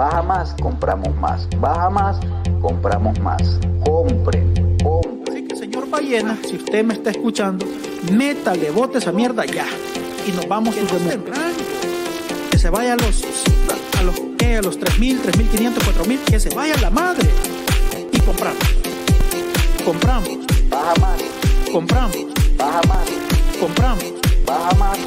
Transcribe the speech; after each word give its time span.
Baja 0.00 0.22
más, 0.22 0.54
compramos 0.62 1.14
más. 1.16 1.46
Baja 1.60 1.90
más, 1.90 2.16
compramos 2.62 3.20
más. 3.20 3.60
Compren, 3.84 4.78
compren. 4.82 5.28
Así 5.30 5.46
que, 5.46 5.54
señor 5.54 5.90
Ballena, 5.90 6.38
si 6.42 6.56
usted 6.56 6.82
me 6.82 6.94
está 6.94 7.10
escuchando, 7.10 7.66
métale, 8.10 8.70
bote 8.70 8.96
esa 8.96 9.12
mierda 9.12 9.44
ya. 9.44 9.66
Y 10.26 10.32
nos 10.32 10.48
vamos 10.48 10.74
a 10.74 10.80
mundo. 10.80 11.32
Que 12.50 12.56
se 12.58 12.70
vaya 12.70 12.94
a 12.94 12.96
los, 12.96 13.22
a 13.98 14.02
los, 14.02 14.14
¿qué? 14.38 14.56
A 14.56 14.62
los 14.62 14.80
3.000, 14.80 15.20
3.500, 15.20 15.74
4.000, 15.74 16.18
que 16.24 16.40
se 16.40 16.48
vaya 16.54 16.74
la 16.80 16.88
madre. 16.88 17.28
Y 18.10 18.20
compramos. 18.20 18.74
Compramos. 19.84 20.30
Baja 20.70 20.94
más, 20.98 21.20
Compramos. 21.70 22.16
baja 22.56 22.80
más, 22.88 23.06
Compramos. 23.60 24.04
baja 24.46 24.74
más. 24.76 24.98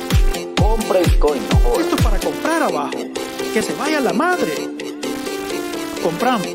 Compre 0.56 1.00
Bitcoin, 1.00 1.42
no 1.52 1.58
jodas. 1.62 1.80
Esto 1.80 1.96
es 1.96 2.02
para 2.04 2.20
comprar 2.20 2.62
abajo. 2.62 2.92
Que 3.56 3.62
se 3.64 3.74
vaya 3.74 4.00
la 4.00 4.14
madre. 4.14 4.83
Compramos. 6.04 6.48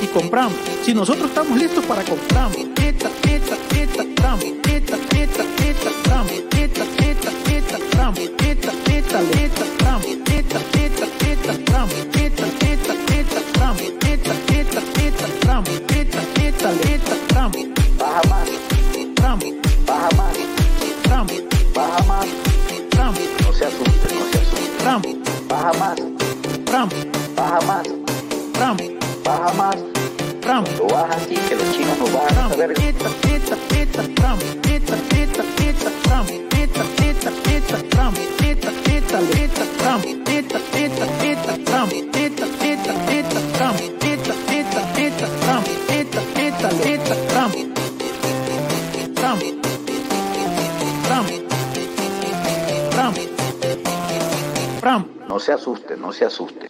Y 0.00 0.06
compramos. 0.06 0.54
Si 0.84 0.94
nosotros 0.94 1.28
estamos 1.28 1.58
listos 1.58 1.84
para 1.84 2.04
compramos. 2.04 2.56
Eta, 2.56 3.10
eta, 3.28 3.56
eta, 3.74 4.04
tramo. 4.14 4.42
Eta, 4.42 4.96
eta, 5.16 5.42
eta, 5.66 5.90
tramo. 6.04 6.30
Eta, 6.56 6.84
eta, 6.98 7.32
eta, 7.48 7.78
tramo. 7.90 8.20
Eta, 8.38 8.72
eta, 8.94 9.20
eta, 9.42 9.66
tramo. 9.78 10.06
Eta, 10.24 10.60
eta, 10.78 11.06
eta, 11.26 11.52
tramo. 11.64 11.92
Eta, 12.14 12.46
eta, 12.62 12.94
eta, 13.18 13.40
tramo. 13.52 13.82
Eta, 14.06 14.34
eta, 14.54 14.82
eta, 15.02 15.26
tramo. 15.40 15.70
Eta, 15.88 16.20
eta, 16.46 16.70
eta, 16.94 17.14
tramo. 17.26 17.58
Baja 17.98 18.22
más, 18.30 18.48
Tramo. 19.16 19.46
baja 19.84 20.08
más, 20.16 20.36
Tramo. 21.02 21.34
baja 21.74 22.02
más. 22.06 22.26
Tramo. 22.90 23.18
No 23.42 23.52
se 23.52 23.64
asuste, 23.64 24.14
no 24.14 24.24
se 24.30 24.38
asuste. 24.38 24.78
Tramo. 24.78 25.08
Baja 25.48 25.72
más, 25.80 25.96
Tramo. 26.64 26.92
baja 27.36 27.60
más, 27.66 27.97
ram, 28.58 28.76
baja 29.24 29.52
más, 29.54 29.76
ram, 30.42 30.64
lo 30.78 30.86
baja 30.86 31.14
así 31.14 31.34
que 31.48 31.54
los 31.56 31.70
chinos 31.72 31.98
nos 31.98 32.12
van 32.12 32.26
a 32.26 32.48
saber. 32.50 32.74
Pizza, 32.74 33.08
pizza, 33.22 33.56
pizza, 33.68 34.02
ram, 34.22 34.38
pizza, 34.62 34.96
pizza, 35.10 35.42
pizza, 35.56 35.90
ram, 36.08 36.26
pizza, 36.50 36.84
pizza, 36.96 37.30
pizza, 37.44 37.76
ram, 37.96 38.12
pizza, 38.38 38.70
pizza, 38.84 39.18
pizza, 39.30 39.64
ram, 39.84 40.00
pizza, 40.24 40.58
pizza, 40.72 41.06
pizza, 41.20 41.52
ram, 41.72 41.88
pizza, 42.12 42.46
pizza, 42.58 42.92
pizza, 43.06 43.38
ram, 43.58 43.76
pizza, 44.00 44.34
pizza, 44.48 44.80
pizza, 44.94 45.26
ram, 45.46 45.62
pizza, 45.88 46.20
pizza, 46.34 46.68
pizza, 46.82 47.14
ram, 47.34 47.52
ram. 54.82 55.04
No 55.28 55.38
se 55.38 55.52
asuste, 55.52 55.96
no 55.96 56.12
se 56.12 56.24
asuste. 56.24 56.67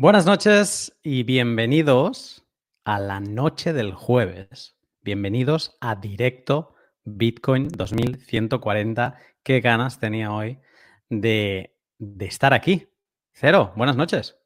Buenas 0.00 0.24
noches 0.24 0.96
y 1.02 1.24
bienvenidos 1.24 2.42
a 2.84 2.98
la 2.98 3.20
noche 3.20 3.74
del 3.74 3.92
jueves. 3.92 4.74
Bienvenidos 5.02 5.76
a 5.78 5.94
Directo 5.94 6.74
Bitcoin 7.04 7.68
2140. 7.68 9.18
Qué 9.42 9.60
ganas 9.60 9.98
tenía 9.98 10.32
hoy 10.32 10.58
de, 11.10 11.76
de 11.98 12.24
estar 12.24 12.54
aquí. 12.54 12.88
Cero, 13.34 13.74
buenas 13.76 13.94
noches. 13.94 14.38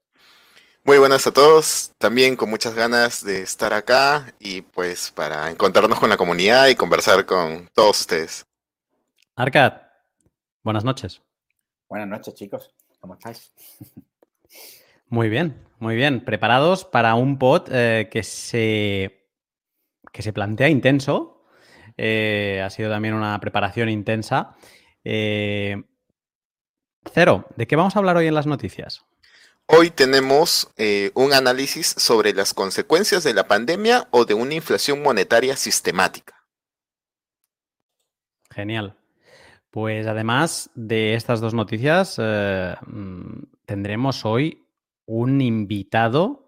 Muy 0.82 0.98
buenas 0.98 1.24
a 1.28 1.32
todos, 1.32 1.92
también 1.98 2.34
con 2.34 2.50
muchas 2.50 2.74
ganas 2.74 3.24
de 3.24 3.42
estar 3.42 3.72
acá 3.72 4.34
y 4.40 4.62
pues 4.62 5.12
para 5.12 5.52
encontrarnos 5.52 6.00
con 6.00 6.10
la 6.10 6.16
comunidad 6.16 6.66
y 6.66 6.74
conversar 6.74 7.26
con 7.26 7.68
todos 7.72 8.00
ustedes. 8.00 8.44
Arcad, 9.36 9.74
buenas 10.64 10.82
noches. 10.82 11.22
Buenas 11.88 12.08
noches, 12.08 12.34
chicos. 12.34 12.74
¿Cómo 12.98 13.14
estáis? 13.14 13.52
Muy 15.14 15.28
bien, 15.28 15.64
muy 15.78 15.94
bien. 15.94 16.24
Preparados 16.24 16.84
para 16.84 17.14
un 17.14 17.38
pod 17.38 17.68
eh, 17.70 18.08
que, 18.10 18.24
se, 18.24 19.28
que 20.12 20.22
se 20.22 20.32
plantea 20.32 20.68
intenso. 20.68 21.44
Eh, 21.96 22.60
ha 22.64 22.68
sido 22.68 22.90
también 22.90 23.14
una 23.14 23.38
preparación 23.38 23.88
intensa. 23.88 24.56
Eh, 25.04 25.84
Cero, 27.12 27.46
¿de 27.54 27.68
qué 27.68 27.76
vamos 27.76 27.94
a 27.94 28.00
hablar 28.00 28.16
hoy 28.16 28.26
en 28.26 28.34
las 28.34 28.48
noticias? 28.48 29.04
Hoy 29.66 29.90
tenemos 29.90 30.74
eh, 30.78 31.12
un 31.14 31.32
análisis 31.32 31.94
sobre 31.96 32.32
las 32.32 32.52
consecuencias 32.52 33.22
de 33.22 33.34
la 33.34 33.46
pandemia 33.46 34.08
o 34.10 34.24
de 34.24 34.34
una 34.34 34.54
inflación 34.54 35.00
monetaria 35.00 35.54
sistemática. 35.54 36.44
Genial. 38.50 38.96
Pues 39.70 40.08
además 40.08 40.70
de 40.74 41.14
estas 41.14 41.40
dos 41.40 41.54
noticias, 41.54 42.16
eh, 42.18 42.74
mm, 42.84 43.44
tendremos 43.64 44.24
hoy 44.24 44.63
un 45.06 45.40
invitado 45.40 46.44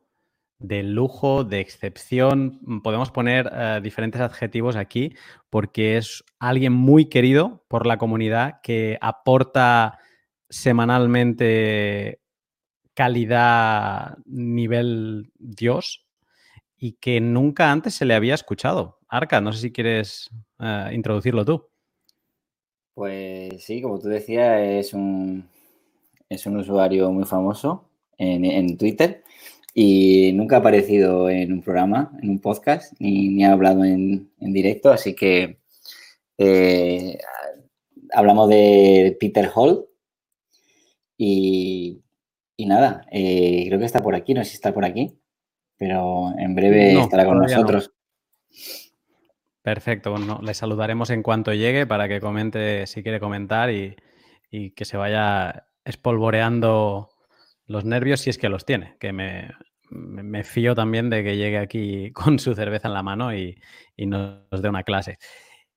de 0.58 0.82
lujo, 0.82 1.44
de 1.44 1.60
excepción. 1.60 2.58
Mm, 2.62 2.80
Podemos 2.80 3.10
poner 3.10 3.50
eh, 3.52 3.80
diferentes 3.82 4.20
adjetivos 4.20 4.76
aquí 4.76 5.14
porque 5.50 5.96
es 5.96 6.24
alguien 6.38 6.72
muy 6.72 7.06
querido 7.06 7.64
por 7.68 7.86
la 7.86 7.98
comunidad 7.98 8.60
que 8.62 8.98
aporta 9.00 9.98
semanalmente 10.48 12.20
calidad 12.94 14.16
nivel 14.24 15.30
Dios 15.38 16.06
y 16.78 16.92
que 16.92 17.20
nunca 17.20 17.70
antes 17.70 17.94
se 17.94 18.06
le 18.06 18.14
había 18.14 18.34
escuchado. 18.34 18.98
Arca, 19.08 19.40
no 19.40 19.52
sé 19.52 19.60
si 19.60 19.72
quieres 19.72 20.30
eh, 20.58 20.90
introducirlo 20.92 21.44
tú. 21.44 21.68
Pues 22.94 23.62
sí, 23.62 23.82
como 23.82 23.98
tú 23.98 24.08
decías, 24.08 24.58
es 24.62 24.94
un, 24.94 25.46
es 26.30 26.46
un 26.46 26.56
usuario 26.56 27.10
muy 27.12 27.24
famoso 27.24 27.90
en, 28.18 28.44
en 28.44 28.76
Twitter 28.76 29.22
y 29.78 30.32
nunca 30.32 30.56
ha 30.56 30.58
aparecido 30.60 31.28
en 31.28 31.52
un 31.52 31.60
programa, 31.62 32.10
en 32.22 32.30
un 32.30 32.38
podcast, 32.40 32.94
ni, 32.98 33.28
ni 33.28 33.44
ha 33.44 33.52
hablado 33.52 33.84
en, 33.84 34.30
en 34.40 34.52
directo, 34.52 34.90
así 34.90 35.14
que 35.14 35.58
eh, 36.38 37.18
hablamos 38.12 38.48
de 38.48 39.16
Peter 39.20 39.50
Hall 39.54 39.86
y, 41.18 42.00
y 42.56 42.66
nada, 42.66 43.06
eh, 43.10 43.64
creo 43.66 43.78
que 43.78 43.84
está 43.84 44.00
por 44.00 44.14
aquí, 44.14 44.32
no 44.32 44.42
sé 44.44 44.50
si 44.50 44.54
está 44.56 44.72
por 44.72 44.84
aquí, 44.86 45.18
pero 45.76 46.32
en 46.38 46.54
breve 46.54 46.94
No, 46.94 47.02
estará 47.02 47.26
con 47.26 47.36
no. 47.36 47.42
nosotros. 47.42 47.92
Perfecto, 49.60 50.10
bueno, 50.12 50.40
le 50.42 50.54
saludaremos 50.54 51.10
en 51.10 51.22
cuanto 51.22 51.52
llegue 51.52 51.86
para 51.86 52.08
que 52.08 52.20
comente 52.20 52.86
si 52.86 53.02
quiere 53.02 53.20
comentar 53.20 53.70
y, 53.70 53.96
y 54.50 54.70
que 54.70 54.84
se 54.86 54.96
vaya 54.96 55.66
espolvoreando 55.84 57.10
los 57.66 57.84
nervios 57.84 58.20
si 58.20 58.30
es 58.30 58.38
que 58.38 58.48
los 58.48 58.64
tiene, 58.64 58.96
que 59.00 59.12
me, 59.12 59.50
me- 59.90 60.44
fío 60.44 60.74
también 60.74 61.10
de 61.10 61.22
que 61.24 61.36
llegue 61.36 61.58
aquí 61.58 62.12
con 62.14 62.38
su 62.38 62.54
cerveza 62.54 62.88
en 62.88 62.94
la 62.94 63.02
mano 63.02 63.34
y, 63.34 63.60
y 63.96 64.06
nos 64.06 64.40
dé 64.62 64.68
una 64.68 64.82
clase. 64.82 65.18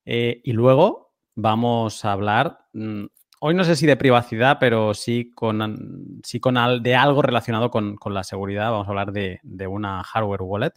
Eh, 0.05 0.41
y 0.43 0.53
luego 0.53 1.13
vamos 1.35 2.03
a 2.05 2.11
hablar, 2.13 2.59
mm, 2.73 3.05
hoy 3.41 3.53
no 3.55 3.63
sé 3.63 3.75
si 3.75 3.85
de 3.85 3.95
privacidad, 3.97 4.57
pero 4.59 4.93
sí 4.93 5.31
con, 5.33 6.19
sí 6.23 6.39
con 6.39 6.57
al- 6.57 6.81
de 6.83 6.95
algo 6.95 7.21
relacionado 7.21 7.69
con, 7.71 7.95
con 7.95 8.13
la 8.13 8.23
seguridad. 8.23 8.71
Vamos 8.71 8.87
a 8.87 8.89
hablar 8.91 9.11
de, 9.11 9.39
de 9.43 9.67
una 9.67 10.03
hardware 10.03 10.41
wallet. 10.41 10.73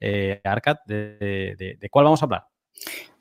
Eh, 0.00 0.40
Arcad, 0.44 0.76
de, 0.86 1.78
cuál 1.90 2.04
vamos 2.04 2.22
a 2.22 2.26
hablar? 2.26 2.46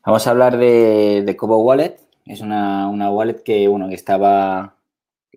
Vamos 0.05 0.27
a 0.27 0.31
hablar 0.31 0.57
de, 0.57 1.23
de 1.25 1.35
Cobo 1.35 1.57
Wallet. 1.63 1.97
Es 2.25 2.41
una, 2.41 2.87
una 2.89 3.09
wallet 3.09 3.41
que, 3.43 3.67
bueno, 3.67 3.87
que 3.87 3.95
estaba, 3.95 4.74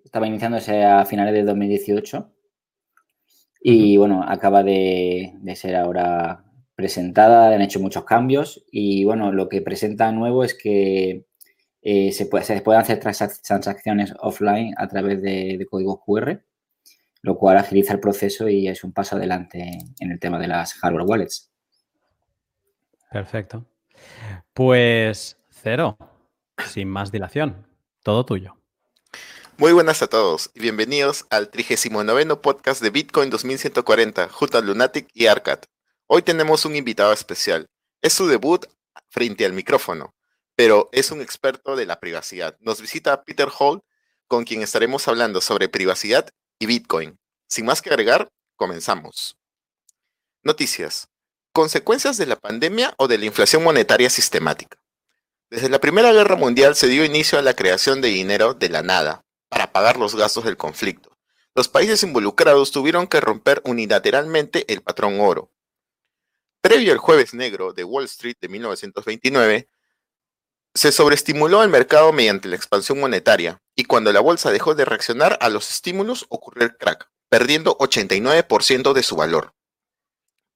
estaba 0.03 0.27
iniciándose 0.27 0.83
a 0.83 1.05
finales 1.05 1.33
de 1.33 1.43
2018 1.43 2.31
y, 3.61 3.97
bueno, 3.97 4.23
acaba 4.27 4.63
de, 4.63 5.33
de 5.35 5.55
ser 5.55 5.75
ahora 5.75 6.45
presentada, 6.75 7.53
han 7.53 7.61
hecho 7.61 7.79
muchos 7.79 8.05
cambios 8.05 8.63
y, 8.71 9.03
bueno, 9.03 9.31
lo 9.31 9.49
que 9.49 9.61
presenta 9.61 10.11
nuevo 10.11 10.43
es 10.43 10.55
que 10.55 11.25
eh, 11.81 12.11
se, 12.11 12.25
puede, 12.25 12.45
se 12.45 12.61
pueden 12.61 12.81
hacer 12.81 12.99
transac- 13.01 13.41
transacciones 13.41 14.13
offline 14.19 14.73
a 14.77 14.87
través 14.87 15.21
de, 15.21 15.57
de 15.57 15.65
códigos 15.65 15.99
QR, 16.05 16.41
lo 17.21 17.37
cual 17.37 17.57
agiliza 17.57 17.93
el 17.93 17.99
proceso 17.99 18.47
y 18.47 18.67
es 18.67 18.83
un 18.83 18.93
paso 18.93 19.17
adelante 19.17 19.77
en 19.99 20.11
el 20.11 20.19
tema 20.19 20.39
de 20.39 20.47
las 20.47 20.73
hardware 20.75 21.05
wallets. 21.05 21.51
Perfecto. 23.11 23.65
Pues 24.53 25.37
cero, 25.49 25.97
sin 26.65 26.87
más 26.87 27.11
dilación, 27.11 27.67
todo 28.03 28.25
tuyo. 28.25 28.58
Muy 29.59 29.73
buenas 29.73 30.01
a 30.01 30.07
todos 30.07 30.51
y 30.53 30.61
bienvenidos 30.61 31.25
al 31.29 31.49
39 31.49 32.37
podcast 32.37 32.81
de 32.81 32.91
Bitcoin 32.91 33.29
2140 33.29 34.29
junto 34.29 34.57
a 34.57 34.61
Lunatic 34.61 35.09
y 35.13 35.25
Arcad. 35.25 35.59
Hoy 36.07 36.21
tenemos 36.21 36.63
un 36.63 36.77
invitado 36.77 37.11
especial. 37.11 37.69
Es 38.01 38.13
su 38.13 38.27
debut 38.27 38.67
frente 39.09 39.45
al 39.45 39.51
micrófono, 39.51 40.15
pero 40.55 40.87
es 40.93 41.11
un 41.11 41.19
experto 41.19 41.75
de 41.75 41.85
la 41.85 41.99
privacidad. 41.99 42.55
Nos 42.61 42.79
visita 42.79 43.25
Peter 43.25 43.49
Hall, 43.59 43.83
con 44.27 44.45
quien 44.45 44.61
estaremos 44.61 45.09
hablando 45.09 45.41
sobre 45.41 45.67
privacidad 45.67 46.29
y 46.57 46.65
Bitcoin. 46.65 47.19
Sin 47.45 47.65
más 47.65 47.81
que 47.81 47.89
agregar, 47.89 48.31
comenzamos. 48.55 49.37
Noticias. 50.41 51.09
consecuencias 51.51 52.15
de 52.15 52.27
la 52.27 52.37
pandemia 52.37 52.93
o 52.97 53.09
de 53.09 53.17
la 53.17 53.25
inflación 53.25 53.61
monetaria 53.61 54.09
sistemática. 54.09 54.77
Desde 55.49 55.67
la 55.67 55.81
Primera 55.81 56.13
Guerra 56.13 56.37
Mundial 56.37 56.77
se 56.77 56.87
dio 56.87 57.03
inicio 57.03 57.37
a 57.37 57.41
la 57.41 57.55
creación 57.55 57.99
de 57.99 58.07
dinero 58.07 58.53
de 58.53 58.69
la 58.69 58.83
nada 58.83 59.25
para 59.49 59.71
pagar 59.71 59.97
los 59.97 60.15
gastos 60.15 60.45
del 60.45 60.57
conflicto. 60.57 61.17
Los 61.55 61.67
países 61.67 62.03
involucrados 62.03 62.71
tuvieron 62.71 63.07
que 63.07 63.19
romper 63.19 63.61
unilateralmente 63.65 64.71
el 64.71 64.81
patrón 64.81 65.19
oro. 65.19 65.51
Previo 66.61 66.93
al 66.93 66.99
jueves 66.99 67.33
negro 67.33 67.73
de 67.73 67.83
Wall 67.83 68.05
Street 68.05 68.37
de 68.39 68.49
1929, 68.49 69.69
se 70.73 70.91
sobreestimuló 70.91 71.63
el 71.63 71.69
mercado 71.69 72.13
mediante 72.13 72.47
la 72.47 72.55
expansión 72.55 72.99
monetaria 72.99 73.61
y 73.75 73.85
cuando 73.85 74.13
la 74.13 74.19
bolsa 74.19 74.51
dejó 74.51 74.75
de 74.75 74.85
reaccionar 74.85 75.37
a 75.41 75.49
los 75.49 75.69
estímulos 75.71 76.25
ocurrió 76.29 76.65
el 76.65 76.77
crack, 76.77 77.09
perdiendo 77.27 77.77
89% 77.77 78.93
de 78.93 79.03
su 79.03 79.15
valor. 79.15 79.55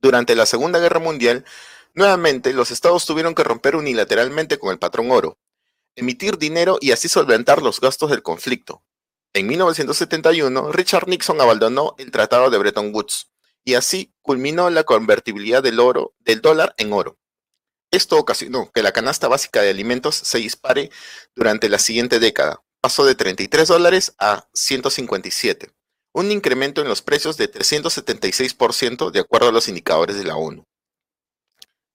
Durante 0.02 0.36
la 0.36 0.46
Segunda 0.46 0.80
Guerra 0.80 1.00
Mundial, 1.00 1.46
nuevamente 1.94 2.54
los 2.54 2.72
estados 2.72 3.06
tuvieron 3.06 3.34
que 3.34 3.44
romper 3.44 3.76
unilateralmente 3.76 4.60
con 4.60 4.72
el 4.72 4.80
patrón 4.80 5.10
oro, 5.10 5.40
emitir 5.96 6.38
dinero 6.38 6.78
y 6.82 6.92
así 6.92 7.10
solventar 7.10 7.62
los 7.62 7.80
gastos 7.80 8.10
del 8.10 8.24
conflicto. 8.24 8.84
En 9.34 9.48
1971, 9.48 10.72
Richard 10.72 11.08
Nixon 11.08 11.42
abandonó 11.42 11.96
el 11.98 12.12
Tratado 12.12 12.50
de 12.50 12.58
Bretton 12.58 12.94
Woods 12.94 13.32
y 13.64 13.74
así 13.76 14.14
culminó 14.22 14.70
la 14.70 14.84
convertibilidad 14.84 15.64
del 15.64 15.80
oro 15.80 16.14
del 16.20 16.42
dólar 16.42 16.76
en 16.78 16.94
oro. 16.94 17.18
Esto 17.92 18.18
ocasionó 18.18 18.72
que 18.72 18.84
la 18.84 18.92
canasta 18.92 19.28
básica 19.28 19.62
de 19.62 19.70
alimentos 19.70 20.16
se 20.16 20.40
dispare 20.40 20.90
durante 21.36 21.70
la 21.70 21.80
siguiente 21.80 22.20
década. 22.20 22.64
Pasó 22.82 23.06
de 23.06 23.16
33 23.16 23.68
dólares 23.68 24.14
a 24.18 24.50
157, 24.54 25.72
un 26.14 26.32
incremento 26.32 26.82
en 26.82 26.88
los 26.88 27.02
precios 27.02 27.38
de 27.38 27.52
376% 27.52 29.12
de 29.12 29.20
acuerdo 29.20 29.50
a 29.50 29.52
los 29.52 29.68
indicadores 29.68 30.16
de 30.16 30.26
la 30.26 30.36
ONU. 30.36 30.66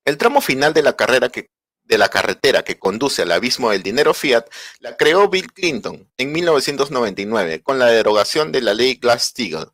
El 0.04 0.16
tramo 0.16 0.40
final 0.40 0.72
de 0.72 0.82
la 0.82 0.96
carrera 0.96 1.28
que 1.28 1.50
de 1.88 1.99
la 1.99 2.08
carretera 2.08 2.62
que 2.62 2.79
conduce 2.79 3.23
al 3.23 3.32
abismo 3.32 3.70
del 3.70 3.82
dinero 3.82 4.14
fiat 4.14 4.46
la 4.79 4.96
creó 4.96 5.29
Bill 5.29 5.52
Clinton 5.52 6.08
en 6.19 6.32
1999 6.32 7.62
con 7.62 7.79
la 7.79 7.87
derogación 7.87 8.52
de 8.52 8.61
la 8.61 8.75
ley 8.75 8.94
Glass-Steagall. 8.94 9.73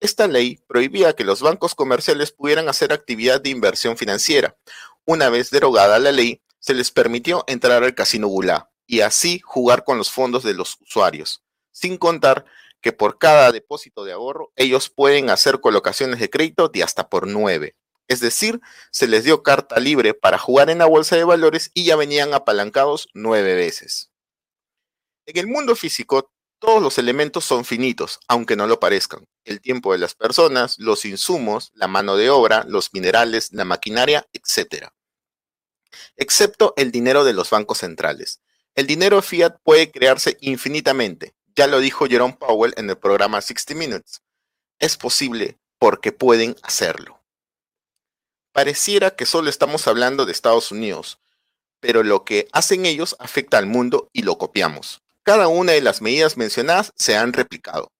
Esta 0.00 0.26
ley 0.26 0.58
prohibía 0.66 1.12
que 1.12 1.24
los 1.24 1.42
bancos 1.42 1.74
comerciales 1.74 2.32
pudieran 2.32 2.68
hacer 2.70 2.92
actividad 2.92 3.42
de 3.42 3.50
inversión 3.50 3.98
financiera, 3.98 4.56
una 5.04 5.28
vez 5.28 5.50
derogada 5.50 5.98
la 5.98 6.12
ley, 6.12 6.40
se 6.58 6.72
les 6.74 6.90
permitió 6.90 7.44
entrar 7.46 7.84
al 7.84 7.94
casino 7.94 8.28
Gulá 8.28 8.70
y 8.86 9.00
así 9.00 9.40
jugar 9.44 9.84
con 9.84 9.98
los 9.98 10.10
fondos 10.10 10.42
de 10.42 10.54
los 10.54 10.78
usuarios, 10.80 11.42
sin 11.72 11.98
contar 11.98 12.46
que 12.80 12.92
por 12.92 13.18
cada 13.18 13.52
depósito 13.52 14.04
de 14.04 14.12
ahorro 14.12 14.52
ellos 14.56 14.88
pueden 14.88 15.28
hacer 15.28 15.60
colocaciones 15.60 16.20
de 16.20 16.30
crédito 16.30 16.68
de 16.68 16.82
hasta 16.82 17.08
por 17.08 17.26
nueve. 17.26 17.76
Es 18.10 18.20
decir, 18.20 18.60
se 18.90 19.06
les 19.06 19.24
dio 19.24 19.42
carta 19.42 19.78
libre 19.78 20.12
para 20.12 20.36
jugar 20.36 20.68
en 20.68 20.78
la 20.78 20.86
bolsa 20.86 21.16
de 21.16 21.24
valores 21.24 21.70
y 21.72 21.84
ya 21.84 21.96
venían 21.96 22.34
apalancados 22.34 23.08
nueve 23.14 23.54
veces. 23.54 24.10
En 25.26 25.38
el 25.38 25.46
mundo 25.46 25.76
físico, 25.76 26.32
todos 26.58 26.82
los 26.82 26.98
elementos 26.98 27.44
son 27.44 27.64
finitos, 27.64 28.20
aunque 28.28 28.56
no 28.56 28.66
lo 28.66 28.80
parezcan. 28.80 29.24
El 29.44 29.60
tiempo 29.60 29.92
de 29.92 29.98
las 29.98 30.14
personas, 30.14 30.74
los 30.78 31.04
insumos, 31.04 31.70
la 31.74 31.88
mano 31.88 32.16
de 32.16 32.28
obra, 32.28 32.64
los 32.68 32.92
minerales, 32.92 33.52
la 33.52 33.64
maquinaria, 33.64 34.26
etc 34.32 34.90
excepto 36.16 36.74
el 36.76 36.92
dinero 36.92 37.24
de 37.24 37.32
los 37.32 37.50
bancos 37.50 37.78
centrales. 37.78 38.40
El 38.74 38.86
dinero 38.86 39.20
fiat 39.22 39.58
puede 39.62 39.90
crearse 39.90 40.36
infinitamente, 40.40 41.34
ya 41.56 41.66
lo 41.66 41.80
dijo 41.80 42.06
Jerome 42.06 42.36
Powell 42.38 42.74
en 42.76 42.88
el 42.88 42.98
programa 42.98 43.40
60 43.40 43.74
Minutes. 43.74 44.22
Es 44.78 44.96
posible 44.96 45.58
porque 45.78 46.12
pueden 46.12 46.56
hacerlo. 46.62 47.19
Pareciera 48.52 49.10
que 49.10 49.26
solo 49.26 49.48
estamos 49.48 49.86
hablando 49.86 50.26
de 50.26 50.32
Estados 50.32 50.72
Unidos, 50.72 51.20
pero 51.80 52.02
lo 52.02 52.24
que 52.24 52.48
hacen 52.52 52.84
ellos 52.84 53.16
afecta 53.18 53.58
al 53.58 53.66
mundo 53.66 54.10
y 54.12 54.22
lo 54.22 54.38
copiamos. 54.38 55.02
Cada 55.22 55.48
una 55.48 55.72
de 55.72 55.80
las 55.80 56.02
medidas 56.02 56.36
mencionadas 56.36 56.92
se 56.96 57.16
han 57.16 57.32
replicado. 57.32 57.92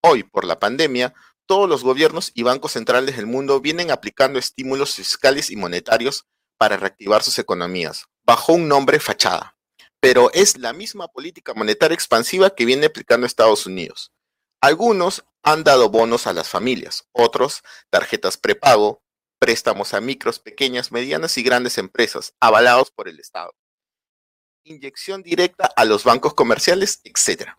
Hoy, 0.00 0.22
por 0.22 0.44
la 0.44 0.58
pandemia, 0.58 1.14
todos 1.46 1.68
los 1.68 1.82
gobiernos 1.82 2.30
y 2.34 2.42
bancos 2.42 2.72
centrales 2.72 3.16
del 3.16 3.26
mundo 3.26 3.60
vienen 3.60 3.90
aplicando 3.90 4.38
estímulos 4.38 4.94
fiscales 4.94 5.50
y 5.50 5.56
monetarios 5.56 6.26
para 6.58 6.76
reactivar 6.76 7.22
sus 7.22 7.38
economías, 7.38 8.04
bajo 8.24 8.52
un 8.52 8.68
nombre 8.68 9.00
fachada. 9.00 9.56
Pero 10.00 10.30
es 10.32 10.58
la 10.58 10.72
misma 10.72 11.08
política 11.08 11.54
monetaria 11.54 11.94
expansiva 11.94 12.50
que 12.50 12.64
viene 12.64 12.86
aplicando 12.86 13.26
Estados 13.26 13.66
Unidos. 13.66 14.12
Algunos 14.60 15.24
han 15.42 15.64
dado 15.64 15.88
bonos 15.88 16.26
a 16.26 16.32
las 16.32 16.48
familias, 16.48 17.08
otros 17.12 17.62
tarjetas 17.90 18.36
prepago, 18.36 19.02
préstamos 19.38 19.94
a 19.94 20.00
micros, 20.00 20.38
pequeñas, 20.38 20.92
medianas 20.92 21.38
y 21.38 21.42
grandes 21.42 21.78
empresas, 21.78 22.34
avalados 22.40 22.90
por 22.90 23.08
el 23.08 23.20
Estado. 23.20 23.54
Inyección 24.64 25.22
directa 25.22 25.66
a 25.76 25.84
los 25.84 26.04
bancos 26.04 26.34
comerciales, 26.34 27.00
etc. 27.04 27.50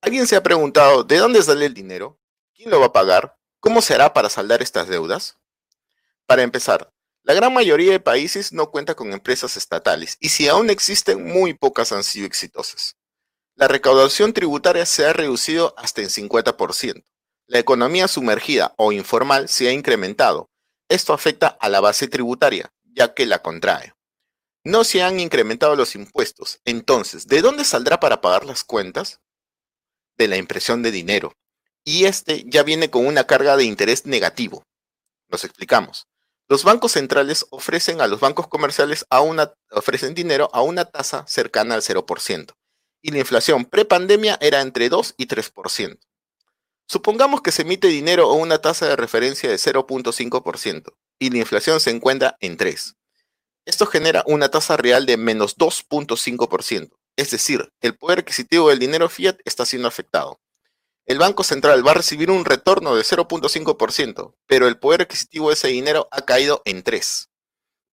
¿Alguien 0.00 0.26
se 0.26 0.36
ha 0.36 0.42
preguntado 0.42 1.04
de 1.04 1.18
dónde 1.18 1.42
sale 1.42 1.66
el 1.66 1.74
dinero? 1.74 2.18
¿Quién 2.54 2.70
lo 2.70 2.80
va 2.80 2.86
a 2.86 2.92
pagar? 2.92 3.36
¿Cómo 3.60 3.82
será 3.82 4.12
para 4.12 4.30
saldar 4.30 4.62
estas 4.62 4.88
deudas? 4.88 5.36
Para 6.26 6.42
empezar, 6.42 6.92
la 7.22 7.34
gran 7.34 7.52
mayoría 7.52 7.92
de 7.92 8.00
países 8.00 8.52
no 8.52 8.70
cuenta 8.70 8.94
con 8.94 9.12
empresas 9.12 9.56
estatales 9.56 10.16
y 10.20 10.30
si 10.30 10.48
aún 10.48 10.70
existen, 10.70 11.24
muy 11.26 11.52
pocas 11.52 11.92
han 11.92 12.04
sido 12.04 12.26
exitosas. 12.26 12.96
La 13.54 13.66
recaudación 13.66 14.32
tributaria 14.32 14.86
se 14.86 15.04
ha 15.04 15.12
reducido 15.12 15.74
hasta 15.76 16.00
en 16.00 16.08
50%. 16.08 17.04
La 17.46 17.58
economía 17.58 18.06
sumergida 18.06 18.72
o 18.76 18.92
informal 18.92 19.48
se 19.48 19.68
ha 19.68 19.72
incrementado. 19.72 20.48
Esto 20.88 21.12
afecta 21.12 21.48
a 21.48 21.68
la 21.68 21.80
base 21.80 22.08
tributaria, 22.08 22.72
ya 22.84 23.14
que 23.14 23.26
la 23.26 23.40
contrae. 23.40 23.94
No 24.64 24.84
se 24.84 25.02
han 25.02 25.20
incrementado 25.20 25.76
los 25.76 25.94
impuestos. 25.94 26.60
Entonces, 26.64 27.26
¿de 27.26 27.42
dónde 27.42 27.64
saldrá 27.64 28.00
para 28.00 28.20
pagar 28.20 28.44
las 28.44 28.64
cuentas? 28.64 29.20
De 30.16 30.28
la 30.28 30.36
impresión 30.36 30.82
de 30.82 30.90
dinero. 30.90 31.32
Y 31.84 32.04
este 32.04 32.44
ya 32.46 32.62
viene 32.62 32.90
con 32.90 33.06
una 33.06 33.24
carga 33.24 33.56
de 33.56 33.64
interés 33.64 34.04
negativo. 34.06 34.64
Nos 35.28 35.44
explicamos. 35.44 36.06
Los 36.48 36.64
bancos 36.64 36.92
centrales 36.92 37.46
ofrecen 37.50 38.00
a 38.00 38.06
los 38.06 38.20
bancos 38.20 38.48
comerciales 38.48 39.04
una, 39.10 39.52
ofrecen 39.70 40.14
dinero 40.14 40.48
a 40.54 40.62
una 40.62 40.86
tasa 40.86 41.26
cercana 41.26 41.74
al 41.74 41.82
0%, 41.82 42.54
y 43.02 43.10
la 43.10 43.18
inflación 43.18 43.66
prepandemia 43.66 44.38
era 44.40 44.62
entre 44.62 44.88
2 44.88 45.14
y 45.18 45.26
3%. 45.26 45.98
Supongamos 46.88 47.42
que 47.42 47.52
se 47.52 47.62
emite 47.62 47.86
dinero 47.86 48.30
a 48.30 48.34
una 48.34 48.58
tasa 48.58 48.88
de 48.88 48.96
referencia 48.96 49.48
de 49.48 49.56
0.5% 49.56 50.94
y 51.18 51.30
la 51.30 51.38
inflación 51.38 51.80
se 51.80 51.90
encuentra 51.90 52.36
en 52.40 52.56
3. 52.56 52.96
Esto 53.66 53.86
genera 53.86 54.24
una 54.26 54.48
tasa 54.48 54.76
real 54.76 55.06
de 55.06 55.16
menos 55.16 55.56
2.5%, 55.56 56.90
es 57.16 57.30
decir, 57.30 57.70
el 57.80 57.96
poder 57.96 58.20
adquisitivo 58.20 58.70
del 58.70 58.78
dinero 58.78 59.08
fiat 59.08 59.38
está 59.44 59.66
siendo 59.66 59.86
afectado 59.86 60.40
el 61.08 61.16
Banco 61.16 61.42
Central 61.42 61.86
va 61.86 61.92
a 61.92 61.94
recibir 61.94 62.30
un 62.30 62.44
retorno 62.44 62.94
de 62.94 63.02
0.5%, 63.02 64.34
pero 64.46 64.68
el 64.68 64.78
poder 64.78 65.00
adquisitivo 65.00 65.48
de 65.48 65.54
ese 65.54 65.68
dinero 65.68 66.06
ha 66.10 66.20
caído 66.26 66.60
en 66.66 66.82
3, 66.82 67.30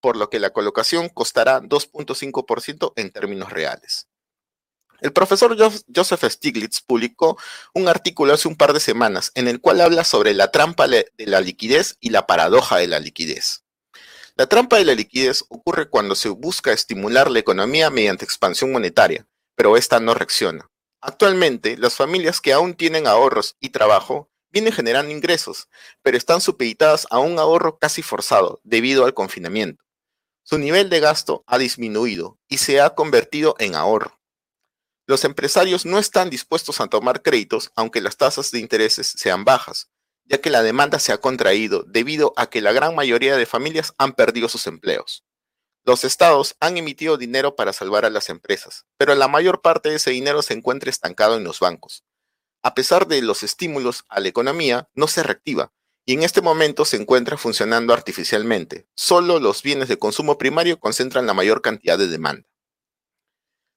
por 0.02 0.18
lo 0.18 0.28
que 0.28 0.38
la 0.38 0.50
colocación 0.50 1.08
costará 1.08 1.62
2.5% 1.62 2.92
en 2.94 3.10
términos 3.10 3.50
reales. 3.50 4.06
El 5.00 5.12
profesor 5.12 5.56
Joseph 5.94 6.24
Stiglitz 6.24 6.80
publicó 6.80 7.38
un 7.74 7.88
artículo 7.88 8.34
hace 8.34 8.48
un 8.48 8.56
par 8.56 8.72
de 8.72 8.80
semanas 8.80 9.30
en 9.34 9.48
el 9.48 9.60
cual 9.60 9.80
habla 9.80 10.04
sobre 10.04 10.34
la 10.34 10.50
trampa 10.50 10.88
de 10.88 11.10
la 11.18 11.40
liquidez 11.40 11.96
y 12.00 12.10
la 12.10 12.26
paradoja 12.26 12.78
de 12.78 12.86
la 12.86 13.00
liquidez. 13.00 13.64
La 14.36 14.46
trampa 14.46 14.76
de 14.76 14.84
la 14.84 14.94
liquidez 14.94 15.44
ocurre 15.48 15.88
cuando 15.88 16.14
se 16.14 16.28
busca 16.28 16.72
estimular 16.72 17.30
la 17.30 17.38
economía 17.38 17.88
mediante 17.88 18.24
expansión 18.24 18.70
monetaria, 18.70 19.26
pero 19.54 19.76
esta 19.76 19.98
no 19.98 20.12
reacciona. 20.12 20.70
Actualmente, 21.00 21.76
las 21.78 21.94
familias 21.94 22.40
que 22.40 22.52
aún 22.52 22.74
tienen 22.74 23.06
ahorros 23.06 23.56
y 23.60 23.70
trabajo 23.70 24.30
vienen 24.50 24.72
generando 24.72 25.12
ingresos, 25.12 25.68
pero 26.02 26.16
están 26.16 26.40
supeditadas 26.40 27.06
a 27.10 27.18
un 27.18 27.38
ahorro 27.38 27.78
casi 27.78 28.02
forzado 28.02 28.60
debido 28.64 29.04
al 29.04 29.14
confinamiento. 29.14 29.82
Su 30.42 30.58
nivel 30.58 30.90
de 30.90 31.00
gasto 31.00 31.42
ha 31.46 31.58
disminuido 31.58 32.38
y 32.48 32.58
se 32.58 32.80
ha 32.80 32.90
convertido 32.90 33.54
en 33.58 33.74
ahorro. 33.74 34.20
Los 35.06 35.24
empresarios 35.24 35.86
no 35.86 35.98
están 35.98 36.30
dispuestos 36.30 36.80
a 36.80 36.88
tomar 36.88 37.22
créditos 37.22 37.70
aunque 37.76 38.00
las 38.00 38.16
tasas 38.16 38.50
de 38.50 38.58
intereses 38.58 39.06
sean 39.16 39.44
bajas, 39.44 39.88
ya 40.24 40.38
que 40.38 40.50
la 40.50 40.64
demanda 40.64 40.98
se 40.98 41.12
ha 41.12 41.18
contraído 41.18 41.84
debido 41.86 42.32
a 42.36 42.50
que 42.50 42.60
la 42.60 42.72
gran 42.72 42.96
mayoría 42.96 43.36
de 43.36 43.46
familias 43.46 43.94
han 43.98 44.14
perdido 44.14 44.48
sus 44.48 44.66
empleos. 44.66 45.24
Los 45.84 46.02
estados 46.02 46.56
han 46.58 46.76
emitido 46.76 47.16
dinero 47.16 47.54
para 47.54 47.72
salvar 47.72 48.04
a 48.04 48.10
las 48.10 48.28
empresas, 48.30 48.86
pero 48.96 49.14
la 49.14 49.28
mayor 49.28 49.62
parte 49.62 49.90
de 49.90 49.96
ese 49.96 50.10
dinero 50.10 50.42
se 50.42 50.54
encuentra 50.54 50.90
estancado 50.90 51.36
en 51.36 51.44
los 51.44 51.60
bancos. 51.60 52.02
A 52.62 52.74
pesar 52.74 53.06
de 53.06 53.22
los 53.22 53.44
estímulos 53.44 54.04
a 54.08 54.18
la 54.18 54.26
economía, 54.26 54.88
no 54.94 55.06
se 55.06 55.22
reactiva 55.22 55.72
y 56.04 56.14
en 56.14 56.24
este 56.24 56.42
momento 56.42 56.84
se 56.84 56.96
encuentra 56.96 57.36
funcionando 57.36 57.92
artificialmente. 57.92 58.88
Solo 58.96 59.38
los 59.38 59.62
bienes 59.62 59.86
de 59.86 59.98
consumo 59.98 60.36
primario 60.38 60.80
concentran 60.80 61.26
la 61.26 61.34
mayor 61.34 61.62
cantidad 61.62 61.96
de 61.96 62.08
demanda. 62.08 62.48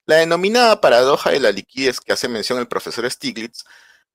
La 0.10 0.16
denominada 0.16 0.82
paradoja 0.82 1.30
de 1.30 1.40
la 1.40 1.52
liquidez 1.52 2.02
que 2.02 2.12
hace 2.12 2.28
mención 2.28 2.58
el 2.58 2.68
profesor 2.68 3.08
Stiglitz 3.12 3.64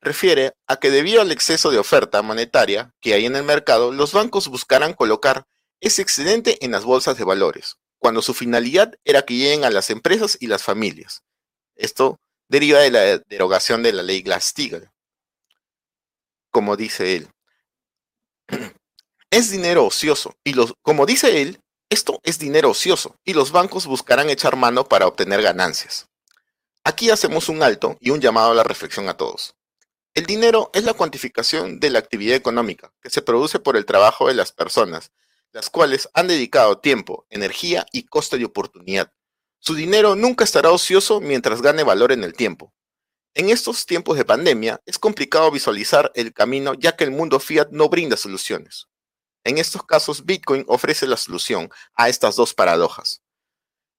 refiere 0.00 0.56
a 0.66 0.78
que 0.78 0.90
debido 0.90 1.20
al 1.20 1.30
exceso 1.30 1.70
de 1.70 1.78
oferta 1.78 2.20
monetaria 2.20 2.92
que 3.00 3.14
hay 3.14 3.26
en 3.26 3.36
el 3.36 3.44
mercado, 3.44 3.92
los 3.92 4.12
bancos 4.12 4.48
buscarán 4.48 4.94
colocar 4.94 5.46
ese 5.80 6.02
excedente 6.02 6.58
en 6.64 6.72
las 6.72 6.82
bolsas 6.82 7.16
de 7.16 7.22
valores, 7.22 7.76
cuando 7.98 8.22
su 8.22 8.34
finalidad 8.34 8.92
era 9.04 9.22
que 9.22 9.36
lleguen 9.36 9.64
a 9.64 9.70
las 9.70 9.88
empresas 9.88 10.36
y 10.40 10.48
las 10.48 10.64
familias. 10.64 11.22
Esto 11.76 12.18
deriva 12.48 12.80
de 12.80 12.90
la 12.90 13.18
derogación 13.28 13.84
de 13.84 13.92
la 13.92 14.02
ley 14.02 14.20
Glass-Steagall. 14.22 14.90
Como 16.50 16.76
dice 16.76 17.14
él, 17.14 17.28
es 19.30 19.52
dinero 19.52 19.84
ocioso 19.86 20.34
y 20.42 20.54
los, 20.54 20.74
como 20.82 21.06
dice 21.06 21.40
él, 21.40 21.60
esto 21.90 22.20
es 22.22 22.38
dinero 22.38 22.70
ocioso 22.70 23.18
y 23.24 23.34
los 23.34 23.52
bancos 23.52 23.86
buscarán 23.86 24.30
echar 24.30 24.56
mano 24.56 24.84
para 24.88 25.06
obtener 25.06 25.42
ganancias. 25.42 26.08
Aquí 26.82 27.10
hacemos 27.10 27.48
un 27.48 27.62
alto 27.62 27.96
y 28.00 28.10
un 28.10 28.20
llamado 28.20 28.50
a 28.50 28.54
la 28.54 28.64
reflexión 28.64 29.08
a 29.08 29.16
todos. 29.16 29.54
El 30.14 30.26
dinero 30.26 30.70
es 30.74 30.84
la 30.84 30.94
cuantificación 30.94 31.80
de 31.80 31.90
la 31.90 31.98
actividad 31.98 32.36
económica 32.36 32.92
que 33.00 33.10
se 33.10 33.22
produce 33.22 33.58
por 33.58 33.76
el 33.76 33.84
trabajo 33.84 34.28
de 34.28 34.34
las 34.34 34.52
personas, 34.52 35.12
las 35.52 35.70
cuales 35.70 36.08
han 36.14 36.28
dedicado 36.28 36.78
tiempo, 36.78 37.26
energía 37.30 37.86
y 37.92 38.04
coste 38.04 38.38
de 38.38 38.44
oportunidad. 38.44 39.12
Su 39.60 39.74
dinero 39.74 40.14
nunca 40.14 40.44
estará 40.44 40.70
ocioso 40.70 41.20
mientras 41.20 41.62
gane 41.62 41.84
valor 41.84 42.12
en 42.12 42.22
el 42.22 42.34
tiempo. 42.34 42.74
En 43.34 43.50
estos 43.50 43.86
tiempos 43.86 44.16
de 44.16 44.24
pandemia 44.24 44.80
es 44.84 44.98
complicado 44.98 45.50
visualizar 45.50 46.12
el 46.14 46.32
camino 46.32 46.74
ya 46.74 46.96
que 46.96 47.04
el 47.04 47.10
mundo 47.10 47.40
fiat 47.40 47.70
no 47.70 47.88
brinda 47.88 48.16
soluciones. 48.16 48.88
En 49.44 49.58
estos 49.58 49.84
casos, 49.84 50.24
Bitcoin 50.24 50.64
ofrece 50.68 51.06
la 51.06 51.18
solución 51.18 51.70
a 51.94 52.08
estas 52.08 52.36
dos 52.36 52.54
paradojas. 52.54 53.22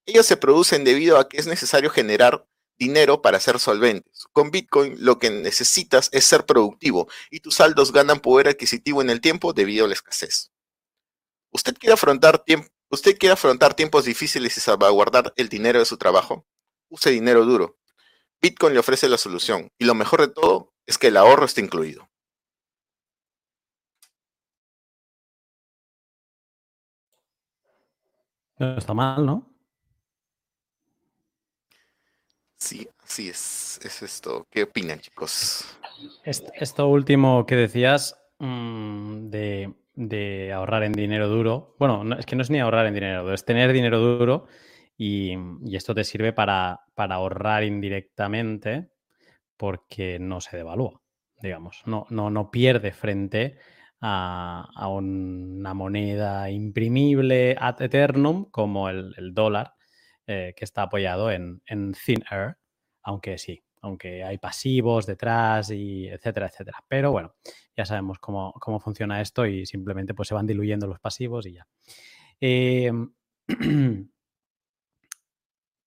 Ellas 0.04 0.26
se 0.26 0.36
producen 0.36 0.84
debido 0.84 1.18
a 1.18 1.28
que 1.28 1.38
es 1.38 1.46
necesario 1.46 1.90
generar 1.90 2.46
dinero 2.78 3.22
para 3.22 3.40
ser 3.40 3.58
solventes. 3.58 4.26
Con 4.32 4.50
Bitcoin 4.50 4.96
lo 4.98 5.18
que 5.18 5.30
necesitas 5.30 6.08
es 6.12 6.26
ser 6.26 6.44
productivo 6.46 7.08
y 7.30 7.40
tus 7.40 7.56
saldos 7.56 7.92
ganan 7.92 8.20
poder 8.20 8.48
adquisitivo 8.48 9.02
en 9.02 9.10
el 9.10 9.20
tiempo 9.20 9.52
debido 9.52 9.84
a 9.84 9.88
la 9.88 9.94
escasez. 9.94 10.50
¿Usted 11.50 11.74
quiere 11.74 11.94
afrontar, 11.94 12.44
¿Usted 12.90 13.16
quiere 13.18 13.32
afrontar 13.32 13.74
tiempos 13.74 14.04
difíciles 14.04 14.56
y 14.56 14.60
salvaguardar 14.60 15.32
el 15.36 15.48
dinero 15.48 15.78
de 15.78 15.86
su 15.86 15.96
trabajo? 15.96 16.46
Use 16.88 17.10
dinero 17.10 17.44
duro. 17.44 17.78
Bitcoin 18.40 18.74
le 18.74 18.80
ofrece 18.80 19.08
la 19.08 19.18
solución 19.18 19.72
y 19.78 19.84
lo 19.84 19.94
mejor 19.94 20.20
de 20.20 20.28
todo 20.28 20.74
es 20.86 20.98
que 20.98 21.08
el 21.08 21.16
ahorro 21.16 21.46
está 21.46 21.60
incluido. 21.60 22.08
No 28.58 28.78
está 28.78 28.94
mal, 28.94 29.26
¿no? 29.26 29.56
Sí, 32.56 32.88
así 33.04 33.28
es. 33.28 33.78
Es 33.84 34.02
esto. 34.02 34.46
¿Qué 34.50 34.62
opinan, 34.62 34.98
chicos? 34.98 35.78
Esto 36.24 36.88
último 36.88 37.44
que 37.46 37.54
decías 37.56 38.18
mm, 38.38 39.28
de, 39.28 40.52
ahorrar 40.54 40.84
en 40.84 40.92
dinero 40.92 41.28
duro. 41.28 41.76
Bueno, 41.78 42.16
es 42.18 42.24
que 42.24 42.34
no 42.34 42.42
es 42.42 42.50
ni 42.50 42.58
ahorrar 42.58 42.86
en 42.86 42.94
dinero 42.94 43.22
duro, 43.22 43.34
es 43.34 43.44
tener 43.44 43.72
dinero 43.72 43.98
duro 43.98 44.46
y, 44.96 45.34
esto 45.74 45.94
te 45.94 46.04
sirve 46.04 46.32
para, 46.32 46.80
ahorrar 46.96 47.62
indirectamente 47.62 48.90
porque 49.56 50.18
no 50.18 50.40
se 50.40 50.56
devalúa, 50.56 51.02
digamos. 51.40 51.82
No, 51.86 52.06
no, 52.08 52.30
no 52.30 52.50
pierde 52.50 52.92
frente 52.92 53.58
a, 54.08 54.88
una 54.88 55.74
moneda 55.74 56.48
imprimible 56.50 57.56
ad 57.58 57.82
eternum 57.82 58.44
como 58.50 58.88
el, 58.88 59.32
dólar, 59.34 59.74
eh, 60.26 60.54
que 60.56 60.64
está 60.64 60.82
apoyado 60.82 61.30
en, 61.32 61.60
thin 61.66 62.22
air, 62.30 62.56
aunque 63.02 63.36
sí, 63.38 63.64
aunque 63.82 64.22
hay 64.22 64.38
pasivos 64.38 65.06
detrás 65.06 65.70
y 65.70 66.06
etcétera, 66.08 66.46
etcétera. 66.46 66.84
Pero 66.88 67.10
bueno, 67.10 67.34
ya 67.76 67.84
sabemos 67.84 68.18
cómo, 68.20 68.54
funciona 68.80 69.20
esto 69.20 69.44
y 69.44 69.66
simplemente 69.66 70.14
pues 70.14 70.28
se 70.28 70.34
van 70.34 70.46
diluyendo 70.46 70.86
los 70.86 71.00
pasivos 71.00 71.46
y 71.46 71.54
ya. 71.54 71.66
Em, 72.40 73.12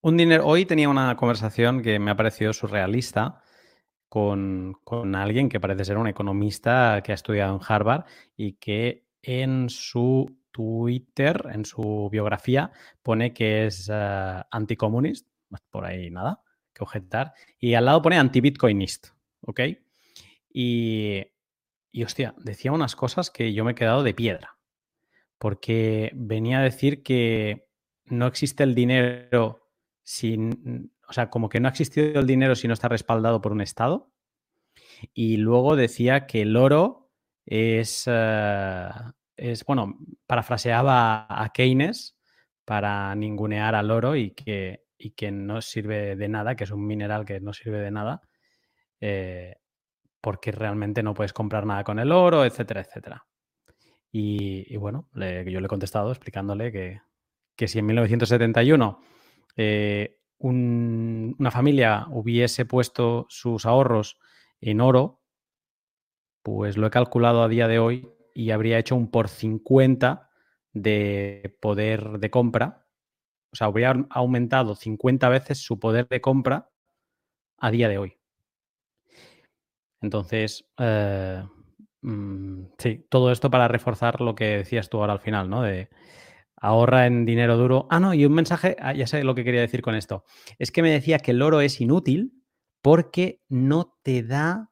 un 0.01 0.17
dinero, 0.17 0.45
hoy 0.45 0.65
tenía 0.65 0.89
una 0.89 1.15
conversación 1.15 1.81
que 1.81 1.99
me 1.99 2.11
ha 2.11 2.17
parecido 2.17 2.51
surrealista 2.51 3.41
con, 4.09 4.75
alguien 5.15 5.49
que 5.49 5.59
parece 5.59 5.85
ser 5.85 5.97
un 5.97 6.07
economista 6.07 7.01
que 7.03 7.11
ha 7.11 7.15
estudiado 7.15 7.55
en 7.55 7.61
Harvard 7.65 8.05
y 8.35 8.53
que 8.53 9.07
en 9.21 9.69
su 9.69 10.35
Twitter, 10.51 11.47
en 11.53 11.63
su 11.63 12.09
biografía, 12.11 12.71
pone 13.03 13.33
que 13.33 13.67
es 13.67 13.87
uh, 13.89 14.41
anticomunist, 14.51 15.27
por 15.69 15.85
ahí 15.85 16.09
nada 16.09 16.41
que 16.73 16.83
objetar, 16.83 17.33
y 17.59 17.75
al 17.75 17.85
lado 17.85 18.01
pone 18.01 18.17
anti-bitcoinist, 18.17 19.09
¿ok? 19.41 19.61
Y, 20.51 21.23
y 21.91 22.03
hostia, 22.03 22.33
decía 22.37 22.71
unas 22.71 22.95
cosas 22.95 23.29
que 23.29 23.53
yo 23.53 23.63
me 23.63 23.71
he 23.71 23.75
quedado 23.75 24.03
de 24.03 24.13
piedra, 24.13 24.57
porque 25.37 26.11
venía 26.15 26.59
a 26.59 26.63
decir 26.63 27.03
que 27.03 27.69
no 28.05 28.25
existe 28.25 28.63
el 28.63 28.73
dinero 28.73 29.69
sin, 30.03 30.91
o 31.09 31.13
sea, 31.13 31.29
como 31.29 31.49
que 31.49 31.59
no 31.59 31.67
ha 31.67 31.71
existido 31.71 32.19
el 32.19 32.27
dinero 32.27 32.55
si 32.55 32.67
no 32.67 32.73
está 32.73 32.87
respaldado 32.87 33.41
por 33.41 33.51
un 33.51 33.61
Estado. 33.61 34.11
Y 35.13 35.37
luego 35.37 35.75
decía 35.75 36.27
que 36.27 36.43
el 36.43 36.55
oro 36.55 37.09
es, 37.45 38.03
eh, 38.05 38.89
es 39.35 39.65
bueno, 39.65 39.97
parafraseaba 40.27 41.25
a 41.29 41.49
Keynes 41.51 42.15
para 42.63 43.15
ningunear 43.15 43.73
al 43.73 43.89
oro 43.89 44.15
y 44.15 44.31
que, 44.31 44.83
y 44.99 45.11
que 45.11 45.31
no 45.31 45.61
sirve 45.61 46.15
de 46.15 46.29
nada, 46.29 46.55
que 46.55 46.65
es 46.65 46.71
un 46.71 46.85
mineral 46.85 47.25
que 47.25 47.39
no 47.39 47.53
sirve 47.53 47.79
de 47.79 47.89
nada, 47.89 48.21
eh, 49.01 49.55
porque 50.21 50.51
realmente 50.51 51.01
no 51.01 51.15
puedes 51.15 51.33
comprar 51.33 51.65
nada 51.65 51.83
con 51.83 51.97
el 51.97 52.11
oro, 52.11 52.45
etcétera, 52.45 52.81
etcétera. 52.81 53.25
Y, 54.11 54.75
bueno, 54.77 55.07
yo 55.13 55.19
le 55.59 55.65
he 55.65 55.67
contestado 55.67 56.11
explicándole 56.11 56.71
que, 56.71 57.01
que 57.55 57.67
si 57.67 57.79
en 57.79 57.85
1971 57.87 58.99
una 60.39 61.51
familia 61.51 62.07
hubiese 62.09 62.65
puesto 62.65 63.25
sus 63.29 63.65
ahorros 63.65 64.17
en 64.61 64.81
oro, 64.81 65.21
pues 66.43 66.77
lo 66.77 66.87
he 66.87 66.91
calculado 66.91 67.43
a 67.43 67.49
día 67.49 67.67
de 67.67 67.79
hoy 67.79 68.09
y 68.33 68.51
habría 68.51 68.79
hecho 68.79 68.95
un 68.95 69.11
por 69.11 69.27
50 69.27 70.29
de 70.73 71.57
poder 71.61 72.19
de 72.19 72.29
compra. 72.29 72.85
O 73.51 73.55
sea, 73.55 73.67
habría 73.67 74.07
aumentado 74.09 74.75
50 74.75 75.27
veces 75.29 75.57
su 75.59 75.79
poder 75.79 76.07
de 76.07 76.21
compra 76.21 76.69
a 77.57 77.71
día 77.71 77.89
de 77.89 77.97
hoy. 77.97 78.17
Entonces, 80.01 80.65
eh, 80.77 81.43
mm, 82.01 82.63
sí, 82.77 83.05
todo 83.09 83.31
esto 83.31 83.49
para 83.49 83.67
reforzar 83.67 84.21
lo 84.21 84.35
que 84.35 84.57
decías 84.57 84.89
tú 84.89 84.99
ahora 84.99 85.13
al 85.13 85.19
final, 85.19 85.49
¿no? 85.49 85.63
De, 85.63 85.89
ahorra 86.61 87.05
en 87.07 87.25
dinero 87.25 87.57
duro. 87.57 87.87
Ah, 87.89 87.99
no, 87.99 88.13
y 88.13 88.25
un 88.25 88.33
mensaje, 88.33 88.75
ah, 88.79 88.93
ya 88.93 89.07
sé 89.07 89.23
lo 89.23 89.35
que 89.35 89.43
quería 89.43 89.61
decir 89.61 89.81
con 89.81 89.95
esto. 89.95 90.23
Es 90.57 90.71
que 90.71 90.81
me 90.81 90.91
decía 90.91 91.19
que 91.19 91.31
el 91.31 91.41
oro 91.41 91.61
es 91.61 91.81
inútil 91.81 92.33
porque 92.81 93.41
no 93.49 93.97
te 94.03 94.23
da, 94.23 94.71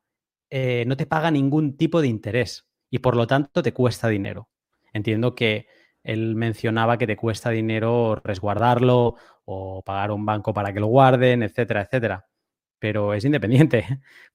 eh, 0.49 0.85
no 0.87 0.97
te 0.97 1.05
paga 1.05 1.31
ningún 1.31 1.77
tipo 1.77 2.01
de 2.01 2.07
interés 2.07 2.67
y 2.89 2.99
por 2.99 3.15
lo 3.15 3.27
tanto 3.27 3.61
te 3.63 3.73
cuesta 3.73 4.07
dinero. 4.07 4.49
Entiendo 4.93 5.35
que 5.35 5.67
él 6.03 6.35
mencionaba 6.35 6.97
que 6.97 7.07
te 7.07 7.17
cuesta 7.17 7.49
dinero 7.49 8.21
resguardarlo 8.23 9.15
o 9.45 9.83
pagar 9.83 10.11
a 10.11 10.13
un 10.13 10.25
banco 10.25 10.53
para 10.53 10.73
que 10.73 10.79
lo 10.79 10.87
guarden, 10.87 11.43
etcétera, 11.43 11.81
etcétera. 11.81 12.27
Pero 12.79 13.13
es 13.13 13.25
independiente, 13.25 13.85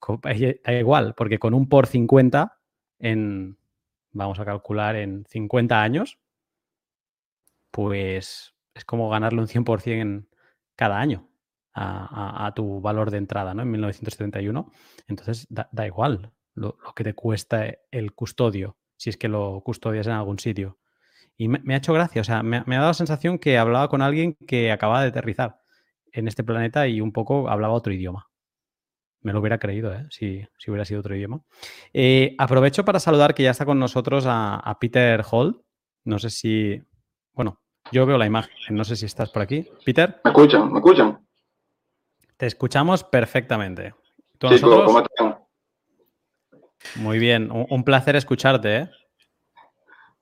da 0.64 0.73
igual, 0.73 1.14
porque 1.16 1.38
con 1.38 1.54
un 1.54 1.68
por 1.68 1.87
50 1.87 2.59
en, 2.99 3.56
vamos 4.12 4.38
a 4.40 4.44
calcular, 4.44 4.97
en 4.97 5.25
50 5.26 5.82
años, 5.82 6.18
pues 7.73 8.55
es 8.75 8.85
como 8.85 9.11
ganarle 9.11 9.41
un 9.41 9.49
100% 9.49 10.29
cada 10.76 11.00
año 11.00 11.29
a, 11.75 12.52
tu 12.55 12.81
valor 12.81 13.11
de 13.11 13.19
entrada, 13.19 13.55
¿no? 13.55 13.62
En 13.62 13.71
1971. 13.71 14.71
Entonces, 15.09 15.47
da, 15.49 15.87
igual 15.87 16.33
lo, 16.55 16.76
que 16.95 17.02
te 17.02 17.14
cuesta 17.14 17.67
el 17.91 18.12
custodio, 18.12 18.76
si 18.97 19.11
es 19.11 19.17
que 19.17 19.29
lo 19.29 19.62
custodias 19.64 20.07
en 20.07 20.12
algún 20.12 20.38
sitio. 20.38 20.79
Y 21.37 21.49
me, 21.49 21.75
ha 21.75 21.79
hecho 21.79 21.95
gracia, 21.95 22.21
o 22.21 22.25
sea, 22.25 22.43
me, 22.43 22.59
ha 22.59 22.64
dado 22.67 22.88
la 22.88 22.95
sensación 22.95 23.38
que 23.38 23.57
hablaba 23.59 23.88
con 23.88 24.02
alguien 24.02 24.35
que 24.47 24.71
acaba 24.71 25.02
de 25.02 25.09
aterrizar 25.09 25.61
en 26.12 26.29
este 26.29 26.45
planeta 26.45 26.87
y 26.87 27.00
un 27.00 27.12
poco 27.12 27.49
hablaba 27.49 27.73
otro 27.73 27.93
idioma. 27.93 28.29
Me 29.23 29.33
lo 29.33 29.41
hubiera 29.41 29.59
creído, 29.59 29.95
¿eh? 29.95 30.07
si, 30.11 30.47
hubiera 30.67 30.85
sido 30.85 31.00
otro 31.00 31.17
idioma. 31.17 31.41
Eh, 31.95 32.35
aprovecho 32.38 32.85
para 32.85 33.00
saludar 33.00 33.35
que 33.35 33.45
ya 33.45 33.52
está 33.52 33.64
con 33.64 33.79
nosotros 33.79 34.26
a, 34.26 34.57
a 34.57 34.79
Peter 34.79 35.23
Hall. 35.31 35.64
No 36.05 36.19
sé 36.19 36.29
si, 36.29 36.83
bueno, 37.35 37.59
yo 37.91 38.07
veo 38.07 38.19
la 38.19 38.27
imagen, 38.27 38.53
no 38.71 38.85
sé 38.85 38.97
si 38.97 39.07
estás 39.07 39.31
por 39.31 39.43
aquí. 39.43 39.69
Peter. 39.85 40.21
¿Me 40.25 40.31
escuchan? 40.31 40.73
¿Me 40.73 40.79
escuchan? 40.79 41.27
Te 42.37 42.47
escuchamos 42.47 43.05
perfectamente. 43.05 43.95
¿Tú 44.39 44.49
¿cómo 44.61 45.01
están? 45.01 45.39
Muy 46.97 47.19
bien, 47.19 47.51
un, 47.51 47.85
placer 47.85 48.17
escucharte. 48.17 48.77
¿eh? 48.77 48.91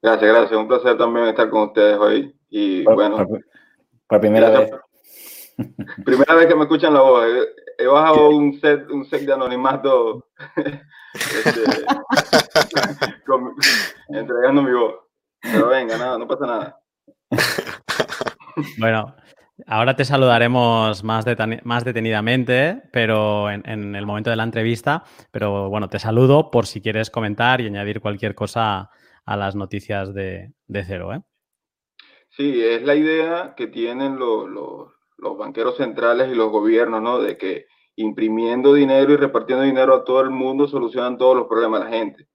Gracias, 0.02 0.30
gracias. 0.30 0.58
Un 0.58 0.68
placer 0.68 0.96
también 0.98 1.28
estar 1.28 1.48
con 1.48 1.68
ustedes 1.68 1.98
hoy. 1.98 2.34
Y 2.48 2.84
bueno. 2.84 3.26
Por, 4.06 4.20
primera 4.20 4.50
vez. 4.50 4.70
Primera 6.04 6.34
vez 6.34 6.46
que 6.46 6.54
me 6.54 6.62
escuchan 6.62 6.94
la 6.94 7.00
voz. 7.00 7.24
He, 7.78 7.86
bajado 7.86 8.30
un 8.30 8.58
set, 8.60 8.90
un 8.90 9.04
set 9.04 9.22
de 9.22 9.32
anonimato 9.32 10.26
este, 11.14 11.64
entregando 14.08 14.62
mi 14.62 14.72
voz. 14.72 14.94
Pero 15.40 15.68
venga, 15.68 15.98
nada, 15.98 16.18
no 16.18 16.26
pasa 16.26 16.46
nada. 16.46 16.79
Bueno, 18.78 19.14
ahora 19.66 19.96
te 19.96 20.04
saludaremos 20.04 21.02
más, 21.04 21.24
más 21.64 21.84
detenidamente, 21.84 22.82
pero 22.92 23.50
en, 23.50 23.94
el 23.94 24.06
momento 24.06 24.30
de 24.30 24.36
la 24.36 24.44
entrevista. 24.44 25.04
Pero 25.30 25.70
bueno, 25.70 25.88
te 25.88 25.98
saludo 25.98 26.50
por 26.50 26.66
si 26.66 26.80
quieres 26.80 27.10
comentar 27.10 27.60
y 27.60 27.66
añadir 27.66 28.00
cualquier 28.00 28.34
cosa 28.34 28.90
a 29.24 29.36
las 29.36 29.54
noticias 29.54 30.12
de, 30.12 30.52
Cero. 30.68 31.14
¿eh? 31.14 31.22
Sí, 32.30 32.62
es 32.62 32.82
la 32.82 32.94
idea 32.94 33.54
que 33.56 33.68
tienen 33.68 34.18
los 34.18 35.38
banqueros 35.38 35.76
centrales 35.76 36.30
y 36.30 36.34
los 36.34 36.50
gobiernos, 36.50 37.00
¿no? 37.00 37.20
De 37.20 37.36
que 37.36 37.66
imprimiendo 37.96 38.74
dinero 38.74 39.12
y 39.12 39.16
repartiendo 39.16 39.64
dinero 39.64 39.94
a 39.94 40.04
todo 40.04 40.20
el 40.20 40.30
mundo 40.30 40.66
solucionan 40.68 41.18
todos 41.18 41.36
los 41.36 41.46
problemas 41.46 41.80
de 41.80 41.90
la 41.90 41.96
gente. 41.96 42.28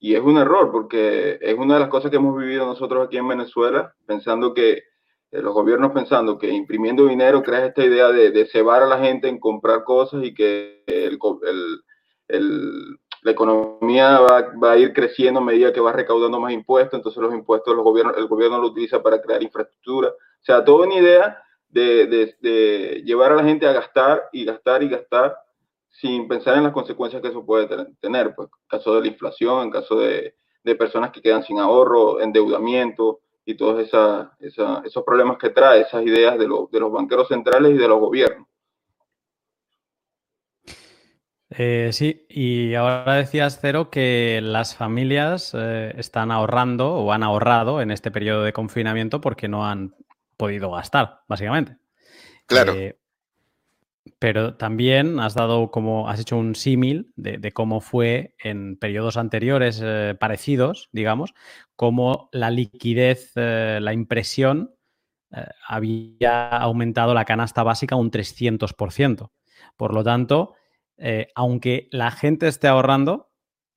Y 0.00 0.14
es 0.14 0.20
un 0.20 0.38
error 0.38 0.70
porque 0.70 1.38
es 1.40 1.54
una 1.54 1.74
de 1.74 1.80
las 1.80 1.88
cosas 1.88 2.10
que 2.10 2.16
hemos 2.16 2.36
vivido 2.36 2.66
nosotros 2.66 3.06
aquí 3.06 3.16
en 3.16 3.28
Venezuela, 3.28 3.94
pensando 4.06 4.54
que 4.54 4.84
eh, 5.30 5.42
los 5.42 5.52
gobiernos 5.52 5.92
pensando 5.92 6.38
que 6.38 6.48
imprimiendo 6.48 7.06
dinero 7.06 7.42
creas 7.42 7.68
esta 7.68 7.84
idea 7.84 8.08
de, 8.08 8.46
cebar 8.46 8.82
a 8.82 8.86
la 8.86 8.98
gente 8.98 9.28
en 9.28 9.38
comprar 9.38 9.84
cosas 9.84 10.24
y 10.24 10.32
que 10.32 10.84
la 13.22 13.30
economía 13.30 14.20
va, 14.20 14.52
va, 14.62 14.72
a 14.72 14.78
ir 14.78 14.92
creciendo 14.92 15.40
a 15.40 15.44
medida 15.44 15.72
que 15.72 15.80
va 15.80 15.92
recaudando 15.92 16.40
más 16.40 16.52
impuestos, 16.52 16.98
entonces 16.98 17.20
los 17.20 17.34
impuestos 17.34 17.74
los 17.74 17.84
gobiernos, 17.84 18.16
el 18.16 18.26
gobierno 18.26 18.58
lo 18.58 18.68
utiliza 18.68 19.02
para 19.02 19.20
crear 19.20 19.42
infraestructura. 19.42 20.08
O 20.08 20.44
sea, 20.44 20.64
toda 20.64 20.86
una 20.86 20.94
idea 20.94 21.42
de, 21.68 22.06
de, 22.06 22.36
de 22.40 23.02
llevar 23.04 23.32
a 23.32 23.36
la 23.36 23.44
gente 23.44 23.66
a 23.66 23.72
gastar 23.72 24.28
y 24.32 24.44
gastar 24.44 24.82
y 24.82 24.88
gastar 24.88 25.36
sin 25.90 26.28
pensar 26.28 26.56
en 26.56 26.64
las 26.64 26.72
consecuencias 26.72 27.20
que 27.22 27.28
eso 27.28 27.44
puede 27.44 27.66
tener, 28.00 28.34
pues, 28.34 28.48
en 28.48 28.68
caso 28.68 28.94
de 28.94 29.00
la 29.00 29.08
inflación, 29.08 29.64
en 29.64 29.70
caso 29.70 29.98
de, 29.98 30.36
de 30.62 30.74
personas 30.74 31.10
que 31.10 31.22
quedan 31.22 31.42
sin 31.42 31.58
ahorro, 31.58 32.20
endeudamiento 32.20 33.20
y 33.44 33.56
todos 33.56 33.82
esa, 33.82 34.36
esa, 34.40 34.82
esos 34.84 35.02
problemas 35.04 35.38
que 35.38 35.50
trae, 35.50 35.80
esas 35.80 36.04
ideas 36.04 36.38
de, 36.38 36.46
lo, 36.46 36.68
de, 36.70 36.80
los 36.80 36.92
banqueros 36.92 37.28
centrales 37.28 37.72
y 37.72 37.78
de 37.78 37.88
los 37.88 37.98
gobiernos. 37.98 38.46
Eh, 41.50 41.88
sí, 41.92 42.26
y 42.28 42.74
ahora 42.74 43.14
decías, 43.14 43.58
Cero, 43.60 43.88
que 43.90 44.40
las 44.42 44.76
familias 44.76 45.54
eh, 45.58 45.94
están 45.96 46.30
ahorrando 46.30 46.94
o 46.94 47.10
han 47.12 47.22
ahorrado 47.22 47.80
en 47.80 47.90
este 47.90 48.10
periodo 48.10 48.42
de 48.42 48.52
confinamiento 48.52 49.22
porque 49.22 49.48
no 49.48 49.66
han 49.66 49.94
podido 50.36 50.70
gastar, 50.70 51.20
básicamente. 51.26 51.78
Claro. 52.46 52.74
Eh, 52.74 52.98
pero 54.18 54.56
también 54.56 55.20
has 55.20 55.34
dado 55.34 55.70
como, 55.70 56.08
has 56.08 56.20
hecho 56.20 56.36
un 56.36 56.54
símil 56.54 57.12
de, 57.16 57.52
cómo 57.52 57.80
fue 57.80 58.34
en 58.38 58.76
periodos 58.76 59.16
anteriores 59.16 59.80
eh, 59.82 60.16
parecidos, 60.18 60.88
digamos, 60.92 61.34
cómo 61.76 62.28
la 62.32 62.50
liquidez, 62.50 63.32
eh, 63.36 63.78
la 63.80 63.92
impresión 63.92 64.74
eh, 65.32 65.46
había 65.66 66.48
aumentado 66.48 67.14
la 67.14 67.24
canasta 67.24 67.62
básica 67.62 67.96
un 67.96 68.10
300%. 68.10 69.30
Por 69.76 69.94
lo 69.94 70.02
tanto, 70.02 70.54
aunque 71.36 71.88
la 71.92 72.10
gente 72.10 72.48
esté 72.48 72.66
ahorrando, 72.66 73.30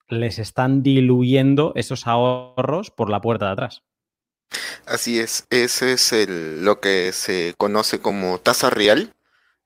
les 0.07 0.39
están 0.39 0.81
diluyendo 0.81 1.73
esos 1.75 2.07
ahorros 2.07 2.89
por 2.89 3.09
la 3.09 3.21
puerta 3.21 3.45
de 3.45 3.51
atrás. 3.51 3.83
Así 4.85 5.19
es, 5.19 5.45
ese 5.49 5.93
es 5.93 6.11
el, 6.11 6.65
lo 6.65 6.79
que 6.79 7.11
se 7.13 7.53
conoce 7.57 7.99
como 7.99 8.39
tasa 8.39 8.69
real, 8.69 9.13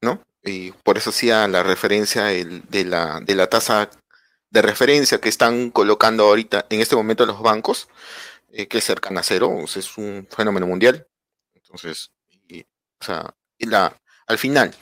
¿no? 0.01 0.21
Y 0.45 0.71
por 0.71 0.97
eso 0.97 1.09
hacía 1.09 1.47
la 1.47 1.63
referencia 1.63 2.25
de, 2.25 2.85
la, 2.85 3.19
de 3.21 3.35
la 3.35 3.47
tasa 3.47 3.89
de 4.49 4.61
referencia 4.61 5.19
que 5.19 5.29
están 5.29 5.71
colocando 5.71 6.25
ahorita 6.25 6.67
en 6.69 6.81
este 6.81 6.95
momento 6.95 7.25
los 7.25 7.41
bancos, 7.41 7.89
eh, 8.51 8.67
que 8.67 8.77
es 8.77 8.83
cercana 8.83 9.19
a 9.19 9.23
cero, 9.23 9.57
es 9.63 9.97
un 9.97 10.27
fenómeno 10.29 10.67
mundial. 10.67 11.07
Entonces, 11.53 12.11
o 13.01 13.05
sea, 13.05 13.35
la, 13.59 13.99
al 14.27 14.37
final, 14.37 14.73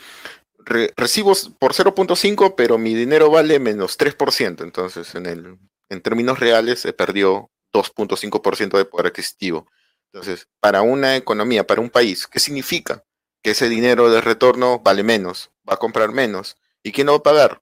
recibo 0.96 1.34
por 1.60 1.74
0.5, 1.74 2.54
pero 2.56 2.78
mi 2.78 2.94
dinero 2.94 3.30
vale 3.30 3.60
menos 3.60 3.98
3%. 3.98 4.64
Entonces, 4.64 5.16
en, 5.16 5.26
el, 5.26 5.58
en 5.90 6.02
términos 6.02 6.40
reales, 6.40 6.80
se 6.82 6.94
perdió 6.94 7.50
2.5% 7.74 8.78
de 8.78 8.86
poder 8.86 9.08
adquisitivo. 9.08 9.68
Entonces, 10.12 10.48
para 10.60 10.84
una 10.84 11.16
economía, 11.16 11.66
para 11.66 11.82
un 11.82 11.90
país, 11.90 12.28
¿qué 12.28 12.40
significa? 12.40 13.04
Que 13.44 13.52
ese 13.52 13.70
dinero 13.70 14.10
de 14.10 14.22
retorno 14.22 14.80
vale 14.80 15.04
menos 15.04 15.52
va 15.70 15.76
a 15.76 15.78
comprar 15.78 16.12
menos. 16.12 16.58
¿Y 16.82 16.92
quién 16.92 17.08
lo 17.08 17.14
va 17.14 17.18
a 17.20 17.24
pagar? 17.24 17.62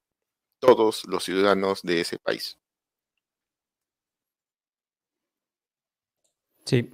Todos 0.60 1.06
los 1.08 1.24
ciudadanos 1.24 1.82
de 1.82 2.02
ese 2.02 2.20
país. 2.20 2.60
Sí. 6.66 6.90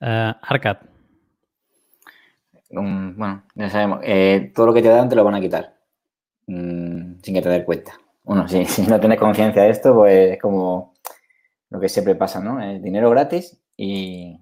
Uh, 0.00 0.32
Arcad. 0.42 0.78
bueno, 2.70 3.44
ya 3.54 3.70
sabemos. 3.70 4.00
Eh, 4.02 4.52
todo 4.54 4.66
lo 4.66 4.74
que 4.74 4.82
te 4.82 4.88
dan 4.88 5.08
te 5.08 5.16
lo 5.16 5.24
van 5.24 5.34
a 5.34 5.40
quitar. 5.40 5.78
Mm, 6.46 7.20
sin 7.22 7.34
que 7.34 7.42
te 7.42 7.48
des 7.48 7.64
cuenta. 7.64 7.98
Bueno, 8.24 8.46
si, 8.48 8.64
si 8.66 8.82
no 8.82 9.00
tienes 9.00 9.18
conciencia 9.18 9.62
de 9.62 9.70
esto, 9.70 9.94
pues 9.94 10.32
es 10.32 10.40
como 10.40 10.94
lo 11.70 11.80
que 11.80 11.88
siempre 11.88 12.14
pasa, 12.14 12.40
¿no? 12.40 12.60
Es 12.62 12.82
dinero 12.82 13.10
gratis 13.10 13.58
y, 13.76 14.40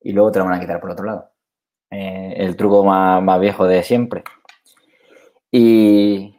y 0.00 0.12
luego 0.12 0.30
te 0.32 0.38
lo 0.38 0.44
van 0.46 0.54
a 0.54 0.60
quitar 0.60 0.80
por 0.80 0.90
otro 0.90 1.04
lado. 1.04 1.31
Eh, 1.92 2.34
el 2.38 2.56
truco 2.56 2.84
más, 2.84 3.40
viejo 3.40 3.66
de 3.66 3.82
siempre. 3.82 4.24
Y, 5.50 6.34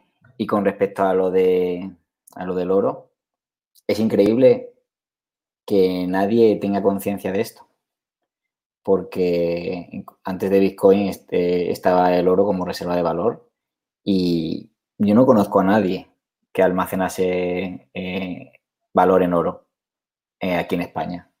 con 0.48 0.64
respecto 0.64 1.04
a 1.04 1.14
lo, 1.14 1.30
de, 1.30 1.90
a 2.34 2.44
lo 2.44 2.54
del 2.54 2.70
oro, 2.70 3.12
es 3.86 4.00
increíble 4.00 4.74
que 5.66 6.06
nadie 6.08 6.56
tenga 6.56 6.82
conciencia 6.82 7.32
de 7.32 7.40
esto. 7.40 7.68
Porque 8.82 10.04
antes 10.24 10.50
de 10.50 10.60
Bitcoin 10.60 11.08
este, 11.08 11.70
estaba 11.70 12.14
el 12.16 12.28
oro 12.28 12.44
como 12.44 12.66
reserva 12.66 12.96
de 12.96 13.02
valor 13.02 13.48
y 14.04 14.70
yo 14.98 15.14
no 15.14 15.24
conozco 15.24 15.60
a 15.60 15.64
nadie 15.64 16.08
que 16.52 16.62
almacenase 16.62 17.88
eh, 17.94 18.52
valor 18.92 19.22
en 19.22 19.34
oro 19.34 19.66
eh, 20.40 20.56
aquí 20.56 20.74
en 20.74 20.82
España. 20.82 21.33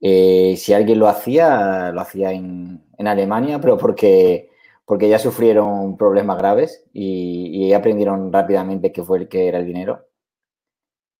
Si 0.00 0.72
alguien 0.72 0.98
lo 0.98 1.08
hacía, 1.08 1.90
lo 1.92 2.00
hacía 2.00 2.32
en, 2.32 2.86
en 2.98 3.06
Alemania, 3.06 3.60
pero 3.60 3.76
porque, 3.76 4.50
porque 4.84 5.08
ya 5.08 5.18
sufrieron 5.18 5.96
problemas 5.96 6.38
graves 6.38 6.84
y, 6.92 7.72
aprendieron 7.72 8.32
rápidamente 8.32 8.92
qué 8.92 9.02
fue 9.02 9.18
el 9.18 9.28
que 9.28 9.48
era 9.48 9.58
el 9.58 9.66
dinero. 9.66 10.06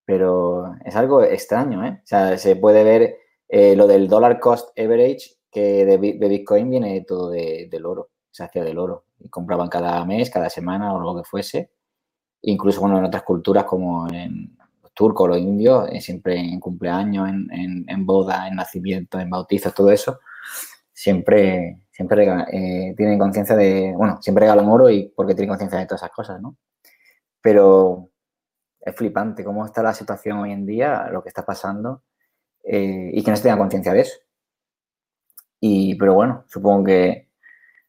Pero 0.05 0.77
es 0.85 0.95
algo 0.97 1.23
extraño, 1.23 1.85
¿eh? 1.85 2.01
O 2.03 2.07
sea, 2.07 2.39
se 2.39 2.57
puede 2.57 2.85
ver 2.85 3.17
eh, 3.49 3.75
lo 3.77 3.87
del 3.87 4.09
dollar 4.09 4.39
cost 4.39 4.79
average, 4.79 5.37
que 5.51 5.85
de, 5.85 5.97
Bitcoin 5.97 6.71
viene 6.71 7.01
todo 7.03 7.31
del 7.31 7.87
oro, 7.87 8.11
se 8.31 8.45
hacía 8.45 8.63
del 8.65 8.79
oro. 8.79 9.05
Y 9.19 9.29
compraban 9.29 9.69
cada 9.69 10.05
mes, 10.05 10.31
cada 10.31 10.49
semana 10.51 10.95
o 10.95 11.01
lo 11.01 11.17
que 11.17 11.25
fuese. 11.25 11.73
Incluso 12.43 12.81
bueno, 12.81 12.99
en 12.99 13.05
otras 13.07 13.25
culturas 13.25 13.65
como 13.65 14.09
en 14.09 14.57
turcos, 14.97 15.29
los 15.29 15.39
indios, 15.39 15.89
eh, 15.93 16.01
siempre 16.01 16.39
en 16.39 16.59
cumpleaños, 16.59 17.29
en, 17.29 17.49
en, 17.53 17.85
en 17.87 18.07
boda, 18.07 18.49
en 18.49 18.57
nacimiento, 18.57 19.21
en 19.21 19.29
bautizos, 19.29 19.75
todo 19.75 19.91
eso, 19.91 20.21
siempre, 20.93 21.83
siempre 21.91 22.27
eh, 22.51 22.95
tienen 22.97 23.19
conciencia 23.19 23.55
de, 23.55 23.93
bueno, 23.95 24.21
siempre 24.23 24.45
regalan 24.45 24.69
oro 24.69 24.89
y 24.89 25.13
porque 25.15 25.35
tienen 25.35 25.51
conciencia 25.51 25.79
de 25.79 25.87
todas 25.87 26.01
esas 26.03 26.13
cosas, 26.13 26.41
¿no? 26.41 26.57
Pero 27.43 28.09
es 28.81 28.97
flipante 28.97 29.45
cómo 29.45 29.67
está 29.67 29.83
la 29.83 29.93
situación 29.93 30.39
hoy 30.39 30.53
en 30.53 30.65
día, 30.65 31.09
lo 31.13 31.23
que 31.23 31.29
está 31.29 31.45
pasando, 31.45 32.03
eh, 32.65 33.11
y 33.13 33.23
que 33.23 33.31
no 33.31 33.37
se 33.37 33.43
tenga 33.43 33.59
conciencia 33.59 33.93
de 33.93 34.01
eso. 34.01 34.19
Y, 35.61 35.95
pero 35.97 36.15
bueno, 36.15 36.45
supongo 36.49 36.85
que 36.85 37.29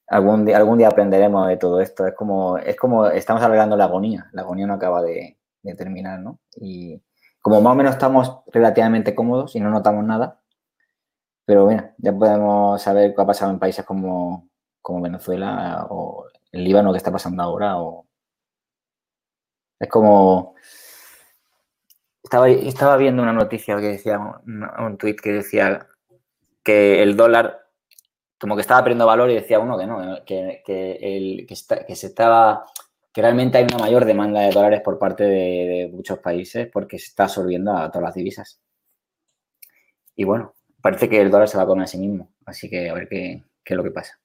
algún 0.07 0.45
día, 0.45 0.57
algún 0.57 0.77
día 0.77 0.89
aprenderemos 0.89 1.47
de 1.47 1.57
todo 1.57 1.79
esto. 1.79 2.05
Es 2.05 2.13
como, 2.13 2.57
es 2.57 2.75
como 2.75 3.07
estamos 3.07 3.41
alargando 3.41 3.77
la 3.77 3.85
agonía. 3.85 4.29
La 4.33 4.41
agonía 4.41 4.67
no 4.67 4.73
acaba 4.73 5.01
de, 5.01 5.37
de 5.71 5.75
terminar, 5.75 6.19
¿no? 6.19 6.39
Y 6.55 7.01
como 7.41 7.61
más 7.61 7.73
o 7.73 7.75
menos 7.75 7.93
estamos 7.93 8.39
relativamente 8.47 9.15
cómodos 9.15 9.55
y 9.55 9.59
no 9.59 9.69
notamos 9.69 10.03
nada, 10.03 10.41
pero 11.45 11.65
bueno, 11.65 11.91
ya 11.97 12.13
podemos 12.13 12.81
saber 12.81 13.15
qué 13.15 13.21
ha 13.21 13.25
pasado 13.25 13.51
en 13.51 13.59
países 13.59 13.85
como, 13.85 14.49
Venezuela 15.01 15.85
o 15.89 16.25
el 16.51 16.63
Líbano 16.63 16.91
que 16.91 16.97
está 16.97 17.11
pasando 17.11 17.43
ahora. 17.43 17.79
O... 17.79 18.07
Es 19.79 19.89
como... 19.89 20.55
Estaba, 22.23 22.49
estaba 22.49 22.97
viendo 22.97 23.23
una 23.23 23.33
noticia 23.33 23.77
que 23.77 23.87
decía, 23.87 24.19
un, 24.19 24.63
un 24.63 24.97
tuit 24.97 25.19
que 25.19 25.31
decía 25.31 25.87
que 26.63 27.01
el 27.01 27.15
dólar 27.15 27.67
como 28.39 28.55
que 28.55 28.61
estaba 28.61 28.83
perdiendo 28.83 29.05
valor 29.05 29.29
y 29.31 29.35
decía 29.35 29.59
uno 29.59 29.77
que 29.77 29.87
no, 29.87 30.25
que, 30.25 30.61
el, 31.01 31.47
que, 31.47 31.95
se 31.95 32.07
estaba, 32.07 32.65
que 33.17 33.23
realmente 33.23 33.57
hay 33.57 33.63
una 33.63 33.79
mayor 33.79 34.05
demanda 34.05 34.41
de 34.41 34.51
dólares 34.51 34.81
por 34.81 34.99
parte 34.99 35.23
de, 35.23 35.29
de, 35.29 35.89
muchos 35.91 36.19
países 36.19 36.69
porque 36.71 36.99
se 36.99 37.07
está 37.07 37.23
absorbiendo 37.23 37.75
a 37.75 37.89
todas 37.89 38.03
las 38.09 38.13
divisas. 38.13 38.61
Y 40.15 40.23
bueno, 40.23 40.53
parece 40.83 41.09
que 41.09 41.19
el 41.19 41.31
dólar 41.31 41.49
se 41.49 41.57
va 41.57 41.63
a 41.63 41.65
comer 41.65 41.85
a 41.85 41.87
sí 41.87 41.97
mismo. 41.97 42.31
Así 42.45 42.69
que 42.69 42.91
a 42.91 42.93
ver 42.93 43.09
qué, 43.09 43.41
qué 43.63 43.73
es 43.73 43.75
lo 43.75 43.83
que 43.83 43.89
pasa. 43.89 44.19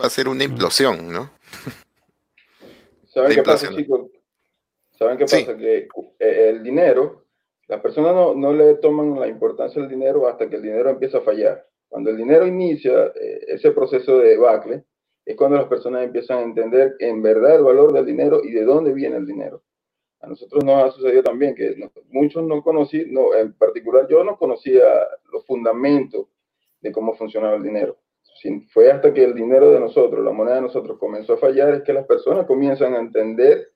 Va 0.00 0.06
a 0.06 0.10
ser 0.10 0.28
una 0.28 0.44
implosión, 0.44 1.12
¿no? 1.12 1.32
¿Saben 3.06 3.34
qué 3.34 3.42
pasa, 3.42 3.68
chicos? 3.74 4.12
¿Saben 4.96 5.18
qué 5.18 5.24
pasa? 5.24 5.56
Que 5.56 5.88
eh, 6.20 6.50
el 6.50 6.62
dinero 6.62 7.24
Las 7.66 7.80
personas 7.80 8.14
no, 8.14 8.32
no, 8.32 8.52
le 8.52 8.74
toman 8.76 9.18
la 9.18 9.26
importancia 9.26 9.82
del 9.82 9.90
dinero 9.90 10.28
hasta 10.28 10.48
que 10.48 10.54
el 10.54 10.62
dinero 10.62 10.88
empieza 10.88 11.18
a 11.18 11.22
fallar. 11.22 11.66
Cuando 11.88 12.10
el 12.10 12.16
dinero 12.16 12.46
inicia 12.46 13.06
eh, 13.06 13.40
ese 13.48 13.72
proceso 13.72 14.18
de 14.18 14.28
debacle, 14.28 14.84
es 15.28 15.36
cuando 15.36 15.58
las 15.58 15.66
personas 15.66 16.04
empiezan 16.04 16.38
a 16.38 16.42
entender 16.42 16.96
en 17.00 17.20
verdad 17.20 17.56
el 17.56 17.62
valor 17.62 17.92
del 17.92 18.06
dinero 18.06 18.40
y 18.42 18.50
de 18.50 18.64
dónde 18.64 18.94
viene 18.94 19.18
el 19.18 19.26
dinero. 19.26 19.62
A 20.20 20.26
nosotros 20.26 20.64
nos 20.64 20.82
ha 20.82 20.90
sucedido 20.90 21.22
también 21.22 21.54
que 21.54 21.76
muchos 22.08 22.42
no 22.44 22.62
conocí, 22.62 23.04
no, 23.10 23.34
en 23.34 23.52
particular 23.52 24.08
yo 24.08 24.24
no 24.24 24.38
conocía 24.38 24.84
los 25.30 25.44
fundamentos 25.44 26.28
de 26.80 26.90
cómo 26.90 27.14
funcionaba 27.14 27.56
el 27.56 27.62
dinero. 27.62 27.98
fue 28.72 28.90
hasta 28.90 29.12
que 29.12 29.22
el 29.22 29.34
dinero 29.34 29.70
de 29.70 29.80
nosotros, 29.80 30.24
la 30.24 30.32
moneda 30.32 30.54
de 30.54 30.62
nosotros 30.62 30.98
comenzó 30.98 31.34
a 31.34 31.36
fallar, 31.38 31.74
es 31.74 31.82
que 31.82 31.92
las 31.92 32.06
personas 32.06 32.46
comienzan 32.46 32.94
a 32.94 32.98
entender 32.98 33.70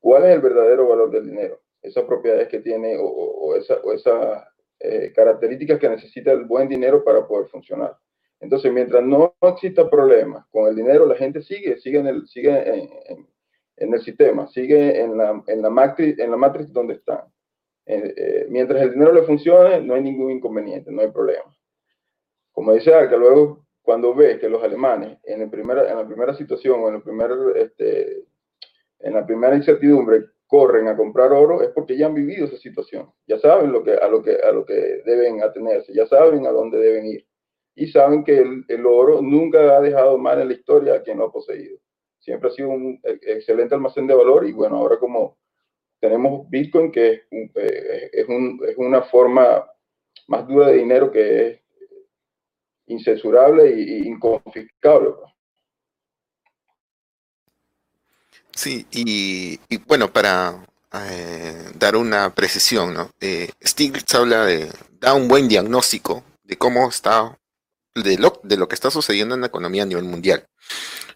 cuál 0.00 0.26
es 0.26 0.34
el 0.34 0.42
verdadero 0.42 0.86
valor 0.86 1.10
del 1.10 1.30
dinero, 1.30 1.62
esas 1.80 2.04
propiedades 2.04 2.46
que 2.48 2.60
tiene 2.60 2.98
o, 3.00 3.54
esas 3.56 4.44
eh, 4.80 5.12
características 5.16 5.78
que 5.78 5.88
necesita 5.88 6.30
el 6.30 6.44
buen 6.44 6.68
dinero 6.68 7.02
para 7.02 7.26
poder 7.26 7.48
funcionar. 7.48 7.96
Entonces, 8.40 8.72
mientras 8.72 9.04
no 9.04 9.34
exista 9.42 9.88
problema 9.88 10.46
con 10.50 10.66
el 10.68 10.74
dinero, 10.74 11.06
la 11.06 11.14
gente 11.14 11.42
sigue, 11.42 11.78
sigue 11.78 11.98
en 11.98 12.06
el, 12.06 12.26
sigue 12.26 12.50
en, 12.50 13.28
en 13.76 13.94
el 13.94 14.00
sistema, 14.02 14.46
sigue 14.48 15.00
en 15.00 15.16
la, 15.16 15.42
en 15.46 15.62
la, 15.62 15.70
matriz, 15.70 16.18
en 16.18 16.30
la 16.30 16.36
matriz 16.36 16.72
donde 16.72 16.94
está. 16.94 17.26
Eh, 17.86 18.14
eh, 18.16 18.46
mientras 18.48 18.82
el 18.82 18.92
dinero 18.92 19.12
le 19.12 19.22
funcione, 19.22 19.80
no 19.80 19.94
hay 19.94 20.02
ningún 20.02 20.30
inconveniente, 20.30 20.92
no 20.92 21.02
hay 21.02 21.10
problema. 21.10 21.54
Como 22.52 22.72
dice 22.74 22.94
Arca, 22.94 23.16
luego 23.16 23.66
cuando 23.82 24.14
ve 24.14 24.38
que 24.38 24.48
los 24.48 24.62
alemanes 24.62 25.18
en, 25.24 25.42
el 25.42 25.50
en 25.52 25.96
la 25.96 26.06
primera 26.06 26.34
situación 26.34 26.80
o 26.80 26.88
en, 26.88 26.96
el 26.96 27.02
primer, 27.02 27.30
este, 27.56 28.24
en 29.00 29.14
la 29.14 29.26
primera 29.26 29.56
incertidumbre 29.56 30.26
corren 30.46 30.88
a 30.88 30.96
comprar 30.96 31.32
oro, 31.32 31.62
es 31.62 31.70
porque 31.70 31.96
ya 31.96 32.06
han 32.06 32.14
vivido 32.14 32.46
esa 32.46 32.58
situación. 32.58 33.10
Ya 33.26 33.38
saben 33.38 33.72
lo 33.72 33.82
que, 33.82 33.94
a, 33.94 34.08
lo 34.08 34.22
que, 34.22 34.36
a 34.36 34.52
lo 34.52 34.64
que 34.66 35.02
deben 35.06 35.42
atenerse, 35.42 35.92
ya 35.94 36.06
saben 36.06 36.46
a 36.46 36.50
dónde 36.50 36.78
deben 36.78 37.06
ir. 37.06 37.26
Y 37.74 37.88
saben 37.88 38.24
que 38.24 38.38
el, 38.38 38.64
el 38.68 38.86
oro 38.86 39.22
nunca 39.22 39.76
ha 39.76 39.80
dejado 39.80 40.18
mal 40.18 40.40
en 40.40 40.48
la 40.48 40.54
historia 40.54 40.94
a 40.94 41.02
quien 41.02 41.18
lo 41.18 41.26
ha 41.26 41.32
poseído 41.32 41.78
siempre 42.20 42.50
ha 42.50 42.52
sido 42.52 42.68
un 42.68 43.00
e, 43.02 43.18
excelente 43.22 43.74
almacén 43.74 44.06
de 44.06 44.14
valor 44.14 44.46
y 44.46 44.52
bueno, 44.52 44.76
ahora 44.76 44.98
como 44.98 45.38
tenemos 45.98 46.48
Bitcoin, 46.48 46.92
que 46.92 47.24
es, 47.30 47.50
eh, 47.56 48.24
un, 48.28 48.60
es 48.66 48.76
una 48.78 49.02
forma 49.02 49.66
más 50.28 50.46
dura 50.46 50.68
de 50.68 50.78
dinero 50.78 51.10
que 51.10 51.48
es 51.48 51.60
incensurable 52.86 53.64
e 53.68 54.06
inconfiscable. 54.06 55.10
Pues. 55.10 55.32
Sí, 58.52 58.86
y, 58.90 59.58
bueno, 59.86 60.10
para 60.10 60.64
eh, 60.94 61.70
dar 61.78 61.96
una 61.96 62.34
precisión, 62.34 62.94
¿no? 62.94 63.10
Eh, 63.20 63.50
Stiglitz 63.62 64.14
habla 64.14 64.46
de, 64.46 64.70
da 64.98 65.14
un 65.14 65.28
buen 65.28 65.48
diagnóstico 65.48 66.22
de 66.44 66.56
cómo 66.56 66.88
está, 66.88 67.38
de 67.94 68.18
lo, 68.18 68.40
de 68.42 68.56
lo 68.56 68.68
que 68.68 68.74
está 68.74 68.90
sucediendo 68.90 69.34
en 69.34 69.42
la 69.42 69.48
economía 69.48 69.82
a 69.82 69.86
nivel 69.86 70.04
mundial 70.04 70.46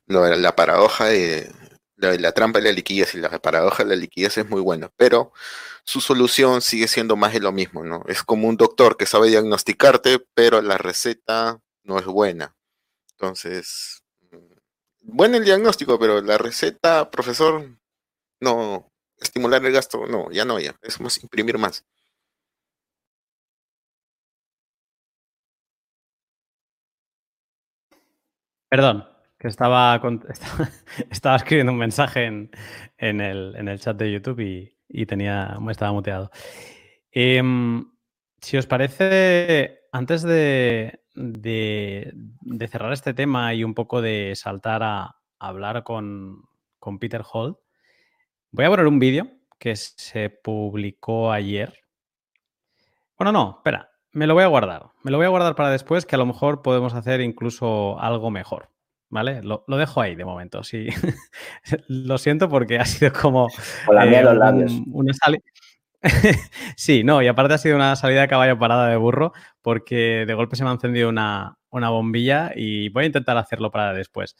la 0.06 0.56
paradoja 0.56 1.06
de 1.06 1.50
la, 1.96 2.32
trampa 2.32 2.58
de 2.58 2.66
la 2.66 2.72
liquidez 2.72 3.14
y 3.14 3.18
la 3.18 3.30
paradoja 3.38 3.84
de 3.84 3.90
la 3.90 3.96
liquidez 3.96 4.38
es 4.38 4.48
muy 4.48 4.60
buena, 4.60 4.90
pero 4.96 5.32
su 5.84 6.00
solución 6.00 6.62
sigue 6.62 6.88
siendo 6.88 7.16
más 7.16 7.32
de 7.32 7.40
lo 7.40 7.52
mismo, 7.52 7.84
¿no? 7.84 8.04
Es 8.08 8.22
como 8.22 8.48
un 8.48 8.56
doctor 8.56 8.96
que 8.96 9.06
sabe 9.06 9.28
diagnosticarte, 9.28 10.18
pero 10.34 10.62
la 10.62 10.78
receta 10.78 11.60
no 11.82 11.98
es 11.98 12.06
buena. 12.06 12.54
Entonces, 13.12 14.02
mm, 14.30 14.36
bueno 15.02 15.36
el 15.36 15.44
diagnóstico, 15.44 15.98
pero 15.98 16.20
la 16.20 16.38
receta, 16.38 17.10
profesor, 17.10 17.78
no, 18.40 18.90
estimular 19.18 19.64
el 19.64 19.72
gasto, 19.72 20.06
no, 20.06 20.30
ya 20.30 20.44
no, 20.44 20.58
ya, 20.58 20.76
es 20.82 21.00
más 21.00 21.22
imprimir 21.22 21.58
más. 21.58 21.84
Perdón, 28.74 29.06
estaba, 29.38 30.02
estaba, 31.08 31.36
escribiendo 31.36 31.70
un 31.70 31.78
mensaje 31.78 32.24
en, 32.24 33.20
el, 33.20 33.78
chat 33.78 33.96
de 33.96 34.10
YouTube 34.10 34.40
y, 34.88 35.06
tenía, 35.06 35.56
estaba 35.70 35.92
muteado. 35.92 36.32
Em, 37.12 37.88
si 38.40 38.56
os 38.56 38.66
parece, 38.66 39.82
antes 39.92 40.24
de, 40.24 40.98
cerrar 42.68 42.92
este 42.92 43.14
tema 43.14 43.54
y 43.54 43.62
un 43.62 43.74
poco 43.74 44.02
de 44.02 44.32
saltar 44.34 44.82
a, 44.82 45.18
hablar 45.38 45.84
con, 45.84 46.42
Peter 46.98 47.22
Hall, 47.32 47.56
voy 48.50 48.64
a 48.64 48.70
poner 48.70 48.88
un 48.88 48.98
vídeo 48.98 49.30
que 49.56 49.76
se 49.76 50.30
publicó 50.30 51.30
ayer. 51.30 51.78
Bueno, 53.16 53.30
no, 53.30 53.54
espera, 53.58 53.93
me 54.14 54.26
lo 54.26 54.34
voy 54.34 54.44
a 54.44 54.48
guardar. 54.48 54.86
Me 55.02 55.10
lo 55.10 55.18
voy 55.18 55.26
a 55.26 55.30
guardar 55.30 55.54
para 55.54 55.70
después, 55.70 56.06
que 56.06 56.14
a 56.16 56.18
lo 56.18 56.26
mejor 56.26 56.62
podemos 56.62 56.94
hacer 56.94 57.20
incluso 57.20 58.00
algo 58.00 58.30
mejor. 58.30 58.70
¿vale? 59.14 59.42
Lo, 59.42 59.64
dejo 59.68 60.00
ahí 60.00 60.16
de 60.16 60.24
momento, 60.24 60.64
sí. 60.64 60.88
lo 61.88 62.18
siento 62.18 62.48
porque 62.48 62.78
ha 62.80 62.84
sido 62.84 63.12
como 63.12 63.46
eh, 64.02 64.66
una 64.90 65.12
salida. 65.14 65.42
sí, 66.76 67.04
no, 67.04 67.22
y 67.22 67.28
aparte 67.28 67.54
ha 67.54 67.58
sido 67.58 67.76
una 67.76 67.94
salida 67.94 68.22
de 68.22 68.28
caballo 68.28 68.58
parada 68.58 68.88
de 68.88 68.96
burro 68.96 69.32
porque 69.62 70.24
de 70.26 70.34
golpe 70.34 70.56
se 70.56 70.64
me 70.64 70.70
ha 70.70 70.72
encendido 70.72 71.08
una, 71.08 71.56
bombilla 71.70 72.50
y 72.56 72.88
voy 72.88 73.04
a 73.04 73.06
intentar 73.06 73.36
hacerlo 73.36 73.70
para 73.70 73.94
después. 73.94 74.36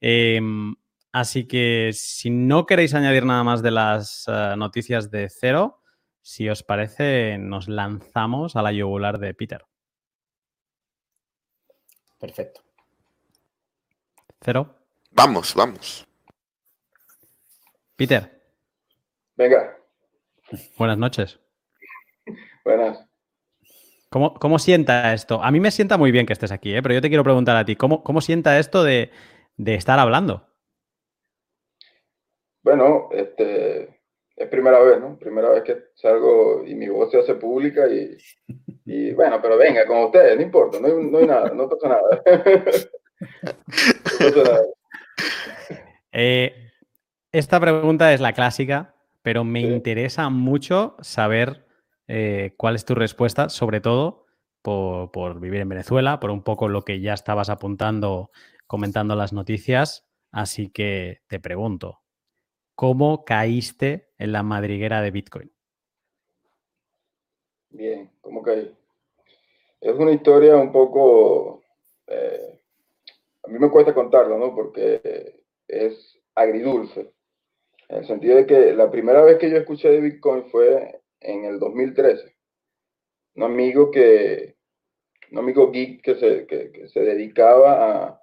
Em, 0.00 0.74
así 1.12 1.46
que 1.46 1.90
si 1.92 2.30
no 2.30 2.66
queréis 2.66 2.94
añadir 2.94 3.24
nada 3.24 3.44
más 3.44 3.62
de 3.62 3.70
las 3.70 4.26
eh, 4.26 4.54
noticias 4.58 5.12
de 5.12 5.28
cero, 5.30 5.77
si 6.28 6.46
os 6.50 6.62
parece, 6.62 7.38
nos 7.38 7.68
lanzamos 7.68 8.54
a 8.54 8.60
la 8.60 8.70
yugular 8.70 9.18
de 9.18 9.32
Peter. 9.32 9.64
Perfecto. 12.20 12.60
Cero. 14.38 14.76
Vamos, 15.10 15.54
vamos. 15.54 16.06
Peter. 17.96 18.42
Venga. 19.36 19.78
Buenas 20.76 20.98
noches. 20.98 21.40
Buenas. 22.64 23.08
¿Cómo, 24.10 24.34
¿Cómo, 24.34 24.58
sienta 24.58 25.14
esto? 25.14 25.42
A 25.42 25.50
mí 25.50 25.60
me 25.60 25.70
sienta 25.70 25.96
muy 25.96 26.10
bien 26.12 26.26
que 26.26 26.34
estés 26.34 26.52
aquí, 26.52 26.74
¿eh? 26.74 26.82
pero 26.82 26.94
yo 26.94 27.00
te 27.00 27.08
quiero 27.08 27.24
preguntar 27.24 27.56
a 27.56 27.64
ti, 27.64 27.74
¿cómo, 27.74 28.04
cómo 28.04 28.20
sienta 28.20 28.58
esto 28.58 28.84
de, 28.84 29.10
estar 29.56 29.98
hablando? 29.98 30.46
Bueno, 32.62 33.08
este, 33.12 33.97
es 34.38 34.48
primera 34.48 34.78
vez, 34.80 35.00
¿no? 35.00 35.18
Primera 35.18 35.50
vez 35.50 35.62
que 35.62 35.76
salgo 35.94 36.64
y 36.64 36.74
mi 36.74 36.88
voz 36.88 37.10
se 37.10 37.18
hace 37.18 37.34
pública 37.34 37.86
y, 38.84 39.12
bueno, 39.12 39.40
pero 39.42 39.56
venga, 39.58 39.86
con 39.86 40.04
ustedes, 40.04 40.36
no 40.36 40.42
importa, 40.42 40.78
no 40.80 40.86
hay, 40.86 41.04
no 41.04 41.18
hay 41.18 41.26
nada, 41.26 41.50
no 41.50 41.68
pasa 41.68 41.88
nada. 41.88 42.22
Eh, 46.10 46.72
esta 47.32 47.60
pregunta 47.60 48.14
es 48.14 48.20
la 48.20 48.32
clásica, 48.32 48.94
pero 49.20 49.44
me 49.44 49.60
interesa 49.60 50.30
mucho 50.30 50.96
saber 51.00 51.66
eh, 52.06 52.54
cuál 52.56 52.76
es 52.76 52.86
tu 52.86 52.94
respuesta, 52.94 53.50
sobre 53.50 53.80
todo 53.80 54.26
por, 54.62 55.40
vivir 55.40 55.60
en 55.60 55.68
Venezuela, 55.68 56.20
por 56.20 56.30
un 56.30 56.42
poco 56.42 56.68
lo 56.68 56.82
que 56.82 57.00
ya 57.00 57.14
estabas 57.14 57.48
apuntando, 57.50 58.30
comentando 58.66 59.14
las 59.16 59.32
noticias. 59.32 60.06
Así 60.30 60.70
que 60.70 61.20
te 61.26 61.40
pregunto, 61.40 62.00
¿cómo 62.74 63.24
caíste 63.24 64.07
en 64.18 64.32
la 64.32 64.42
madriguera 64.42 65.00
de 65.00 65.10
Bitcoin? 65.10 65.52
Bien, 67.70 68.10
¿cómo 68.20 68.42
caí? 68.42 68.74
Es 69.80 69.94
una 69.94 70.12
historia 70.12 70.56
un 70.56 70.72
poco 70.72 71.62
eh, 72.08 72.58
a 73.48 73.50
mí 73.50 73.58
me 73.58 73.70
cuesta 73.70 73.94
contarlo, 73.94 74.38
¿no? 74.38 74.54
Porque 74.54 75.42
es 75.66 76.18
agridulce. 76.34 77.12
En 77.88 77.98
el 77.98 78.06
sentido 78.06 78.36
de 78.36 78.46
que 78.46 78.74
la 78.74 78.90
primera 78.90 79.22
vez 79.22 79.38
que 79.38 79.50
yo 79.50 79.56
escuché 79.56 79.88
de 79.88 80.00
Bitcoin 80.00 80.44
fue 80.50 81.00
en 81.20 81.46
el 81.46 81.58
2013. 81.58 82.36
Un 83.36 83.42
amigo 83.44 83.90
que, 83.90 84.56
un 85.32 85.38
amigo 85.38 85.70
geek 85.70 86.02
que 86.02 86.14
se, 86.16 86.46
que, 86.46 86.88
se 86.88 87.00
dedicaba 87.00 88.20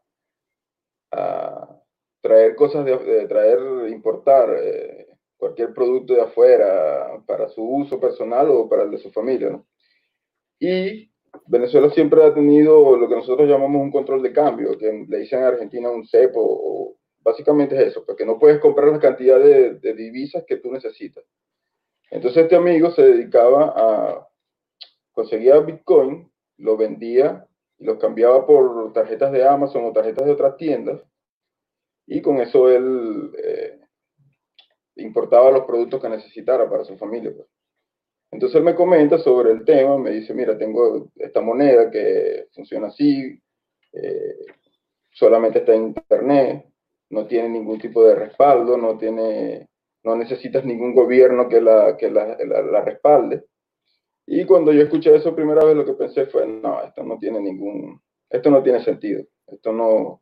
a, 1.11 1.81
traer 2.21 2.55
cosas, 2.55 2.85
de, 2.85 3.27
traer, 3.27 3.89
importar 3.89 4.55
eh, 4.59 4.94
cualquier 5.45 5.73
producto 5.75 6.15
de 6.15 6.21
afuera 6.21 7.21
para 7.27 7.47
su 7.49 7.61
uso 7.61 7.99
personal 7.99 8.49
o 8.49 8.67
para 8.67 8.81
el 8.81 8.89
de 8.89 8.97
su 8.97 9.11
familia, 9.11 9.51
¿no? 9.51 9.67
Y 10.59 11.11
Venezuela 11.45 11.91
siempre 11.91 12.23
ha 12.23 12.33
tenido 12.33 12.97
lo 12.97 13.07
que 13.07 13.15
nosotros 13.15 13.47
llamamos 13.47 13.79
un 13.79 13.91
control 13.91 14.23
de 14.23 14.33
cambio, 14.33 14.75
que 14.75 15.05
le 15.07 15.19
dicen 15.19 15.43
a 15.43 15.49
Argentina 15.49 15.91
un 15.91 16.07
cepo, 16.07 16.39
o, 16.41 16.95
básicamente 17.19 17.75
es 17.75 17.89
eso, 17.89 18.03
porque 18.03 18.25
no 18.25 18.39
puedes 18.39 18.59
comprar 18.59 18.91
la 18.91 18.99
cantidad 18.99 19.39
de, 19.39 19.93
divisas 19.93 20.43
que 20.47 20.57
tú 20.57 20.71
necesitas. 20.71 21.23
Entonces 22.09 22.43
este 22.43 22.55
amigo 22.55 22.89
se 22.89 23.03
dedicaba 23.03 23.73
a, 23.75 24.27
conseguía 25.11 25.59
Bitcoin, 25.59 26.27
lo 26.57 26.75
vendía 26.75 27.45
y 27.77 27.85
lo 27.85 27.99
cambiaba 27.99 28.47
por 28.47 28.93
tarjetas 28.93 29.31
de 29.31 29.47
Amazon 29.47 29.85
o 29.85 29.93
tarjetas 29.93 30.25
de 30.25 30.31
otras 30.31 30.57
tiendas, 30.57 31.01
y 32.07 32.19
con 32.23 32.37
eso 32.37 32.67
él 32.67 33.31
eh, 33.37 33.84
importaba 34.97 35.51
los 35.51 35.65
productos 35.65 36.01
que 36.01 36.09
necesitara 36.09 36.69
para 36.69 36.83
su 36.83 36.97
familia. 36.97 37.33
Pues. 37.35 37.47
Entonces 38.31 38.57
él 38.57 38.63
me 38.63 38.75
comenta 38.75 39.17
sobre 39.17 39.51
el 39.51 39.63
tema, 39.63 39.97
me 39.97 40.11
dice, 40.11 40.33
mira, 40.33 40.57
tengo 40.57 41.09
esta 41.15 41.41
moneda 41.41 41.89
que 41.89 42.47
funciona 42.53 42.87
así, 42.87 43.39
eh, 43.93 44.35
solamente 45.11 45.59
está 45.59 45.73
en 45.73 45.87
internet, 45.87 46.65
no 47.09 47.25
tiene 47.27 47.49
ningún 47.49 47.79
tipo 47.79 48.03
de 48.03 48.15
respaldo, 48.15 48.77
no 48.77 48.97
tiene, 48.97 49.69
no 50.03 50.15
necesitas 50.15 50.65
ningún 50.65 50.93
gobierno 50.93 51.47
que 51.47 51.61
la, 51.61 51.95
que 51.95 52.09
la, 52.09 52.35
la, 52.37 52.81
respalde. 52.81 53.45
Y 54.25 54.43
cuando 54.45 54.73
yo 54.73 54.81
escuché 54.81 55.15
eso 55.15 55.35
primera 55.35 55.63
vez, 55.63 55.75
lo 55.75 55.85
que 55.85 55.93
pensé 55.93 56.25
fue, 56.25 56.45
no, 56.45 56.83
esto 56.83 57.03
no 57.03 57.17
tiene 57.17 57.39
ningún, 57.39 58.01
esto 58.29 58.49
no 58.49 58.61
tiene 58.63 58.83
sentido, 58.83 59.23
esto 59.47 59.71
no, 59.71 60.21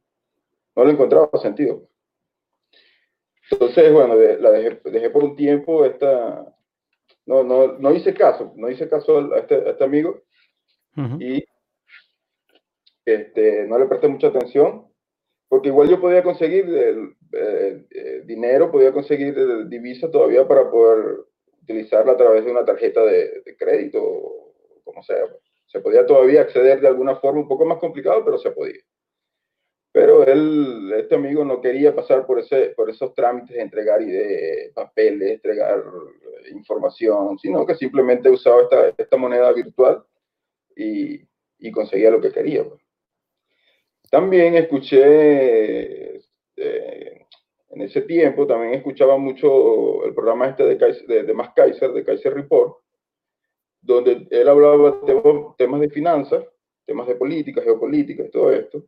no 0.75 0.83
lo 0.83 0.89
encontraba 0.89 1.29
sentido. 1.41 1.87
Entonces, 3.53 3.91
bueno, 3.91 4.15
la 4.15 4.51
dejé, 4.51 4.81
dejé, 4.85 5.09
por 5.09 5.23
un 5.23 5.35
tiempo 5.35 5.85
esta, 5.85 6.53
no, 7.25 7.43
no, 7.43 7.77
no 7.79 7.93
hice 7.93 8.13
caso, 8.13 8.53
no 8.55 8.69
hice 8.69 8.89
caso 8.89 9.33
a 9.33 9.39
este, 9.39 9.69
este 9.69 9.83
amigo 9.83 10.21
y 11.19 11.43
este, 13.05 13.67
no 13.67 13.79
le 13.79 13.85
presté 13.85 14.07
mucha 14.07 14.27
atención, 14.27 14.87
porque 15.47 15.69
igual 15.69 15.89
yo 15.89 15.99
podía 15.99 16.23
conseguir 16.23 16.65
el, 16.65 17.15
dinero, 18.25 18.71
podía 18.71 18.91
conseguir 18.91 19.35
divisa 19.67 20.09
todavía 20.09 20.47
para 20.47 20.69
poder 20.69 21.17
utilizarla 21.63 22.13
a 22.13 22.17
través 22.17 22.45
de 22.45 22.51
una 22.51 22.65
tarjeta 22.65 23.03
de, 23.03 23.43
crédito, 23.57 23.99
como 24.83 25.01
sea. 25.03 25.25
Se 25.65 25.79
podía 25.79 26.05
todavía 26.05 26.41
acceder 26.41 26.79
de 26.81 26.87
alguna 26.87 27.15
forma, 27.15 27.41
un 27.41 27.47
poco 27.47 27.65
más 27.65 27.79
complicado, 27.79 28.23
pero 28.23 28.37
se 28.37 28.51
podía. 28.51 28.81
Pero 29.93 30.25
él, 30.25 30.91
este 30.97 31.13
amigo 31.13 31.45
no 31.45 31.61
quería 31.61 31.95
pasar 31.95 32.25
por, 32.25 32.39
ese, 32.39 32.69
por 32.75 32.89
esos 32.89 33.13
trámites 33.13 33.55
de 33.55 33.61
entregar 33.61 34.03
de 34.03 34.71
papeles, 34.73 35.33
entregar 35.33 35.83
información, 36.51 37.37
sino 37.37 37.63
que 37.63 37.75
simplemente 37.75 38.27
usaba 38.27 38.63
esta, 38.63 38.89
esta 38.97 39.17
moneda 39.17 39.53
virtual 39.53 40.03
y, 40.75 41.21
y, 41.59 41.71
conseguía 41.71 42.09
lo 42.09 42.19
que 42.19 42.31
quería. 42.31 42.67
Pues. 42.67 42.81
También 44.09 44.55
escuché, 44.55 46.15
eh, 46.55 47.27
en 47.69 47.81
ese 47.81 48.01
tiempo, 48.01 48.47
también 48.47 48.73
escuchaba 48.73 49.15
mucho 49.19 50.05
el 50.05 50.15
programa 50.15 50.47
este 50.47 50.65
de, 50.65 51.03
de, 51.07 51.23
de 51.23 51.33
Más 51.35 51.53
Kaiser, 51.53 51.91
de 51.93 52.03
Kaiser 52.03 52.33
Report, 52.33 52.79
donde 53.79 54.27
él 54.31 54.49
hablaba 54.49 54.99
de 55.05 55.21
temas 55.55 55.81
de 55.81 55.89
finanzas, 55.91 56.43
temas 56.83 57.07
de 57.07 57.15
política, 57.15 57.61
geopolítica 57.61 58.23
y 58.23 58.31
todo 58.31 58.51
esto. 58.51 58.83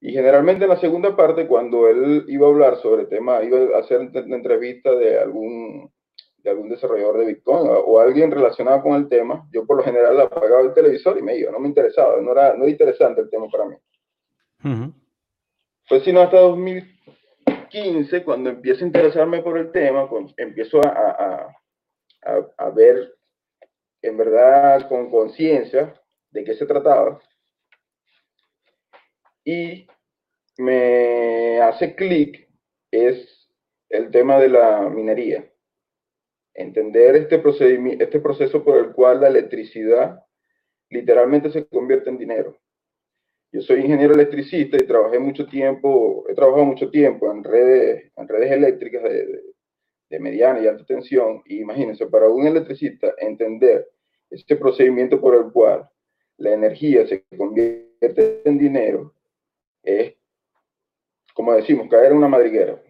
Y 0.00 0.12
generalmente 0.12 0.64
en 0.64 0.70
la 0.70 0.80
segunda 0.80 1.16
parte, 1.16 1.46
cuando 1.46 1.88
él 1.88 2.24
iba 2.28 2.46
a 2.46 2.50
hablar 2.50 2.76
sobre 2.76 3.06
temas, 3.06 3.42
iba 3.44 3.76
a 3.76 3.80
hacer 3.80 4.00
una 4.00 4.36
entrevista 4.36 4.94
de 4.94 5.18
algún, 5.18 5.90
de 6.38 6.50
algún 6.50 6.68
desarrollador 6.68 7.18
de 7.18 7.26
Bitcoin 7.26 7.68
o, 7.68 7.98
alguien 7.98 8.30
relacionado 8.30 8.82
con 8.82 8.94
el 8.94 9.08
tema, 9.08 9.48
yo 9.50 9.66
por 9.66 9.78
lo 9.78 9.82
general 9.82 10.20
apagaba 10.20 10.60
el 10.60 10.74
televisor 10.74 11.18
y 11.18 11.22
me 11.22 11.36
iba, 11.36 11.50
no 11.50 11.58
me 11.58 11.68
interesaba, 11.68 12.20
no 12.20 12.32
era, 12.32 12.54
no 12.54 12.64
era 12.64 12.70
interesante 12.70 13.22
el 13.22 13.30
tema 13.30 13.46
para 13.48 13.64
mí. 13.66 13.76
Fue 15.86 16.00
sino 16.00 16.20
hasta 16.20 16.40
2015 16.40 18.22
cuando 18.24 18.50
empiezo 18.50 18.84
a 18.84 18.88
interesarme 18.88 19.42
por 19.42 19.56
el 19.56 19.70
tema, 19.72 20.08
empiezo 20.36 20.80
a, 20.84 21.50
a, 22.22 22.46
a 22.58 22.70
ver 22.70 23.16
en 24.02 24.16
verdad 24.16 24.88
con 24.88 25.10
conciencia 25.10 25.94
de 26.30 26.44
qué 26.44 26.54
se 26.54 26.66
trataba 26.66 27.18
y 29.46 29.86
me 30.58 31.60
hace 31.60 31.94
clic 31.94 32.48
es 32.90 33.48
el 33.88 34.10
tema 34.10 34.38
de 34.40 34.48
la 34.48 34.90
minería. 34.90 35.48
Entender 36.52 37.14
este, 37.14 37.40
este 38.02 38.20
proceso 38.20 38.64
por 38.64 38.76
el 38.78 38.92
cual 38.92 39.20
la 39.20 39.28
electricidad 39.28 40.20
literalmente 40.90 41.50
se 41.50 41.64
convierte 41.66 42.10
en 42.10 42.18
dinero. 42.18 42.58
Yo 43.52 43.60
soy 43.60 43.80
ingeniero 43.80 44.14
electricista 44.14 44.76
y 44.76 44.86
trabajé 44.86 45.20
mucho 45.20 45.46
tiempo, 45.46 46.24
he 46.28 46.34
trabajado 46.34 46.64
mucho 46.64 46.90
tiempo 46.90 47.30
en 47.30 47.44
redes, 47.44 48.10
en 48.16 48.28
redes 48.28 48.50
eléctricas 48.50 49.04
de, 49.04 49.42
de 50.10 50.18
mediana 50.18 50.60
y 50.60 50.66
alta 50.66 50.84
tensión. 50.84 51.42
Y 51.46 51.60
imagínense, 51.60 52.06
para 52.08 52.28
un 52.28 52.48
electricista 52.48 53.14
entender 53.18 53.88
este 54.28 54.56
procedimiento 54.56 55.20
por 55.20 55.36
el 55.36 55.52
cual 55.52 55.88
la 56.38 56.52
energía 56.52 57.06
se 57.06 57.24
convierte 57.36 58.42
en 58.44 58.58
dinero 58.58 59.15
es, 59.86 60.14
como 61.32 61.54
decimos, 61.54 61.88
caer 61.88 62.12
en 62.12 62.18
una 62.18 62.28
madriguera. 62.28 62.82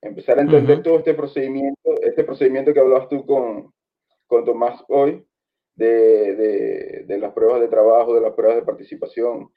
Empezar 0.00 0.38
a 0.38 0.42
entender 0.42 0.82
todo 0.82 0.98
este 0.98 1.14
procedimiento, 1.14 1.94
este 2.02 2.24
procedimiento 2.24 2.72
que 2.72 2.80
hablabas 2.80 3.08
tú 3.08 3.24
con, 3.24 3.72
con 4.26 4.44
Tomás 4.44 4.84
hoy, 4.88 5.26
de, 5.74 6.34
de, 6.36 7.04
de, 7.06 7.18
las 7.18 7.32
pruebas 7.32 7.60
de 7.60 7.68
trabajo, 7.68 8.14
de 8.14 8.20
las 8.20 8.34
pruebas 8.34 8.56
de 8.56 8.62
participación. 8.62 9.50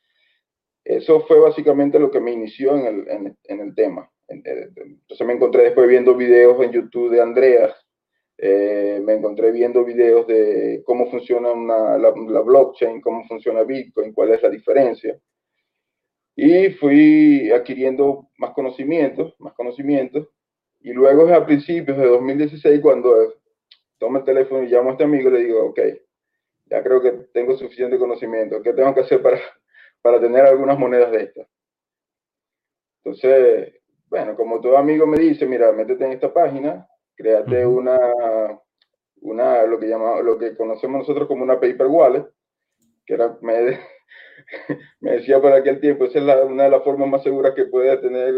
Eso 0.83 1.21
fue 1.27 1.39
básicamente 1.39 1.99
lo 1.99 2.09
que 2.09 2.21
me 2.21 2.31
inició 2.31 2.75
en 2.77 2.85
el, 2.85 3.09
en, 3.09 3.37
en 3.43 3.59
el 3.59 3.75
tema. 3.75 4.09
Entonces 4.27 5.27
me 5.27 5.33
encontré 5.33 5.63
después 5.63 5.87
viendo 5.87 6.15
videos 6.15 6.63
en 6.63 6.71
YouTube 6.71 7.11
de 7.11 7.21
Andreas, 7.21 7.73
eh, 8.37 9.01
me 9.03 9.13
encontré 9.13 9.51
viendo 9.51 9.83
videos 9.83 10.27
de 10.27 10.83
cómo 10.85 11.09
funciona 11.09 11.51
una, 11.51 11.97
la, 11.97 12.13
la, 12.15 12.41
blockchain, 12.41 13.01
cómo 13.01 13.25
funciona 13.25 13.63
Bitcoin, 13.63 14.13
cuál 14.13 14.31
es 14.31 14.43
la 14.43 14.49
diferencia. 14.49 15.19
Y 16.39 16.69
fui 16.73 17.51
adquiriendo 17.51 18.29
más 18.37 18.51
conocimientos, 18.51 19.33
más 19.39 19.53
conocimientos. 19.53 20.29
Y 20.81 20.93
luego 20.93 21.27
es 21.27 21.33
a 21.33 21.43
principios 21.43 21.97
de 21.97 22.05
2016 22.05 22.79
cuando 22.79 23.33
tomo 23.97 24.19
el 24.19 24.23
teléfono 24.23 24.61
y 24.61 24.67
llamo 24.67 24.89
a 24.89 24.91
este 24.91 25.03
amigo 25.03 25.29
y 25.29 25.33
le 25.33 25.39
digo, 25.39 25.65
ok, 25.65 25.79
ya 26.65 26.83
creo 26.83 27.01
que 27.01 27.11
tengo 27.33 27.57
suficiente 27.57 27.97
conocimiento. 27.97 28.61
¿Qué 28.61 28.71
tengo 28.73 28.93
que 28.93 29.01
hacer 29.01 29.19
para, 29.23 29.39
para 30.03 30.21
tener 30.21 30.45
algunas 30.45 30.77
monedas 30.77 31.11
de 31.11 31.23
estas? 31.23 31.47
Entonces, 33.03 33.73
bueno, 34.05 34.35
como 34.35 34.61
todo 34.61 34.77
amigo 34.77 35.07
me 35.07 35.17
dice, 35.17 35.47
mira, 35.47 35.71
métete 35.71 36.05
en 36.05 36.11
esta 36.11 36.31
página, 36.31 36.87
créate 37.15 37.65
una, 37.65 37.97
una, 39.21 39.63
lo 39.63 39.79
que 39.79 39.87
llama, 39.87 40.21
lo 40.21 40.37
que 40.37 40.55
conocemos 40.55 40.99
nosotros 40.99 41.27
como 41.27 41.41
una 41.41 41.59
paper 41.59 41.87
wallet, 41.87 42.27
que 43.07 43.15
era, 43.15 43.35
me, 43.41 43.79
me 44.99 45.11
decía 45.11 45.41
por 45.41 45.53
aquel 45.53 45.79
tiempo, 45.79 46.05
esa 46.05 46.19
es 46.19 46.45
una 46.45 46.63
de 46.63 46.69
las 46.69 46.83
formas 46.83 47.09
más 47.09 47.23
seguras 47.23 47.53
que 47.55 47.65
puede 47.65 47.97
tener 47.97 48.33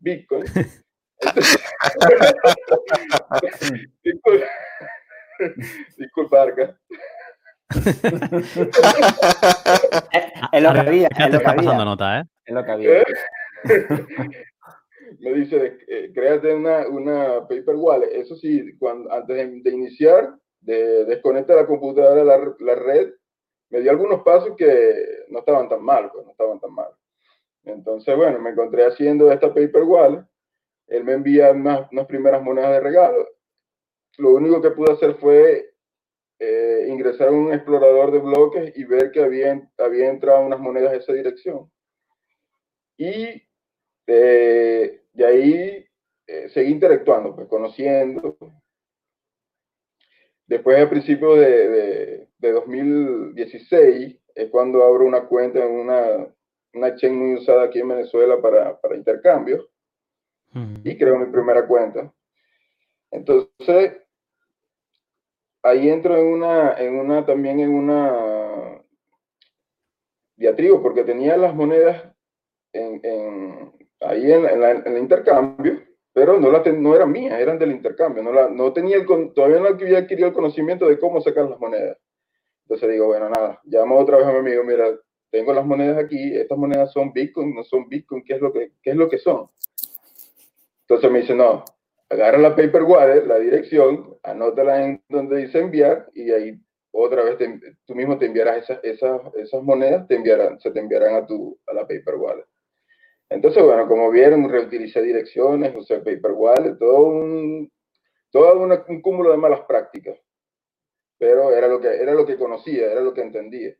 Bitcoin. 0.00 0.44
disculpa, 4.02 4.46
disculpa, 5.96 6.42
Arca. 6.42 6.78
es 10.52 10.62
lo 10.62 10.72
que 10.72 10.78
había. 10.78 11.08
Ya 11.18 11.30
te 11.30 11.36
está 11.36 11.54
pasando 11.54 11.84
nota, 11.84 12.20
¿eh? 12.20 12.24
Es 12.44 12.54
lo 12.54 12.64
que 12.64 12.70
había. 12.70 13.04
Me 15.20 15.32
dice, 15.32 15.78
eh, 15.88 16.12
créate 16.14 16.54
una, 16.54 16.86
una 16.88 17.40
paper 17.48 17.74
wallet. 17.76 18.10
Eso 18.12 18.36
sí, 18.36 18.76
cuando, 18.78 19.12
antes 19.12 19.36
de, 19.36 19.60
de 19.62 19.70
iniciar, 19.70 20.34
de 20.60 21.04
desconectar 21.06 21.56
la 21.56 21.66
computadora 21.66 22.24
la, 22.24 22.54
la 22.60 22.74
red, 22.74 23.10
me 23.70 23.80
dio 23.80 23.90
algunos 23.90 24.22
pasos 24.22 24.54
que 24.56 25.24
no 25.28 25.40
estaban 25.40 25.68
tan 25.68 25.82
mal, 25.82 26.10
pues 26.12 26.24
no 26.24 26.32
estaban 26.32 26.58
tan 26.60 26.72
mal. 26.72 26.90
Entonces, 27.64 28.16
bueno, 28.16 28.38
me 28.38 28.50
encontré 28.50 28.86
haciendo 28.86 29.30
esta 29.30 29.48
paper 29.48 29.82
wallet. 29.82 30.24
Él 30.86 31.04
me 31.04 31.12
envía 31.12 31.50
unas, 31.52 31.90
unas 31.92 32.06
primeras 32.06 32.42
monedas 32.42 32.72
de 32.72 32.80
regalo. 32.80 33.28
Lo 34.16 34.30
único 34.30 34.62
que 34.62 34.70
pude 34.70 34.92
hacer 34.92 35.14
fue 35.16 35.74
eh, 36.38 36.86
ingresar 36.88 37.28
a 37.28 37.32
un 37.32 37.52
explorador 37.52 38.10
de 38.10 38.18
bloques 38.20 38.72
y 38.76 38.84
ver 38.84 39.10
que 39.10 39.22
había, 39.22 39.70
había 39.76 40.08
entrado 40.08 40.46
unas 40.46 40.60
monedas 40.60 40.92
en 40.94 41.00
esa 41.00 41.12
dirección. 41.12 41.70
Y 42.96 43.42
eh, 44.06 45.02
de 45.12 45.26
ahí 45.26 45.86
eh, 46.26 46.48
seguí 46.48 46.72
interactuando, 46.72 47.34
pues 47.36 47.48
conociendo, 47.48 48.38
Después, 50.48 50.80
a 50.80 50.88
principios 50.88 51.38
de, 51.38 51.68
de, 51.68 52.27
2016, 52.40 54.16
es 54.34 54.50
cuando 54.50 54.84
abro 54.84 55.04
una 55.04 55.26
cuenta 55.26 55.64
en 55.64 55.72
una, 55.72 56.26
una 56.74 56.94
chain 56.96 57.14
muy 57.14 57.34
usada 57.34 57.64
aquí 57.64 57.80
en 57.80 57.88
Venezuela 57.88 58.40
para, 58.40 58.80
para 58.80 58.96
intercambios. 58.96 59.68
Y 60.82 60.96
creo 60.96 61.18
mi 61.18 61.26
primera 61.26 61.66
cuenta. 61.66 62.12
Entonces, 63.10 63.96
ahí 65.62 65.88
entro 65.88 66.16
en 66.16 66.26
una, 66.26 66.74
en 66.78 66.94
una, 66.98 67.24
también 67.24 67.60
en 67.60 67.74
una 67.74 68.82
diatribo, 70.36 70.82
porque 70.82 71.04
tenía 71.04 71.36
las 71.36 71.54
monedas 71.54 72.02
en, 72.72 73.00
en, 73.02 73.72
ahí 74.00 74.32
en, 74.32 74.46
en, 74.46 74.62
en 74.62 74.86
el 74.86 74.98
intercambio, 74.98 75.82
pero 76.12 76.38
no, 76.40 76.50
la 76.50 76.62
no 76.72 76.96
eran 76.96 77.12
mías, 77.12 77.38
eran 77.38 77.58
del 77.58 77.72
intercambio. 77.72 78.22
No, 78.22 78.32
la, 78.32 78.48
no 78.48 78.72
tenía 78.72 78.96
el, 78.96 79.06
todavía 79.34 79.60
no 79.60 79.66
había 79.66 79.98
adquirido 79.98 80.28
el 80.28 80.34
conocimiento 80.34 80.88
de 80.88 80.98
cómo 80.98 81.20
sacar 81.20 81.48
las 81.48 81.60
monedas. 81.60 81.98
Entonces 82.68 82.90
digo, 82.90 83.06
bueno, 83.06 83.30
nada, 83.30 83.58
llamo 83.64 83.98
otra 83.98 84.18
vez 84.18 84.26
a 84.26 84.32
mi 84.32 84.40
amigo, 84.40 84.62
mira, 84.62 84.90
tengo 85.30 85.54
las 85.54 85.64
monedas 85.64 85.96
aquí, 85.96 86.36
estas 86.36 86.58
monedas 86.58 86.92
son 86.92 87.14
Bitcoin, 87.14 87.54
no 87.54 87.64
son 87.64 87.88
Bitcoin, 87.88 88.22
¿qué 88.22 88.34
es 88.34 88.40
lo 88.42 88.52
que, 88.52 88.72
qué 88.82 88.90
es 88.90 88.96
lo 88.96 89.08
que 89.08 89.16
son? 89.16 89.48
Entonces 90.82 91.10
me 91.10 91.20
dice, 91.20 91.34
no, 91.34 91.64
agarra 92.10 92.36
la 92.36 92.54
paper 92.54 92.82
wallet, 92.82 93.24
la 93.24 93.38
dirección, 93.38 94.18
anótala 94.22 94.84
en 94.84 95.02
donde 95.08 95.38
dice 95.38 95.60
enviar 95.60 96.10
y 96.12 96.30
ahí 96.30 96.60
otra 96.90 97.22
vez 97.24 97.38
tú 97.86 97.94
mismo 97.94 98.18
te 98.18 98.26
enviarás 98.26 98.64
esas, 98.64 98.84
esas, 98.84 99.20
esas 99.36 99.62
monedas, 99.62 100.06
te 100.06 100.16
enviarán, 100.16 100.60
se 100.60 100.70
te 100.70 100.80
enviarán 100.80 101.14
a, 101.14 101.26
tu, 101.26 101.58
a 101.66 101.72
la 101.72 101.86
paper 101.86 102.16
wallet. 102.16 102.46
Entonces, 103.30 103.62
bueno, 103.62 103.88
como 103.88 104.10
vieron, 104.10 104.46
reutilicé 104.46 105.00
direcciones, 105.00 105.74
usé 105.74 106.00
paper 106.00 106.32
wallet, 106.32 106.76
todo 106.78 107.04
un, 107.04 107.70
todo 108.30 108.62
un 108.88 109.00
cúmulo 109.00 109.30
de 109.30 109.38
malas 109.38 109.60
prácticas. 109.62 110.18
Pero 111.18 111.52
era 111.52 111.66
lo 111.68 111.80
que, 111.80 111.88
era 111.88 112.14
lo 112.14 112.24
que 112.24 112.36
conocía, 112.36 112.92
era 112.92 113.00
lo 113.00 113.12
que 113.12 113.22
entendía. 113.22 113.74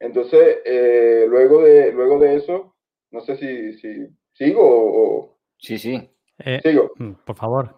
Entonces, 0.00 0.58
eh, 0.64 1.26
luego, 1.28 1.62
de, 1.62 1.92
luego 1.92 2.18
de 2.20 2.36
eso, 2.36 2.76
no 3.10 3.20
sé 3.20 3.36
si, 3.36 3.72
si 3.78 4.08
sigo 4.32 4.62
o... 4.62 5.38
Sí, 5.58 5.78
sí. 5.78 6.08
Eh, 6.38 6.60
sigo. 6.62 6.92
mm, 6.96 7.12
Por 7.26 7.36
favor. 7.36 7.74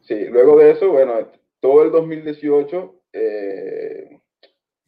Sí, 0.00 0.24
luego 0.26 0.58
de 0.58 0.72
eso, 0.72 0.90
bueno, 0.90 1.30
todo 1.60 1.84
el 1.84 1.92
2018, 1.92 3.02
eh, 3.12 4.20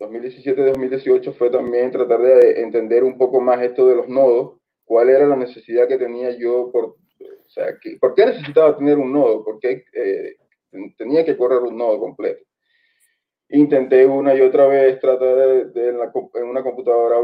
2017-2018 0.00 1.32
fue 1.34 1.50
también 1.50 1.92
tratar 1.92 2.20
de 2.20 2.60
entender 2.60 3.04
un 3.04 3.16
poco 3.16 3.40
más 3.40 3.62
esto 3.62 3.86
de 3.86 3.94
los 3.94 4.08
nodos, 4.08 4.58
cuál 4.84 5.10
era 5.10 5.26
la 5.26 5.36
necesidad 5.36 5.86
que 5.86 5.98
tenía 5.98 6.36
yo, 6.36 6.70
por, 6.72 6.84
o 6.84 7.48
sea, 7.48 7.78
que, 7.80 7.98
¿por 8.00 8.14
qué 8.14 8.26
necesitaba 8.26 8.76
tener 8.76 8.98
un 8.98 9.12
nodo? 9.12 9.44
¿Por 9.44 9.60
qué 9.60 9.84
eh, 9.92 10.36
tenía 10.96 11.24
que 11.24 11.36
correr 11.36 11.60
un 11.60 11.76
nodo 11.76 11.98
completo? 11.98 12.44
Intenté 13.48 14.06
una 14.06 14.34
y 14.34 14.40
otra 14.40 14.66
vez 14.66 14.98
tratar 14.98 15.72
de, 15.72 15.88
en, 15.88 16.44
una 16.44 16.62
computadora 16.62 17.16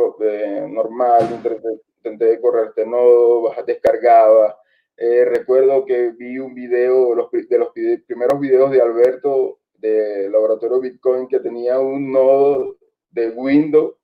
normal, 0.69 1.29
intenté, 1.31 1.69
intenté, 1.97 2.41
correr 2.41 2.69
este 2.69 2.87
nodo, 2.87 3.51
descargaba. 3.67 4.59
Eh, 4.97 5.25
recuerdo 5.25 5.85
que 5.85 6.11
vi 6.11 6.39
un 6.39 6.55
video 6.55 7.15
los, 7.15 7.31
de 7.31 7.59
los 7.59 7.71
primeros 8.07 8.41
videos 8.41 8.71
de 8.71 8.83
Alberto 8.83 9.61
de 9.75 10.29
Laboratorio 10.29 10.81
Bitcoin 10.81 11.29
que 11.29 11.39
tenía 11.39 11.79
un 11.79 12.11
nodo 12.13 12.77
de 13.11 13.31
Windows 13.31 13.95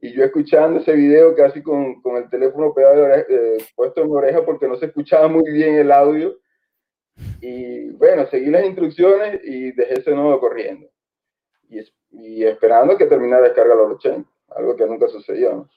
y 0.00 0.12
yo 0.12 0.24
escuchando 0.24 0.80
ese 0.80 0.92
video 0.92 1.34
casi 1.34 1.62
con, 1.62 2.00
con 2.02 2.16
el 2.16 2.28
teléfono 2.28 2.74
pegado 2.74 3.06
eh, 3.08 3.58
puesto 3.74 4.02
en 4.02 4.10
mi 4.10 4.16
oreja 4.16 4.44
porque 4.44 4.68
no 4.68 4.76
se 4.76 4.86
escuchaba 4.86 5.26
muy 5.28 5.50
bien 5.50 5.76
el 5.76 5.90
audio. 5.90 6.38
Y 7.40 7.90
bueno, 7.90 8.26
seguí 8.26 8.50
las 8.50 8.64
instrucciones 8.64 9.40
y 9.44 9.72
dejé 9.72 10.00
ese 10.00 10.14
nodo 10.14 10.38
corriendo 10.40 10.88
y, 12.12 12.44
esperando 12.44 12.96
que 12.96 13.06
terminara 13.06 13.42
de 13.42 13.48
descargar 13.48 13.76
los 13.76 13.92
80, 13.96 14.28
algo 14.48 14.76
que 14.76 14.86
nunca 14.86 15.08
sucedió. 15.08 15.68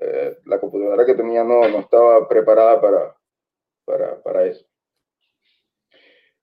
Eh, 0.00 0.38
la 0.44 0.60
computadora 0.60 1.04
que 1.04 1.14
tenía 1.14 1.42
no, 1.42 1.68
no 1.68 1.80
estaba 1.80 2.28
preparada 2.28 2.80
para, 2.80 3.16
para, 3.84 4.22
para 4.22 4.44
eso. 4.44 4.64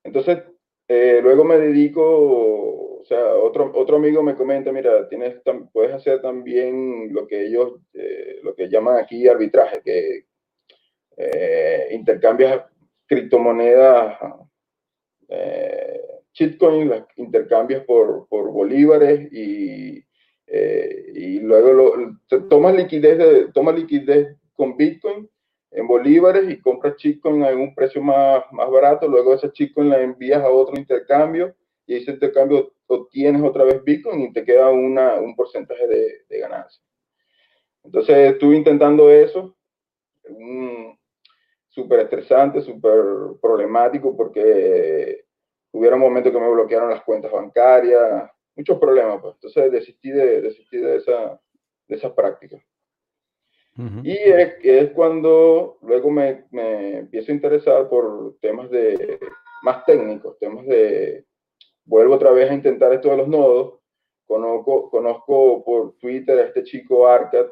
Entonces, 0.03 0.43
eh, 0.87 1.19
luego 1.23 1.43
me 1.43 1.57
dedico, 1.57 2.99
o 2.99 3.05
sea, 3.05 3.35
otro, 3.35 3.71
otro 3.73 3.97
amigo 3.97 4.21
me 4.21 4.35
comenta, 4.35 4.71
mira, 4.71 5.07
tienes, 5.07 5.41
puedes 5.71 5.93
hacer 5.93 6.21
también 6.21 7.13
lo 7.13 7.27
que 7.27 7.47
ellos, 7.47 7.79
eh, 7.93 8.39
lo 8.43 8.53
que 8.55 8.69
llaman 8.69 8.97
aquí 8.97 9.27
arbitraje, 9.27 9.81
que 9.83 10.25
intercambias 11.91 12.65
criptomonedas 13.07 14.17
shitcoin, 16.35 16.89
las 16.89 17.05
intercambias 17.15 17.83
por, 17.85 18.27
por 18.27 18.51
bolívares 18.51 19.31
y, 19.31 20.05
eh, 20.47 21.11
y 21.15 21.39
luego 21.39 21.73
lo, 21.73 22.47
tomas, 22.49 22.75
liquidez 22.75 23.17
de, 23.17 23.51
tomas 23.53 23.75
liquidez 23.75 24.35
con 24.53 24.75
Bitcoin 24.75 25.29
en 25.71 25.87
bolívares 25.87 26.49
y 26.49 26.59
compras 26.61 26.95
shitcoin 26.97 27.43
en 27.43 27.59
un 27.59 27.75
precio 27.75 28.01
más, 28.01 28.43
más 28.51 28.69
barato, 28.69 29.07
luego 29.07 29.33
esa 29.33 29.49
shitcoin 29.53 29.89
la 29.89 30.01
envías 30.01 30.41
a 30.41 30.49
otro 30.49 30.77
intercambio 30.77 31.55
y 31.87 31.95
ese 31.95 32.11
intercambio 32.11 32.73
obtienes 32.87 33.41
otra 33.41 33.63
vez 33.63 33.83
Bitcoin 33.83 34.21
y 34.21 34.33
te 34.33 34.43
queda 34.43 34.69
una, 34.69 35.15
un 35.15 35.35
porcentaje 35.35 35.87
de, 35.87 36.25
de 36.29 36.39
ganancia. 36.39 36.81
Entonces 37.83 38.33
estuve 38.33 38.57
intentando 38.57 39.09
eso, 39.11 39.55
súper 41.75 41.99
estresante, 41.99 42.61
súper 42.61 43.03
problemático 43.39 44.15
porque 44.15 45.25
Hubieron 45.75 45.99
momentos 45.99 46.31
que 46.31 46.39
me 46.39 46.49
bloquearon 46.49 46.89
las 46.89 47.03
cuentas 47.03 47.29
bancarias, 47.29 48.31
muchos 48.55 48.79
problemas, 48.79 49.19
pues. 49.21 49.33
Entonces 49.35 49.69
desistí 49.73 50.09
de, 50.09 50.41
desistí 50.41 50.77
de, 50.77 50.95
esa, 50.95 51.37
de 51.89 51.95
esas 51.97 52.13
prácticas. 52.13 52.63
Y 54.03 54.13
es, 54.13 54.55
es, 54.63 54.91
cuando 54.91 55.77
luego 55.81 56.09
me, 56.09 56.45
me, 56.51 56.99
empiezo 56.99 57.29
a 57.29 57.35
interesar 57.35 57.89
por 57.89 58.37
temas 58.39 58.69
de, 58.69 59.19
más 59.63 59.83
técnicos, 59.83 60.39
temas 60.39 60.65
de, 60.65 61.25
vuelvo 61.83 62.13
otra 62.15 62.31
vez 62.31 62.49
a 62.49 62.53
intentar 62.53 62.93
esto 62.93 63.09
de 63.09 63.17
los 63.17 63.27
nodos, 63.27 63.81
conozco, 64.25 64.89
conozco 64.89 65.61
por 65.65 65.97
Twitter 65.97 66.39
a 66.39 66.43
este 66.43 66.63
chico 66.63 67.05
Arcad 67.05 67.47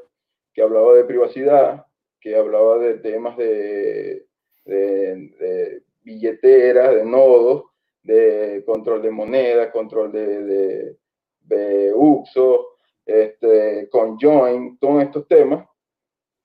que 0.53 0.61
hablaba 0.61 0.93
de 0.93 1.03
privacidad, 1.03 1.85
que 2.23 2.37
hablaba 2.37 2.77
de 2.77 2.99
temas 2.99 3.35
de, 3.35 4.25
de, 4.63 5.15
de 5.37 5.83
billeteras, 6.03 6.95
de 6.95 7.03
nodos, 7.03 7.65
de 8.01 8.63
control 8.65 9.01
de 9.01 9.11
moneda, 9.11 9.69
control 9.69 10.13
de, 10.13 10.43
de, 10.43 10.97
de 11.41 11.91
UXO, 11.93 12.67
este, 13.05 13.89
conjoin, 13.89 14.77
todos 14.79 15.03
estos 15.03 15.27
temas. 15.27 15.67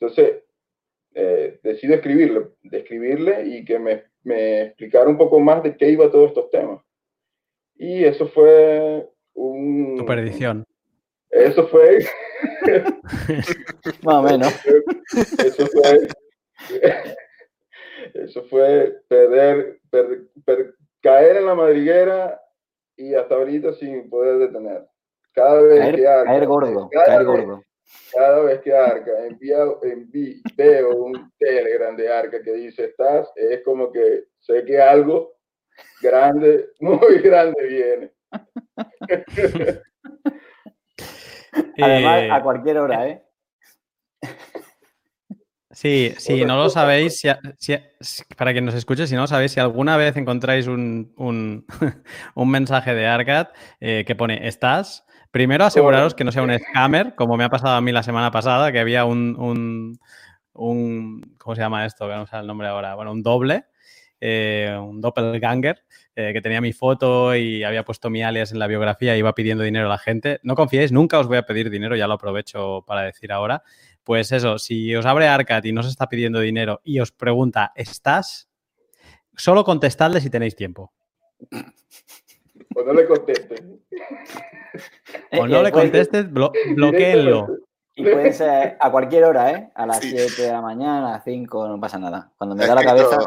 Entonces, 0.00 0.42
eh, 1.14 1.60
decido 1.62 1.94
escribirle, 1.94 2.48
escribirle 2.72 3.46
y 3.46 3.64
que 3.64 3.78
me, 3.78 4.02
me 4.24 4.62
explicara 4.62 5.08
un 5.08 5.16
poco 5.16 5.38
más 5.38 5.62
de 5.62 5.76
qué 5.76 5.90
iba 5.90 6.10
todos 6.10 6.30
estos 6.30 6.50
temas. 6.50 6.82
Y 7.76 8.02
eso 8.02 8.26
fue 8.26 9.08
un... 9.34 9.96
Tu 9.96 10.04
perdición. 10.04 10.64
Eso 11.30 11.66
fue... 11.68 11.98
más 14.02 14.14
o 14.14 14.22
menos. 14.22 14.54
Eso 15.38 15.66
fue... 15.66 16.08
Eso 18.14 18.42
fue 18.44 19.00
perder, 19.08 19.80
per, 19.90 20.74
caer 21.00 21.36
en 21.36 21.46
la 21.46 21.54
madriguera 21.54 22.40
y 22.96 23.14
hasta 23.14 23.34
ahorita 23.34 23.72
sin 23.74 24.08
poder 24.08 24.38
detener. 24.38 24.86
Cada 25.32 25.60
vez 25.62 25.94
que 25.94 26.06
arca, 26.06 26.24
caer 26.24 26.46
gordo, 26.46 26.88
cada 26.90 27.06
caer 27.06 27.18
vez, 27.18 27.26
gordo. 27.26 27.62
Cada 28.12 28.40
vez 28.42 28.60
que 28.60 28.72
arca, 28.72 29.26
envía, 29.26 29.58
enví, 29.82 30.42
veo 30.56 30.96
un 30.96 31.32
telegram 31.38 31.96
de 31.96 32.12
arca 32.12 32.42
que 32.42 32.52
dice 32.52 32.86
estás, 32.86 33.30
es 33.36 33.62
como 33.62 33.92
que 33.92 34.24
sé 34.40 34.64
que 34.64 34.80
algo 34.80 35.36
grande, 36.02 36.70
muy 36.80 37.18
grande 37.18 37.66
viene. 37.66 38.12
Además, 41.80 42.22
a 42.30 42.42
cualquier 42.42 42.78
hora, 42.78 43.08
¿eh? 43.08 43.22
Sí, 45.70 46.12
si 46.18 46.44
no 46.44 46.56
lo 46.56 46.70
sabéis, 46.70 47.22
para 48.36 48.52
quien 48.52 48.64
nos 48.64 48.74
escuche, 48.74 49.06
si 49.06 49.14
no 49.14 49.20
lo 49.20 49.26
sabéis, 49.28 49.52
si 49.52 49.60
alguna 49.60 49.96
vez 49.96 50.16
encontráis 50.16 50.66
un, 50.66 51.14
mensaje 52.36 52.94
de 52.94 53.06
Arcat 53.06 53.54
eh, 53.78 54.02
que 54.04 54.16
pone 54.16 54.48
estás, 54.48 55.04
primero 55.30 55.64
aseguraros 55.64 56.14
que 56.14 56.24
no 56.24 56.32
sea 56.32 56.42
un 56.42 56.58
scammer, 56.58 57.14
como 57.14 57.36
me 57.36 57.44
ha 57.44 57.48
pasado 57.48 57.76
a 57.76 57.80
mí 57.80 57.92
la 57.92 58.02
semana 58.02 58.32
pasada, 58.32 58.72
que 58.72 58.80
había 58.80 59.04
un, 59.04 59.36
un, 60.54 61.36
¿cómo 61.38 61.54
se 61.54 61.60
llama 61.60 61.86
esto? 61.86 62.08
Que 62.08 62.14
no 62.14 62.26
sé 62.26 62.36
el 62.38 62.46
nombre 62.48 62.66
ahora. 62.66 62.96
Bueno, 62.96 63.12
un 63.12 63.22
doble, 63.22 63.66
eh, 64.20 64.76
un 64.80 65.00
doppelganger, 65.00 65.84
eh, 66.16 66.32
que 66.32 66.40
tenía 66.40 66.60
mi 66.60 66.72
foto 66.72 67.34
y 67.36 67.62
había 67.62 67.84
puesto 67.84 68.10
mi 68.10 68.22
alias 68.22 68.52
en 68.52 68.58
la 68.58 68.66
biografía 68.66 69.14
y 69.14 69.20
iba 69.20 69.34
pidiendo 69.34 69.64
dinero 69.64 69.86
a 69.86 69.90
la 69.90 69.98
gente. 69.98 70.40
No 70.42 70.54
confiéis, 70.54 70.92
nunca 70.92 71.18
os 71.18 71.28
voy 71.28 71.36
a 71.36 71.46
pedir 71.46 71.70
dinero, 71.70 71.96
ya 71.96 72.06
lo 72.06 72.14
aprovecho 72.14 72.84
para 72.86 73.02
decir 73.02 73.32
ahora. 73.32 73.62
Pues 74.02 74.32
eso, 74.32 74.58
si 74.58 74.94
os 74.96 75.06
abre 75.06 75.28
Arcat 75.28 75.64
y 75.66 75.72
no 75.72 75.80
os 75.80 75.88
está 75.88 76.08
pidiendo 76.08 76.40
dinero 76.40 76.80
y 76.82 77.00
os 77.00 77.12
pregunta, 77.12 77.72
¿estás? 77.74 78.48
Solo 79.36 79.64
contestadle 79.64 80.20
si 80.20 80.30
tenéis 80.30 80.56
tiempo. 80.56 80.92
O 82.74 82.82
no 82.82 82.92
le 82.92 83.06
contestes. 83.06 83.62
O 85.38 85.46
no 85.46 85.62
le 85.62 85.72
contestes, 85.72 86.30
blo 86.30 86.52
bloqueenlo. 86.74 87.46
Y 87.98 88.04
puede 88.04 88.32
ser 88.32 88.76
a 88.78 88.92
cualquier 88.92 89.24
hora, 89.24 89.50
¿eh? 89.50 89.70
A 89.74 89.84
las 89.84 89.98
7 89.98 90.40
de 90.40 90.52
la 90.52 90.60
mañana, 90.60 91.08
a 91.08 91.12
las 91.14 91.24
5, 91.24 91.66
no 91.66 91.80
pasa 91.80 91.98
nada. 91.98 92.30
Cuando 92.38 92.54
me 92.54 92.64
da 92.64 92.76
la 92.76 92.84
cabeza. 92.84 93.18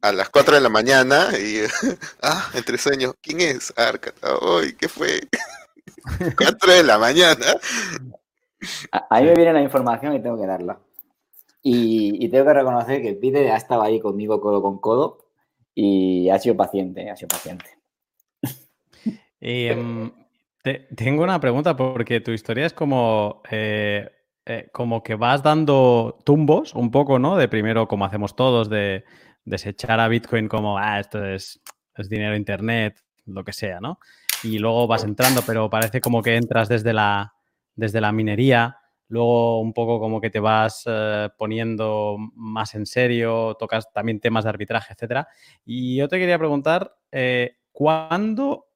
A 0.00 0.12
las 0.12 0.30
4 0.30 0.54
de 0.54 0.60
la 0.62 0.70
mañana 0.70 1.28
y. 1.38 1.60
Ah, 2.22 2.48
entre 2.54 2.78
sueños. 2.78 3.12
¿Quién 3.20 3.42
es? 3.42 3.70
Arcat. 3.76 4.14
Ay, 4.22 4.72
¿qué 4.78 4.88
fue? 4.88 5.20
4 6.38 6.72
de 6.72 6.84
la 6.84 6.98
mañana. 6.98 7.44
Ahí 9.10 9.26
me 9.26 9.34
viene 9.34 9.52
la 9.52 9.60
información 9.60 10.14
y 10.14 10.22
tengo 10.22 10.40
que 10.40 10.46
darla. 10.46 10.80
Y, 11.62 12.26
tengo 12.30 12.46
que 12.46 12.54
reconocer 12.54 13.02
que 13.02 13.12
Pide 13.12 13.52
ha 13.52 13.56
estado 13.56 13.82
ahí 13.82 14.00
conmigo 14.00 14.40
codo 14.40 14.62
con 14.62 14.78
codo 14.78 15.26
y 15.74 16.30
ha 16.30 16.38
sido 16.38 16.56
paciente, 16.56 17.10
ha 17.10 17.16
sido 17.16 17.28
paciente. 17.28 17.76
Tengo 20.96 21.22
una 21.22 21.40
pregunta 21.40 21.76
porque 21.76 22.20
tu 22.20 22.32
historia 22.32 22.66
es 22.66 22.72
como, 22.72 23.42
eh, 23.50 24.08
eh, 24.46 24.68
como 24.72 25.02
que 25.02 25.14
vas 25.14 25.42
dando 25.42 26.18
tumbos 26.24 26.74
un 26.74 26.90
poco, 26.90 27.18
¿no? 27.18 27.36
De 27.36 27.48
primero, 27.48 27.86
como 27.88 28.04
hacemos 28.04 28.34
todos, 28.34 28.68
de, 28.68 29.04
desechar 29.48 30.00
a 30.00 30.08
Bitcoin 30.08 30.48
como, 30.48 30.78
ah, 30.78 31.00
esto 31.00 31.24
es, 31.24 31.60
es 31.96 32.08
dinero 32.08 32.36
internet, 32.36 33.02
lo 33.26 33.44
que 33.44 33.52
sea, 33.52 33.80
¿no? 33.80 33.98
Y 34.42 34.58
luego 34.58 34.86
vas 34.86 35.04
entrando, 35.04 35.42
pero 35.46 35.68
parece 35.68 36.00
como 36.00 36.22
que 36.22 36.36
entras 36.36 36.68
desde 36.68 36.92
la, 36.92 37.34
desde 37.74 38.00
la 38.00 38.12
minería, 38.12 38.78
luego 39.08 39.60
un 39.60 39.72
poco 39.72 39.98
como 39.98 40.20
que 40.20 40.30
te 40.30 40.40
vas 40.40 40.84
eh, 40.86 41.28
poniendo 41.36 42.16
más 42.34 42.74
en 42.74 42.86
serio, 42.86 43.56
tocas 43.58 43.92
también 43.92 44.20
temas 44.20 44.44
de 44.44 44.50
arbitraje, 44.50 44.92
etcétera. 44.92 45.28
Y 45.64 45.96
yo 45.96 46.08
te 46.08 46.18
quería 46.18 46.38
preguntar, 46.38 46.96
eh, 47.10 47.56
¿cuándo 47.72 48.67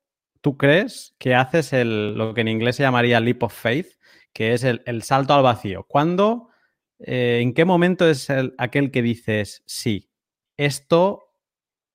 tú 0.43 0.59
crees 0.59 1.14
que 1.18 1.34
haces 1.34 1.72
el, 1.72 2.14
lo 2.14 2.34
que 2.34 2.43
en 2.43 2.49
inglés 2.49 2.76
se 2.76 2.82
llamaría 2.82 3.20
leap 3.20 3.43
of 3.43 3.55
faith, 3.55 3.99
que 4.34 4.53
es 4.53 4.64
el, 4.64 5.03
salto 5.03 5.32
al 5.32 5.43
vacío? 5.43 5.84
¿Cuándo, 5.88 6.51
eh, 6.99 7.40
en 7.40 7.55
qué 7.55 7.64
momento 7.64 8.07
es 8.07 8.28
aquel 8.59 8.90
que 8.90 9.01
dices, 9.01 9.62
sí, 9.64 10.11
esto 10.59 11.30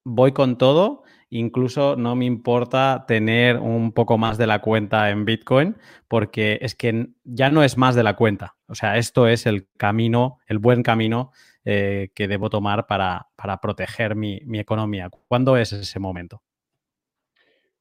voy 0.04 0.32
con 0.32 0.58
todo 0.58 1.04
incluso 1.30 1.96
no 1.96 2.16
me 2.16 2.26
importa 2.26 3.06
tener 3.08 3.58
un 3.58 3.92
poco 3.92 4.18
más 4.18 4.38
de 4.38 4.48
la 4.48 4.60
cuenta 4.60 5.10
en 5.10 5.26
Bitcoin, 5.26 5.78
porque 6.08 6.60
es 6.62 6.76
que 6.76 7.10
ya 7.24 7.50
no 7.50 7.64
es 7.64 7.78
más 7.78 7.96
de 7.96 8.04
la 8.04 8.16
cuenta. 8.16 8.56
O 8.68 8.76
sea, 8.76 8.98
esto 8.98 9.28
es 9.28 9.46
el 9.46 9.68
camino, 9.78 10.40
el 10.48 10.60
buen 10.60 10.84
camino 10.84 11.32
eh, 11.66 12.12
que 12.16 12.28
debo 12.28 12.50
tomar 12.50 12.88
para, 12.88 13.28
proteger 13.62 14.16
mi, 14.16 14.40
economía. 14.54 15.10
¿Cuándo 15.28 15.58
es 15.58 15.74
ese 15.74 16.00
momento? 16.00 16.42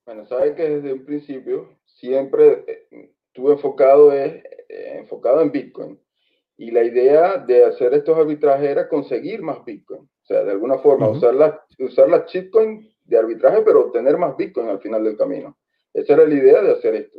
Bueno, 0.07 0.25
sabes 0.27 0.55
que 0.55 0.69
desde 0.69 0.93
un 0.93 1.05
principio 1.05 1.77
siempre 1.85 2.65
eh, 2.67 3.11
estuve 3.27 3.53
enfocado, 3.53 4.13
es, 4.13 4.43
eh, 4.69 4.99
enfocado 4.99 5.43
en 5.43 5.53
Bitcoin. 5.53 6.01
Y 6.57 6.71
la 6.71 6.85
idea 6.85 7.37
de 7.37 7.65
hacer 7.65 7.93
estos 7.93 8.17
arbitrajes 8.17 8.71
era 8.71 8.89
conseguir 8.89 9.43
más 9.43 9.65
Bitcoin. 9.65 10.01
O 10.01 10.27
sea, 10.27 10.43
de 10.43 10.53
alguna 10.53 10.79
forma, 10.79 11.09
usar 11.09 11.35
la, 11.35 11.63
usar 11.79 12.09
la 12.09 12.25
shitcoin 12.27 12.89
de 13.05 13.19
arbitraje, 13.19 13.63
pero 13.63 13.87
obtener 13.87 14.17
más 14.17 14.37
Bitcoin 14.37 14.69
al 14.69 14.81
final 14.81 15.05
del 15.05 15.17
camino. 15.17 15.59
Esa 15.93 16.15
era 16.15 16.27
la 16.27 16.35
idea 16.35 16.63
de 16.63 16.73
hacer 16.73 16.95
esto. 16.95 17.19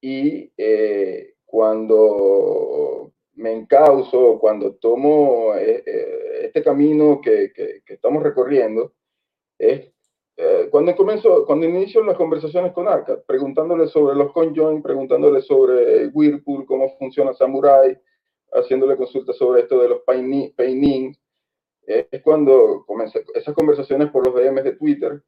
Y 0.00 0.52
eh, 0.56 1.34
cuando 1.44 3.12
me 3.34 3.52
encauso, 3.52 4.38
cuando 4.40 4.74
tomo 4.74 5.54
eh, 5.54 5.82
eh, 5.86 6.40
este 6.44 6.62
camino 6.62 7.20
que, 7.20 7.52
que, 7.52 7.82
estamos 7.86 8.22
recorriendo, 8.22 8.94
es 9.58 9.92
cuando, 10.70 10.94
comienzo, 10.94 11.44
cuando 11.46 11.66
inicio 11.66 12.02
las 12.04 12.16
conversaciones 12.16 12.72
con 12.72 12.86
Arcad, 12.86 13.20
preguntándole 13.26 13.88
sobre 13.88 14.16
los 14.16 14.32
conjoin, 14.32 14.82
preguntándole 14.82 15.42
sobre 15.42 16.06
Whirlpool, 16.08 16.64
cómo 16.64 16.96
funciona 16.96 17.34
Samurai, 17.34 17.98
haciéndole 18.52 18.96
consultas 18.96 19.36
sobre 19.36 19.62
esto 19.62 19.80
de 19.80 19.88
los 19.88 20.02
paining, 20.02 21.16
es 21.88 22.22
cuando 22.22 22.84
comencé 22.86 23.24
esas 23.34 23.54
conversaciones 23.54 24.10
por 24.10 24.26
los 24.26 24.34
DMs 24.34 24.62
de 24.62 24.72
Twitter. 24.72 25.22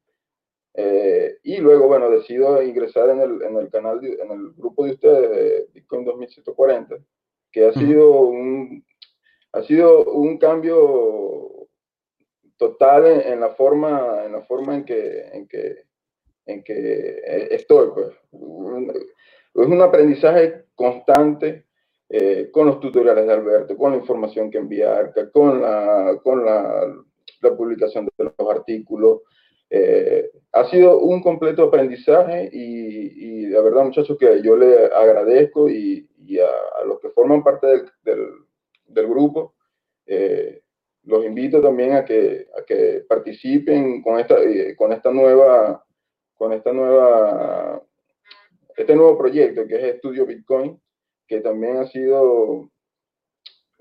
Eh, 0.73 1.37
y 1.43 1.57
luego, 1.57 1.87
bueno, 1.87 2.09
decido 2.09 2.61
ingresar 2.61 3.09
en 3.09 3.19
el, 3.19 3.41
en 3.41 3.57
el 3.57 3.69
canal, 3.69 3.99
en 4.03 4.31
el 4.31 4.51
grupo 4.53 4.85
de 4.85 4.91
ustedes 4.91 5.29
de 5.29 5.67
Bitcoin 5.73 6.05
2140, 6.05 6.97
que 7.51 7.65
ha 7.65 7.73
sido 7.73 8.21
un, 8.21 8.85
ha 9.51 9.61
sido 9.63 10.05
un 10.05 10.37
cambio 10.37 11.50
total 12.61 13.07
en, 13.07 13.39
la 13.39 13.49
forma, 13.49 14.23
en 14.23 14.33
la 14.33 14.43
forma 14.43 14.75
en 14.75 14.85
que, 14.85 15.21
en 15.33 15.47
que, 15.47 15.85
en 16.45 16.63
que 16.63 17.47
estoy. 17.49 17.89
Pues. 17.91 18.09
Es 19.55 19.67
un 19.67 19.81
aprendizaje 19.81 20.65
constante 20.75 21.65
eh, 22.07 22.51
con 22.51 22.67
los 22.67 22.79
tutoriales 22.79 23.25
de 23.25 23.33
Alberto, 23.33 23.75
con 23.75 23.93
la 23.93 23.97
información 23.97 24.51
que 24.51 24.59
enviar, 24.59 25.11
con 25.31 25.59
la, 25.59 26.19
con 26.23 26.45
la, 26.45 26.95
la 27.41 27.57
publicación 27.57 28.07
de 28.15 28.25
los 28.25 28.49
artículos. 28.55 29.21
Eh, 29.67 30.29
ha 30.51 30.69
sido 30.69 30.99
un 30.99 31.23
completo 31.23 31.63
aprendizaje 31.63 32.47
y, 32.53 33.45
y, 33.45 33.45
la 33.47 33.61
verdad, 33.61 33.85
muchachos, 33.85 34.17
que 34.19 34.43
yo 34.43 34.55
le 34.55 34.85
agradezco 34.85 35.67
y, 35.67 36.07
y 36.17 36.37
a, 36.37 36.51
los 36.85 36.99
que 36.99 37.09
forman 37.09 37.43
parte 37.43 37.65
del, 37.65 37.89
del, 38.03 38.27
del 38.85 39.07
grupo, 39.07 39.55
eh, 40.05 40.60
los 41.03 41.25
invito 41.25 41.61
también 41.61 41.93
a 41.93 42.05
que, 42.05 42.47
a 42.57 42.63
que 42.63 43.03
participen 43.07 44.01
con 44.01 44.19
esta, 44.19 44.35
con 44.77 44.93
esta 44.93 45.11
nueva, 45.11 45.83
con 46.35 46.53
esta 46.53 46.71
nueva, 46.71 47.81
este 48.75 48.95
nuevo 48.95 49.17
proyecto 49.17 49.65
que 49.67 49.75
es 49.75 49.95
Estudio 49.95 50.25
Bitcoin, 50.25 50.79
que 51.27 51.41
también 51.41 51.77
ha 51.77 51.87
sido 51.87 52.69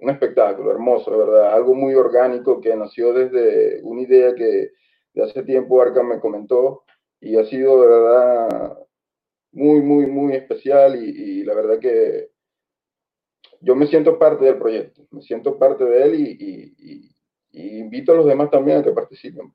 un 0.00 0.10
espectáculo 0.10 0.70
hermoso, 0.70 1.10
de 1.10 1.18
verdad, 1.18 1.52
algo 1.52 1.74
muy 1.74 1.94
orgánico 1.94 2.60
que 2.60 2.74
nació 2.74 3.12
desde 3.12 3.80
una 3.82 4.02
idea 4.02 4.34
que 4.34 4.70
hace 5.22 5.42
tiempo 5.42 5.82
Arca 5.82 6.02
me 6.02 6.20
comentó 6.20 6.84
y 7.20 7.36
ha 7.36 7.44
sido 7.44 7.82
de 7.82 7.88
verdad 7.88 8.78
muy, 9.52 9.80
muy, 9.80 10.06
muy 10.06 10.34
especial 10.34 10.96
y, 10.96 11.44
la 11.44 11.54
verdad 11.54 11.78
que 11.78 12.30
yo 13.60 13.76
me 13.76 13.86
siento 13.86 14.18
parte 14.18 14.44
del 14.44 14.56
proyecto, 14.56 15.06
me 15.10 15.22
siento 15.22 15.58
parte 15.58 15.84
de 15.84 16.02
él 16.02 16.14
y, 16.14 17.16
invito 17.52 18.12
a 18.12 18.16
los 18.16 18.26
demás 18.26 18.50
también 18.50 18.78
a 18.78 18.82
que 18.82 18.92
participen. 18.92 19.52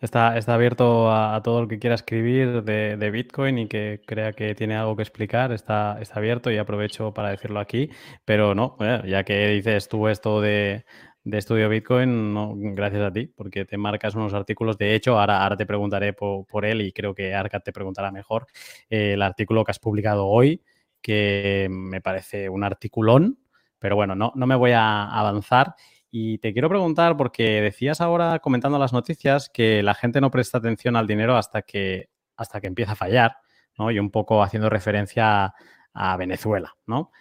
Está, 0.00 0.34
abierto 0.54 1.10
a, 1.10 1.40
todo 1.42 1.60
el 1.60 1.68
que 1.68 1.78
quiera 1.78 1.94
escribir 1.94 2.62
de, 2.62 3.10
Bitcoin 3.10 3.58
y 3.58 3.68
que 3.68 4.02
crea 4.06 4.32
que 4.32 4.54
tiene 4.54 4.76
algo 4.76 4.96
que 4.96 5.02
explicar. 5.02 5.50
Está, 5.50 5.98
abierto 6.12 6.50
y 6.50 6.58
aprovecho 6.58 7.14
para 7.14 7.30
decirlo 7.30 7.58
aquí. 7.58 7.88
Pero 8.24 8.54
no, 8.54 8.76
eh, 8.80 9.02
ya 9.06 9.24
que 9.24 9.48
dices 9.48 9.88
tú 9.88 10.08
esto 10.08 10.40
de, 10.40 10.84
estudio 11.24 11.70
Bitcoin, 11.70 12.34
no, 12.34 12.52
gracias 12.54 13.02
a 13.02 13.12
ti, 13.12 13.28
porque 13.28 13.64
te 13.64 13.78
marcas 13.78 14.14
unos 14.14 14.34
artículos. 14.34 14.76
De 14.76 14.94
hecho, 14.94 15.18
ahora, 15.18 15.56
te 15.56 15.64
preguntaré 15.64 16.12
por, 16.12 16.64
él 16.66 16.82
y 16.82 16.92
creo 16.92 17.14
que 17.14 17.34
Arcad 17.34 17.62
te 17.62 17.72
preguntará 17.72 18.12
mejor 18.12 18.46
eh, 18.90 19.14
el 19.14 19.22
artículo 19.22 19.64
que 19.64 19.70
has 19.70 19.78
publicado 19.78 20.26
hoy, 20.26 20.62
que 21.04 21.68
me 21.70 22.00
parece 22.00 22.48
un 22.48 22.64
articulón, 22.64 23.38
pero 23.78 23.94
bueno, 23.94 24.14
no, 24.14 24.32
no 24.34 24.46
me 24.46 24.54
voy 24.54 24.72
a 24.72 25.04
avanzar. 25.04 25.74
Y 26.10 26.38
te 26.38 26.54
quiero 26.54 26.70
preguntar, 26.70 27.14
porque 27.18 27.60
decías 27.60 28.00
ahora 28.00 28.38
comentando 28.38 28.78
las 28.78 28.94
noticias 28.94 29.50
que 29.52 29.82
la 29.82 29.92
gente 29.92 30.22
no 30.22 30.30
presta 30.30 30.56
atención 30.56 30.96
al 30.96 31.06
dinero 31.06 31.36
hasta 31.36 31.60
que, 31.60 32.08
hasta 32.38 32.58
que 32.58 32.68
empieza 32.68 32.92
a 32.92 32.96
fallar, 32.96 33.36
¿no? 33.78 33.90
Y 33.90 33.98
un 33.98 34.10
poco 34.10 34.42
haciendo 34.42 34.70
referencia 34.70 35.52
a, 35.92 36.16
Venezuela, 36.16 36.74
¿no? 36.86 37.12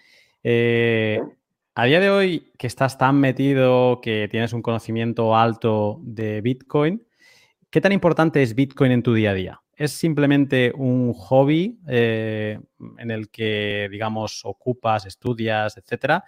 Eh, 0.44 1.20
a 1.76 1.84
día 1.84 2.00
de 2.00 2.10
hoy, 2.10 2.54
que 2.58 2.68
estás 2.68 2.98
tan 2.98 3.20
metido, 3.20 4.00
que 4.00 4.30
tienes 4.32 4.54
un 4.54 4.62
conocimiento 4.62 5.36
alto 5.36 6.00
de 6.04 6.40
Bitcoin, 6.40 7.06
¿qué 7.70 7.82
tan 7.82 7.92
importante 7.92 8.42
es 8.42 8.56
Bitcoin 8.56 8.94
en 8.94 9.04
tu 9.04 9.14
día 9.14 9.32
a 9.32 9.34
día? 9.34 9.63
¿Es 9.76 9.92
simplemente 9.92 10.72
un 10.76 11.14
hobby 11.14 11.80
eh, 11.88 12.60
en 12.98 13.12
el 13.12 13.30
que, 13.30 13.88
digamos, 13.90 14.46
ocupas, 14.46 15.06
estudias, 15.06 15.78
etcétera? 15.78 16.24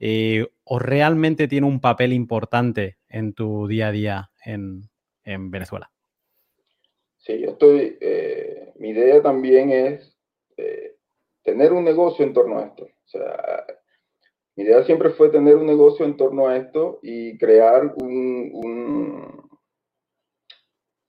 Eh, 0.00 0.44
o 0.64 0.78
realmente 0.80 1.46
tiene 1.46 1.66
un 1.66 1.80
papel 1.80 2.12
importante 2.12 2.98
en 3.08 3.34
tu 3.34 3.68
día 3.68 3.88
a 3.88 3.92
día 3.92 4.30
en, 4.44 4.88
Venezuela? 5.24 5.92
Sí, 7.18 7.38
yo 7.38 7.50
estoy, 7.50 7.96
eh, 8.00 8.72
mi 8.76 8.88
idea 8.88 9.22
también 9.22 9.70
es 9.70 10.18
tener 11.44 11.72
un 11.72 11.84
negocio 11.84 12.24
en 12.24 12.32
torno 12.32 12.58
a 12.58 12.66
esto. 12.66 12.84
O 12.84 13.08
sea, 13.08 13.64
mi 14.56 14.64
idea 14.64 14.82
siempre 14.82 15.10
fue 15.10 15.30
tener 15.30 15.54
un 15.54 15.66
negocio 15.66 16.04
en 16.04 16.16
torno 16.16 16.48
a 16.48 16.56
esto 16.56 16.98
y 17.02 17.38
crear 17.38 17.94
un 17.96 19.48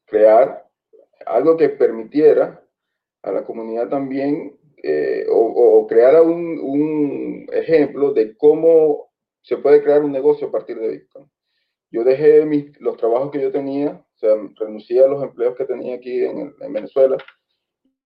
crear 0.06 0.63
algo 1.26 1.58
que 1.58 1.70
permitiera 1.70 2.64
a 3.24 3.32
la 3.32 3.44
comunidad 3.44 3.90
también 3.90 4.58
eh, 4.86 5.26
o, 5.30 5.88
creara 5.88 6.22
un, 6.22 7.48
ejemplo 7.54 8.12
de 8.12 8.36
cómo 8.36 9.12
se 9.42 9.58
puede 9.58 9.82
crear 9.82 10.04
un 10.04 10.12
negocio 10.12 10.48
a 10.48 10.52
partir 10.52 10.78
de 10.78 10.90
Bitcoin. 10.90 11.32
Yo 11.90 12.04
dejé 12.04 12.46
mis, 12.46 12.80
los 12.82 12.98
trabajos 12.98 13.32
que 13.32 13.42
yo 13.42 13.52
tenía, 13.52 13.92
o 13.92 14.18
sea, 14.18 14.36
renuncié 14.56 15.04
a 15.04 15.08
los 15.08 15.24
empleos 15.24 15.56
que 15.56 15.66
tenía 15.66 15.96
aquí 15.96 16.26
en, 16.26 16.54
Venezuela 16.74 17.18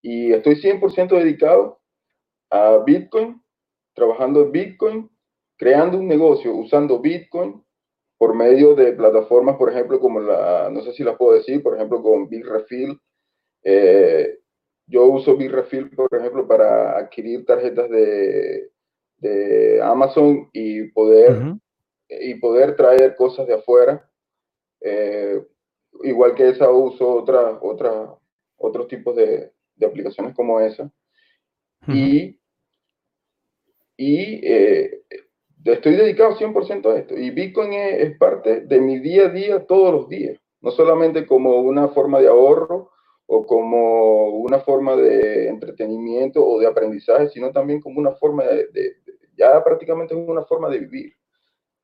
y 0.01 0.33
estoy 0.33 0.55
100% 0.55 1.17
dedicado 1.17 1.79
a 2.51 2.77
Bitcoin, 2.85 3.41
trabajando 3.93 4.43
en 4.43 4.51
Bitcoin, 4.51 5.09
creando 5.57 5.97
un 5.97 6.07
negocio 6.07 6.53
usando 6.53 6.99
Bitcoin 6.99 7.63
por 8.19 8.35
medio 8.35 8.75
de 8.75 8.93
plataformas, 8.93 9.57
por 9.57 9.71
ejemplo, 9.71 9.99
como 9.99 10.19
la, 10.19 10.69
no 10.71 10.81
sé 10.81 10.93
si 10.93 11.03
las 11.03 11.17
puedo 11.17 11.33
decir, 11.33 11.63
por 11.63 11.75
ejemplo, 11.75 12.03
con 12.03 12.29
Bitrefill, 12.29 12.99
eh, 13.63 14.39
yo 14.87 15.05
uso 15.05 15.35
Bitrefill, 15.35 15.89
por 15.89 16.07
ejemplo, 16.13 16.47
para 16.47 16.97
adquirir 16.97 17.45
tarjetas 17.45 17.89
de, 17.89 18.71
Amazon 19.83 20.49
y 20.53 20.83
poder, 20.91 21.55
y 22.07 22.35
poder 22.35 22.75
traer 22.75 23.15
cosas 23.15 23.47
de 23.47 23.55
afuera. 23.55 24.09
Eh, 24.81 25.43
igual 26.03 26.35
que 26.35 26.49
esa, 26.49 26.69
uso 26.69 27.15
otra, 27.15 27.59
otra, 27.61 28.15
otros 28.57 28.87
tipos 28.87 29.15
de, 29.15 29.51
aplicaciones 29.85 30.35
como 30.35 30.59
esa. 30.59 30.91
Y, 31.87 32.39
y 33.95 34.45
eh, 34.45 35.03
estoy 35.73 35.95
dedicado 35.95 36.37
100% 36.37 36.91
a 36.91 36.97
esto. 36.97 37.17
Y 37.17 37.31
Bitcoin 37.31 37.73
es, 37.73 38.17
parte 38.17 38.61
de 38.61 38.81
mi 38.81 38.99
día 38.99 39.25
a 39.25 39.29
día 39.29 39.65
todos 39.65 39.93
los 39.93 40.09
días. 40.09 40.39
No 40.61 40.71
solamente 40.71 41.25
como 41.25 41.61
una 41.61 41.89
forma 41.89 42.19
de 42.19 42.27
ahorro 42.27 42.91
o 43.27 43.45
como 43.45 44.29
una 44.29 44.59
forma 44.59 44.95
de 44.95 45.49
entretenimiento 45.49 46.45
o 46.45 46.59
de 46.59 46.67
aprendizaje, 46.67 47.29
sino 47.29 47.51
también 47.51 47.81
como 47.81 47.99
una 47.99 48.13
forma 48.13 48.43
de, 48.43 48.97
ya 49.35 49.63
prácticamente 49.63 50.13
es 50.13 50.27
una 50.27 50.43
forma 50.45 50.69
de 50.69 50.79
vivir. 50.79 51.13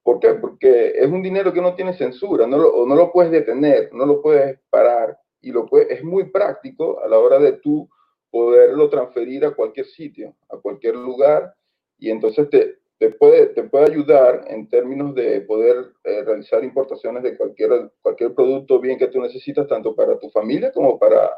¿Por 0.01 0.19
qué? 0.19 0.33
Porque 0.33 0.93
es 0.95 1.07
un 1.07 1.21
dinero 1.21 1.53
que 1.53 1.61
no 1.61 1.75
tiene 1.75 1.93
censura, 1.93 2.47
no 2.47 2.57
lo, 2.57 2.85
no 2.85 2.95
lo 2.95 3.11
puedes 3.11 3.31
detener, 3.31 3.93
no 3.93 4.05
lo 4.05 4.21
puedes 4.21 4.59
parar 4.69 5.17
y 5.41 5.51
lo 5.51 5.67
es 5.89 6.03
muy 6.03 6.25
práctico 6.31 7.01
a 7.01 7.07
la 7.07 7.19
hora 7.19 7.39
de 7.39 7.53
tú 7.53 7.89
poderlo 8.29 8.89
transferir 8.89 9.45
a 9.45 9.51
cualquier 9.51 9.85
sitio, 9.85 10.35
a 10.49 10.57
cualquier 10.57 10.95
lugar 10.95 11.53
y 11.97 12.09
entonces 12.09 12.49
te, 12.49 12.79
te 12.97 13.09
puede, 13.09 13.47
te 13.47 13.63
puede 13.63 13.91
ayudar 13.91 14.45
en 14.47 14.67
términos 14.69 15.13
de 15.15 15.41
poder 15.41 15.93
eh, 16.03 16.23
realizar 16.23 16.63
importaciones 16.63 17.23
de 17.23 17.37
cualquier, 17.37 17.91
cualquier 18.01 18.33
producto 18.33 18.79
bien 18.79 18.97
que 18.97 19.07
tú 19.07 19.21
necesitas, 19.21 19.67
tanto 19.67 19.95
para 19.95 20.17
tu 20.19 20.29
familia 20.29 20.71
como 20.71 20.97
para, 20.97 21.29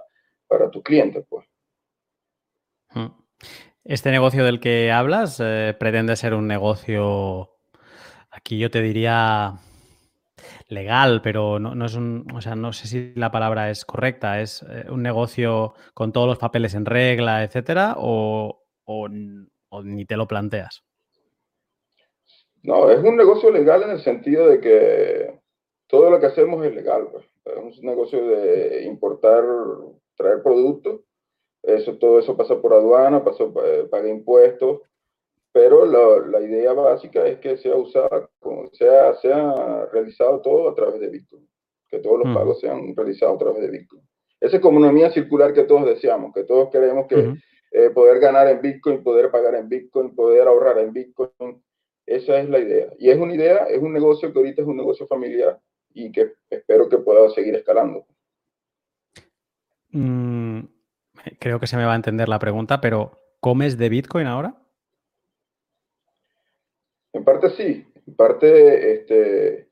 para 0.48 0.70
tus 0.70 0.84
clientes. 0.84 1.26
Pues. 1.28 1.46
Este 3.84 4.12
negocio 4.12 4.44
del 4.44 4.60
que 4.60 4.92
hablas 4.92 5.42
eh, 5.44 5.76
pretende 5.78 6.16
ser 6.16 6.34
un 6.34 6.48
negocio, 6.48 7.58
aquí 8.30 8.58
yo 8.58 8.70
te 8.70 8.82
diría 8.82 9.56
legal, 10.68 11.22
pero 11.22 11.60
no, 11.60 11.86
es 11.86 11.96
un, 11.96 12.28
o 12.34 12.42
sea, 12.42 12.56
no 12.56 12.74
sé 12.74 12.88
si 12.88 13.14
la 13.16 13.32
palabra 13.32 13.70
es 13.70 13.86
correcta, 13.86 14.42
es 14.42 14.64
eh, 14.70 14.86
un 14.90 15.02
negocio 15.02 15.74
con 15.94 16.12
todos 16.12 16.28
los 16.28 16.38
papeles 16.38 16.74
en 16.74 16.86
regla, 16.86 17.44
etcétera, 17.44 17.96
o, 17.98 18.64
o 18.86 19.08
ni 19.84 20.06
te 20.06 20.18
lo 20.18 20.28
planteas. 20.28 20.84
No, 22.66 22.90
es 22.90 23.00
un 23.04 23.16
negocio 23.16 23.52
legal 23.52 23.84
en 23.84 23.92
el 23.92 24.00
sentido 24.02 24.48
de 24.48 24.60
que 24.60 25.40
todo 25.88 26.10
lo 26.10 26.20
que 26.20 26.26
hacemos 26.26 26.66
es 26.66 26.74
legal. 26.74 27.08
Pues. 27.12 27.26
Es 27.46 27.78
un 27.80 27.86
negocio 27.86 28.28
de 28.28 28.84
importar, 28.86 29.44
traer 30.16 30.42
productos. 30.42 31.02
Eso, 31.62 31.98
todo 31.98 32.20
eso 32.20 32.36
pasa 32.36 32.60
por 32.62 32.74
aduana, 32.74 33.24
pasa, 33.24 33.44
eh, 33.44 33.88
paga 33.90 34.08
impuestos, 34.08 34.82
pero 35.52 35.86
la, 35.86 36.28
la, 36.28 36.46
idea 36.46 36.74
básica 36.74 37.26
es 37.26 37.40
que 37.40 37.58
sea 37.58 37.76
usada, 37.76 38.30
sea, 38.74 39.16
sea 39.16 39.86
realizado 39.92 40.42
todo 40.42 40.70
a 40.70 40.76
través 40.76 41.00
de 41.00 41.10
Bitcoin, 41.10 41.48
que 41.90 41.98
todos 42.00 42.20
los 42.20 42.36
pagos 42.36 42.60
sean 42.60 42.96
realizados 42.96 43.36
a 43.36 43.40
través 43.40 43.62
de 43.62 43.72
Bitcoin. 43.72 44.04
Esa 44.40 44.58
economía 44.58 45.10
circular 45.12 45.54
que 45.54 45.64
todos 45.64 45.86
deseamos, 45.86 46.34
que 46.36 46.44
todos 46.44 46.70
queremos 46.70 47.08
que 47.08 47.34
eh, 47.72 47.90
poder 47.90 48.20
ganar 48.20 48.48
en 48.48 48.62
Bitcoin, 48.62 49.02
poder 49.02 49.32
pagar 49.32 49.56
en 49.56 49.68
Bitcoin, 49.68 50.14
poder 50.14 50.48
ahorrar 50.48 50.78
en 50.78 50.94
Bitcoin, 50.94 51.64
esa 52.06 52.40
es 52.40 52.50
la 52.50 52.60
idea. 52.60 52.88
Y 53.00 53.10
es 53.10 53.18
una 53.18 53.34
idea, 53.34 53.66
es 53.66 53.82
un 53.82 53.94
negocio 53.94 54.32
que 54.32 54.40
ahorita 54.40 54.62
es 54.62 54.68
un 54.68 54.78
negocio 54.78 55.08
familiar 55.08 55.60
y 55.94 56.12
que 56.12 56.34
espero 56.50 56.88
que 56.90 56.98
pueda 56.98 57.30
seguir 57.30 57.56
escalando. 57.56 58.06
Mm, 59.92 60.62
creo 61.40 61.60
que 61.60 61.68
se 61.68 61.78
me 61.78 61.86
va 61.86 61.94
a 61.94 61.98
entender 61.98 62.30
la 62.30 62.40
pregunta, 62.40 62.82
pero 62.82 63.18
¿comes 63.40 63.78
de 63.78 63.90
Bitcoin 63.90 64.28
ahora? 64.28 64.56
En 67.14 67.24
parte 67.24 67.50
sí, 67.52 67.88
en 68.06 68.16
parte 68.16 68.94
este, 68.94 69.70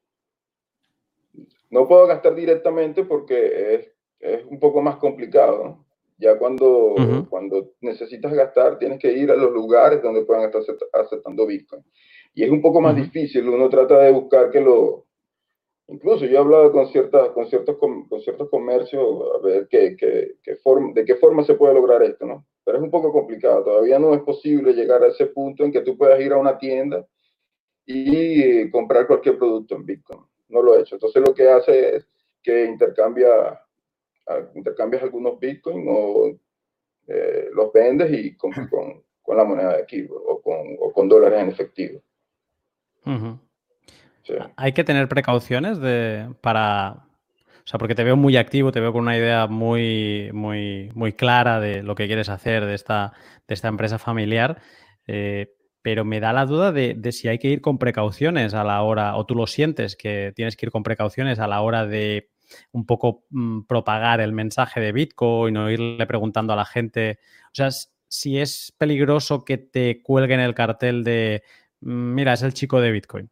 no 1.69 1.87
puedo 1.87 2.07
gastar 2.07 2.35
directamente 2.35 3.03
porque 3.03 3.75
es, 3.75 3.91
es 4.19 4.45
un 4.45 4.59
poco 4.59 4.81
más 4.81 4.95
complicado. 4.95 5.83
Ya 6.17 6.37
cuando, 6.37 6.95
cuando 7.29 7.73
necesitas 7.81 8.31
gastar, 8.31 8.77
tienes 8.77 8.99
que 8.99 9.11
ir 9.11 9.29
a 9.29 9.35
los 9.35 9.51
lugares 9.51 10.01
donde 10.01 10.23
puedan 10.23 10.45
estar 10.45 10.61
aceptando 10.93 11.45
Bitcoin. 11.45 11.83
Y 12.33 12.43
es 12.43 12.49
un 12.49 12.61
poco 12.61 12.81
más 12.81 12.95
difícil, 12.95 13.47
uno 13.47 13.69
trata 13.69 13.99
de 13.99 14.11
buscar 14.11 14.49
que 14.51 14.59
lo... 14.59 15.05
Incluso 15.87 16.25
yo 16.25 16.35
he 16.35 16.37
hablado 16.37 16.71
con, 16.71 16.87
ciertas, 16.87 17.29
con, 17.29 17.45
ciertos, 17.47 17.77
con, 17.77 18.07
ciertos 18.21 18.49
comercios 18.49 19.05
a 19.35 19.45
ver 19.45 19.67
qué, 19.69 19.95
qué, 19.97 20.35
qué 20.41 20.55
forma, 20.55 20.93
de 20.93 21.03
qué 21.05 21.15
forma 21.15 21.43
se 21.43 21.55
puede 21.55 21.73
lograr 21.73 22.01
esto, 22.01 22.25
¿no? 22.25 22.45
Pero 22.63 22.77
es 22.77 22.83
un 22.83 22.89
poco 22.89 23.11
complicado, 23.11 23.63
todavía 23.63 23.99
no 23.99 24.13
es 24.13 24.21
posible 24.21 24.73
llegar 24.73 25.03
a 25.03 25.07
ese 25.07 25.27
punto 25.27 25.63
en 25.63 25.71
que 25.71 25.81
tú 25.81 25.97
puedas 25.97 26.19
ir 26.21 26.31
a 26.31 26.37
una 26.37 26.57
tienda 26.57 27.05
y 27.85 28.69
comprar 28.71 29.07
cualquier 29.07 29.37
producto 29.37 29.75
en 29.75 29.85
Bitcoin. 29.85 30.21
No 30.47 30.61
lo 30.61 30.75
he 30.75 30.81
hecho. 30.81 30.95
Entonces 30.95 31.21
lo 31.25 31.33
que 31.33 31.49
hace 31.49 31.97
es 31.97 32.07
que 32.41 32.65
intercambia, 32.65 33.59
intercambias 34.55 35.03
algunos 35.03 35.39
Bitcoin 35.39 35.85
o 35.89 36.37
eh, 37.07 37.49
los 37.53 37.71
vendes 37.73 38.11
y 38.11 38.35
con, 38.37 38.51
con, 38.69 39.03
con, 39.21 39.37
la 39.37 39.43
moneda 39.43 39.75
de 39.75 39.83
aquí 39.83 40.07
o 40.09 40.41
con, 40.41 40.77
o 40.79 40.93
con 40.93 41.09
dólares 41.09 41.41
en 41.41 41.49
efectivo. 41.49 42.01
Hay 44.55 44.71
que 44.73 44.83
tener 44.83 45.07
precauciones 45.07 45.79
de, 45.79 46.33
para. 46.41 47.05
O 47.65 47.67
sea, 47.67 47.77
porque 47.77 47.95
te 47.95 48.03
veo 48.03 48.17
muy 48.17 48.35
activo, 48.35 48.71
te 48.71 48.81
veo 48.81 48.91
con 48.91 49.03
una 49.03 49.17
idea 49.17 49.47
muy, 49.47 50.29
muy, 50.33 50.91
muy 50.95 51.13
clara 51.13 51.59
de 51.59 51.81
lo 51.81 51.95
que 51.95 52.07
quieres 52.07 52.27
hacer 52.27 52.65
de 52.65 52.75
esta, 52.75 53.13
de 53.47 53.53
esta 53.53 53.69
empresa 53.69 53.99
familiar. 53.99 54.61
Eh, 55.07 55.53
pero 55.83 56.05
me 56.05 56.21
da 56.21 56.33
la 56.33 56.45
duda 56.45 56.71
de, 56.71 57.11
si 57.11 57.27
hay 57.27 57.37
que 57.37 57.49
ir 57.49 57.61
con 57.61 57.77
precauciones 57.77 58.53
a 58.53 58.63
la 58.63 58.81
hora, 58.81 59.17
o 59.17 59.25
tú 59.25 59.35
lo 59.35 59.47
sientes 59.47 59.97
que 59.97 60.31
tienes 60.33 60.55
que 60.55 60.65
ir 60.65 60.71
con 60.71 60.81
precauciones 60.81 61.39
a 61.39 61.47
la 61.47 61.61
hora 61.61 61.85
de 61.85 62.29
un 62.71 62.85
poco 62.85 63.25
mm, 63.29 63.63
propagar 63.63 64.21
el 64.21 64.31
mensaje 64.31 64.79
de 64.79 64.93
Bitcoin 64.93 65.57
o 65.57 65.69
irle 65.69 66.05
preguntando 66.07 66.53
a 66.53 66.55
la 66.55 66.65
gente. 66.65 67.19
O 67.47 67.55
sea, 67.55 67.69
si 68.07 68.39
es 68.39 68.73
peligroso 68.77 69.43
que 69.43 69.57
te 69.57 70.01
cuelguen 70.01 70.39
el 70.39 70.55
cartel 70.55 71.03
de 71.03 71.43
mira, 71.83 72.33
es 72.33 72.43
el 72.43 72.53
chico 72.53 72.79
de 72.79 72.91
Bitcoin. 72.91 73.29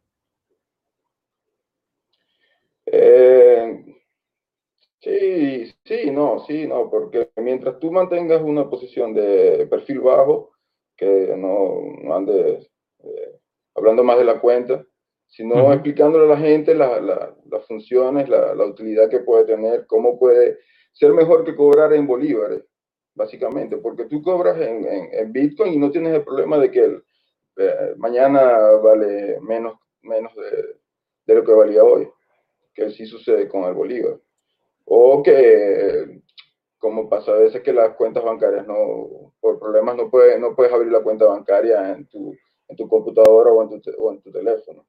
Eh, 2.86 3.84
sí, 5.00 5.72
sí, 5.84 6.10
no, 6.10 6.44
sí, 6.46 6.66
no, 6.66 6.90
porque 6.90 7.30
mientras 7.36 7.78
tú 7.78 7.90
mantengas 7.90 8.42
una 8.42 8.68
posición 8.68 9.14
de 9.14 9.66
perfil 9.70 10.00
bajo, 10.00 10.52
que 10.96 11.34
no, 11.36 12.14
andes 12.14 12.70
eh, 12.98 13.38
hablando 13.74 14.04
más 14.04 14.18
de 14.18 14.24
la 14.24 14.40
cuenta, 14.40 14.84
sino 15.26 15.72
explicándole 15.72 16.26
a 16.26 16.36
la 16.36 16.36
gente 16.36 16.74
las 16.74 17.66
funciones, 17.66 18.28
la, 18.28 18.52
utilidad 18.66 19.08
que 19.08 19.20
puede 19.20 19.46
tener, 19.46 19.86
cómo 19.86 20.18
puede 20.18 20.58
ser 20.92 21.14
mejor 21.14 21.44
que 21.44 21.56
cobrar 21.56 21.94
en 21.94 22.06
bolívares, 22.06 22.62
básicamente, 23.14 23.78
porque 23.78 24.04
tú 24.04 24.20
cobras 24.20 24.60
en, 24.60 24.84
en 24.86 25.32
Bitcoin 25.32 25.72
y 25.72 25.78
no 25.78 25.90
tienes 25.90 26.14
el 26.14 26.22
problema 26.22 26.58
de 26.58 26.70
que 26.70 26.80
el, 26.80 27.02
eh, 27.56 27.94
mañana 27.96 28.70
vale 28.82 29.40
menos, 29.40 29.78
menos 30.02 30.34
de, 30.34 30.76
de, 31.26 31.34
lo 31.34 31.44
que 31.44 31.52
valía 31.52 31.84
hoy, 31.84 32.08
que 32.74 32.90
sí 32.90 33.06
sucede 33.06 33.48
con 33.48 33.64
el 33.64 33.74
Bolívar. 33.74 34.18
O 34.84 35.22
que, 35.22 36.22
como 36.78 37.08
pasa 37.08 37.32
a 37.32 37.36
veces 37.36 37.62
que 37.62 37.72
las 37.72 37.94
cuentas 37.94 38.24
bancarias 38.24 38.66
no, 38.66 39.32
por 39.40 39.58
problemas 39.58 39.96
no 39.96 40.10
puedes, 40.10 40.40
no 40.40 40.54
puedes 40.56 40.72
abrir 40.72 40.90
la 40.90 41.02
cuenta 41.02 41.26
bancaria 41.26 41.92
en 41.92 42.06
tu, 42.06 42.34
en 42.68 42.76
tu 42.76 42.88
computadora 42.88 43.50
o 43.52 43.62
en 43.62 43.80
tu, 43.80 43.90
o 43.98 44.12
en 44.12 44.20
tu 44.20 44.32
teléfono. 44.32 44.86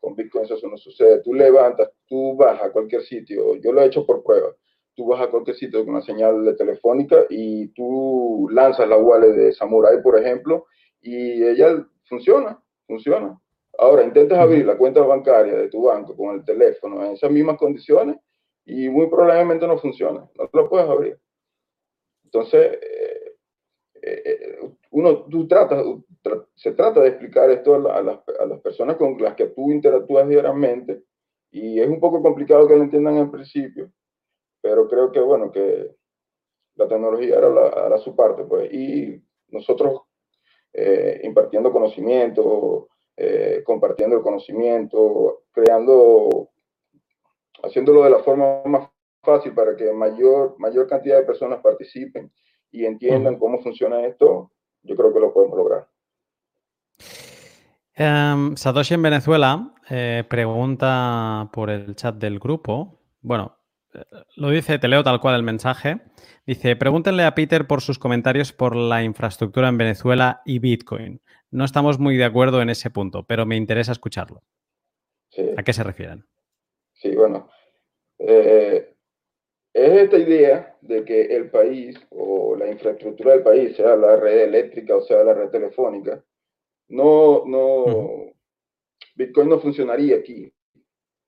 Con 0.00 0.14
Bitcoin 0.14 0.44
eso 0.44 0.68
no 0.68 0.76
sucede. 0.76 1.20
Tú 1.22 1.34
levantas, 1.34 1.90
tú 2.06 2.36
vas 2.36 2.60
a 2.62 2.72
cualquier 2.72 3.02
sitio, 3.02 3.56
yo 3.56 3.72
lo 3.72 3.82
he 3.82 3.86
hecho 3.86 4.04
por 4.04 4.22
prueba, 4.22 4.54
tú 4.94 5.06
vas 5.06 5.20
a 5.22 5.30
cualquier 5.30 5.56
sitio 5.56 5.84
con 5.84 5.94
una 5.94 6.02
señal 6.02 6.44
de 6.44 6.54
telefónica 6.54 7.24
y 7.28 7.68
tú 7.68 8.48
lanzas 8.50 8.88
la 8.88 8.98
wallet 8.98 9.32
de 9.32 9.52
Samurai, 9.52 10.02
por 10.02 10.18
ejemplo, 10.18 10.66
y 11.00 11.42
ella 11.42 11.86
funciona, 12.10 12.60
funciona. 12.86 13.40
Ahora, 13.78 14.04
intentas 14.04 14.38
abrir 14.38 14.66
la 14.66 14.76
cuenta 14.76 15.00
bancaria 15.00 15.54
de 15.54 15.68
tu 15.68 15.84
banco 15.84 16.14
con 16.14 16.34
el 16.34 16.44
teléfono 16.44 17.02
en 17.02 17.12
esas 17.12 17.30
mismas 17.30 17.56
condiciones 17.56 18.16
y 18.66 18.88
muy 18.90 19.06
probablemente 19.08 19.66
no 19.66 19.78
funciona, 19.78 20.28
no 20.34 20.50
lo 20.52 20.68
puedes 20.68 20.88
abrir. 20.88 21.18
Entonces, 22.24 22.78
eh, 22.82 23.32
eh, 24.02 24.58
uno, 24.90 25.24
tú 25.24 25.46
tratas, 25.46 25.84
se 26.54 26.72
trata 26.72 27.00
de 27.00 27.08
explicar 27.08 27.50
esto 27.50 27.74
a, 27.74 28.02
las, 28.02 28.18
a, 28.38 28.46
las, 28.46 28.60
personas 28.60 28.96
con 28.96 29.20
las 29.22 29.34
que 29.34 29.46
tú 29.46 29.70
interactúas 29.70 30.28
diariamente 30.28 31.02
y 31.50 31.80
es 31.80 31.88
un 31.88 32.00
poco 32.00 32.22
complicado 32.22 32.66
que 32.68 32.76
lo 32.76 32.82
entiendan 32.82 33.16
en 33.16 33.30
principio, 33.30 33.90
pero 34.60 34.88
creo 34.88 35.10
que, 35.10 35.20
bueno, 35.20 35.50
que 35.50 35.94
la 36.74 36.88
tecnología 36.88 37.38
hará, 37.38 37.98
su 37.98 38.14
parte, 38.14 38.44
pues, 38.44 38.72
y 38.72 39.22
nosotros 39.48 40.02
eh, 40.72 41.20
impartiendo 41.24 41.72
conocimiento, 41.72 42.88
eh, 43.16 43.62
compartiendo 43.64 44.16
el 44.16 44.22
conocimiento, 44.22 45.42
creando, 45.52 46.50
haciéndolo 47.62 48.04
de 48.04 48.10
la 48.10 48.20
forma 48.20 48.62
más 48.64 48.88
fácil 49.22 49.52
para 49.52 49.76
que 49.76 49.92
mayor, 49.92 50.54
mayor 50.58 50.88
cantidad 50.88 51.18
de 51.18 51.26
personas 51.26 51.60
participen 51.60 52.32
y 52.70 52.84
entiendan 52.84 53.38
cómo 53.38 53.60
funciona 53.60 54.06
esto, 54.06 54.52
yo 54.82 54.96
creo 54.96 55.12
que 55.12 55.20
lo 55.20 55.32
podemos 55.32 55.58
lograr. 55.58 55.88
Em, 57.94 58.56
Satoshi 58.56 58.94
en 58.94 59.02
Venezuela 59.02 59.74
eh, 59.90 60.24
pregunta 60.28 61.50
por 61.52 61.68
el 61.68 61.94
chat 61.96 62.14
del 62.14 62.38
grupo. 62.38 62.98
Bueno, 63.20 63.59
lo 64.36 64.50
dice, 64.50 64.78
te 64.78 64.88
leo 64.88 65.02
tal 65.02 65.20
cual 65.20 65.36
el 65.36 65.42
mensaje. 65.42 66.00
Dice, 66.46 66.76
pregúntenle 66.76 67.24
a 67.24 67.34
Peter 67.34 67.66
por 67.66 67.80
sus 67.80 67.98
comentarios 67.98 68.52
por 68.52 68.76
la 68.76 69.02
infraestructura 69.02 69.68
en 69.68 69.78
Venezuela 69.78 70.42
y 70.44 70.58
Bitcoin. 70.58 71.20
No 71.50 71.64
estamos 71.64 71.98
muy 71.98 72.16
de 72.16 72.24
acuerdo 72.24 72.62
en 72.62 72.70
ese 72.70 72.90
punto, 72.90 73.24
pero 73.24 73.46
me 73.46 73.56
interesa 73.56 73.92
escucharlo. 73.92 74.42
¿A 75.56 75.62
qué 75.62 75.72
se 75.72 75.84
refieren? 75.84 76.24
Sí, 76.94 77.14
bueno. 77.14 77.48
Eh, 78.18 78.94
es 79.72 79.92
esta 79.92 80.18
idea 80.18 80.76
de 80.80 81.04
que 81.04 81.22
el 81.36 81.50
país 81.50 81.98
o 82.10 82.56
la 82.56 82.70
infraestructura 82.70 83.32
del 83.32 83.42
país, 83.42 83.76
sea 83.76 83.96
la 83.96 84.16
red 84.16 84.42
eléctrica 84.42 84.96
o 84.96 85.02
sea 85.02 85.22
la 85.22 85.34
red 85.34 85.50
telefónica, 85.50 86.22
no, 86.88 87.44
no, 87.46 88.32
Bitcoin 89.14 89.48
no 89.48 89.60
funcionaría 89.60 90.16
aquí 90.16 90.52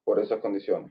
por 0.04 0.20
esas 0.20 0.40
condiciones. 0.40 0.90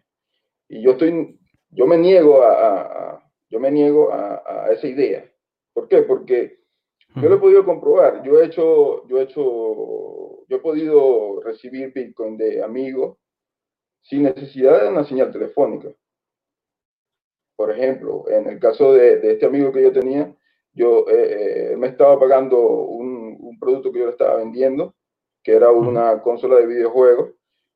Y 0.70 0.82
yo 0.82 0.92
estoy, 0.92 1.38
yo 1.72 1.88
me 1.88 1.98
niego 1.98 2.44
a, 2.44 3.24
yo 3.50 3.60
me 3.60 3.72
niego 3.72 4.14
a, 4.14 4.70
esa 4.72 4.88
idea. 4.88 5.30
¿Por 5.74 5.88
qué? 5.88 6.04
Porque 6.04 6.60
yo 7.16 7.30
lo 7.30 7.36
he 7.36 7.40
podido 7.40 7.66
comprobar. 7.66 8.24
Yo 8.24 8.40
he 8.40 8.46
hecho, 8.46 9.08
yo 9.08 9.18
he 9.20 9.24
hecho, 9.24 10.46
yo 10.48 10.56
he 10.58 10.60
podido 10.60 11.42
recibir 11.42 11.94
Bitcoin 11.94 12.38
de 12.38 12.64
amigos 12.64 13.18
sin 14.02 14.24
necesidad 14.24 14.82
de 14.82 14.90
una 14.90 15.04
señal 15.04 15.32
telefónica. 15.32 15.90
Por 17.56 17.72
ejemplo, 17.72 18.26
en 18.30 18.48
el 18.48 18.60
caso 18.60 18.94
de, 18.94 19.20
este 19.32 19.46
amigo 19.46 19.72
que 19.72 19.84
yo 19.84 19.92
tenía, 19.92 20.36
yo 20.74 21.08
eh, 21.10 21.74
eh, 21.74 21.78
me 21.78 21.88
estaba 21.88 22.20
pagando 22.20 22.58
un, 22.58 23.38
un, 23.40 23.60
producto 23.60 23.92
que 23.92 24.00
yo 24.00 24.06
le 24.06 24.12
estaba 24.12 24.38
vendiendo, 24.38 24.96
que 25.44 25.54
era 25.54 25.70
una 25.70 26.22
consola 26.22 26.56
de 26.56 26.66
videojuegos, 26.66 27.32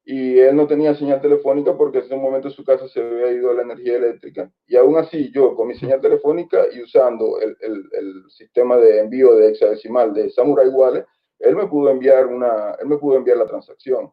y 0.06 0.38
él 0.38 0.56
no 0.56 0.68
tenía 0.68 0.94
señal 0.94 1.20
telefónica 1.20 1.76
porque 1.76 1.98
en 1.98 2.06
ese 2.06 2.16
momento 2.16 2.48
en 2.48 2.54
su 2.54 2.64
casa 2.64 2.88
se 2.88 3.02
había 3.02 3.32
ido 3.32 3.52
la 3.54 3.64
energía 3.64 3.98
eléctrica. 3.98 4.52
Y 4.68 4.76
aún 4.76 4.98
así, 4.98 5.32
yo 5.34 5.56
con 5.56 5.68
mi 5.68 5.76
señal 5.76 6.00
telefónica 6.00 6.66
y 6.72 6.84
usando 6.84 7.40
el, 7.42 7.58
el, 7.60 7.90
el 7.92 8.30
sistema 8.30 8.78
de 8.78 9.00
envío 9.00 9.36
de 9.36 9.50
hexadecimal 9.50 10.14
de 10.14 10.30
Samurai 10.30 10.68
Wallet, 10.68 11.06
él 11.40 11.56
me 11.56 11.66
pudo 11.66 11.90
enviar 11.90 12.28
una, 12.28 12.76
él 12.80 12.88
me 12.88 12.98
pudo 12.98 13.18
enviar 13.18 13.38
la 13.38 13.48
transacción. 13.48 14.12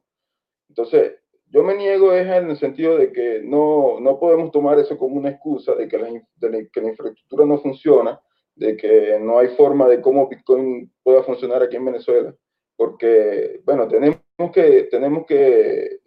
Entonces, 0.70 1.12
yo 1.48 1.62
me 1.62 1.76
niego 1.76 2.14
es 2.14 2.26
en 2.26 2.48
el 2.48 2.56
sentido 2.56 2.96
de 2.96 3.12
que 3.12 3.42
no, 3.44 4.00
no 4.00 4.18
podemos 4.18 4.50
tomar 4.50 4.78
eso 4.78 4.96
como 4.96 5.16
una 5.16 5.28
excusa 5.28 5.74
de 5.74 5.86
que 5.86 5.98
la, 5.98 6.08
de 6.36 6.70
que 6.70 6.80
la 6.80 6.88
infraestructura 6.88 7.44
no 7.44 7.58
funciona, 7.58 8.18
de 8.54 8.74
que 8.78 9.18
no 9.20 9.38
hay 9.38 9.48
forma 9.48 9.86
de 9.86 10.00
cómo 10.00 10.26
Bitcoin 10.26 10.90
pueda 11.02 11.22
funcionar 11.22 11.62
aquí 11.62 11.76
en 11.76 11.84
Venezuela, 11.84 12.34
porque, 12.76 13.60
bueno, 13.66 13.86
tenemos 13.86 14.16
que, 14.50 14.84
tenemos 14.90 15.26
que, 15.26 16.00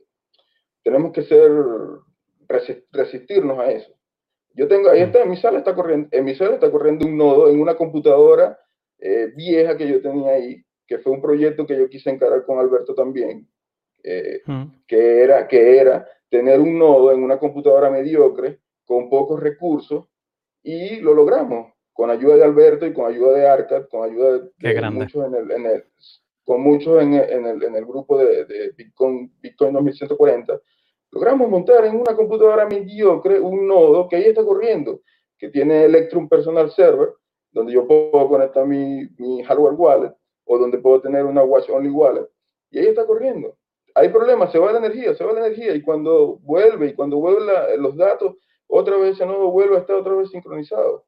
tenemos 0.84 1.12
que 1.12 1.24
ser, 1.24 1.52
resistirnos 2.92 3.60
a 3.60 3.72
eso. 3.72 3.94
Yo 4.54 4.68
tengo, 4.68 4.90
ahí 4.90 5.02
está, 5.02 5.24
en 5.24 5.30
mi 5.30 5.38
sala 5.38 5.60
está 5.60 5.76
corriendo, 5.76 6.08
en 6.12 6.24
mi 6.24 6.36
sala 6.36 6.56
está 6.56 6.72
corriendo 6.72 7.06
un 7.06 7.18
nodo 7.18 7.50
en 7.50 7.60
una 7.60 7.76
computadora 7.76 8.58
eh, 9.00 9.32
vieja 9.36 9.76
que 9.78 9.88
yo 9.88 10.02
tenía 10.02 10.32
ahí, 10.32 10.64
que 10.88 11.00
fue 11.00 11.12
un 11.12 11.22
proyecto 11.22 11.66
que 11.66 11.78
yo 11.78 11.90
quise 11.90 12.10
encarar 12.10 12.46
con 12.46 12.60
Alberto 12.60 12.96
también, 12.96 13.48
eh, 14.04 14.42
que, 14.88 15.24
era, 15.24 15.48
que 15.48 15.78
era 15.78 16.08
tener 16.30 16.60
un 16.60 16.78
nodo 16.78 17.12
en 17.12 17.24
una 17.24 17.38
computadora 17.38 17.90
mediocre 17.90 18.60
con 18.86 19.10
pocos 19.10 19.40
recursos 19.40 20.08
y 20.64 21.00
lo 21.02 21.14
logramos 21.14 21.74
con 21.92 22.10
ayuda 22.10 22.36
de 22.36 22.44
Alberto 22.44 22.86
y 22.86 22.94
con 22.94 23.12
ayuda 23.12 23.34
de 23.34 23.48
Arcad, 23.48 23.88
con 23.90 24.04
ayuda 24.04 24.40
de, 24.58 24.92
muchos 24.92 25.26
en 25.26 25.36
el, 25.36 25.52
en 25.52 25.66
el, 25.66 25.84
con 26.46 26.62
muchos 26.62 27.02
en 27.02 27.14
el, 27.16 27.64
en 27.64 27.76
el, 27.76 27.86
grupo 27.86 28.18
de, 28.18 28.46
de, 28.46 28.72
Bitcoin, 28.78 29.34
Bitcoin 29.42 29.74
2140, 29.74 30.60
logramos 31.12 31.50
montar 31.50 31.86
en 31.86 31.96
una 31.96 32.16
computadora 32.16 32.66
mediocre 32.66 33.40
un 33.40 33.68
nodo 33.68 34.08
que 34.08 34.16
ahí 34.18 34.26
está 34.26 34.46
corriendo, 34.46 35.02
que 35.38 35.50
tiene 35.50 35.86
Electrum 35.86 36.30
Personal 36.30 36.72
Server, 36.72 37.10
donde 37.52 37.74
yo 37.74 37.88
puedo 37.88 38.28
conectar 38.30 38.66
mi, 38.66 39.08
mi 39.18 39.44
hardware 39.44 39.74
wallet 39.74 40.14
o 40.46 40.58
donde 40.58 40.78
puedo 40.78 41.02
tener 41.02 41.26
una 41.26 41.44
Watch 41.44 41.70
Only 41.70 41.90
Wallet, 41.90 42.28
y 42.70 42.80
ahí 42.80 42.88
está 42.88 43.06
corriendo 43.06 43.58
hay 43.96 44.10
problemas, 44.10 44.52
se 44.52 44.60
va 44.60 44.74
la 44.74 44.80
energía, 44.80 45.16
se 45.16 45.24
va 45.24 45.32
la 45.32 45.48
energía 45.48 45.74
y 45.74 45.82
cuando 45.82 46.36
vuelve 46.44 46.88
y 46.88 46.94
cuando 46.94 47.18
vuelven 47.18 47.48
los 47.82 47.96
datos, 47.96 48.36
otra 48.68 48.98
vez 48.98 49.16
ese 49.16 49.26
nodo 49.26 49.50
vuelve 49.52 49.78
a 49.78 49.80
estar 49.80 49.96
otra 49.96 50.14
vez 50.14 50.30
sincronizado. 50.30 51.06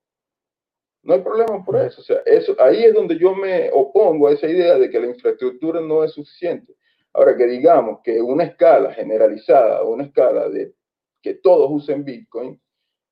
No 1.04 1.14
hay 1.14 1.22
problema 1.22 1.64
por 1.64 1.78
eso. 1.78 2.02
O 2.02 2.04
sea, 2.04 2.18
eso, 2.26 2.56
ahí 2.60 2.84
es 2.84 2.93
donde 2.93 3.18
yo 3.18 3.34
me 3.34 3.70
opongo 3.72 4.28
a 4.28 4.34
esa 4.34 4.48
idea 4.48 4.78
de 4.78 4.89
que 4.89 5.00
la 5.00 5.08
infraestructura 5.08 5.80
no 5.82 6.04
es 6.04 6.12
suficiente. 6.12 6.74
Ahora 7.14 7.36
que 7.36 7.45
digamos 7.45 8.00
que 8.04 8.22
una 8.22 8.43
escala 8.43 8.93
generalizada 8.93 9.84
una 9.84 10.04
escala 10.04 10.50
de 10.50 10.74
que 11.22 11.36
todos 11.36 11.70
usen 11.72 12.04
Bitcoin, 12.04 12.60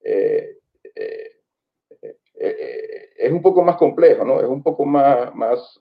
eh, 0.03 0.57
eh, 0.93 1.31
eh, 2.35 3.09
es 3.17 3.31
un 3.31 3.41
poco 3.41 3.63
más 3.63 3.77
complejo, 3.77 4.23
¿no? 4.25 4.39
Es 4.39 4.47
un 4.47 4.61
poco 4.61 4.85
más, 4.85 5.33
más 5.33 5.79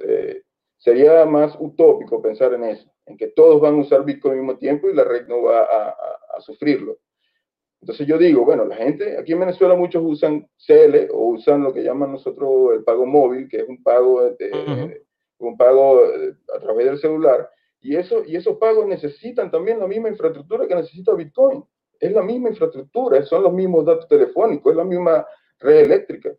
sería 0.79 1.25
más 1.27 1.57
utópico 1.59 2.23
pensar 2.23 2.55
en 2.55 2.65
eso 2.65 2.95
en 3.07 3.17
que 3.17 3.29
todos 3.29 3.61
van 3.61 3.75
a 3.75 3.81
usar 3.83 4.05
Bitcoin 4.05 4.35
al 4.35 4.41
mismo 4.41 4.59
tiempo 4.59 4.89
y 4.89 4.95
la 4.95 5.05
red 5.05 5.27
no 5.27 5.43
va 5.43 5.65
a, 5.65 6.41
sufrirlo. 6.41 6.99
Entonces 7.85 8.07
yo 8.07 8.17
digo, 8.17 8.47
bueno, 8.47 8.65
la 8.65 8.77
gente, 8.77 9.19
aquí 9.19 9.33
en 9.33 9.41
Venezuela 9.41 9.75
muchos 9.75 10.03
usan 10.03 10.49
CL 10.57 11.11
o 11.13 11.33
usan 11.33 11.63
lo 11.63 11.71
que 11.71 11.83
llaman 11.83 12.13
nosotros 12.13 12.73
el 12.73 12.83
pago 12.83 13.05
móvil, 13.05 13.47
que 13.47 13.59
es 13.59 13.69
un 13.69 13.83
pago, 13.83 14.23
un 15.37 15.57
pago 15.59 16.03
eh, 16.07 16.35
a 16.57 16.61
través 16.61 16.87
del 16.87 16.99
celular, 16.99 17.47
y, 17.83 17.95
eso, 17.97 18.25
y 18.25 18.37
esos 18.37 18.57
pagos 18.57 18.87
necesitan 18.87 19.51
también 19.51 19.81
la 19.81 19.87
misma 19.87 20.09
infraestructura 20.09 20.67
que 20.67 20.75
necesita 20.75 21.13
Bitcoin. 21.13 21.63
Es 22.01 22.11
la 22.13 22.23
misma 22.23 22.49
infraestructura, 22.49 23.23
son 23.27 23.43
los 23.43 23.53
mismos 23.53 23.85
datos 23.85 24.09
telefónicos, 24.09 24.71
es 24.73 24.77
la 24.79 24.85
misma 24.85 25.27
red 25.59 25.85
eléctrica. 25.85 26.35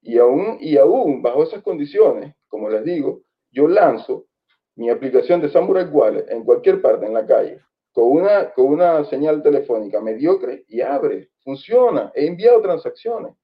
Y 0.00 0.18
aún, 0.18 0.56
y 0.58 0.78
aún 0.78 1.22
bajo 1.22 1.44
esas 1.44 1.62
condiciones, 1.62 2.34
como 2.48 2.68
les 2.68 2.82
digo, 2.82 3.22
yo 3.52 3.68
lanzo 3.68 4.26
mi 4.74 4.90
aplicación 4.90 5.40
de 5.40 5.48
Samurai 5.48 5.84
Wallet 5.84 6.28
en 6.28 6.42
cualquier 6.42 6.82
parte, 6.82 7.06
en 7.06 7.14
la 7.14 7.24
calle, 7.24 7.60
con 7.92 8.10
una, 8.10 8.52
con 8.52 8.66
una 8.66 9.04
señal 9.04 9.42
telefónica 9.42 10.00
mediocre 10.00 10.64
y 10.68 10.80
abre, 10.80 11.30
funciona. 11.44 12.10
He 12.14 12.26
enviado 12.26 12.60
transacciones. 12.62 13.34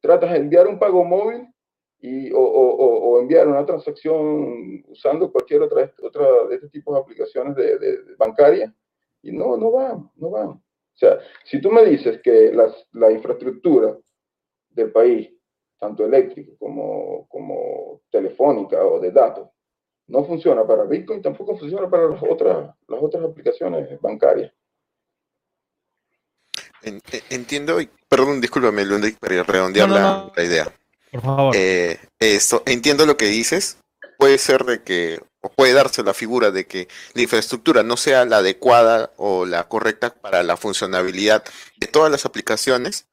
Tratas 0.00 0.32
de 0.32 0.38
enviar 0.38 0.66
un 0.68 0.78
pago 0.78 1.04
móvil 1.04 1.48
y, 2.00 2.32
o, 2.32 2.40
o, 2.40 3.10
o, 3.10 3.20
enviar 3.20 3.46
una 3.46 3.64
transacción 3.64 4.84
usando 4.88 5.30
cualquier 5.30 5.62
otra, 5.62 5.92
otra 6.02 6.26
de 6.48 6.56
este 6.56 6.68
tipo 6.68 6.92
de 6.92 7.00
aplicaciones 7.00 7.54
de, 7.54 7.78
de, 7.78 7.98
bancarias 8.16 8.72
y 9.22 9.30
no, 9.30 9.56
no 9.56 9.70
van, 9.70 10.10
no 10.16 10.30
van. 10.30 10.48
O 10.48 10.94
sea, 10.94 11.18
si 11.44 11.60
tú 11.60 11.70
me 11.70 11.84
dices 11.84 12.20
que 12.22 12.52
las, 12.52 12.88
la 12.92 13.10
infraestructura 13.12 13.96
del 14.70 14.90
país, 14.90 15.30
tanto 15.78 16.04
eléctrica 16.04 16.52
como, 16.58 17.28
como 17.28 18.02
telefónica 18.10 18.84
o 18.84 18.98
de 18.98 19.10
datos, 19.12 19.48
no 20.12 20.24
funciona 20.26 20.66
para 20.66 20.84
Bitcoin, 20.84 21.22
tampoco 21.22 21.56
funciona 21.56 21.88
para 21.88 22.06
las 22.06 22.22
otras, 22.22 22.74
las 22.86 23.02
otras 23.02 23.24
aplicaciones 23.24 23.98
bancarias. 24.00 24.52
E, 26.82 27.00
entiendo, 27.30 27.78
perdón, 28.08 28.40
discúlpame, 28.42 28.84
para 29.18 29.42
redondear 29.42 29.88
la, 29.88 30.30
idea. 30.36 30.70
Por 31.10 31.22
favor. 31.22 31.56
Eh, 31.56 31.98
esto, 32.18 32.62
entiendo 32.66 33.06
lo 33.06 33.16
que 33.16 33.26
dices. 33.26 33.78
Puede 34.18 34.36
ser 34.36 34.64
de 34.64 34.82
que, 34.82 35.18
o 35.40 35.48
puede 35.48 35.72
darse 35.72 36.02
la 36.02 36.12
figura 36.12 36.50
de 36.50 36.66
que 36.66 36.88
la 37.14 37.22
infraestructura 37.22 37.82
no 37.82 37.96
sea 37.96 38.26
la 38.26 38.38
adecuada 38.38 39.12
o 39.16 39.46
la 39.46 39.66
correcta 39.66 40.14
para 40.14 40.42
la 40.42 40.58
funcionabilidad 40.58 41.42
de 41.78 41.86
todas 41.86 42.12
las 42.12 42.26
aplicaciones. 42.26 43.06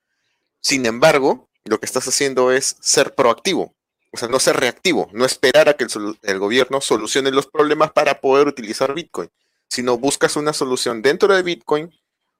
Sin 0.61 0.85
embargo, 0.85 1.47
lo 1.63 1.79
que 1.79 1.85
estás 1.85 2.07
haciendo 2.09 2.51
es 2.51 2.75
ser 2.81 3.15
proactivo. 3.15 3.73
O 4.11 4.17
sea, 4.17 4.27
no 4.27 4.39
ser 4.39 4.57
reactivo, 4.57 5.09
no 5.13 5.25
esperar 5.25 5.69
a 5.69 5.75
que 5.75 5.85
el, 6.23 6.39
gobierno 6.39 6.81
solucione 6.81 7.31
los 7.31 7.47
problemas 7.47 7.91
para 7.91 8.21
poder 8.21 8.47
utilizar 8.47 8.93
Bitcoin, 8.93 9.29
sino 9.67 9.97
buscas 9.97 10.35
una 10.35 10.53
solución 10.53 11.01
dentro 11.01 11.35
de 11.35 11.43
Bitcoin 11.43 11.91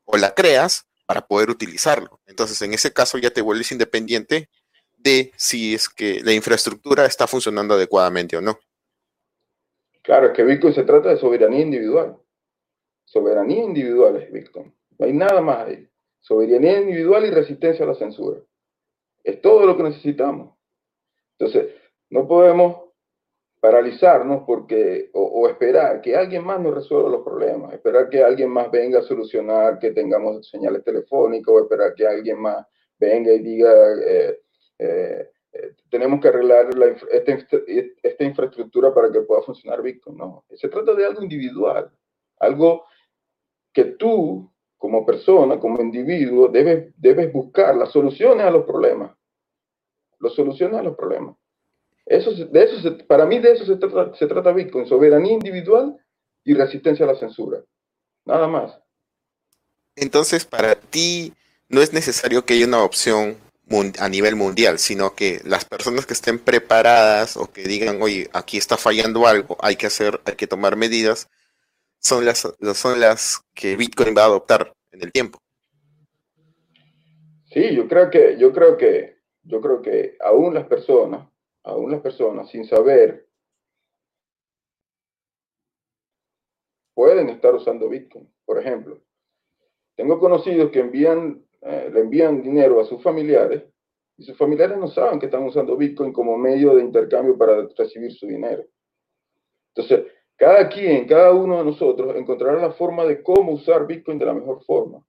o 0.06 0.18
la 0.18 0.34
creas 0.34 0.88
para 1.06 1.22
poder 1.22 1.50
utilizarlo. 1.50 2.20
Entonces, 2.26 2.62
en 2.64 2.74
ese 2.74 2.92
caso 2.92 3.18
ya 3.18 3.30
te 3.30 3.42
vuelves 3.42 3.72
independiente 3.72 4.50
de 4.98 5.32
si 5.36 5.76
es 5.76 5.90
que 5.90 6.22
la 6.24 6.34
infraestructura 6.34 7.06
está 7.06 7.28
funcionando 7.28 7.76
adecuadamente 7.76 8.36
o 8.36 8.42
no. 8.42 8.60
Claro, 10.02 10.28
es 10.28 10.34
que 10.34 10.44
Bitcoin 10.44 10.74
se 10.74 10.84
trata 10.84 11.10
de 11.10 11.18
soberanía 11.18 11.62
individual. 11.62 12.18
Soberanía 13.06 13.64
individual 13.64 14.16
es 14.18 14.32
Bitcoin. 14.32 14.74
No 14.98 15.06
hay 15.06 15.14
nada 15.14 15.42
más 15.42 15.68
ahí. 15.68 15.88
Soberanía 16.20 16.82
individual 16.82 17.26
y 17.26 17.32
resistencia 17.32 17.86
a 17.86 17.88
la 17.88 17.96
censura. 17.96 18.40
Es 19.24 19.42
todo 19.42 19.66
lo 19.66 19.78
que 19.78 19.84
necesitamos. 19.84 20.59
Entonces, 21.40 21.74
no 22.10 22.28
podemos 22.28 22.90
paralizarnos 23.62 24.44
porque, 24.46 25.10
o, 25.14 25.48
esperar 25.48 26.02
que 26.02 26.16
alguien 26.16 26.46
más 26.46 26.60
nos 26.60 26.76
resuelva 26.76 27.10
los 27.10 27.24
problemas, 27.24 27.74
esperar 27.74 28.10
que 28.10 28.24
alguien 28.24 28.50
más 28.50 28.72
venga 28.72 29.00
a 29.00 29.04
solucionar 29.04 29.80
que 29.80 29.92
tengamos 29.92 30.50
señales 30.50 30.84
telefónicas, 30.84 31.54
o 31.54 31.60
esperar 31.60 31.94
que 31.94 32.08
alguien 32.08 32.40
más 32.40 32.66
venga 32.98 33.34
y 33.34 33.40
diga, 33.40 33.72
eh, 34.06 34.40
eh, 34.80 35.30
eh, 35.52 35.72
tenemos 35.90 36.22
que 36.22 36.30
arreglar 36.30 36.70
esta, 37.12 37.58
esta, 38.02 38.24
infraestructura 38.24 38.94
para 38.94 39.12
que 39.12 39.22
pueda 39.22 39.42
funcionar 39.42 39.82
Bitcoin. 39.82 40.18
No, 40.18 40.46
se 40.54 40.70
trata 40.70 40.94
de 40.94 41.06
algo 41.06 41.22
individual, 41.22 41.92
algo 42.40 42.86
que 43.74 43.86
tú 43.86 44.50
como 44.78 45.06
persona, 45.06 45.60
como 45.60 45.82
individuo, 45.82 46.48
debes, 46.48 46.94
debes 46.98 47.32
buscar 47.34 47.76
las 47.76 47.92
soluciones 47.92 48.46
a 48.46 48.52
los 48.52 48.66
problemas. 48.66 49.19
Las 50.20 50.34
soluciones 50.34 50.80
a 50.80 50.84
los 50.84 50.96
problemas. 50.96 51.36
Eso, 52.06 52.32
de 52.32 52.64
eso 52.64 52.98
para 53.08 53.26
mí 53.26 53.40
de 53.40 53.52
eso 53.52 53.66
se 53.66 53.76
trata, 53.76 54.16
se 54.16 54.28
trata 54.28 54.52
Bitcoin, 54.52 54.88
soberanía 54.88 55.34
individual 55.34 55.98
y 56.44 56.54
resistencia 56.54 57.06
a 57.06 57.14
la 57.14 57.20
censura. 57.20 57.64
Nada 58.26 58.48
más. 58.48 58.80
Entonces, 59.96 60.46
para 60.46 60.76
ti 60.76 61.34
no 61.68 61.82
es 61.82 61.94
necesario 61.94 62.44
que 62.44 62.56
haya 62.56 62.66
una 62.66 62.84
opción 62.84 63.38
a 64.00 64.10
nivel 64.10 64.36
mundial, 64.36 64.80
sino 64.80 65.14
que 65.14 65.42
las 65.44 65.66
personas 65.66 66.08
que 66.08 66.14
estén 66.14 66.40
preparadas 66.40 67.38
o 67.38 67.52
que 67.52 67.64
digan, 67.64 68.02
oye, 68.02 68.28
aquí 68.34 68.58
está 68.58 68.78
fallando 68.78 69.28
algo, 69.28 69.58
hay 69.62 69.76
que 69.76 69.86
hacer, 69.86 70.20
hay 70.26 70.36
que 70.36 70.48
tomar 70.48 70.76
medidas, 70.76 71.30
son 72.00 72.26
las, 72.26 72.48
son 72.74 73.00
las 73.00 73.42
que 73.54 73.76
Bitcoin 73.76 74.16
va 74.18 74.24
a 74.24 74.26
adoptar 74.26 74.74
en 74.92 75.04
el 75.04 75.12
tiempo. 75.12 75.40
Sí, 77.54 77.76
yo 77.76 77.88
creo 77.88 78.10
que, 78.10 78.38
yo 78.40 78.52
creo 78.54 78.78
que, 78.78 79.19
yo 79.50 79.62
creo 79.62 79.82
que 79.82 80.16
aún 80.20 80.54
las 80.54 80.68
personas, 80.68 81.28
aún 81.64 81.92
las 81.92 82.02
personas 82.02 82.50
sin 82.50 82.66
saber 82.66 83.28
pueden 86.94 87.30
estar 87.30 87.56
usando 87.56 87.90
Bitcoin. 87.90 88.32
Por 88.46 88.60
ejemplo, 88.60 89.02
tengo 89.96 90.20
conocidos 90.20 90.72
que 90.72 90.80
envían 90.80 91.44
eh, 91.62 91.90
le 91.92 92.00
envían 92.00 92.42
dinero 92.42 92.80
a 92.80 92.86
sus 92.86 93.02
familiares 93.04 93.64
y 94.18 94.24
sus 94.24 94.38
familiares 94.38 94.78
no 94.78 94.88
saben 94.88 95.20
que 95.20 95.26
están 95.26 95.44
usando 95.44 95.76
Bitcoin 95.76 96.14
como 96.14 96.38
medio 96.38 96.76
de 96.76 96.84
intercambio 96.84 97.38
para 97.38 97.68
recibir 97.78 98.12
su 98.14 98.28
dinero. 98.28 98.64
Entonces, 99.76 100.12
cada 100.38 100.70
quien, 100.70 101.06
cada 101.06 101.34
uno 101.34 101.58
de 101.58 101.66
nosotros 101.66 102.16
encontrará 102.16 102.62
la 102.62 102.72
forma 102.72 103.06
de 103.06 103.22
cómo 103.22 103.54
usar 103.54 103.86
Bitcoin 103.86 104.18
de 104.18 104.26
la 104.26 104.34
mejor 104.34 104.64
forma. 104.64 105.06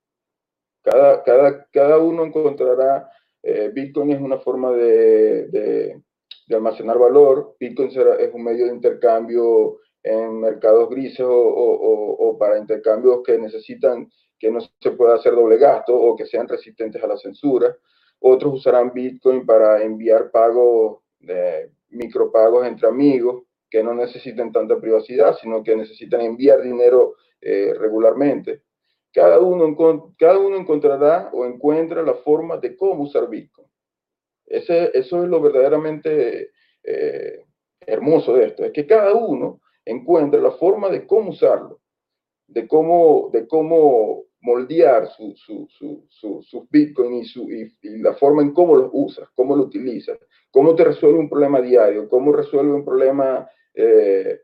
Cada, 0.83 1.23
cada, 1.23 1.67
cada 1.71 1.99
uno 1.99 2.25
encontrará, 2.25 3.09
eh, 3.43 3.71
Bitcoin 3.73 4.13
es 4.13 4.21
una 4.21 4.39
forma 4.39 4.73
de, 4.73 6.01
almacenar 6.51 6.99
valor, 6.99 7.57
Bitcoin 7.59 7.89
es 7.89 8.35
un 8.35 8.43
medio 8.43 8.67
de 8.67 8.75
intercambio 8.75 9.79
en 10.03 10.41
mercados 10.41 10.89
grises 10.89 11.27
o, 11.29 12.37
para 12.39 12.59
intercambios 12.59 13.21
que 13.25 13.39
necesitan 13.39 14.11
que 14.39 14.51
no 14.51 14.61
se 14.61 14.91
pueda 14.93 15.17
hacer 15.17 15.35
doble 15.35 15.59
gasto 15.59 15.95
o 15.95 16.17
que 16.17 16.27
sean 16.27 16.49
resistentes 16.49 17.03
a 17.03 17.07
la 17.07 17.17
censura. 17.17 17.77
Otros 18.21 18.55
usarán 18.55 18.93
Bitcoin 18.93 19.45
para 19.45 19.83
enviar 19.83 20.31
pagos, 20.31 21.01
de 21.21 21.71
micropagos 21.91 22.67
entre 22.67 22.89
amigos 22.89 23.43
que 23.69 23.83
no 23.83 23.95
necesiten 23.95 24.51
tanta 24.51 24.81
privacidad, 24.81 25.37
sino 25.41 25.63
que 25.63 25.77
necesitan 25.77 26.23
enviar 26.23 26.63
dinero 26.63 27.15
eh, 27.41 27.73
regularmente. 27.79 28.63
Cada 29.13 29.41
uno, 29.41 29.77
cada 30.19 30.39
uno 30.39 30.57
encontrará 30.57 31.31
o 31.33 31.45
encuentra 31.45 32.03
la 32.03 32.15
forma 32.15 32.57
de 32.59 32.77
cómo 32.77 33.05
usar 33.05 33.29
Bitcoin. 33.29 33.67
Ese, 34.47 34.91
eso 34.95 35.23
es 35.23 35.29
lo 35.29 35.41
verdaderamente 35.41 36.51
eh, 36.83 37.45
hermoso 37.81 38.35
de 38.35 38.47
esto, 38.47 38.65
es 38.65 38.73
que 38.73 38.87
cada 38.87 39.15
uno 39.15 39.61
encuentra 39.85 40.41
la 40.41 40.53
forma 40.53 40.89
de 40.89 41.07
cómo 41.07 41.31
usarlo, 41.31 41.81
de 42.47 42.67
cómo, 42.67 43.31
de 43.33 43.47
cómo 43.47 44.25
moldear 44.43 45.09
su, 45.09 45.35
su, 45.37 45.67
su, 45.69 46.43
sus 46.43 46.71
bitcoins 46.71 47.37
y, 47.37 47.77
y, 47.83 47.99
la 47.99 48.15
forma 48.15 48.43
en 48.43 48.53
cómo 48.53 48.77
los 48.77 48.91
usas, 48.93 49.29
cómo 49.35 49.55
lo 49.55 49.65
utilizas, 49.65 50.19
cómo 50.51 50.75
te 50.75 50.85
resuelve 50.85 51.19
un 51.19 51.29
problema 51.29 51.61
diario, 51.61 52.09
cómo 52.09 52.33
resuelve 52.33 52.73
un 52.73 52.85
problema 52.85 53.49
eh, 53.75 54.41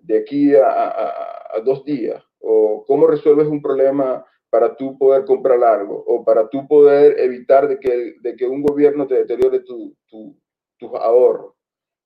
de 0.00 0.18
aquí 0.18 0.54
a, 0.54 0.88
a, 0.88 1.60
dos 1.64 1.84
días, 1.84 2.22
o 2.46 2.84
cómo 2.86 3.06
resuelves 3.06 3.48
un 3.48 3.60
problema 3.60 4.24
para 4.50 4.76
tú 4.76 4.96
poder 4.96 5.24
comprar 5.24 5.62
algo, 5.64 6.02
o 6.06 6.24
para 6.24 6.48
tú 6.48 6.66
poder 6.66 7.18
evitar 7.18 7.68
de 7.68 7.78
que, 7.78 8.14
de 8.20 8.36
que 8.36 8.46
un 8.46 8.62
gobierno 8.62 9.06
te 9.06 9.16
deteriore 9.16 9.60
tus 9.60 9.92
tu, 10.06 10.36
tu 10.78 10.96
ahorros. 10.96 11.54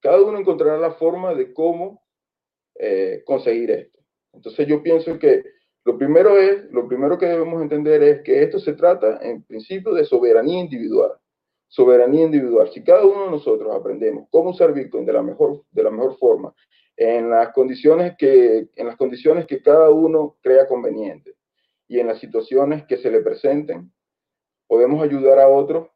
Cada 0.00 0.20
uno 0.22 0.38
encontrará 0.38 0.78
la 0.78 0.92
forma 0.92 1.34
de 1.34 1.52
cómo 1.52 2.02
eh, 2.76 3.22
conseguir 3.26 3.70
esto. 3.70 4.00
Entonces 4.32 4.66
yo 4.66 4.82
pienso 4.82 5.18
que 5.18 5.44
lo 5.84 5.98
primero, 5.98 6.38
es, 6.38 6.70
lo 6.70 6.88
primero 6.88 7.18
que 7.18 7.26
debemos 7.26 7.60
entender 7.62 8.02
es 8.02 8.22
que 8.22 8.42
esto 8.42 8.58
se 8.58 8.74
trata 8.74 9.18
en 9.22 9.42
principio 9.44 9.92
de 9.92 10.04
soberanía 10.04 10.60
individual. 10.60 11.12
Soberanía 11.68 12.24
individual. 12.24 12.70
Si 12.72 12.82
cada 12.82 13.04
uno 13.04 13.24
de 13.24 13.30
nosotros 13.30 13.74
aprendemos 13.74 14.26
cómo 14.30 14.50
usar 14.50 14.72
Bitcoin 14.72 15.06
de 15.06 15.12
la 15.12 15.22
mejor, 15.22 15.62
de 15.70 15.82
la 15.82 15.90
mejor 15.90 16.16
forma, 16.18 16.54
en 16.96 17.30
las, 17.30 17.52
condiciones 17.52 18.16
que, 18.16 18.68
en 18.74 18.86
las 18.86 18.96
condiciones 18.96 19.46
que 19.46 19.62
cada 19.62 19.90
uno 19.90 20.36
crea 20.42 20.68
conveniente 20.68 21.36
y 21.88 21.98
en 21.98 22.06
las 22.06 22.18
situaciones 22.18 22.84
que 22.86 22.98
se 22.98 23.10
le 23.10 23.20
presenten, 23.20 23.92
podemos 24.66 25.02
ayudar 25.02 25.38
a 25.38 25.48
otros 25.48 25.88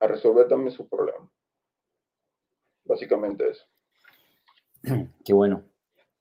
a 0.00 0.06
resolver 0.06 0.48
también 0.48 0.72
sus 0.72 0.88
problemas. 0.88 1.28
Básicamente 2.84 3.50
eso. 3.50 3.64
Qué 5.24 5.32
bueno. 5.32 5.64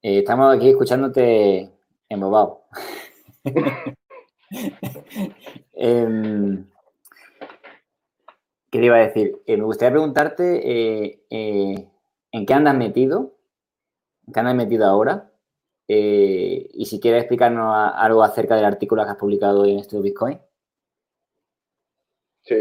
Eh, 0.02 0.20
estamos 0.20 0.56
aquí 0.56 0.70
escuchándote 0.70 1.72
embobado. 2.10 2.64
eh, 5.74 6.66
¿Qué 8.72 8.80
te 8.80 8.86
iba 8.86 8.96
a 8.96 9.06
decir? 9.06 9.38
Eh, 9.46 9.58
me 9.58 9.66
gustaría 9.66 9.92
preguntarte 9.92 10.62
eh, 10.64 11.20
eh, 11.30 11.90
en 12.32 12.46
qué 12.46 12.54
andas 12.54 12.76
metido, 12.76 13.36
en 14.28 14.34
qué 14.34 14.40
andas 14.40 14.56
metido 14.56 14.86
ahora, 14.86 15.32
y 15.88 16.86
si 16.86 17.00
quieres 17.02 17.24
explicarnos 17.24 17.76
algo 17.96 18.24
acerca 18.24 18.56
del 18.56 18.66
artículo 18.66 19.04
que 19.04 19.12
has 19.12 19.18
publicado 19.18 19.66
en 19.66 19.80
Estudio 19.80 20.04
Bitcoin. 20.04 20.40
Sí. 22.44 22.56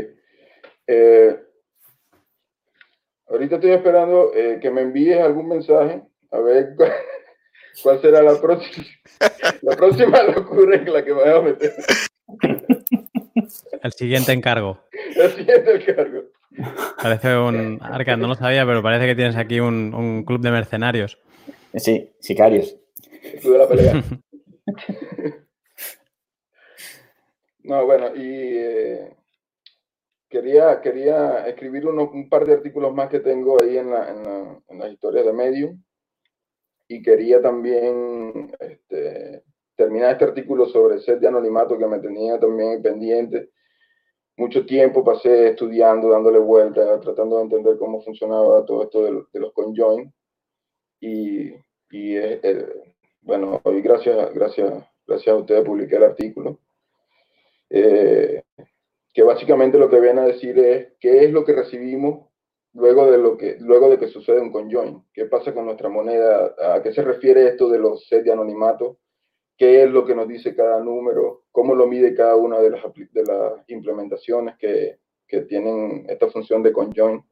ahorita 3.29 3.55
estoy 3.55 3.71
esperando 3.71 4.33
que 4.61 4.71
me 4.71 4.83
envíes 4.83 5.21
algún 5.21 5.49
mensaje 5.49 6.03
a 6.33 6.39
ver 6.41 6.75
cuál 7.83 8.01
será 8.01 8.23
la 8.23 8.41
próxima, 8.41 8.87
la 9.63 9.77
próxima 9.77 10.23
locura 10.23 10.77
en 10.77 10.93
la 10.93 11.05
que 11.05 11.15
me 11.15 11.23
voy 11.23 11.31
a 11.31 11.41
meter. 11.41 11.73
El 13.83 13.93
siguiente 13.93 14.33
encargo. 14.33 14.81
El 15.17 15.31
siguiente 15.31 15.77
encargo. 15.77 16.23
Parece 17.03 17.37
un. 17.37 17.79
Arca, 17.81 18.17
no 18.17 18.29
lo 18.29 18.35
sabía, 18.35 18.67
pero 18.67 18.83
parece 18.83 19.07
que 19.07 19.15
tienes 19.15 19.37
aquí 19.37 19.61
un, 19.61 19.95
un 19.95 20.25
club 20.25 20.41
de 20.41 20.51
mercenarios. 20.51 21.19
Sí, 21.75 22.13
sicarios. 22.19 22.77
El 23.23 23.41
club 23.41 23.53
de 23.53 23.59
la 23.59 23.69
pelea. 23.69 24.05
no, 27.63 27.87
bueno, 27.87 28.15
y 28.15 28.57
eh, 28.57 29.17
quería, 30.29 30.81
quería 30.81 31.47
escribir 31.47 31.87
uno, 31.87 32.11
un 32.13 32.29
par 32.29 32.47
de 32.47 32.55
artículos 32.55 32.95
más 32.95 33.09
que 33.09 33.21
tengo 33.21 33.61
ahí 33.61 33.79
en, 33.79 33.91
la, 33.91 34.11
en, 34.11 34.23
la, 34.23 34.63
en 34.69 34.79
las 34.79 34.93
historias 34.93 35.27
de 35.27 35.33
Medium 35.33 35.83
y 36.89 37.03
quería 37.03 37.41
también 37.41 38.53
este, 38.59 39.45
terminar 39.77 40.13
este 40.13 40.25
artículo 40.25 40.67
sobre 40.67 40.97
el 40.97 41.01
set 41.03 41.21
de 41.21 41.29
anonimato 41.29 41.79
que 41.79 41.87
me 41.87 42.01
tenía 42.01 42.39
también 42.39 42.83
pendiente. 42.83 43.51
Mucho 44.37 44.67
tiempo 44.67 45.05
pasé 45.05 45.51
estudiando, 45.51 46.09
dándole 46.09 46.39
vueltas, 46.39 47.01
tratando 47.01 47.37
de 47.37 47.43
entender 47.45 47.79
cómo 47.79 48.01
funcionaba 48.01 48.65
todo 48.65 48.83
esto 48.83 49.05
de, 49.05 49.23
de 49.33 49.41
los 49.41 49.53
conjoin. 49.53 50.13
Y, 51.01 51.49
y 51.91 52.17
eh, 52.17 52.67
bueno, 53.23 53.61
hoy 53.65 53.81
gracias, 53.81 54.33
gracias, 54.35 54.85
gracias 55.07 55.35
a 55.35 55.39
ustedes 55.39 55.65
publiqué 55.65 55.97
el 55.97 56.05
artículo. 56.05 56.59
Eh, 57.71 58.43
que 59.13 59.23
básicamente 59.23 59.79
lo 59.79 59.89
que 59.89 60.01
viene 60.01 60.21
a 60.21 60.27
decir 60.27 60.59
es 60.59 60.93
qué 61.01 61.25
es 61.25 61.33
lo 61.33 61.45
que 61.45 61.53
recibimos 61.53 62.29
luego 62.73 63.11
de 63.11 63.19
lo 63.19 63.37
que 63.37 63.57
luego 63.61 63.91
de 63.91 63.99
que 63.99 64.09
sucede 64.09 64.41
un 64.41 64.53
conjoin. 64.53 65.05
¿Qué 65.13 65.27
pasa 65.27 65.53
con 65.53 65.67
nuestra 65.67 65.89
moneda? 65.89 66.55
¿A 66.75 66.83
qué 66.83 66.93
se 66.93 67.03
refiere 67.03 67.49
esto 67.49 67.69
de 67.69 67.79
los 67.79 68.07
sets 68.07 68.25
de 68.25 68.33
anonimato? 68.33 68.99
¿Qué 69.57 69.83
es 69.83 69.91
lo 69.91 70.07
que 70.07 70.15
nos 70.15 70.29
dice 70.29 70.55
cada 70.55 70.81
número? 70.81 71.45
¿Cómo 71.51 71.75
lo 71.75 71.87
mide 71.87 72.15
cada 72.15 72.37
una 72.37 72.61
de 72.61 72.71
las, 72.71 72.83
de 72.95 73.25
las 73.25 73.69
implementaciones 73.69 74.57
que, 74.59 74.99
que 75.27 75.43
tienen 75.43 76.07
esta 76.09 76.29
función 76.31 76.63
de 76.63 76.73
conjoin? 76.73 77.23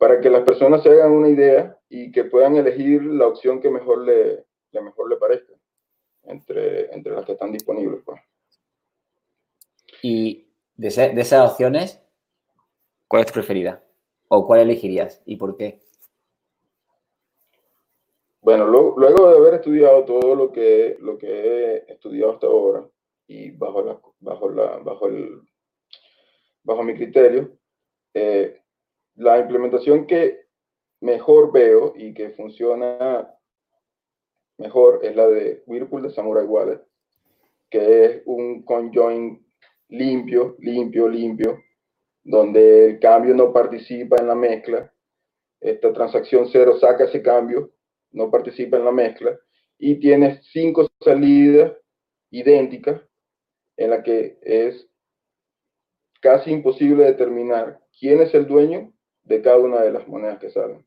Para 0.00 0.18
que 0.22 0.30
las 0.30 0.44
personas 0.44 0.82
se 0.82 0.88
hagan 0.88 1.12
una 1.12 1.28
idea 1.28 1.78
y 1.90 2.10
que 2.10 2.24
puedan 2.24 2.56
elegir 2.56 3.02
la 3.02 3.26
opción 3.26 3.60
que 3.60 3.68
mejor 3.68 3.98
le, 4.06 4.46
mejor 4.72 5.10
le 5.10 5.16
parezca 5.16 5.52
entre, 6.22 6.90
entre 6.94 7.12
las 7.12 7.26
que 7.26 7.32
están 7.32 7.52
disponibles. 7.52 8.00
Pues. 8.02 8.18
Y 10.00 10.48
de, 10.76 10.88
de 10.88 11.20
esas 11.20 11.50
opciones, 11.50 12.00
¿cuál 13.08 13.20
es 13.20 13.26
tu 13.26 13.34
preferida? 13.34 13.84
¿O 14.28 14.46
cuál 14.46 14.60
elegirías 14.60 15.20
y 15.26 15.36
por 15.36 15.58
qué? 15.58 15.80
Bueno, 18.40 18.66
lo, 18.66 18.94
luego 18.96 19.30
de 19.30 19.36
haber 19.36 19.54
estudiado 19.54 20.06
todo 20.06 20.34
lo 20.34 20.50
que, 20.50 20.96
lo 21.00 21.18
que 21.18 21.28
he 21.28 21.92
estudiado 21.92 22.32
hasta 22.32 22.46
ahora 22.46 22.88
y 23.26 23.50
bajo, 23.50 23.82
la, 23.82 24.00
bajo, 24.20 24.48
la, 24.48 24.78
bajo, 24.78 25.08
el, 25.08 25.42
bajo 26.62 26.82
mi 26.82 26.94
criterio, 26.94 27.52
eh, 28.14 28.59
la 29.20 29.38
implementación 29.38 30.06
que 30.06 30.46
mejor 31.00 31.52
veo 31.52 31.92
y 31.94 32.14
que 32.14 32.30
funciona 32.30 33.30
mejor 34.56 35.00
es 35.02 35.14
la 35.14 35.26
de 35.26 35.62
Whirlpool 35.66 36.02
de 36.02 36.10
Samurai 36.10 36.46
Wallet. 36.46 36.80
que 37.68 38.04
es 38.04 38.22
un 38.24 38.64
conjoin 38.64 39.46
limpio, 39.90 40.56
limpio, 40.58 41.06
limpio, 41.06 41.62
donde 42.24 42.86
el 42.86 42.98
cambio 42.98 43.34
no 43.34 43.52
participa 43.52 44.16
en 44.16 44.26
la 44.26 44.34
mezcla. 44.34 44.92
Esta 45.60 45.92
transacción 45.92 46.48
cero 46.50 46.78
saca 46.80 47.04
ese 47.04 47.22
cambio, 47.22 47.70
no 48.10 48.30
participa 48.30 48.78
en 48.78 48.86
la 48.86 48.90
mezcla, 48.90 49.38
y 49.78 50.00
tienes 50.00 50.44
cinco 50.50 50.88
salidas 51.00 51.72
idénticas 52.30 53.02
en 53.76 53.90
la 53.90 54.02
que 54.02 54.38
es 54.42 54.88
casi 56.20 56.50
imposible 56.50 57.04
determinar 57.04 57.80
quién 57.96 58.20
es 58.22 58.34
el 58.34 58.46
dueño 58.48 58.92
de 59.30 59.40
cada 59.40 59.58
una 59.58 59.80
de 59.80 59.92
las 59.92 60.08
monedas 60.08 60.40
que 60.40 60.50
salen. 60.50 60.84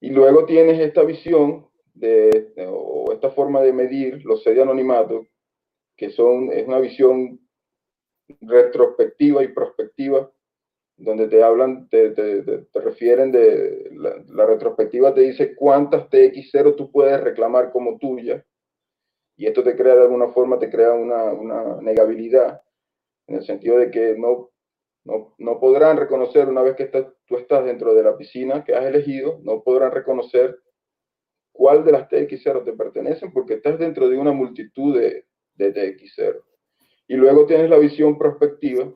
Y 0.00 0.10
luego 0.10 0.44
tienes 0.44 0.80
esta 0.80 1.04
visión 1.04 1.68
de, 1.94 2.52
o 2.68 3.12
esta 3.12 3.30
forma 3.30 3.62
de 3.62 3.72
medir 3.72 4.24
los 4.24 4.42
sedes 4.42 4.56
de 4.56 4.62
anonimato, 4.64 5.24
que 5.96 6.10
son, 6.10 6.50
es 6.52 6.66
una 6.66 6.80
visión 6.80 7.40
retrospectiva 8.40 9.44
y 9.44 9.48
prospectiva, 9.48 10.30
donde 10.96 11.28
te 11.28 11.44
hablan, 11.44 11.88
te, 11.88 12.10
te, 12.10 12.80
refieren 12.80 13.30
de, 13.30 13.88
la, 13.92 14.46
retrospectiva 14.46 15.14
te 15.14 15.20
dice 15.20 15.54
cuántas 15.54 16.10
TX0 16.10 16.74
tú 16.74 16.90
puedes 16.90 17.20
reclamar 17.22 17.70
como 17.70 17.98
tuya, 17.98 18.44
y 19.36 19.46
esto 19.46 19.62
te 19.62 19.76
crea 19.76 19.94
de 19.94 20.02
alguna 20.02 20.28
forma, 20.28 20.58
te 20.58 20.70
crea 20.70 20.92
una, 20.92 21.24
una 21.32 21.80
negabilidad, 21.80 22.62
en 23.28 23.36
el 23.36 23.44
sentido 23.44 23.78
de 23.78 23.92
que 23.92 24.16
no, 24.18 24.50
no, 25.06 25.34
no 25.38 25.60
podrán 25.60 25.96
reconocer 25.96 26.48
una 26.48 26.62
vez 26.62 26.74
que 26.74 26.86
tú 27.26 27.36
estás 27.36 27.64
dentro 27.64 27.94
de 27.94 28.02
la 28.02 28.16
piscina 28.16 28.64
que 28.64 28.74
has 28.74 28.84
elegido, 28.84 29.38
no 29.44 29.62
podrán 29.62 29.92
reconocer 29.92 30.58
cuál 31.52 31.84
de 31.84 31.92
las 31.92 32.08
TX0 32.08 32.64
te 32.64 32.72
pertenecen 32.72 33.32
porque 33.32 33.54
estás 33.54 33.78
dentro 33.78 34.08
de 34.08 34.18
una 34.18 34.32
multitud 34.32 34.98
de, 34.98 35.26
de 35.54 35.72
TX0. 35.72 36.42
Y 37.06 37.14
luego 37.14 37.46
tienes 37.46 37.70
la 37.70 37.78
visión 37.78 38.18
prospectiva, 38.18 38.92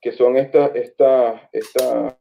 que 0.00 0.12
son 0.12 0.38
esta, 0.38 0.68
esta, 0.68 1.50
esta, 1.52 2.18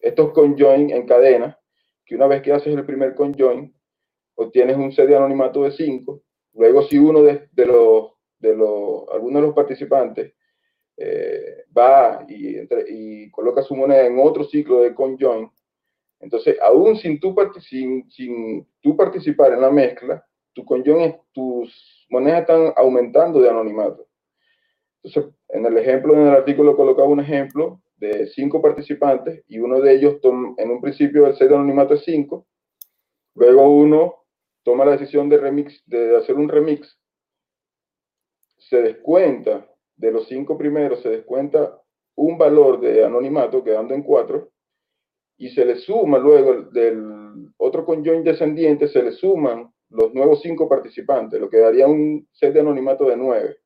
estos 0.00 0.32
conjoin 0.32 0.90
en 0.90 1.06
cadena, 1.06 1.58
que 2.06 2.14
una 2.14 2.26
vez 2.26 2.40
que 2.40 2.52
haces 2.52 2.74
el 2.74 2.86
primer 2.86 3.14
conjoin, 3.14 3.74
obtienes 4.34 4.78
un 4.78 4.92
set 4.92 5.08
de 5.08 5.16
anonimato 5.16 5.62
de 5.64 5.72
5. 5.72 6.22
Luego, 6.54 6.82
si 6.84 6.96
uno 6.96 7.22
de, 7.22 7.48
de 7.52 7.66
los, 7.66 8.12
de 8.38 8.56
los, 8.56 9.06
alguno 9.12 9.40
de 9.40 9.46
los 9.46 9.54
participantes 9.54 10.32
eh, 10.96 11.64
va 11.76 12.24
y, 12.28 12.58
y, 12.88 13.30
coloca 13.30 13.62
su 13.62 13.76
moneda 13.76 14.06
en 14.06 14.18
otro 14.18 14.44
ciclo 14.44 14.80
de 14.80 14.94
conjoin, 14.94 15.50
entonces, 16.20 16.56
aún 16.62 16.96
sin 16.96 17.20
tú, 17.20 17.34
sin, 17.60 18.10
sin 18.10 18.66
tú 18.80 18.96
participar 18.96 19.52
en 19.52 19.60
la 19.60 19.70
mezcla, 19.70 20.24
tu 20.52 20.64
conjoin, 20.64 21.16
tus 21.32 22.06
monedas 22.08 22.42
están 22.42 22.72
aumentando 22.76 23.40
de 23.40 23.50
anonimato. 23.50 24.06
Entonces, 25.02 25.34
en 25.48 25.66
el 25.66 25.76
ejemplo, 25.78 26.14
en 26.14 26.22
el 26.22 26.34
artículo 26.34 26.76
colocaba 26.76 27.08
un 27.08 27.20
ejemplo 27.20 27.80
de 27.96 28.26
cinco 28.28 28.60
participantes 28.60 29.44
y 29.46 29.58
uno 29.58 29.80
de 29.80 29.94
ellos, 29.94 30.18
en 30.22 30.70
un 30.70 30.80
principio, 30.80 31.26
el 31.26 31.36
set 31.36 31.48
de 31.48 31.54
anonimato 31.54 31.94
es 31.94 32.04
5. 32.04 32.46
Luego 33.34 33.68
uno 33.68 34.24
toma 34.62 34.84
la 34.84 34.92
decisión 34.92 35.28
de, 35.28 35.38
remix, 35.38 35.82
de 35.86 36.16
hacer 36.16 36.34
un 36.36 36.48
remix. 36.48 36.98
Se 38.58 38.82
descuenta 38.82 39.70
de 39.96 40.12
los 40.12 40.28
cinco 40.28 40.56
primeros, 40.58 41.00
se 41.02 41.08
descuenta 41.08 41.80
un 42.16 42.38
valor 42.38 42.80
de 42.80 43.04
anonimato 43.04 43.62
quedando 43.62 43.94
en 43.94 44.02
4 44.02 44.50
y 45.38 45.50
se 45.50 45.64
le 45.64 45.76
suma 45.76 46.18
luego 46.18 46.62
del 46.70 47.50
otro 47.58 47.84
conjoin 47.84 48.24
descendiente, 48.24 48.88
se 48.88 49.02
le 49.02 49.12
suman 49.12 49.70
los 49.90 50.12
nuevos 50.14 50.40
cinco 50.42 50.68
participantes, 50.68 51.40
lo 51.40 51.48
que 51.48 51.58
daría 51.58 51.86
un 51.86 52.26
set 52.32 52.52
de 52.54 52.60
anonimato 52.60 53.04
de 53.04 53.16
9. 53.16 53.56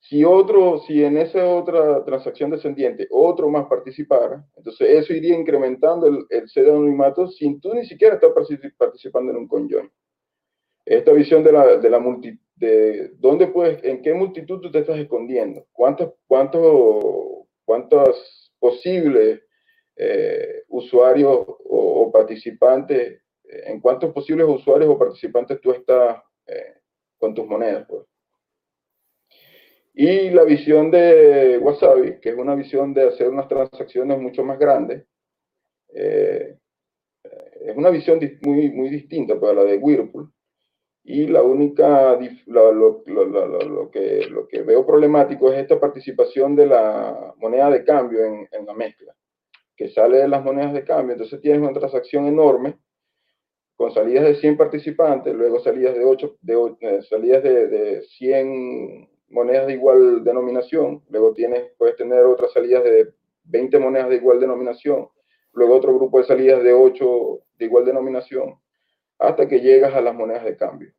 Si 0.00 0.22
otro, 0.22 0.80
si 0.80 1.02
en 1.02 1.16
esa 1.16 1.46
otra 1.48 2.04
transacción 2.04 2.50
descendiente 2.50 3.08
otro 3.10 3.48
más 3.48 3.66
participara, 3.66 4.46
entonces 4.54 4.88
eso 4.90 5.14
iría 5.14 5.34
incrementando 5.34 6.06
el, 6.06 6.48
set 6.48 6.64
de 6.64 6.70
anonimato 6.70 7.26
sin 7.28 7.60
tú 7.60 7.74
ni 7.74 7.86
siquiera 7.86 8.14
estar 8.14 8.30
participando 8.76 9.32
en 9.32 9.38
un 9.38 9.48
conjoin. 9.48 9.90
Esta 10.84 11.12
visión 11.12 11.42
de 11.42 11.52
la, 11.52 11.76
de 11.78 11.90
la 11.90 11.98
de 12.56 13.10
dónde 13.18 13.48
puedes, 13.48 13.82
en 13.84 14.02
qué 14.02 14.14
multitud 14.14 14.60
tú 14.60 14.70
te 14.70 14.80
estás 14.80 14.98
escondiendo, 14.98 15.66
cuántos, 15.72 16.12
cuántos, 16.26 17.46
cuántos 17.64 18.52
posibles 18.58 19.42
eh, 19.96 20.62
usuarios 20.68 21.46
o, 21.46 22.10
participantes, 22.12 23.22
en 23.44 23.80
cuántos 23.80 24.12
posibles 24.12 24.46
usuarios 24.48 24.90
o 24.90 24.98
participantes 24.98 25.60
tú 25.60 25.72
estás 25.72 26.22
eh, 26.46 26.74
con 27.18 27.34
tus 27.34 27.46
monedas. 27.46 27.86
Pues. 27.88 28.02
Y 29.94 30.30
la 30.30 30.44
visión 30.44 30.90
de 30.90 31.58
Wasabi, 31.58 32.20
que 32.20 32.30
es 32.30 32.36
una 32.36 32.54
visión 32.54 32.92
de 32.92 33.08
hacer 33.08 33.28
unas 33.28 33.46
transacciones 33.48 34.18
mucho 34.18 34.42
más 34.42 34.58
grandes, 34.58 35.04
eh, 35.94 36.58
es 37.64 37.76
una 37.76 37.90
visión 37.90 38.18
muy, 38.42 38.70
muy 38.70 38.88
distinta 38.90 39.38
para 39.38 39.54
la 39.54 39.64
de 39.64 39.76
Whirlpool. 39.78 40.33
Y 41.06 41.26
la 41.26 41.42
única, 41.42 42.18
lo, 42.46 42.72
lo, 42.72 43.02
lo, 43.06 43.90
que, 43.90 44.26
lo 44.30 44.48
que 44.48 44.62
veo 44.62 44.86
problemático 44.86 45.52
es 45.52 45.58
esta 45.58 45.78
participación 45.78 46.56
de 46.56 46.66
la 46.66 47.34
moneda 47.36 47.70
de 47.70 47.84
cambio 47.84 48.24
en, 48.24 48.48
en 48.50 48.64
la 48.64 48.72
mezcla, 48.72 49.14
que 49.76 49.88
sale 49.88 50.18
de 50.18 50.28
las 50.28 50.42
monedas 50.42 50.72
de 50.72 50.82
cambio. 50.82 51.12
Entonces 51.12 51.40
tienes 51.42 51.60
una 51.60 51.78
transacción 51.78 52.26
enorme 52.26 52.78
con 53.76 53.92
salidas 53.92 54.24
de 54.24 54.36
100 54.36 54.56
participantes, 54.56 55.34
luego 55.34 55.60
salidas 55.60 55.94
de 55.94 56.04
8, 56.04 56.36
de, 56.40 56.76
eh, 56.80 57.02
salidas 57.02 57.42
de, 57.42 57.66
de 57.66 58.02
100 58.02 59.08
monedas 59.28 59.66
de 59.66 59.74
igual 59.74 60.22
denominación, 60.22 61.02
luego 61.10 61.34
tienes, 61.34 61.72
puedes 61.76 61.96
tener 61.96 62.24
otras 62.24 62.52
salidas 62.52 62.84
de 62.84 63.12
20 63.44 63.78
monedas 63.78 64.08
de 64.08 64.16
igual 64.16 64.40
denominación, 64.40 65.08
luego 65.52 65.74
otro 65.74 65.94
grupo 65.94 66.18
de 66.18 66.24
salidas 66.24 66.62
de 66.62 66.72
8 66.72 67.40
de 67.58 67.64
igual 67.64 67.84
denominación, 67.84 68.54
hasta 69.18 69.48
que 69.48 69.60
llegas 69.60 69.94
a 69.94 70.00
las 70.00 70.14
monedas 70.14 70.44
de 70.44 70.56
cambio. 70.56 70.92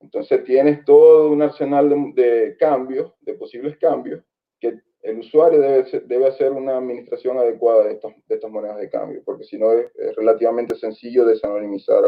Entonces 0.00 0.44
tienes 0.44 0.84
todo 0.84 1.30
un 1.30 1.42
arsenal 1.42 1.88
de, 2.14 2.56
cambios, 2.58 3.12
de 3.20 3.34
posibles 3.34 3.76
cambios, 3.78 4.22
que 4.60 4.80
el 5.02 5.18
usuario 5.18 5.60
debe, 5.60 5.84
debe 6.06 6.26
hacer 6.26 6.52
una 6.52 6.76
administración 6.76 7.38
adecuada 7.38 7.84
de 7.84 7.92
estas, 7.92 8.12
de 8.26 8.34
estas 8.34 8.50
monedas 8.50 8.78
de 8.78 8.90
cambio, 8.90 9.22
porque 9.24 9.44
si 9.44 9.58
no 9.58 9.72
es, 9.72 9.90
relativamente 10.16 10.76
sencillo 10.76 11.24
desanonimizar 11.24 12.02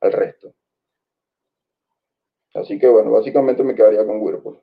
al 0.00 0.12
resto. 0.12 0.54
Así 2.54 2.78
que 2.78 2.88
bueno, 2.88 3.10
básicamente 3.10 3.64
me 3.64 3.74
quedaría 3.74 4.06
con 4.06 4.20
Whirlpool. 4.20 4.60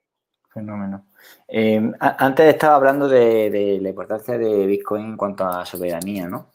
Fenómeno. 0.54 1.08
Eh, 1.48 1.82
antes 2.00 2.46
estaba 2.46 2.76
hablando 2.76 3.08
de, 3.08 3.80
la 3.82 3.90
importancia 3.90 4.38
de 4.38 4.66
Bitcoin 4.66 5.06
en 5.12 5.18
cuanto 5.18 5.46
a 5.46 5.66
soberanía, 5.66 6.28
¿no? 6.28 6.52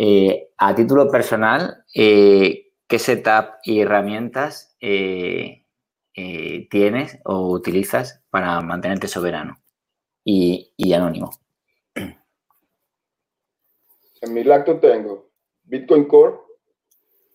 Eh, 0.00 0.52
a 0.58 0.76
título 0.76 1.10
personal, 1.10 1.84
eh, 1.92 2.70
¿qué 2.86 3.00
setup 3.00 3.56
y 3.64 3.80
herramientas 3.80 4.76
tienes 6.70 7.18
o 7.24 7.50
utilizas 7.50 8.22
para 8.30 8.60
mantenerte 8.60 9.08
soberano 9.08 9.56
y, 10.24 10.92
anónimo? 10.92 11.30
En 14.20 14.34
mi 14.34 14.44
lacto 14.44 14.78
tengo 14.78 15.30
Bitcoin 15.64 16.04
Core, 16.04 16.36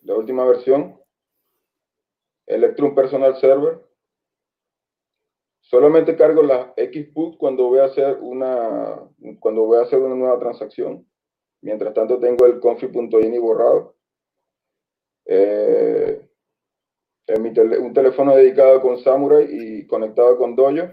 la 0.02 0.14
última 0.14 0.46
versión, 0.46 0.98
Electrum 2.46 2.94
Personal 2.94 3.36
Server. 3.36 3.78
Solamente 5.60 6.16
cargo 6.16 6.42
la 6.42 6.72
XPUT 6.76 7.36
cuando 7.36 7.68
voy 7.68 7.80
a 7.80 7.84
hacer 7.84 8.18
una, 8.20 9.00
cuando 9.40 9.64
voy 9.64 9.78
a 9.78 9.82
hacer 9.82 9.98
una 9.98 10.14
nueva 10.14 10.38
transacción. 10.38 11.06
Mientras 11.64 11.94
tanto 11.94 12.20
tengo 12.20 12.44
el 12.44 12.60
config.ini 12.60 13.38
borrado. 13.38 13.96
Eh, 15.24 16.28
un 17.26 17.94
teléfono 17.94 18.36
dedicado 18.36 18.82
con 18.82 18.98
Samurai 18.98 19.46
y 19.48 19.86
conectado 19.86 20.36
con 20.36 20.54
Dojo, 20.54 20.90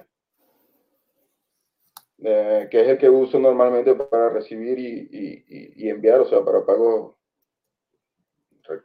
eh, 2.20 2.70
que 2.72 2.82
es 2.82 2.88
el 2.88 2.98
que 2.98 3.10
uso 3.10 3.38
normalmente 3.38 3.96
para 3.96 4.30
recibir 4.30 4.80
y, 4.80 5.90
enviar, 5.90 6.22
o 6.22 6.26
sea, 6.26 6.42
para 6.42 6.66
pagos 6.66 7.18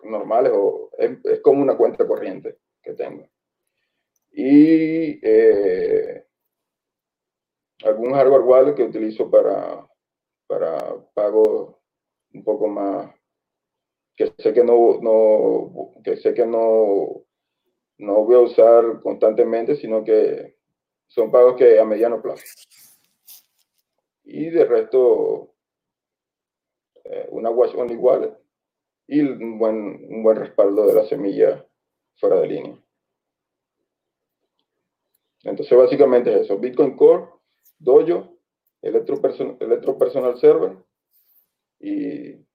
normales 0.03 0.51
o 0.57 0.91
es, 0.99 1.41
como 1.41 1.63
una 1.63 1.77
cuenta 1.77 2.05
corriente 2.05 2.59
que 2.83 2.95
tengo. 2.95 3.29
Y 4.33 5.21
eh, 5.23 6.27
algún 7.85 8.13
hardware 8.13 8.43
wallet 8.43 8.75
que 8.75 8.83
utilizo 8.83 9.31
para, 9.31 9.89
para 10.49 10.97
pago 11.15 11.66
un 12.37 12.45
poco 12.45 12.69
más 12.69 13.15
que 14.17 14.33
sé 14.39 14.53
que 14.53 14.65
no, 14.65 14.99
no 15.01 15.93
que 16.03 16.17
sé 16.17 16.33
que 16.33 16.47
no, 16.47 17.25
no 17.99 18.25
voy 18.25 18.35
a 18.35 18.41
usar 18.41 19.01
constantemente, 19.03 19.77
sino 19.77 20.03
que 20.03 20.57
son 21.07 21.31
pagos 21.31 21.57
que 21.57 21.79
a 21.79 21.85
mediano 21.85 22.23
plazo. 22.23 22.43
Y 24.25 24.51
de 24.51 24.65
resto, 24.65 25.55
eh, 27.05 27.29
una 27.31 27.51
Watch 27.51 27.75
Only 27.75 27.97
Wallet 27.97 28.37
y 29.07 29.21
un 29.21 29.59
buen, 29.59 30.07
un 30.09 30.23
buen 30.23 30.37
respaldo 30.39 30.87
de 30.87 30.95
la 30.95 31.05
semilla 31.05 31.65
fuera 32.17 32.41
de 32.41 32.49
línea. 32.49 32.83
Entonces, 35.45 35.79
básicamente 35.79 36.35
es 36.35 36.41
eso, 36.41 36.59
Bitcoin 36.59 36.97
Core, 36.97 37.27
Dojo, 37.79 38.37
Electro, 38.83 39.21
Personal 39.21 40.39
Server 40.39 40.77
y, 41.81 42.47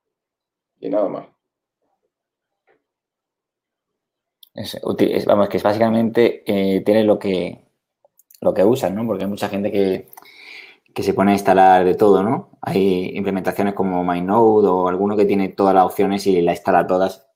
y 0.80 0.90
nada 0.90 1.10
más. 1.10 1.26
vamos, 5.26 5.50
que 5.50 5.58
es 5.58 5.64
básicamente 5.64 6.44
eh, 6.46 6.82
tiene 6.82 7.04
lo 7.04 7.18
que, 7.18 7.66
lo 8.42 8.54
que 8.54 8.64
usan, 8.64 8.96
¿no? 8.96 9.06
Porque 9.06 9.24
hay 9.24 9.30
mucha 9.30 9.50
gente 9.50 9.72
que, 9.72 10.10
que 10.94 11.04
se 11.04 11.14
pone 11.14 11.32
a 11.32 11.36
instalar 11.36 11.86
de 11.86 11.96
todo, 11.96 12.24
¿no? 12.24 12.52
Hay 12.62 13.16
implementaciones 13.16 13.74
como 13.74 14.04
MyNode 14.04 14.68
o 14.68 14.88
alguno 14.88 15.16
que 15.16 15.26
tiene 15.26 15.50
todas 15.50 15.76
las 15.76 15.86
opciones 15.86 16.28
y 16.28 16.42
la 16.42 16.52
instala 16.52 16.88
todas, 16.88 17.28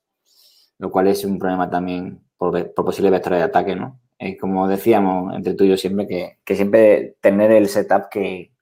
lo 0.78 0.90
cual 0.90 1.08
es 1.08 1.24
un 1.24 1.38
problema 1.38 1.70
también 1.70 2.22
por, 2.36 2.74
por 2.74 2.84
posibles 2.84 3.12
vectores 3.12 3.38
de 3.40 3.44
ataque, 3.44 3.76
¿no? 3.76 4.00
como 4.40 4.66
decíamos 4.68 5.34
entre 5.34 5.54
tú 5.54 5.64
y 5.64 5.68
yo 5.68 5.76
siempre, 5.76 6.06
que, 6.44 6.54
siempre 6.56 7.16
tener 7.20 7.50
el 7.52 7.68
setup 7.68 8.08
que, 8.10 8.52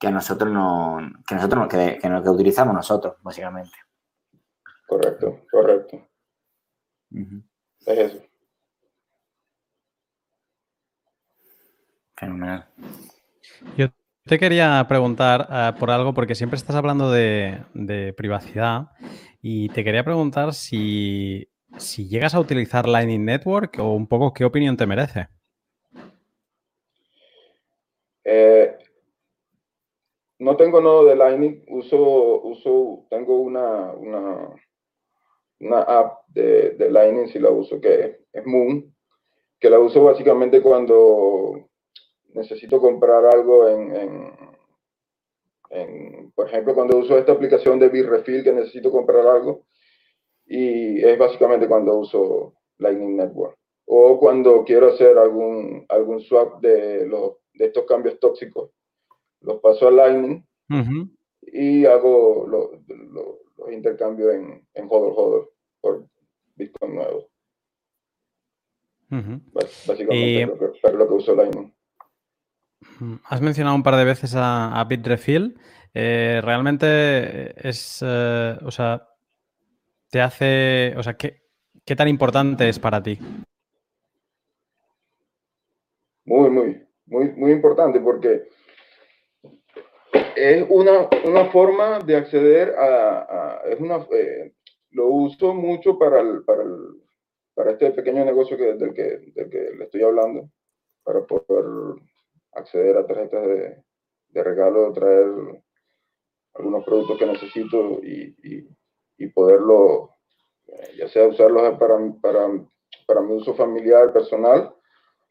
que 0.00 0.08
a 0.08 0.10
nosotros 0.10 0.50
no, 0.50 0.98
que 1.28 1.34
nosotros 1.34 1.68
que, 1.68 1.98
que, 2.00 2.08
que 2.08 2.30
utilizamos 2.30 2.74
nosotros, 2.74 3.16
básicamente. 3.22 3.76
Correcto, 4.88 5.42
correcto. 5.50 6.08
Es 7.86 7.98
eso. 7.98 8.22
Fenomenal. 12.16 12.66
Yo 13.76 13.88
te 14.24 14.38
quería 14.38 14.84
preguntar 14.88 15.46
eh, 15.50 15.72
por 15.78 15.90
algo, 15.90 16.14
porque 16.14 16.34
siempre 16.34 16.56
estás 16.56 16.76
hablando 16.76 17.10
de, 17.10 18.14
privacidad, 18.16 18.92
y 19.42 19.68
te 19.68 19.84
quería 19.84 20.02
preguntar 20.02 20.54
si, 20.54 21.48
llegas 21.96 22.34
a 22.34 22.40
utilizar 22.40 22.88
Lightning 22.88 23.24
Network 23.24 23.78
o 23.78 23.94
un 23.94 24.06
poco 24.06 24.32
qué 24.32 24.46
opinión 24.46 24.76
te 24.78 24.86
merece. 24.86 25.28
Eh, 28.24 28.78
no 30.40 30.56
tengo 30.56 30.80
nodo 30.80 31.04
de 31.04 31.16
Lightning, 31.16 31.64
uso, 31.68 32.42
uso 32.42 33.06
tengo 33.10 33.36
una, 33.36 33.92
una, 33.92 34.48
una 35.60 35.82
app 35.82 36.26
de, 36.28 36.70
de, 36.70 36.90
Lightning, 36.90 37.28
si 37.28 37.38
la 37.38 37.50
uso, 37.50 37.78
que 37.78 38.24
es 38.32 38.46
Moon, 38.46 38.94
que 39.60 39.68
la 39.68 39.78
uso 39.78 40.02
básicamente 40.02 40.62
cuando 40.62 41.68
necesito 42.32 42.80
comprar 42.80 43.26
algo 43.26 43.68
en, 43.68 44.32
por 46.34 46.48
ejemplo, 46.48 46.74
cuando 46.74 46.96
uso 46.96 47.18
esta 47.18 47.32
aplicación 47.32 47.78
de 47.78 47.90
Bitrefill 47.90 48.42
que 48.42 48.52
necesito 48.52 48.90
comprar 48.90 49.26
algo, 49.26 49.66
y 50.46 51.04
es 51.04 51.18
básicamente 51.18 51.68
cuando 51.68 51.98
uso 51.98 52.54
Lightning 52.78 53.16
Network. 53.16 53.56
O 53.84 54.18
cuando 54.18 54.64
quiero 54.64 54.88
hacer 54.88 55.18
algún, 55.18 55.84
algún 55.90 56.20
swap 56.20 56.60
de, 56.62 57.06
los, 57.06 57.36
de 57.52 57.66
estos 57.66 57.84
cambios 57.84 58.18
tóxicos, 58.18 58.70
los 59.50 59.60
paso 59.60 59.88
a 59.88 59.90
Lightning 59.90 60.44
y 61.42 61.84
hago 61.84 62.46
los 62.46 63.72
intercambios 63.72 64.34
en, 64.34 64.66
en 64.74 64.86
Hodor 64.88 65.12
Hodor 65.16 65.52
por 65.80 66.06
Bitcoin 66.56 66.94
nuevo. 66.94 67.28
Básicamente, 69.08 70.46
lo 70.46 70.58
que, 70.58 70.92
lo 70.92 71.08
que 71.08 71.14
uso 71.14 71.34
Lightning. 71.34 71.72
Has 73.24 73.40
mencionado 73.40 73.76
un 73.76 73.82
par 73.82 73.96
de 73.96 74.04
veces 74.04 74.34
a, 74.36 74.84
Bitrefill. 74.88 75.58
Eh, 75.92 76.40
realmente 76.42 77.68
es, 77.68 78.02
eh, 78.06 78.56
o 78.64 78.70
sea, 78.70 79.08
te 80.08 80.20
hace, 80.20 80.94
o 80.96 81.02
sea, 81.02 81.14
¿qué, 81.14 81.40
tan 81.96 82.08
importante 82.08 82.68
es 82.68 82.78
para 82.78 83.02
ti? 83.02 83.18
Muy, 86.24 86.50
muy, 86.50 86.86
muy, 87.06 87.32
muy 87.32 87.50
importante 87.50 87.98
porque 88.00 88.48
es 90.36 90.66
una, 90.68 91.44
forma 91.50 92.00
de 92.00 92.16
acceder 92.16 92.74
a, 92.78 93.62
es 93.66 93.80
una, 93.80 94.06
eh, 94.12 94.54
lo 94.90 95.06
uso 95.08 95.54
mucho 95.54 95.98
para, 95.98 96.22
para, 96.44 96.64
para 97.54 97.72
este 97.72 97.90
pequeño 97.92 98.24
negocio 98.24 98.56
que, 98.56 98.74
del, 98.74 98.92
que, 98.92 99.32
del 99.34 99.50
que 99.50 99.70
le 99.76 99.84
estoy 99.84 100.02
hablando, 100.02 100.50
para 101.02 101.24
poder 101.24 102.00
acceder 102.52 102.96
a 102.96 103.06
tarjetas 103.06 103.46
de, 103.46 103.82
de 104.28 104.44
regalo, 104.44 104.92
traer 104.92 105.26
algunos 106.54 106.84
productos 106.84 107.18
que 107.18 107.26
necesito 107.26 108.00
y, 108.02 108.36
y, 109.18 109.26
poderlo, 109.28 110.16
eh, 110.66 110.94
ya 110.96 111.08
sea 111.08 111.28
usarlos 111.28 111.78
para, 111.78 111.98
para, 112.20 112.48
para, 113.06 113.20
mi 113.20 113.34
uso 113.34 113.54
familiar, 113.54 114.12
personal 114.12 114.74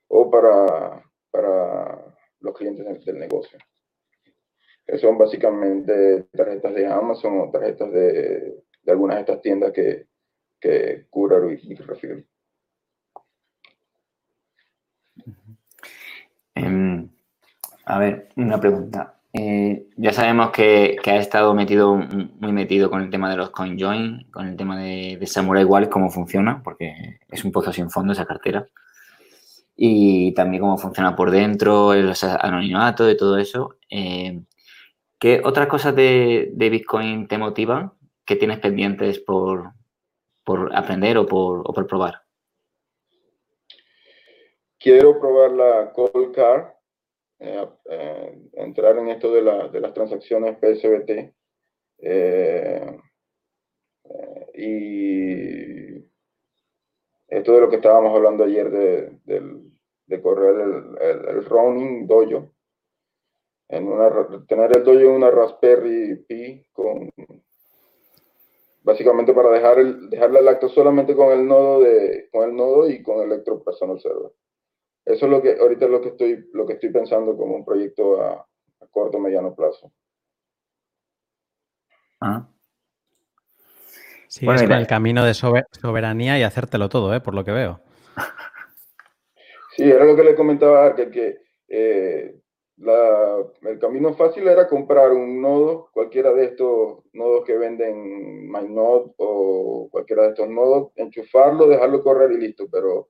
o 0.08 0.30
para, 0.30 1.04
para 1.32 2.16
los 2.40 2.56
clientes 2.56 3.06
del, 3.06 3.20
negocio. 3.20 3.58
Que 4.90 4.98
son 4.98 5.18
básicamente 5.18 6.24
tarjetas 6.32 6.74
de 6.74 6.88
Amazon 6.88 7.40
o 7.40 7.52
tarjetas 7.52 7.92
de, 7.92 8.64
de 8.84 8.92
algunas 8.92 9.18
de 9.18 9.22
estas 9.22 9.42
tiendas 9.42 9.72
que, 9.72 10.08
que 10.60 11.06
Cura 11.10 11.38
y, 11.52 11.74
y 11.74 11.76
refiero. 11.76 12.24
A 17.90 17.98
ver, 17.98 18.30
una 18.36 18.60
pregunta. 18.60 19.16
Eh, 19.34 19.88
ya 19.98 20.14
sabemos 20.14 20.52
que, 20.52 20.98
ha 21.04 21.16
estado 21.16 21.56
metido, 21.56 21.96
muy 21.96 22.52
metido 22.52 22.92
con 22.92 23.02
el 23.02 23.10
tema 23.10 23.32
de 23.32 23.38
los 23.38 23.50
CoinJoin, 23.50 24.28
con 24.32 24.48
el 24.48 24.56
tema 24.56 24.80
de, 24.80 25.20
Samurai 25.26 25.66
Wallet, 25.66 25.90
cómo 25.90 26.12
funciona, 26.12 26.62
porque 26.64 27.20
es 27.28 27.44
un 27.44 27.52
pozo 27.52 27.74
sin 27.74 27.90
fondo 27.90 28.14
esa 28.14 28.28
cartera. 28.28 28.68
Y 29.76 30.34
también 30.34 30.62
cómo 30.62 30.78
funciona 30.78 31.16
por 31.16 31.32
dentro, 31.32 31.96
los 31.96 32.24
anonimatos, 32.24 33.08
de 33.08 33.16
todo 33.16 33.40
eso. 33.40 33.78
Eh, 33.90 34.40
¿Qué 35.20 35.42
otras 35.44 35.68
cosas 35.68 35.96
de, 35.96 36.52
Bitcoin 36.56 37.28
te 37.28 37.38
motivan? 37.38 37.92
¿Qué 38.26 38.36
tienes 38.36 38.60
pendientes 38.60 39.20
por, 39.20 39.74
aprender 40.72 41.18
o 41.18 41.26
por, 41.26 41.64
por 41.64 41.88
probar? 41.88 42.22
Quiero 44.80 45.20
probar 45.20 45.52
la 45.52 45.92
Cold 45.92 46.34
Card 46.34 46.80
eh, 47.40 47.68
eh, 47.86 48.42
entrar 48.54 48.98
en 48.98 49.08
esto 49.10 49.34
de, 49.34 49.42
las 49.42 49.94
transacciones 49.94 50.58
PSBT. 50.58 51.34
Eh, 52.00 52.98
y 54.56 55.96
esto 57.28 57.54
de 57.54 57.62
lo 57.62 57.70
que 57.70 57.78
estábamos 57.78 58.16
hablando 58.16 58.44
ayer 58.44 58.70
de, 58.70 60.22
correr 60.22 60.56
el, 60.62 61.28
el, 61.28 61.46
roaming 61.46 62.08
dojo. 62.08 62.52
En 63.70 63.88
una, 63.88 64.12
tener 64.48 64.76
el 64.76 64.84
dojo 64.84 65.00
en 65.00 65.12
una 65.12 65.30
Raspberry 65.30 66.16
Pi 66.28 66.66
con 66.74 67.10
básicamente 68.82 69.34
para 69.34 69.50
dejar 69.52 69.78
el, 69.80 70.10
dejarle 70.10 70.40
el 70.40 70.48
acto 70.48 70.70
solamente 70.70 71.16
con 71.16 71.32
el 71.32 71.48
nodo 71.48 71.82
de 71.82 72.30
con 72.32 72.50
el 72.50 72.56
nodo 72.56 72.90
y 72.90 73.04
con 73.04 73.20
el 73.20 73.32
Electro 73.32 73.64
Personal 73.64 74.00
Server. 74.00 74.32
Eso 75.06 75.26
es 75.26 75.32
lo 75.32 75.42
que 75.42 75.58
ahorita 75.60 75.86
es 75.86 75.92
lo 75.92 76.02
que 76.02 76.10
estoy, 76.10 76.50
lo 76.54 76.66
que 76.66 76.74
estoy 76.74 76.90
pensando 76.90 77.36
como 77.38 77.56
un 77.56 77.66
proyecto 77.66 78.22
a, 78.22 78.46
corto 78.92 79.18
o 79.18 79.22
mediano 79.22 79.56
plazo. 79.56 79.92
Ah. 82.22 82.48
Sí, 84.28 84.48
es 84.48 84.62
el 84.62 84.88
camino 84.88 85.26
de 85.26 85.34
soberanía 85.34 86.38
y 86.38 86.44
hacértelo 86.44 86.90
todo, 86.90 87.14
¿eh? 87.16 87.22
por 87.22 87.34
lo 87.34 87.44
que 87.44 87.52
veo. 87.52 87.82
Sí, 89.76 89.90
era 89.90 90.06
lo 90.06 90.16
que 90.16 90.24
le 90.24 90.36
comentaba 90.36 90.88
a 90.88 90.96
que 90.96 91.42
eh, 91.68 92.40
el 92.82 93.80
camino 93.80 94.14
fácil 94.14 94.48
era 94.48 94.68
comprar 94.68 95.12
un 95.12 95.42
nodo, 95.42 95.90
cualquiera 95.92 96.32
de 96.32 96.46
estos 96.46 97.00
nodos 97.14 97.44
que 97.46 97.58
venden 97.58 98.50
MyNode 98.50 99.14
o 99.18 99.90
cualquiera 99.92 100.24
de 100.24 100.30
estos 100.30 100.50
nodos, 100.50 100.92
enchufarlo, 100.96 101.68
dejarlo 101.68 102.02
correr 102.02 102.32
y 102.32 102.38
listo, 102.38 102.68
pero 102.72 103.10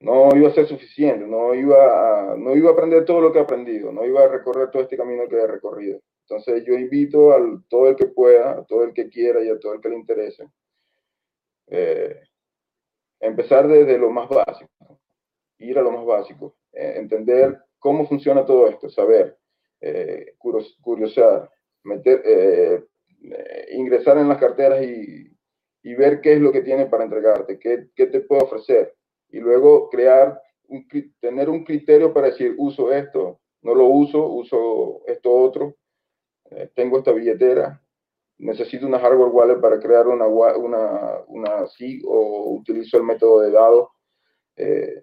no 0.00 0.28
iba 0.34 0.48
a 0.48 0.54
ser 0.54 0.66
suficiente, 0.66 1.26
no 1.26 1.54
iba, 1.54 2.32
a, 2.32 2.36
no 2.36 2.54
iba 2.56 2.70
a 2.70 2.72
aprender 2.72 3.04
todo 3.04 3.20
lo 3.20 3.32
que 3.32 3.38
he 3.38 3.42
aprendido, 3.42 3.92
no 3.92 4.04
iba 4.04 4.22
a 4.22 4.28
recorrer 4.28 4.70
todo 4.70 4.82
este 4.82 4.96
camino 4.96 5.28
que 5.28 5.36
he 5.36 5.46
recorrido. 5.46 6.00
Entonces 6.26 6.64
yo 6.64 6.74
invito 6.74 7.32
a 7.32 7.38
todo 7.68 7.88
el 7.88 7.96
que 7.96 8.06
pueda, 8.06 8.52
a 8.52 8.64
todo 8.64 8.84
el 8.84 8.94
que 8.94 9.08
quiera 9.08 9.42
y 9.42 9.50
a 9.50 9.58
todo 9.58 9.74
el 9.74 9.80
que 9.80 9.88
le 9.90 9.96
interese, 9.96 10.48
eh, 11.66 12.20
empezar 13.20 13.68
desde 13.68 13.98
lo 13.98 14.10
más 14.10 14.28
básico, 14.28 14.98
ir 15.58 15.78
a 15.78 15.82
lo 15.82 15.92
más 15.92 16.04
básico, 16.04 16.56
eh, 16.72 16.94
entender 16.96 17.58
cómo 17.84 18.08
funciona 18.08 18.46
todo 18.46 18.66
esto, 18.66 18.88
saber, 18.88 19.36
eh, 19.78 20.36
curiosar, 20.80 21.50
meter, 21.82 22.88
ingresar 23.72 24.16
en 24.16 24.26
las 24.26 24.38
carteras 24.38 24.82
y, 24.82 25.30
ver 25.94 26.22
qué 26.22 26.32
es 26.32 26.40
lo 26.40 26.50
que 26.50 26.62
tiene 26.62 26.86
para 26.86 27.04
entregarte, 27.04 27.58
qué, 27.58 28.06
te 28.06 28.20
puede 28.22 28.42
ofrecer 28.42 28.94
y 29.28 29.38
luego 29.38 29.90
crear, 29.90 30.40
un, 30.68 30.88
tener 31.20 31.50
un 31.50 31.62
criterio 31.62 32.14
para 32.14 32.28
decir, 32.28 32.54
uso 32.56 32.90
esto, 32.90 33.40
no 33.60 33.74
lo 33.74 33.84
uso, 33.88 34.28
uso 34.28 35.02
esto 35.06 35.30
otro, 35.30 35.76
eh, 36.52 36.70
tengo 36.74 36.96
esta 36.96 37.12
billetera, 37.12 37.82
necesito 38.38 38.86
una 38.86 38.98
hardware 38.98 39.30
wallet 39.30 39.60
para 39.60 39.78
crear 39.78 40.08
una, 40.08 40.26
una, 40.26 41.20
una 41.26 41.66
o 42.06 42.50
utilizo 42.50 42.96
el 42.96 43.02
método 43.02 43.40
de 43.40 43.50
dados. 43.50 43.88
Eh, 44.56 45.02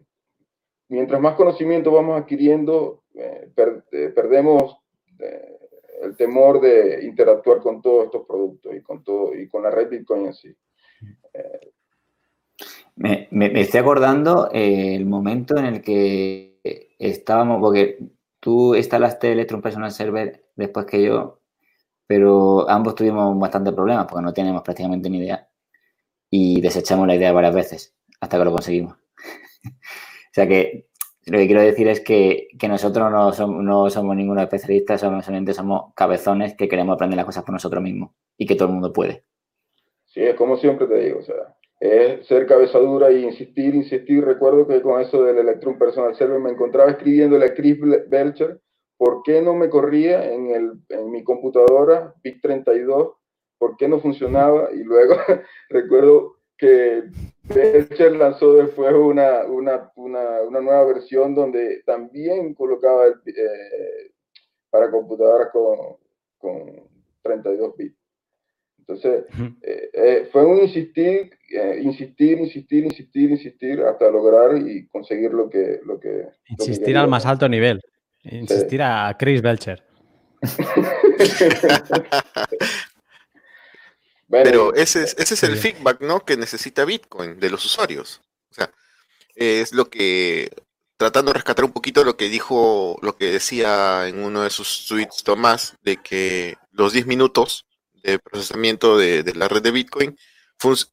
mientras 0.91 1.19
más 1.21 1.35
conocimiento 1.35 1.91
vamos 1.91 2.19
adquiriendo, 2.19 3.03
eh, 3.15 3.49
perdemos 3.55 4.77
el 6.01 6.15
temor 6.17 6.59
de 6.59 7.05
interactuar 7.05 7.59
con 7.59 7.81
todos 7.81 8.05
estos 8.05 8.25
productos 8.27 8.75
y 8.75 8.81
con 8.81 9.03
todo 9.03 9.33
y 9.35 9.47
con 9.47 9.63
la 9.63 9.71
red 9.71 9.89
Bitcoin 9.89 10.27
en 10.27 10.33
sí. 10.33 10.55
Me, 12.95 13.27
estoy 13.61 13.79
acordando 13.79 14.49
el 14.51 15.05
momento 15.05 15.57
en 15.57 15.65
el 15.65 15.81
que 15.81 16.59
estábamos, 16.99 17.61
porque 17.61 17.99
tú 18.39 18.75
instalaste 18.75 19.31
Electron 19.31 19.61
Personal 19.61 19.91
Server 19.91 20.45
después 20.55 20.85
que 20.85 21.03
yo, 21.03 21.39
pero 22.05 22.69
ambos 22.69 22.95
tuvimos 22.95 23.37
bastante 23.39 23.71
problemas 23.71 24.05
porque 24.05 24.23
no 24.23 24.33
teníamos 24.33 24.61
prácticamente 24.63 25.09
ni 25.09 25.19
idea 25.19 25.47
y 26.29 26.61
desechamos 26.61 27.07
la 27.07 27.15
idea 27.15 27.31
varias 27.31 27.55
veces 27.55 27.95
hasta 28.19 28.37
que 28.37 28.45
lo 28.45 28.51
conseguimos. 28.51 28.97
o 30.31 30.33
sea 30.33 30.47
que 30.47 30.87
lo 31.25 31.37
que 31.37 31.45
quiero 31.45 31.61
decir 31.61 31.87
es 31.87 31.99
que, 31.99 32.47
nosotros 32.67 33.11
no 33.11 33.31
somos, 33.33 33.63
no 33.63 33.89
somos 33.89 34.15
ninguno 34.15 34.41
especialista, 34.41 34.97
somos, 34.97 35.25
solamente 35.25 35.53
somos 35.53 35.93
cabezones 35.93 36.55
que 36.55 36.67
queremos 36.67 36.95
aprender 36.95 37.17
las 37.17 37.25
cosas 37.25 37.43
por 37.43 37.53
nosotros 37.53 37.83
mismos 37.83 38.11
y 38.37 38.47
que 38.47 38.55
todo 38.55 38.69
el 38.69 38.73
mundo 38.73 38.91
puede. 38.91 39.23
Sí, 40.05 40.21
es 40.21 40.35
como 40.35 40.57
siempre 40.57 40.87
te 40.87 40.95
digo, 40.95 41.19
o 41.19 41.21
sea, 41.21 41.55
es 41.79 42.25
ser 42.27 42.47
cabezadura 42.47 43.11
y 43.11 43.23
insistir, 43.23 43.75
insistir. 43.75 44.23
Recuerdo 44.23 44.67
que 44.67 44.81
con 44.81 44.99
eso 44.99 45.23
del 45.23 45.37
Electron 45.37 45.77
Personal 45.77 46.15
Server 46.15 46.39
me 46.39 46.51
encontraba 46.51 46.91
escribiendo 46.91 47.37
la 47.37 47.53
Chris 47.53 47.77
Belcher, 48.07 48.59
¿por 48.97 49.21
qué 49.23 49.41
no 49.41 49.53
me 49.53 49.69
corría 49.69 50.31
en, 50.31 50.51
el, 50.51 50.71
en 50.89 51.11
mi 51.11 51.23
computadora 51.23 52.13
PIC32? 52.23 53.15
¿Por 53.57 53.77
qué 53.77 53.87
no 53.87 53.99
funcionaba? 53.99 54.69
Y 54.73 54.83
luego 54.83 55.15
recuerdo 55.69 56.40
que 56.61 57.03
Belcher 57.41 58.15
lanzó 58.15 58.53
después 58.53 58.93
una, 58.93 59.45
una, 59.45 59.91
una, 59.95 60.41
una, 60.41 60.61
nueva 60.61 60.85
versión 60.85 61.33
donde 61.33 61.81
también 61.87 62.53
colocaba 62.53 63.07
el, 63.07 63.13
eh, 63.25 64.11
para 64.69 64.91
computadoras 64.91 65.47
con, 65.51 65.97
con 66.37 66.87
32 67.23 67.75
bits. 67.75 67.97
Entonces, 68.77 69.25
eh, 69.63 69.89
eh, 69.91 70.29
fue 70.31 70.45
un 70.45 70.59
insistir, 70.59 71.31
insistir, 71.81 72.37
insistir, 72.37 72.83
insistir, 72.83 73.31
insistir 73.31 73.81
hasta 73.81 74.11
lograr 74.11 74.55
y 74.55 74.87
conseguir 74.87 75.31
lo 75.31 75.49
que... 75.49 75.79
Lo 75.83 75.99
que 75.99 76.27
insistir 76.47 76.95
al 76.95 77.07
más 77.07 77.25
alto 77.25 77.49
nivel. 77.49 77.81
Insistir 78.23 78.83
a 78.83 79.17
Chris 79.17 79.41
Belcher. 79.41 79.81
Pero 84.31 84.73
ese 84.73 85.03
es, 85.03 85.15
ese 85.17 85.33
es 85.33 85.43
el 85.43 85.57
feedback 85.57 86.01
¿no? 86.01 86.23
que 86.25 86.37
necesita 86.37 86.85
Bitcoin 86.85 87.39
de 87.39 87.49
los 87.49 87.65
usuarios. 87.65 88.21
O 88.49 88.53
sea, 88.53 88.71
es 89.35 89.73
lo 89.73 89.89
que 89.89 90.49
tratando 91.01 91.31
de 91.31 91.39
rescatar 91.39 91.65
un 91.65 91.71
poquito 91.71 92.03
lo 92.03 92.15
que 92.15 92.29
dijo, 92.29 92.99
lo 93.01 93.17
que 93.17 93.31
decía 93.31 94.07
en 94.07 94.23
uno 94.23 94.43
de 94.43 94.51
sus 94.51 94.85
tweets 94.87 95.23
Tomás, 95.23 95.75
de 95.81 95.97
que 95.97 96.57
los 96.71 96.93
10 96.93 97.07
minutos 97.07 97.65
de 98.03 98.19
procesamiento 98.19 98.99
de, 98.99 99.23
la 99.35 99.47
red 99.47 99.63
de 99.63 99.71
Bitcoin 99.71 100.15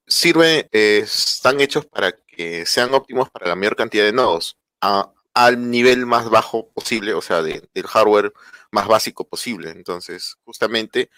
sirven, 0.07 0.67
eh, 0.73 1.03
están 1.05 1.61
hechos 1.61 1.85
para 1.85 2.13
que 2.13 2.65
sean 2.65 2.95
óptimos 2.95 3.29
para 3.29 3.49
la 3.49 3.55
mayor 3.55 3.77
cantidad 3.77 4.05
de 4.05 4.15
nodos, 4.15 4.57
al 4.81 5.71
nivel 5.71 6.07
más 6.07 6.31
bajo 6.31 6.71
posible, 6.71 7.13
o 7.13 7.21
sea, 7.21 7.43
del 7.43 7.87
hardware 7.87 8.33
más 8.71 8.89
básico 8.89 9.29
posible. 9.29 9.73
Entonces, 9.73 10.37
justamente 10.43 11.11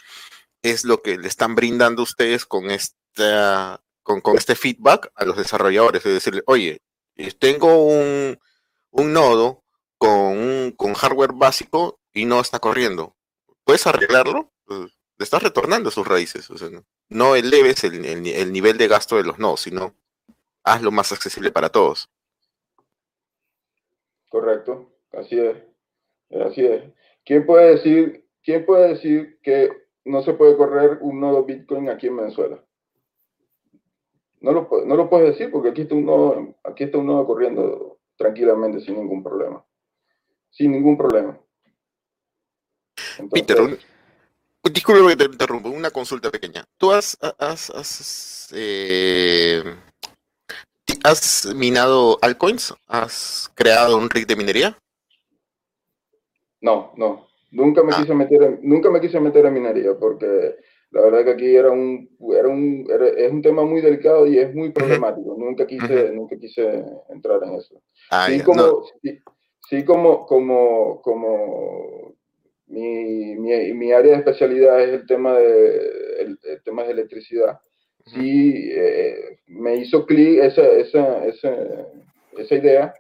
es 0.62 0.84
lo 0.84 1.02
que 1.02 1.18
le 1.18 1.28
están 1.28 1.54
brindando 1.54 2.02
ustedes 2.02 2.46
con 2.46 2.70
esta, 2.70 3.82
con, 4.02 4.22
este 4.36 4.54
feedback 4.54 5.11
a 5.14 5.24
los 5.24 5.36
desarrolladores, 5.36 6.04
es 6.04 6.14
decir, 6.14 6.42
oye, 6.46 6.80
eh, 7.16 7.32
tengo 7.38 7.86
un, 7.86 8.38
nodo 8.92 9.64
con, 9.98 10.72
con 10.72 10.94
hardware 10.94 11.32
básico 11.32 12.00
y 12.12 12.24
no 12.24 12.40
está 12.40 12.58
corriendo. 12.58 13.16
¿Puedes 13.64 13.86
arreglarlo? 13.86 14.50
Pues, 14.64 14.92
le 15.20 15.24
estás 15.24 15.42
retornando 15.42 15.90
sus 15.90 16.08
raíces. 16.08 16.50
O 16.50 16.56
sea, 16.56 16.70
no, 17.11 17.36
eleves 17.36 17.84
el, 17.84 18.52
nivel 18.52 18.78
de 18.78 18.88
gasto 18.88 19.16
de 19.16 19.24
los 19.24 19.38
nodos, 19.38 19.61
sino 19.61 19.94
hazlo 20.64 20.90
más 20.90 21.12
accesible 21.12 21.52
para 21.52 21.68
todos. 21.68 22.08
Correcto, 24.30 24.90
así 25.12 25.38
es. 25.38 25.56
Así 26.46 26.64
es. 26.64 26.84
¿Quién 27.24 27.44
puede 27.44 27.74
decir, 27.74 28.26
quién 28.42 28.64
puede 28.64 28.94
decir 28.94 29.38
que 29.42 29.70
no 30.05 30.22
se 30.22 30.34
puede 30.34 30.57
correr 30.57 30.98
un 31.01 31.20
nodo 31.20 31.44
Bitcoin 31.44 31.88
aquí 31.88 32.07
en 32.07 32.16
Venezuela? 32.16 32.64
No 34.40 34.53
lo, 34.53 34.68
no 34.86 34.96
lo 34.96 35.11
puedes 35.11 35.32
decir 35.32 35.51
porque 35.53 35.68
aquí 35.68 35.82
está 35.82 35.94
un 35.94 36.07
nodo, 36.07 36.55
aquí 36.64 36.84
está 36.84 36.98
un 36.98 37.07
nodo 37.07 37.26
corriendo 37.26 37.98
tranquilamente 38.16 38.80
sin 38.80 38.96
ningún 38.96 39.22
problema. 39.22 39.64
Sin 40.51 40.72
ningún 40.72 40.96
problema. 40.96 41.38
Peter, 43.30 43.78
Disculpe 44.62 45.09
que 45.09 45.16
te 45.16 45.24
interrumpo, 45.24 45.70
una 45.70 45.90
consulta 45.90 46.30
pequeña. 46.30 46.64
¿Tú 46.76 46.92
has, 46.92 47.16
has, 47.38 47.70
has, 47.70 48.51
eh, 48.53 49.64
has 51.03 51.46
minado 51.55 52.18
altcoins? 52.20 52.74
¿Has 52.86 53.51
creado 53.55 53.96
un 53.96 54.11
rig 54.11 54.26
de 54.26 54.36
minería? 54.36 54.78
No, 56.61 56.92
no. 56.96 57.30
Nunca 57.51 57.82
me, 57.82 57.92
ah. 57.92 57.96
quise 58.01 58.14
meter 58.14 58.42
en, 58.42 58.61
nunca 58.62 58.90
me 58.90 59.01
quise 59.01 59.18
meter 59.20 59.46
en 59.46 59.55
minería 59.55 59.94
porque 59.98 60.57
la 60.90 61.03
verdad 61.03 61.24
que 61.24 61.30
aquí 61.30 61.55
era 61.57 61.70
un, 61.70 62.09
era 62.32 62.48
un, 62.48 62.86
es 63.16 63.30
un 63.30 63.42
tema 63.42 63.64
muy 63.64 63.80
delicado 63.80 64.26
y 64.26 64.38
es 64.38 64.55
muy 64.55 64.70
problemático. 64.70 65.36
Nunca 65.38 65.66
quise, 65.66 66.11
nunca 66.12 66.36
quise 66.36 66.84
entrar 67.09 67.42
en 67.44 67.55
eso. 67.55 67.80
Ah, 68.11 68.26
sí, 68.28 68.40
como, 68.40 68.82
sí, 69.68 69.84
como, 69.84 70.26
como, 70.26 71.01
como 71.03 72.14
mi, 72.66 73.36
mi, 73.36 73.72
mi, 73.72 73.92
área 73.92 74.12
de 74.12 74.18
especialidad 74.18 74.80
es 74.82 75.01
el 75.01 75.07
tema 75.07 75.36
de, 75.38 76.16
el, 76.18 76.62
tema 76.64 76.84
de 76.84 76.92
electricidad. 76.92 77.59
Sí, 78.07 78.70
eh, 78.72 79.38
me 79.46 79.76
hizo 79.76 80.07
clic 80.07 80.40
esa, 80.40 80.66
esa, 80.72 81.24
esa, 81.26 81.55
esa, 82.36 82.55
idea, 82.55 82.94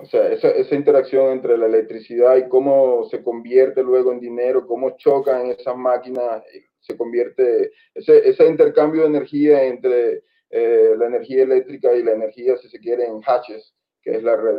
o 0.00 0.06
sea, 0.06 0.32
esa, 0.32 0.50
esa, 0.50 0.74
interacción 0.74 1.32
entre 1.32 1.58
la 1.58 1.66
electricidad 1.66 2.36
y 2.36 2.48
cómo 2.48 3.04
se 3.10 3.22
convierte 3.22 3.82
luego 3.82 4.12
en 4.12 4.20
dinero, 4.20 4.66
cómo 4.66 4.96
chocan 4.96 5.46
esas 5.46 5.76
máquinas, 5.76 6.42
se 6.80 6.96
convierte, 6.96 7.72
ese, 7.94 8.28
ese 8.28 8.46
intercambio 8.46 9.02
de 9.02 9.08
energía 9.08 9.64
entre 9.64 10.22
eh, 10.50 10.94
la 10.96 11.06
energía 11.06 11.42
eléctrica 11.42 11.94
y 11.94 12.02
la 12.02 12.12
energía, 12.12 12.56
si 12.56 12.68
se 12.68 12.78
quiere, 12.78 13.06
en 13.06 13.20
hatches, 13.26 13.74
que 14.00 14.16
es 14.16 14.22
la 14.22 14.36
red 14.36 14.56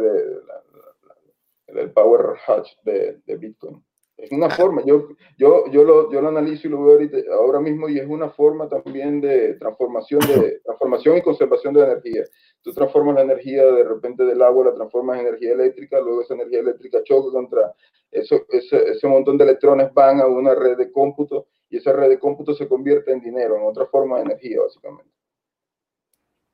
de, 1.68 1.88
power 1.90 2.38
hatch 2.46 2.70
de, 2.84 3.20
de 3.26 3.38
Bitcoin. 3.38 3.84
Es 4.22 4.32
una 4.32 4.50
forma, 4.50 4.84
yo, 4.86 5.08
yo, 5.38 5.66
yo, 5.72 5.84
lo, 5.84 6.12
yo 6.12 6.22
lo 6.22 6.28
analizo 6.28 6.68
y 6.68 6.72
lo 6.72 6.84
veo 6.84 7.00
ahora 7.32 7.60
mismo 7.62 7.88
y 7.88 8.00
es 8.00 8.08
una 8.08 8.30
forma 8.30 8.68
también 8.68 9.22
de 9.22 9.54
transformación, 9.54 10.20
de 10.22 10.60
transformación 10.66 11.18
y 11.18 11.22
conservación 11.22 11.74
de 11.74 11.84
energía. 11.84 12.24
Tú 12.62 12.74
transformas 12.74 13.16
la 13.16 13.22
energía 13.22 13.66
de 13.66 13.84
repente 13.84 14.26
del 14.26 14.42
agua, 14.42 14.66
la 14.66 14.76
transformas 14.76 15.20
en 15.20 15.28
energía 15.28 15.54
eléctrica, 15.54 16.02
luego 16.02 16.22
esa 16.22 16.34
energía 16.34 16.60
eléctrica 16.60 17.02
choca 17.04 17.32
contra 17.32 17.74
eso, 18.12 18.46
ese, 18.50 18.90
ese 18.90 19.08
montón 19.08 19.38
de 19.38 19.46
electrones 19.46 19.94
van 19.94 20.20
a 20.20 20.28
una 20.28 20.54
red 20.54 20.78
de 20.78 20.92
cómputo 20.92 21.48
y 21.70 21.78
esa 21.78 21.94
red 21.94 22.10
de 22.10 22.20
cómputo 22.20 22.54
se 22.54 22.68
convierte 22.68 23.12
en 23.14 23.22
dinero, 23.22 23.56
en 23.56 23.64
otra 23.64 23.86
forma 23.86 24.18
de 24.18 24.24
energía 24.24 24.62
básicamente. 24.62 25.19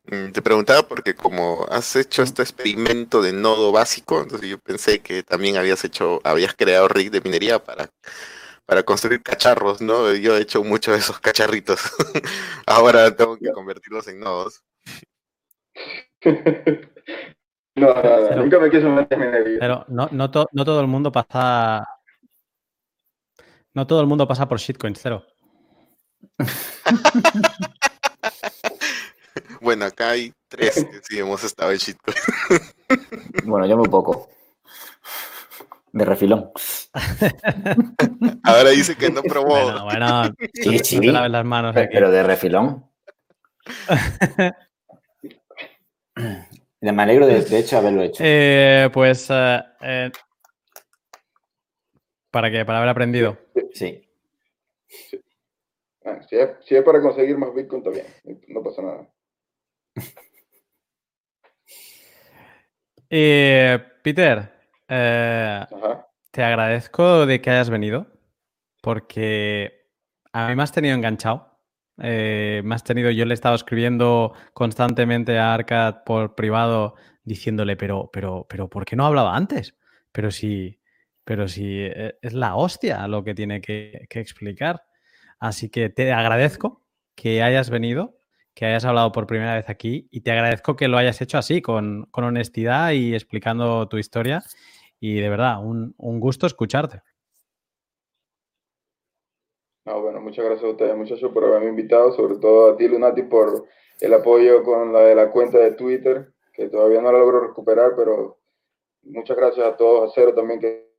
Mm, 0.07 0.31
te 0.31 0.41
preguntaba 0.41 0.83
porque 0.83 1.15
como 1.15 1.65
has 1.71 1.95
hecho 1.95 2.21
este 2.21 2.43
experimento 2.43 3.21
de 3.21 3.33
nodo 3.33 3.71
básico, 3.71 4.21
entonces 4.21 4.49
yo 4.49 4.59
pensé 4.59 4.99
que 4.99 5.23
también 5.23 5.57
habías 5.57 5.83
hecho, 5.83 6.21
habías 6.23 6.53
creado 6.53 6.87
rig 6.87 7.09
de 7.11 7.21
minería 7.21 7.63
para, 7.63 7.89
para 8.65 8.83
construir 8.83 9.23
cacharros, 9.23 9.81
¿no? 9.81 10.13
Yo 10.13 10.37
he 10.37 10.41
hecho 10.41 10.63
muchos 10.63 10.93
de 10.93 10.99
esos 10.99 11.19
cacharritos. 11.19 11.79
Ahora 12.67 13.15
tengo 13.15 13.37
que 13.37 13.51
convertirlos 13.51 14.07
en 14.07 14.19
nodos. 14.19 14.63
No, 17.77 17.93
no, 17.93 18.35
nunca 18.37 18.57
me 18.57 18.69
quise 18.69 18.85
meter 18.85 19.21
en 19.21 19.25
minería. 19.25 19.57
Pero 19.59 19.85
no, 19.89 20.07
no, 20.09 20.29
no 20.29 20.65
todo 20.65 20.79
el 20.79 20.87
mundo 20.87 21.11
pasa. 21.11 21.85
No 23.73 23.85
todo 23.85 23.99
el 23.99 24.07
mundo 24.07 24.25
pasa 24.25 24.47
por 24.47 24.59
shitcoin 24.59 24.95
cero. 24.95 25.25
Bueno, 29.65 29.85
acá 29.85 30.11
hay 30.11 30.31
tres 30.47 30.75
que 30.91 31.01
sí 31.01 31.17
hemos 31.17 31.43
estado 31.43 31.71
en 31.71 31.77
shitcoin. 31.77 32.15
Bueno, 33.45 33.65
yo 33.65 33.77
muy 33.77 33.89
poco. 33.89 34.29
De 35.91 36.05
refilón. 36.05 36.51
Ahora 38.43 38.69
dice 38.69 38.95
que 38.95 39.09
no 39.09 39.23
probó. 39.23 39.47
Bueno, 39.47 39.83
bueno 39.85 40.23
sí, 40.53 40.79
sí. 40.79 40.99
Te 40.99 41.11
laves 41.11 41.31
las 41.31 41.45
manos 41.45 41.75
aquí. 41.75 41.89
Pero 41.91 42.11
de 42.11 42.23
refilón. 42.23 42.85
Me 46.81 47.01
alegro 47.01 47.25
de, 47.25 47.41
de 47.41 47.57
hecho 47.59 47.77
haberlo 47.77 48.03
hecho. 48.03 48.23
Eh, 48.23 48.89
pues 48.93 49.27
eh, 49.31 49.59
eh, 49.81 50.11
¿Para 52.29 52.51
qué? 52.51 52.65
Para 52.65 52.77
haber 52.79 52.89
aprendido. 52.89 53.37
Sí. 53.73 54.07
Ah, 56.03 56.19
si, 56.29 56.35
es, 56.35 56.49
si, 56.65 56.75
es, 56.75 56.83
para 56.83 57.01
conseguir 57.01 57.37
más 57.37 57.53
Bitcoin, 57.53 57.83
también. 57.83 58.05
No 58.47 58.61
pasa 58.61 58.81
nada. 58.83 59.14
Eh, 63.09 63.79
Peter, 64.03 64.51
eh, 64.87 65.65
te 66.31 66.43
agradezco 66.43 67.25
de 67.27 67.39
que 67.39 67.51
hayas 67.51 67.69
venido 67.69 68.07
porque 68.81 69.89
a 70.33 70.49
mí 70.49 70.55
me 70.55 70.63
has 70.63 70.71
tenido 70.71 70.95
enganchado. 70.95 71.59
Eh, 72.01 72.61
me 72.65 72.75
has 72.75 72.83
tenido, 72.83 73.11
yo 73.11 73.25
le 73.25 73.33
he 73.33 73.35
estado 73.35 73.55
escribiendo 73.55 74.33
constantemente 74.53 75.37
a 75.37 75.53
Arcad 75.53 76.03
por 76.03 76.35
privado 76.35 76.95
diciéndole, 77.23 77.77
pero, 77.77 78.09
pero, 78.11 78.47
pero, 78.49 78.69
¿por 78.69 78.85
qué 78.85 78.95
no 78.95 79.05
hablaba 79.05 79.35
antes? 79.35 79.75
Pero 80.11 80.31
si, 80.31 80.81
pero 81.23 81.47
si 81.47 81.83
es 81.83 82.33
la 82.33 82.55
hostia 82.55 83.07
lo 83.07 83.23
que 83.23 83.35
tiene 83.35 83.61
que, 83.61 84.07
que 84.09 84.19
explicar. 84.19 84.83
Así 85.39 85.69
que 85.69 85.89
te 85.89 86.11
agradezco 86.11 86.85
que 87.15 87.43
hayas 87.43 87.69
venido 87.69 88.17
que 88.55 88.65
hayas 88.65 88.85
hablado 88.85 89.11
por 89.11 89.27
primera 89.27 89.53
vez 89.55 89.69
aquí 89.69 90.07
y 90.11 90.21
te 90.21 90.31
agradezco 90.31 90.77
que 90.77 90.87
lo 90.87 90.97
hayas 90.97 91.21
hecho 91.21 91.37
así, 91.37 91.61
con, 91.61 92.07
honestidad 92.13 92.93
y 92.93 93.13
explicando 93.13 93.87
tu 93.89 93.97
historia. 93.97 94.41
Y 94.99 95.19
de 95.19 95.29
verdad, 95.29 95.57
un, 95.61 95.93
gusto 95.97 96.47
escucharte. 96.47 97.01
No, 99.85 100.01
bueno, 100.01 100.21
muchas 100.21 100.45
gracias 100.45 100.65
a 100.65 100.71
ustedes, 100.71 100.95
muchachos, 100.95 101.31
por 101.31 101.43
haberme 101.43 101.67
invitado, 101.67 102.13
sobre 102.13 102.37
todo 102.37 102.71
a 102.71 102.77
ti, 102.77 102.87
Lunati, 102.87 103.23
por 103.23 103.67
el 103.99 104.13
apoyo 104.13 104.63
con 104.63 104.93
la 104.93 105.01
de 105.01 105.15
la 105.15 105.29
cuenta 105.29 105.59
de 105.59 105.73
Twitter, 105.73 106.33
que 106.53 106.69
todavía 106.69 107.01
no 107.01 107.11
la 107.11 107.19
logro 107.19 107.41
recuperar, 107.41 107.93
pero 107.95 108.39
muchas 109.03 109.37
gracias 109.37 109.65
a 109.67 109.77
todos, 109.77 110.09
a 110.09 110.13
Cero 110.15 110.33
también, 110.33 110.59
que 110.59 110.89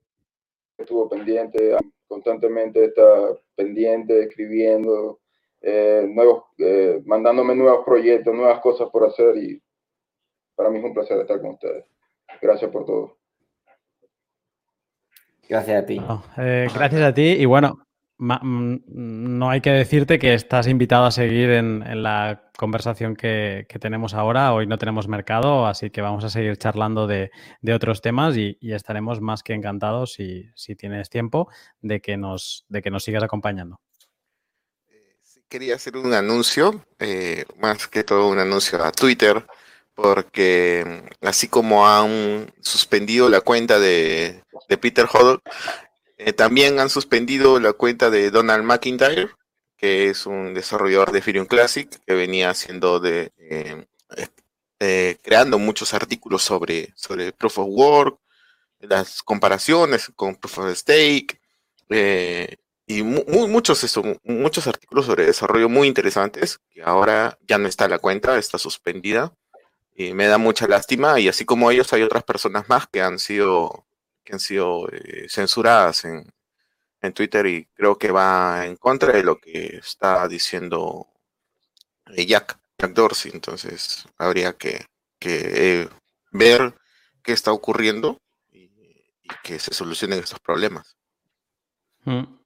estuvo 0.78 1.08
pendiente, 1.08 1.76
constantemente 2.06 2.84
está 2.84 3.34
pendiente, 3.56 4.22
escribiendo, 4.22 5.20
eh, 5.60 6.06
nuevos, 6.08 6.44
eh, 6.58 7.02
mandándome 7.04 7.54
nuevos 7.54 7.84
proyectos, 7.84 8.34
nuevas 8.34 8.60
cosas 8.60 8.88
por 8.90 9.04
hacer 9.04 9.36
y 9.36 9.60
para 10.54 10.70
mí 10.70 10.78
es 10.78 10.84
un 10.84 10.94
placer 10.94 11.18
estar 11.18 11.40
con 11.40 11.50
ustedes. 11.50 11.84
Gracias 12.40 12.70
por 12.70 12.84
todo. 12.84 13.16
Gracias 15.48 15.82
a 15.82 15.86
ti. 15.86 16.00
Eh, 16.38 16.68
gracias 16.74 17.02
a 17.02 17.14
ti 17.14 17.22
y 17.22 17.44
bueno, 17.44 17.78
mm, 18.18 18.76
no 18.86 19.50
hay 19.50 19.60
que 19.60 19.70
decirte 19.70 20.18
que 20.18 20.34
estás 20.34 20.66
invitado 20.66 21.06
a 21.06 21.10
seguir 21.10 21.50
en, 21.50 22.02
la 22.02 22.50
conversación 22.58 23.14
que, 23.14 23.66
tenemos 23.80 24.14
ahora. 24.14 24.52
Hoy 24.52 24.66
no 24.66 24.78
tenemos 24.78 25.06
mercado, 25.06 25.66
así 25.66 25.90
que 25.90 26.00
vamos 26.00 26.24
a 26.24 26.30
seguir 26.30 26.56
charlando 26.56 27.06
de, 27.06 27.30
otros 27.72 28.02
temas 28.02 28.36
y, 28.36 28.58
estaremos 28.60 29.20
más 29.20 29.42
que 29.42 29.52
encantados, 29.52 30.14
si, 30.14 30.50
si 30.54 30.74
tienes 30.74 31.10
tiempo, 31.10 31.48
de 31.80 32.00
que, 32.00 32.16
nos, 32.16 32.64
de 32.68 32.82
que 32.82 32.90
nos 32.90 33.04
sigas 33.04 33.22
acompañando 33.22 33.78
quería 35.48 35.77
hacer 35.77 35.97
un 35.97 36.12
anuncio, 36.14 36.85
eh, 36.98 37.44
más 37.59 37.89
que 37.89 38.05
todo 38.05 38.28
un 38.28 38.39
anuncio 38.39 38.82
a 38.85 38.93
Twitter, 38.93 39.47
porque 39.94 40.85
mm, 41.20 41.27
así 41.27 41.48
como 41.48 41.89
han 41.89 42.52
suspendido 42.60 43.28
la 43.28 43.40
cuenta 43.40 43.78
de, 43.78 44.43
Peter 44.81 45.06
Hodl, 45.12 45.40
eh, 46.18 46.32
también 46.32 46.81
han 46.81 46.90
suspendido 46.90 47.60
la 47.60 47.73
cuenta 47.73 48.10
de 48.10 48.31
Donald 48.31 48.64
McIntyre, 48.64 49.31
que 49.77 50.09
es 50.10 50.27
un 50.27 50.55
desarrollador 50.55 51.12
de 51.12 51.18
Ethereum 51.20 51.47
Classic, 51.47 51.89
que 52.06 52.14
venía 52.14 52.51
haciendo 52.51 53.01
de 53.01 53.32
eh, 54.78 55.18
creando 55.23 55.59
muchos 55.59 55.94
artículos 55.94 56.43
sobre, 56.43 56.93
sobre 56.97 57.32
Proof 57.32 57.59
of 57.59 57.68
Work, 57.70 58.18
las 58.81 59.23
comparaciones 59.23 60.12
con 60.14 60.36
Proof 60.36 60.59
of 60.59 60.77
Stake, 60.77 61.40
y 62.88 63.02
muchos, 63.02 63.82
eso, 63.82 64.02
muchos 64.22 64.68
artículos 64.68 65.06
sobre 65.06 65.26
desarrollo 65.26 65.68
muy 65.68 65.88
interesantes, 65.88 66.60
que 66.70 66.82
ahora 66.84 67.36
ya 67.46 67.58
no 67.58 67.66
está 67.66 67.88
la 67.88 67.98
cuenta, 67.98 68.38
está 68.38 68.58
suspendida. 68.58 69.34
Y 69.96 70.14
me 70.14 70.26
da 70.26 70.38
mucha 70.38 70.68
lástima. 70.68 71.18
Y 71.18 71.28
así 71.28 71.44
como 71.44 71.70
ellos, 71.70 71.92
hay 71.92 72.02
otras 72.02 72.22
personas 72.22 72.68
más 72.68 72.86
que 72.86 73.02
han 73.02 73.18
sido, 73.18 73.86
que 74.22 74.34
han 74.34 74.40
sido 74.40 74.88
eh, 74.92 75.26
censuradas 75.28 76.04
en, 76.04 76.32
en, 77.00 77.12
Twitter 77.12 77.46
y 77.46 77.66
creo 77.74 77.98
que 77.98 78.12
va 78.12 78.66
en 78.66 78.76
contra 78.76 79.12
de 79.14 79.24
lo 79.24 79.40
que 79.40 79.78
está 79.78 80.28
diciendo 80.28 81.08
eh, 82.14 82.24
Jack, 82.26 82.56
Jack 82.78 82.92
Dorsey. 82.92 83.32
Entonces 83.34 84.06
habría 84.16 84.52
que, 84.52 84.86
que 85.18 85.80
eh, 85.82 85.88
ver 86.30 86.74
qué 87.24 87.32
está 87.32 87.52
ocurriendo 87.52 88.20
y, 88.52 88.70
que 89.42 89.58
se 89.58 89.74
solucionen 89.74 90.20
estos 90.20 90.38
problemas. 90.38 90.96
Mm. 92.04 92.45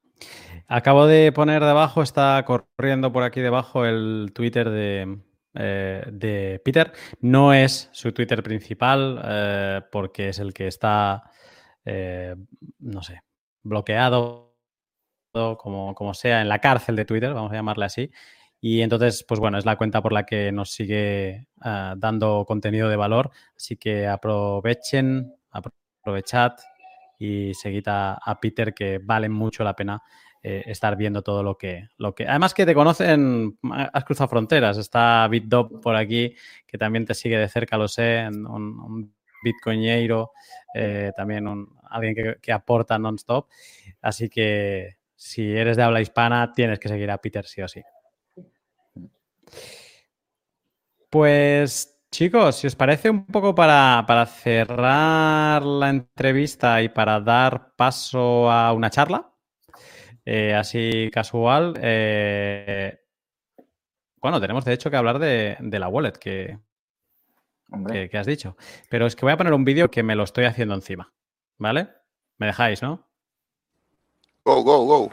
Acabo 0.72 1.08
de 1.08 1.32
poner 1.32 1.64
debajo, 1.64 2.00
está 2.00 2.44
corriendo 2.44 3.10
por 3.10 3.24
aquí 3.24 3.40
debajo 3.40 3.86
el 3.86 4.30
Twitter 4.32 4.70
de, 4.70 5.18
eh, 5.54 6.60
Peter. 6.64 6.92
No 7.20 7.52
es 7.52 7.88
su 7.90 8.12
Twitter 8.12 8.40
principal 8.40 9.20
eh, 9.24 9.80
porque 9.90 10.28
es 10.28 10.38
el 10.38 10.54
que 10.54 10.68
está, 10.68 11.24
eh, 11.84 12.36
no 12.78 13.02
sé, 13.02 13.20
bloqueado, 13.64 14.54
como, 15.32 15.92
como 15.96 16.14
sea, 16.14 16.40
en 16.40 16.48
la 16.48 16.60
cárcel 16.60 16.94
de 16.94 17.04
Twitter, 17.04 17.34
vamos 17.34 17.50
a 17.50 17.56
llamarle 17.56 17.86
así. 17.86 18.12
Y 18.60 18.82
entonces, 18.82 19.24
pues 19.26 19.40
bueno, 19.40 19.58
es 19.58 19.64
la 19.66 19.74
cuenta 19.74 20.00
por 20.00 20.12
la 20.12 20.24
que 20.24 20.52
nos 20.52 20.70
sigue 20.70 21.48
dando 21.56 22.44
contenido 22.46 22.88
de 22.88 22.94
valor. 22.94 23.32
Así 23.56 23.76
que 23.76 24.06
aprovechen, 24.06 25.34
aprovechad 25.50 26.52
y 27.18 27.54
seguid 27.54 27.88
a 27.88 28.38
Peter 28.40 28.72
que 28.72 29.00
vale 29.02 29.28
mucho 29.28 29.64
la 29.64 29.74
pena 29.74 30.00
eh, 30.42 30.62
estar 30.66 30.96
viendo 30.96 31.22
todo 31.22 31.42
lo 31.42 31.56
que, 31.56 31.88
lo 31.96 32.14
que... 32.14 32.26
Además 32.26 32.54
que 32.54 32.66
te 32.66 32.74
conocen, 32.74 33.58
has 33.70 34.04
cruzado 34.04 34.28
fronteras, 34.28 34.78
está 34.78 35.26
BitDop 35.28 35.82
por 35.82 35.96
aquí, 35.96 36.34
que 36.66 36.78
también 36.78 37.04
te 37.04 37.14
sigue 37.14 37.38
de 37.38 37.48
cerca, 37.48 37.76
lo 37.76 37.88
sé, 37.88 38.26
un, 38.28 38.46
un 38.46 39.14
eh, 40.74 41.12
también 41.16 41.48
un, 41.48 41.78
alguien 41.88 42.14
que, 42.14 42.36
que 42.40 42.52
aporta 42.52 42.98
non-stop. 42.98 43.48
Así 44.00 44.28
que 44.28 44.96
si 45.14 45.54
eres 45.54 45.76
de 45.76 45.82
habla 45.82 46.00
hispana, 46.00 46.52
tienes 46.52 46.78
que 46.78 46.88
seguir 46.88 47.10
a 47.10 47.18
Peter 47.18 47.46
sí 47.46 47.62
o 47.62 47.68
sí. 47.68 47.82
Pues 51.10 51.98
chicos, 52.10 52.56
si 52.56 52.66
os 52.66 52.76
parece 52.76 53.10
un 53.10 53.26
poco 53.26 53.54
para, 53.54 54.04
para, 54.06 54.26
cerrar 54.26 55.64
la 55.64 55.90
entrevista 55.90 56.80
y 56.82 56.88
para 56.88 57.20
dar 57.20 57.74
paso 57.76 58.50
a 58.50 58.72
una 58.72 58.90
charla, 58.90 59.29
eh, 60.32 60.54
así 60.54 61.10
casual. 61.12 61.74
Eh, 61.82 63.00
bueno, 64.20 64.40
tenemos 64.40 64.64
de 64.64 64.72
hecho 64.72 64.88
que 64.88 64.96
hablar 64.96 65.18
de, 65.18 65.56
la 65.60 65.88
wallet 65.88 66.12
que, 66.12 66.56
que, 67.90 68.16
has 68.16 68.28
dicho. 68.28 68.56
Pero 68.88 69.06
es 69.06 69.16
que 69.16 69.26
voy 69.26 69.32
a 69.32 69.36
poner 69.36 69.52
un 69.52 69.64
vídeo 69.64 69.90
que 69.90 70.04
me 70.04 70.14
lo 70.14 70.22
estoy 70.22 70.44
haciendo 70.44 70.76
encima. 70.76 71.12
¿Vale? 71.58 71.88
¿Me 72.38 72.46
dejáis, 72.46 72.80
no? 72.80 73.08
Go, 74.44 74.62
go, 74.62 74.84
go. 74.84 75.12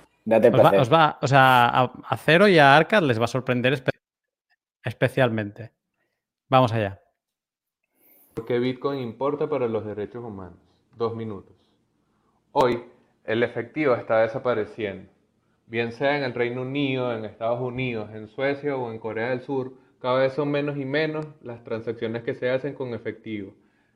os, 0.79 0.93
va, 0.93 1.17
o 1.19 1.27
sea, 1.27 1.65
a, 1.65 2.17
Cero 2.17 2.47
y 2.47 2.59
a 2.59 2.77
Arcad 2.77 3.01
les 3.01 3.19
va 3.19 3.25
a 3.25 3.29
sorprender 3.29 3.83
especialmente. 4.83 5.73
Vamos 6.47 6.71
allá. 6.73 7.01
¿Por 8.35 8.45
qué 8.45 8.59
Bitcoin 8.59 8.99
importa 8.99 9.49
para 9.49 9.67
los 9.67 9.83
derechos 9.83 10.23
humanos? 10.23 10.59
Dos 10.95 11.15
minutos. 11.15 11.55
Hoy, 12.51 12.83
el 13.27 13.43
efectivo 13.43 13.93
está 13.93 14.21
desapareciendo. 14.21 15.11
Bien 15.65 15.91
sea 15.91 16.17
en 16.17 16.23
el 16.23 16.33
Reino 16.33 16.61
Unido, 16.61 17.13
en 17.13 17.25
Estados 17.25 17.59
Unidos, 17.59 18.09
en 18.13 18.29
Suecia 18.29 18.77
o 18.77 18.89
en 18.89 18.99
Corea 18.99 19.31
del 19.31 19.41
Sur, 19.41 19.73
cada 19.99 20.19
vez 20.19 20.31
son 20.31 20.49
menos 20.49 20.77
y 20.77 20.85
menos 20.85 21.27
las 21.41 21.61
transacciones 21.65 22.23
que 22.23 22.35
se 22.35 22.49
hacen 22.49 22.73
con 22.73 22.93
efectivo. 22.93 23.53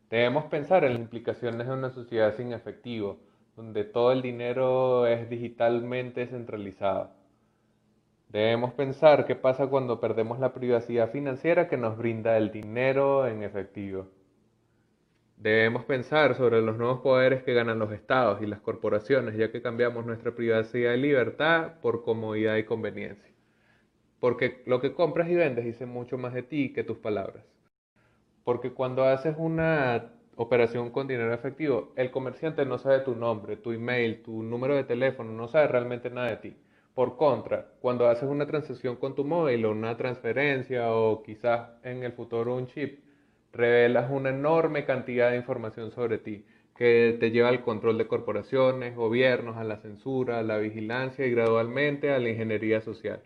Debemos 0.10 0.46
pensar 0.46 0.84
en 0.84 0.94
las 0.94 1.02
implicaciones 1.02 1.66
de 1.66 1.74
una 1.74 1.92
sociedad 1.92 2.36
sin 2.36 2.52
efectivo, 2.52 3.20
donde 3.56 3.86
todo 3.86 4.12
el 4.12 4.22
dinero 4.22 5.08
es 5.08 5.30
digitalmente 5.30 6.28
centralizado. 6.28 7.12
Debemos 8.28 8.74
pensar 8.74 9.26
qué 9.26 9.36
pasa 9.36 9.68
cuando 9.68 10.02
perdemos 10.02 10.40
la 10.40 10.54
privacidad 10.54 11.10
financiera 11.10 11.70
que 11.70 11.78
nos 11.78 11.98
brinda 11.98 12.36
el 12.36 12.52
dinero 12.52 13.26
en 13.28 13.44
efectivo. 13.44 14.08
Debemos 15.42 15.86
pensar 15.86 16.36
sobre 16.36 16.62
los 16.62 16.78
nuevos 16.78 17.00
poderes 17.00 17.42
que 17.42 17.56
ganan 17.56 17.80
los 17.80 17.92
estados 17.92 18.44
y 18.44 18.46
las 18.46 18.60
corporaciones, 18.60 19.36
ya 19.36 19.52
que 19.52 19.64
cambiamos 19.64 20.06
nuestra 20.06 20.36
privacidad 20.36 20.94
y 20.94 20.98
libertad 20.98 21.80
por 21.82 22.04
comodidad 22.04 22.58
y 22.58 22.64
conveniencia. 22.64 23.34
Porque 24.20 24.62
lo 24.68 24.80
que 24.80 24.94
compras 24.94 25.28
y 25.30 25.34
vendes 25.34 25.66
dice 25.66 25.88
mucho 25.88 26.20
más 26.20 26.36
de 26.36 26.44
ti 26.44 26.74
que 26.74 26.84
tus 26.84 26.98
palabras. 26.98 27.44
Porque 28.44 28.72
cuando 28.72 29.04
haces 29.04 29.34
una 29.36 30.12
operación 30.36 30.92
con 30.92 31.08
dinero 31.08 31.34
efectivo, 31.34 31.92
el 31.96 32.12
comerciante 32.12 32.64
no 32.64 32.78
sabe 32.78 33.00
tu 33.00 33.16
nombre, 33.16 33.58
tu 33.58 33.72
email, 33.72 34.22
tu 34.22 34.44
número 34.44 34.76
de 34.76 34.84
teléfono, 34.84 35.32
no 35.32 35.48
sabe 35.48 35.70
realmente 35.70 36.12
nada 36.12 36.30
de 36.30 36.38
ti. 36.38 36.58
Por 36.94 37.18
contra, 37.18 37.66
cuando 37.80 38.08
haces 38.08 38.30
una 38.30 38.46
transacción 38.46 38.96
con 38.96 39.16
tu 39.16 39.26
móvil 39.26 39.66
o 39.66 39.72
una 39.72 39.98
transferencia 39.98 40.94
o 40.94 41.24
quizás 41.24 41.72
en 41.82 42.04
el 42.04 42.12
futuro 42.12 42.56
un 42.56 42.68
chip, 42.68 43.00
revelas 43.54 44.10
una 44.12 44.30
enorme 44.30 44.86
cantidad 44.86 45.32
de 45.32 45.38
información 45.38 45.92
sobre 45.92 46.18
ti 46.18 46.46
que 46.76 47.16
te 47.20 47.30
lleva 47.32 47.50
al 47.50 47.64
control 47.64 47.98
de 47.98 48.08
corporaciones, 48.08 48.96
gobiernos, 48.96 49.58
a 49.58 49.64
la 49.64 49.78
censura, 49.78 50.40
a 50.40 50.44
la 50.44 50.58
vigilancia 50.58 51.28
y 51.28 51.32
gradualmente 51.32 52.12
a 52.12 52.18
la 52.18 52.30
ingeniería 52.30 52.82
social. 52.82 53.22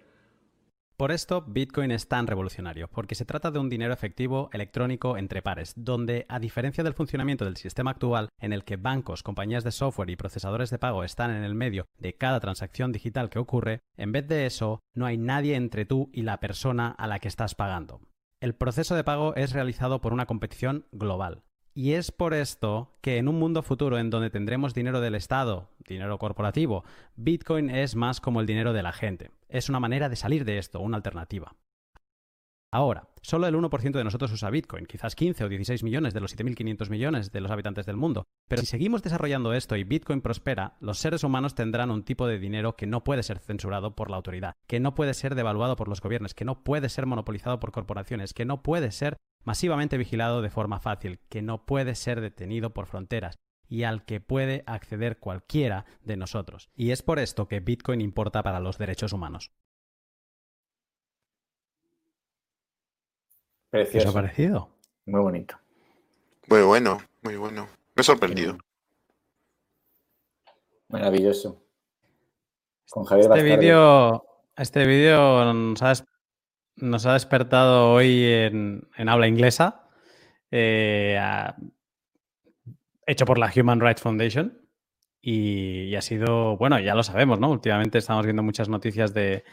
Por 0.97 1.11
esto, 1.11 1.41
Bitcoin 1.41 1.91
es 1.91 2.07
tan 2.07 2.25
revolucionario, 2.25 2.87
porque 2.87 3.15
se 3.15 3.25
trata 3.25 3.51
de 3.51 3.59
un 3.59 3.69
dinero 3.69 3.93
efectivo 3.93 4.49
electrónico 4.53 5.17
entre 5.17 5.41
pares, 5.41 5.73
donde, 5.75 6.25
a 6.29 6.39
diferencia 6.39 6.85
del 6.85 6.93
funcionamiento 6.93 7.43
del 7.43 7.57
sistema 7.57 7.91
actual, 7.91 8.29
en 8.39 8.53
el 8.53 8.63
que 8.63 8.77
bancos, 8.77 9.21
compañías 9.21 9.65
de 9.65 9.71
software 9.71 10.09
y 10.09 10.15
procesadores 10.15 10.69
de 10.69 10.79
pago 10.79 11.03
están 11.03 11.31
en 11.31 11.43
el 11.43 11.53
medio 11.53 11.85
de 11.97 12.13
cada 12.13 12.39
transacción 12.39 12.93
digital 12.93 13.29
que 13.29 13.39
ocurre, 13.39 13.81
en 13.97 14.13
vez 14.13 14.25
de 14.27 14.45
eso, 14.45 14.79
no 14.93 15.05
hay 15.05 15.17
nadie 15.17 15.55
entre 15.55 15.85
tú 15.85 16.09
y 16.13 16.21
la 16.21 16.39
persona 16.39 16.91
a 16.91 17.07
la 17.07 17.19
que 17.19 17.27
estás 17.27 17.55
pagando. 17.55 17.99
El 18.41 18.53
proceso 18.53 18.95
de 18.95 19.03
pago 19.03 19.33
es 19.35 19.53
realizado 19.53 20.01
por 20.01 20.11
una 20.11 20.25
competición 20.25 20.85
global. 20.91 21.43
Y 21.73 21.93
es 21.93 22.11
por 22.11 22.33
esto 22.33 22.97
que 23.01 23.17
en 23.17 23.27
un 23.27 23.39
mundo 23.39 23.63
futuro 23.63 23.97
en 23.97 24.09
donde 24.09 24.29
tendremos 24.29 24.73
dinero 24.73 25.01
del 25.01 25.15
Estado, 25.15 25.69
dinero 25.87 26.17
corporativo, 26.19 26.83
Bitcoin 27.15 27.69
es 27.69 27.95
más 27.95 28.21
como 28.21 28.41
el 28.41 28.45
dinero 28.45 28.73
de 28.73 28.83
la 28.83 28.91
gente. 28.91 29.31
Es 29.49 29.69
una 29.69 29.79
manera 29.79 30.09
de 30.09 30.15
salir 30.15 30.45
de 30.45 30.57
esto, 30.57 30.79
una 30.79 30.97
alternativa. 30.97 31.55
Ahora, 32.71 33.07
solo 33.21 33.47
el 33.47 33.55
1% 33.55 33.91
de 33.91 34.03
nosotros 34.03 34.31
usa 34.31 34.49
Bitcoin, 34.49 34.85
quizás 34.85 35.15
15 35.15 35.45
o 35.45 35.49
16 35.49 35.83
millones 35.83 36.13
de 36.13 36.19
los 36.19 36.35
7.500 36.35 36.89
millones 36.89 37.31
de 37.31 37.41
los 37.41 37.51
habitantes 37.51 37.85
del 37.85 37.95
mundo. 37.95 38.25
Pero 38.49 38.61
si 38.61 38.67
seguimos 38.67 39.01
desarrollando 39.01 39.53
esto 39.53 39.75
y 39.75 39.83
Bitcoin 39.83 40.21
prospera, 40.21 40.75
los 40.81 40.99
seres 40.99 41.23
humanos 41.23 41.55
tendrán 41.55 41.91
un 41.91 42.03
tipo 42.03 42.27
de 42.27 42.37
dinero 42.37 42.75
que 42.75 42.85
no 42.85 43.03
puede 43.03 43.23
ser 43.23 43.39
censurado 43.39 43.95
por 43.95 44.09
la 44.09 44.17
autoridad, 44.17 44.55
que 44.67 44.79
no 44.79 44.93
puede 44.93 45.13
ser 45.13 45.35
devaluado 45.35 45.75
por 45.75 45.87
los 45.87 46.01
gobiernos, 46.01 46.33
que 46.33 46.45
no 46.45 46.63
puede 46.63 46.89
ser 46.89 47.05
monopolizado 47.05 47.59
por 47.59 47.71
corporaciones, 47.71 48.33
que 48.33 48.45
no 48.45 48.61
puede 48.61 48.91
ser 48.91 49.17
masivamente 49.45 49.97
vigilado 49.97 50.41
de 50.41 50.49
forma 50.49 50.79
fácil, 50.79 51.19
que 51.29 51.41
no 51.41 51.65
puede 51.65 51.95
ser 51.95 52.19
detenido 52.19 52.73
por 52.73 52.87
fronteras 52.87 53.37
y 53.67 53.83
al 53.83 54.05
que 54.05 54.19
puede 54.19 54.63
acceder 54.67 55.19
cualquiera 55.19 55.85
de 56.03 56.17
nosotros. 56.17 56.69
Y 56.75 56.91
es 56.91 57.01
por 57.01 57.19
esto 57.19 57.47
que 57.47 57.59
Bitcoin 57.59 58.01
importa 58.01 58.43
para 58.43 58.59
los 58.59 58.77
derechos 58.77 59.13
humanos. 59.13 59.51
Precioso. 63.75 64.05
¿Qué 64.05 64.09
os 64.09 64.15
ha 64.15 64.21
parecido? 64.21 64.69
Muy 65.05 65.21
bonito. 65.21 65.55
Muy 66.49 66.61
bueno, 66.61 66.97
muy 67.21 67.35
bueno. 67.35 67.67
Me 67.95 68.01
he 68.01 68.03
sorprendido. 68.03 68.57
Maravilloso. 70.89 71.61
Con 72.89 73.05
Javier 73.05 73.31
Este 73.31 73.43
vídeo 73.43 74.25
este 74.57 74.85
vídeo 74.85 75.53
nos, 75.53 75.81
ha 75.81 75.93
nos 76.77 77.05
ha 77.05 77.13
despertado 77.13 77.91
hoy 77.91 78.23
en, 78.23 78.87
en 78.95 79.09
habla 79.09 79.27
inglesa, 79.27 79.89
eh, 80.51 81.17
a- 81.19 81.55
hecho 83.07 83.25
por 83.25 83.37
la 83.37 83.51
Human 83.55 83.81
Rights 83.81 84.01
Foundation. 84.01 84.61
Y, 85.21 85.85
y 85.89 85.95
ha 85.95 86.01
sido, 86.01 86.55
bueno, 86.57 86.79
ya 86.79 86.93
lo 86.93 87.01
sabemos, 87.03 87.39
¿no? 87.39 87.49
Últimamente 87.49 87.97
estamos 87.97 88.25
viendo 88.25 88.43
muchas 88.43 88.69
noticias 88.69 89.11
de, 89.13 89.43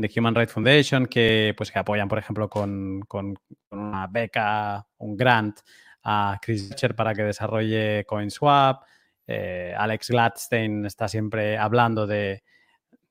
de 0.00 0.10
Human 0.16 0.34
Rights 0.34 0.52
Foundation 0.52 1.06
que, 1.06 1.54
pues, 1.56 1.70
que 1.70 1.78
apoyan, 1.78 2.08
por 2.08 2.18
ejemplo, 2.18 2.48
con, 2.48 3.00
con- 3.02 3.38
una 3.70 4.06
beca, 4.08 4.86
un 4.98 5.16
grant 5.16 5.60
a 6.02 6.38
Chris 6.42 6.68
Dutcher 6.68 6.94
para 6.94 7.14
que 7.14 7.22
desarrolle 7.22 8.04
CoinSwap. 8.06 8.82
Eh, 9.26 9.74
Alex 9.76 10.10
Gladstein 10.10 10.86
está 10.86 11.06
siempre 11.08 11.56
hablando 11.56 12.06
de, 12.06 12.42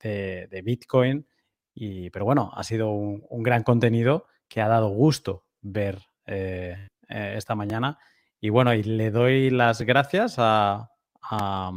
de- 0.02 0.62
Bitcoin. 0.64 1.26
Y, 1.74 2.10
pero 2.10 2.26
bueno, 2.26 2.52
ha 2.54 2.64
sido 2.64 2.92
un, 2.92 3.44
gran 3.44 3.64
contenido 3.64 4.28
que 4.50 4.62
ha 4.62 4.68
dado 4.68 4.90
gusto 4.90 5.46
ver 5.62 6.00
eh, 6.26 6.88
eh, 7.08 7.34
esta 7.38 7.56
mañana. 7.56 7.98
Y 8.42 8.50
bueno, 8.50 8.74
y 8.74 8.84
le 8.84 9.12
doy 9.12 9.50
las 9.50 9.82
gracias 9.82 10.36
a- 10.40 10.90
a 11.22 11.72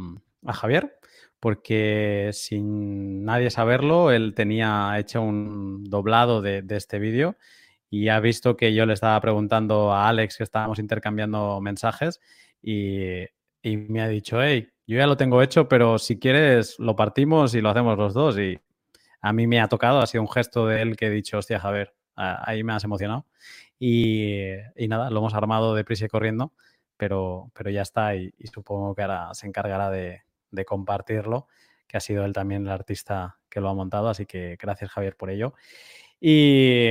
Javier, 0.53 0.97
porque 1.43 2.29
sin 2.31 3.25
nadie 3.25 3.49
saberlo, 3.49 4.11
él 4.11 4.33
tenía 4.33 4.97
hecho 4.97 5.21
un 5.21 5.83
doblado 5.83 6.41
de, 6.41 6.63
este 6.69 6.99
vídeo 6.99 7.35
y 7.89 8.07
ha 8.07 8.21
visto 8.21 8.55
que 8.55 8.73
yo 8.73 8.85
le 8.85 8.93
estaba 8.93 9.19
preguntando 9.19 9.91
a 9.91 10.07
Alex 10.07 10.37
que 10.37 10.45
estábamos 10.45 10.79
intercambiando 10.79 11.59
mensajes 11.59 12.21
y, 12.61 13.25
y 13.61 13.75
me 13.75 14.01
ha 14.01 14.07
dicho, 14.07 14.41
hey, 14.41 14.69
yo 14.87 14.97
ya 14.97 15.05
lo 15.05 15.17
tengo 15.17 15.41
hecho, 15.41 15.67
pero 15.67 15.99
si 15.99 16.17
quieres 16.17 16.79
lo 16.79 16.95
partimos 16.95 17.53
y 17.55 17.59
lo 17.59 17.71
hacemos 17.71 17.97
los 17.97 18.13
dos. 18.13 18.39
Y 18.39 18.57
a 19.19 19.33
mí 19.33 19.45
me 19.45 19.59
ha 19.59 19.67
tocado, 19.67 19.99
ha 19.99 20.07
sido 20.07 20.21
un 20.21 20.31
gesto 20.31 20.65
de 20.67 20.81
él 20.81 20.95
que 20.95 21.07
he 21.07 21.09
dicho, 21.09 21.39
hostia, 21.39 21.59
Javier, 21.59 21.93
ahí 22.15 22.63
me 22.63 22.71
has 22.71 22.85
emocionado. 22.85 23.25
Y, 23.77 24.53
y 24.77 24.87
nada, 24.87 25.09
lo 25.09 25.19
hemos 25.19 25.33
armado 25.33 25.75
deprisa 25.75 26.05
y 26.05 26.07
corriendo, 26.07 26.53
pero, 26.95 27.51
pero 27.53 27.69
ya 27.69 27.81
está 27.81 28.15
y, 28.15 28.33
y 28.37 28.47
supongo 28.47 28.95
que 28.95 29.01
ahora 29.01 29.33
se 29.33 29.45
encargará 29.45 29.89
de, 29.89 30.21
de 30.53 30.63
compartirlo, 30.65 31.47
que 31.87 31.97
ha 31.97 31.99
sido 31.99 32.23
él 32.25 32.31
también 32.33 32.63
el 32.63 32.71
artista 32.71 33.37
que 33.49 33.59
lo 33.59 33.69
ha 33.69 33.73
montado, 33.73 34.07
así 34.07 34.25
que 34.25 34.57
gracias 34.59 34.91
Javier 34.91 35.17
por 35.17 35.29
ello. 35.29 35.53
Y, 36.19 36.87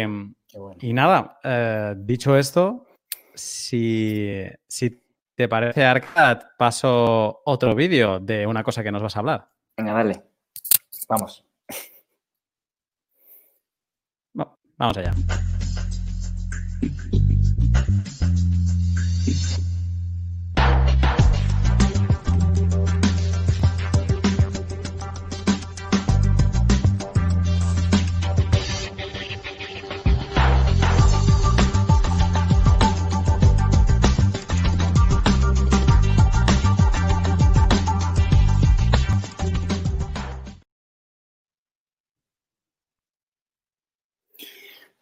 Qué 0.46 0.58
bueno. 0.58 0.76
y 0.80 0.92
nada, 0.92 1.38
eh, 1.42 1.94
dicho 1.96 2.36
esto, 2.36 2.86
si, 3.34 4.42
si 4.66 5.02
te 5.34 5.48
parece, 5.48 5.84
Arcad, 5.84 6.42
paso 6.58 7.40
otro 7.46 7.74
vídeo 7.74 8.20
de 8.20 8.46
una 8.46 8.62
cosa 8.62 8.82
que 8.82 8.92
nos 8.92 9.02
vas 9.02 9.16
a 9.16 9.20
hablar. 9.20 9.48
Venga, 9.76 9.94
dale. 9.94 10.22
Vamos. 11.08 11.44
Va- 14.38 14.54
Vamos 14.76 14.96
allá. 14.98 15.12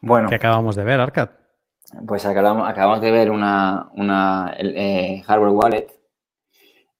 Bueno, 0.00 0.28
Que 0.28 0.34
acabamos 0.36 0.76
de 0.76 0.84
ver, 0.84 1.00
Arcad. 1.00 1.30
pues 2.06 2.24
acabamos, 2.24 2.68
acabamos 2.68 3.00
de 3.00 3.10
ver 3.10 3.30
una, 3.30 3.90
una 3.94 4.54
eh, 4.58 5.22
hardware 5.26 5.52
wallet. 5.52 5.86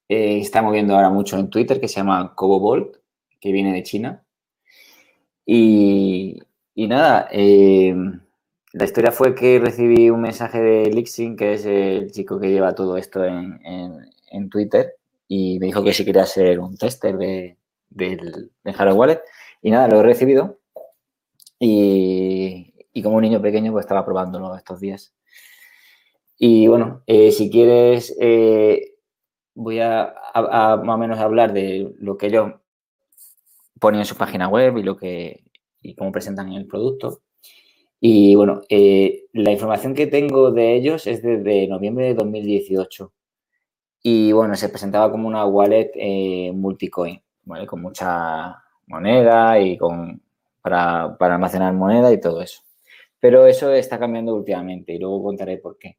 eh, 0.09 0.39
está 0.39 0.61
moviendo 0.61 0.95
ahora 0.95 1.09
mucho 1.09 1.37
en 1.37 1.49
Twitter, 1.49 1.79
que 1.79 1.87
se 1.87 1.95
llama 1.95 2.33
Cobobolt, 2.35 2.97
que 3.39 3.51
viene 3.51 3.73
de 3.73 3.83
China. 3.83 4.23
Y, 5.45 6.39
y 6.75 6.87
nada, 6.87 7.27
eh, 7.31 7.93
la 8.73 8.85
historia 8.85 9.11
fue 9.11 9.35
que 9.35 9.59
recibí 9.59 10.09
un 10.09 10.21
mensaje 10.21 10.61
de 10.61 10.89
Lixin, 10.91 11.35
que 11.35 11.53
es 11.53 11.65
el 11.65 12.11
chico 12.11 12.39
que 12.39 12.49
lleva 12.51 12.75
todo 12.75 12.97
esto 12.97 13.23
en, 13.25 13.59
en- 13.65 14.09
en 14.31 14.49
Twitter, 14.49 14.95
y 15.27 15.59
me 15.59 15.65
dijo 15.67 15.83
que 15.83 15.93
si 15.93 16.05
quería 16.05 16.25
ser 16.25 16.59
un 16.59 16.77
tester 16.77 17.17
de, 17.17 17.57
del, 17.89 18.51
del 18.63 18.73
hardware 18.73 18.97
wallet. 18.97 19.21
Y 19.61 19.71
nada, 19.71 19.87
lo 19.87 19.99
he 19.99 20.03
recibido. 20.03 20.59
Y, 21.59 22.70
y 22.93 23.01
como 23.01 23.17
un 23.17 23.23
niño 23.23 23.41
pequeño, 23.41 23.71
pues 23.71 23.85
estaba 23.85 24.05
probándolo 24.05 24.55
estos 24.55 24.79
días. 24.79 25.13
Y 26.43 26.67
bueno, 26.67 27.03
eh, 27.05 27.31
si 27.31 27.51
quieres, 27.51 28.17
eh, 28.19 28.95
voy 29.53 29.79
a, 29.79 30.13
más 30.33 30.95
o 30.95 30.97
menos 30.97 31.19
hablar 31.19 31.53
de 31.53 31.93
lo 31.99 32.17
que 32.17 32.27
ellos 32.27 32.53
ponen 33.79 33.99
en 34.01 34.05
su 34.07 34.15
página 34.15 34.47
web 34.47 34.77
y 34.77 34.83
lo 34.83 34.97
que 34.97 35.43
y 35.83 35.95
cómo 35.95 36.11
presentan 36.11 36.51
el 36.53 36.67
producto. 36.67 37.21
Y 37.99 38.35
bueno, 38.35 38.61
eh, 38.69 39.25
la 39.33 39.51
información 39.51 39.93
que 39.93 40.07
tengo 40.07 40.51
de 40.51 40.75
ellos 40.75 41.05
es 41.07 41.21
desde 41.21 41.67
noviembre 41.67 42.05
de 42.05 42.15
2018. 42.15 43.13
Y 44.03 44.31
bueno, 44.31 44.55
se 44.55 44.69
presentaba 44.69 45.11
como 45.11 45.27
una 45.27 45.45
wallet 45.45 45.91
multicoin, 46.53 47.21
¿vale? 47.43 47.67
Con 47.67 47.81
mucha 47.83 48.63
moneda 48.87 49.59
y 49.59 49.77
con 49.77 50.21
para, 50.61 51.17
para 51.19 51.35
almacenar 51.35 51.73
moneda 51.73 52.11
y 52.11 52.19
todo 52.19 52.41
eso. 52.41 52.63
Pero 53.21 53.47
eso 53.47 53.71
está 53.71 53.97
cambiando 53.97 54.35
últimamente 54.35 54.93
y 54.93 54.99
luego 54.99 55.23
contaré 55.23 55.57
por 55.57 55.77
qué. 55.77 55.97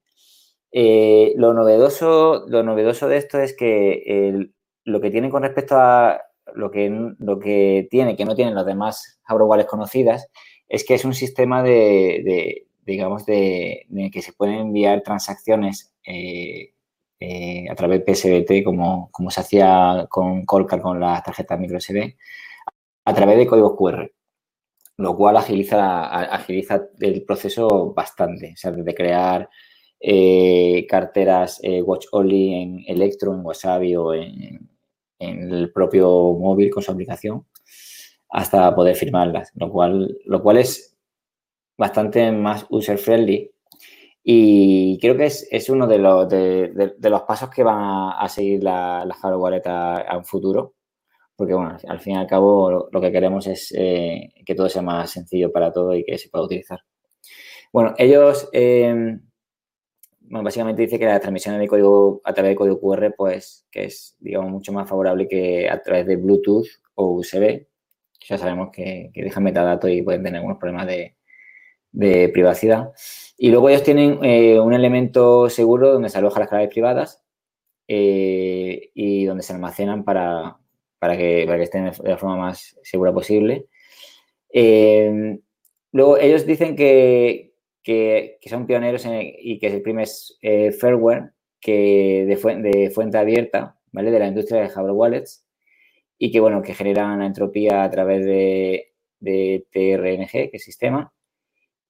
Eh, 0.71 1.33
lo, 1.37 1.55
novedoso, 1.55 2.45
lo 2.49 2.63
novedoso 2.63 3.09
de 3.09 3.17
esto 3.17 3.39
es 3.39 3.57
que 3.57 4.51
lo 4.85 5.01
que 5.01 5.11
tiene 5.11 5.31
con 5.31 5.43
respecto 5.43 5.77
a 5.77 6.21
lo 6.55 6.71
que, 6.71 6.91
lo 7.19 7.39
que 7.39 7.89
tiene, 7.91 8.17
que 8.17 8.25
no 8.27 8.35
tienen 8.35 8.55
las 8.55 8.67
demás 8.67 9.21
wallets 9.29 9.71
conocidas, 9.71 10.29
es 10.69 10.85
que 10.85 10.95
es 10.95 11.05
un 11.05 11.15
sistema 11.15 11.63
de, 11.63 12.23
de, 12.25 12.67
digamos, 12.85 13.25
de, 13.27 13.87
que 14.13 14.23
se 14.23 14.33
pueden 14.33 14.57
enviar 14.57 15.03
transacciones 15.03 15.95
eh, 16.05 16.73
eh, 17.21 17.67
a 17.71 17.75
través 17.75 18.05
de 18.05 18.15
PSBT, 18.15 18.65
como, 18.65 19.09
como 19.13 19.31
se 19.31 19.41
hacía 19.41 20.07
con 20.11 20.45
Colcar 20.45 20.83
con 20.83 20.99
las 20.99 21.23
tarjetas 21.23 21.59
micro 21.61 21.79
SD, 21.79 22.17
a 23.05 23.15
través 23.15 23.39
de 23.39 23.47
códigos 23.47 23.77
QR 23.77 24.11
lo 24.97 25.17
cual 25.17 25.37
agiliza, 25.37 26.89
el 27.01 27.25
proceso 27.25 27.93
bastante. 27.95 28.53
O 28.55 28.57
sea, 28.57 28.73
desde 28.73 28.95
crear 28.95 29.49
eh, 30.01 30.87
carteras 30.89 31.61
eh, 31.63 31.83
Watch 31.83 32.07
Only 32.13 32.55
en 32.55 32.85
Electro, 32.87 33.35
en 33.35 33.45
Wasabi 33.45 33.97
o 33.97 34.15
en, 34.15 34.69
en 35.19 35.53
el 35.53 35.73
propio 35.73 36.09
móvil 36.35 36.71
con 36.71 36.83
su 36.83 36.91
aplicación, 36.93 37.47
hasta 38.33 38.75
poder 38.75 38.97
firmarlas, 38.97 39.53
lo 39.55 39.71
cual, 39.71 40.59
es 40.59 40.97
bastante 41.77 42.33
más 42.33 42.67
user-friendly 42.71 43.51
y 44.25 44.99
creo 45.01 45.17
que 45.17 45.27
es, 45.27 45.69
uno 45.69 45.87
de 45.87 45.99
los, 45.99 46.29
de, 46.29 46.95
los, 47.03 47.23
pasos 47.23 47.51
que 47.51 47.63
van 47.63 48.13
a, 48.19 48.29
seguir 48.29 48.63
la, 48.63 49.05
la 49.05 49.15
hardware 49.15 49.63
wallet 49.65 50.25
futuro. 50.25 50.75
Porque, 51.43 51.55
bueno, 51.55 51.77
al 51.89 51.99
fin 51.99 52.13
y 52.15 52.19
al 52.19 52.29
cabo 52.29 52.89
lo, 52.89 53.01
que 53.01 53.11
queremos 53.11 53.49
es 53.49 53.75
eh, 53.77 54.33
que 54.47 54.55
todo 54.55 54.69
sea 54.69 54.81
más 54.81 55.11
sencillo 55.11 55.51
para 55.51 55.73
todo 55.73 55.93
y 55.93 56.05
que 56.05 56.17
se 56.17 56.29
pueda 56.29 56.45
utilizar. 56.45 56.79
Bueno, 57.73 57.95
ellos 57.99 58.49
eh, 58.53 59.19
básicamente 60.21 60.83
dice 60.83 61.01
que 61.01 61.07
la 61.07 61.19
transmisión 61.19 61.59
de 61.59 61.67
código 61.67 62.21
a 62.23 62.33
través 62.33 62.53
de 62.53 62.55
código 62.55 62.81
QR, 62.81 63.13
pues, 63.17 63.67
que 63.73 63.87
es, 63.87 64.15
digamos, 64.21 64.53
mucho 64.53 64.73
más 64.73 64.89
favorable 64.89 65.27
que 65.27 65.69
a 65.69 65.83
través 65.83 66.07
de 66.07 66.15
Bluetooth 66.15 66.69
o 66.95 67.07
USB. 67.07 67.67
Ya 68.29 68.39
sabemos 68.39 68.71
que, 68.73 69.11
dejan 69.13 69.43
metadatos 69.43 69.91
y 69.91 70.03
pueden 70.03 70.23
tener 70.23 70.37
algunos 70.37 70.59
problemas 70.59 70.87
de, 70.87 71.17
de 71.91 72.29
privacidad. 72.29 72.93
Y 73.37 73.51
luego 73.51 73.69
ellos 73.69 73.83
tienen 73.83 74.21
eh, 74.23 74.61
un 74.61 74.75
elemento 74.75 75.51
seguro 75.51 75.93
donde 75.93 76.09
se 76.09 76.19
alojan 76.19 76.43
las 76.43 76.51
claves 76.51 76.69
privadas 76.69 77.21
eh, 77.89 78.93
y 78.95 79.25
donde 79.25 79.43
se 79.43 79.53
almacenan 79.55 80.05
para, 80.05 80.62
para, 81.03 81.17
que, 81.17 81.43
para 81.47 81.59
que 81.59 81.65
estén 81.65 81.91
de 81.91 82.11
la 82.11 82.17
forma 82.17 82.37
más 82.37 82.79
segura 82.85 83.13
posible. 83.13 83.67
Eh, 84.53 85.37
luego 85.91 86.17
ellos 86.17 86.47
dicen 86.47 86.77
que, 86.77 87.55
que, 87.83 88.39
son 88.47 88.69
pioneros 88.69 89.05
y 89.11 89.59
que 89.59 89.67
es 89.67 89.75
el 89.75 89.83
primer 89.83 90.07
firmware 90.79 91.33
que 91.61 92.25
de, 92.25 92.71
de, 92.71 92.91
fuente 92.91 93.19
abierta, 93.19 93.81
¿vale? 93.91 94.13
De 94.13 94.21
la 94.21 94.29
industria 94.29 94.61
de 94.61 94.69
hardware 94.69 94.95
wallets 94.95 95.45
y 96.19 96.31
que, 96.31 96.39
bueno, 96.39 96.63
que 96.63 96.73
generan 96.73 97.19
la 97.19 97.27
entropía 97.27 97.83
a 97.83 97.91
través 97.91 98.25
de, 98.25 98.93
de 99.19 99.67
TRNG, 99.73 100.53
que 100.53 100.57
es 100.57 100.63
sistema, 100.63 101.13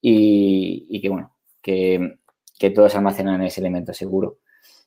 y, 0.00 0.98
que, 1.02 1.10
bueno, 1.10 1.36
que, 1.60 2.14
que 2.58 2.70
todos 2.70 2.94
almacenan 2.94 3.42
ese 3.42 3.60
elemento 3.60 3.92
seguro. 3.92 4.38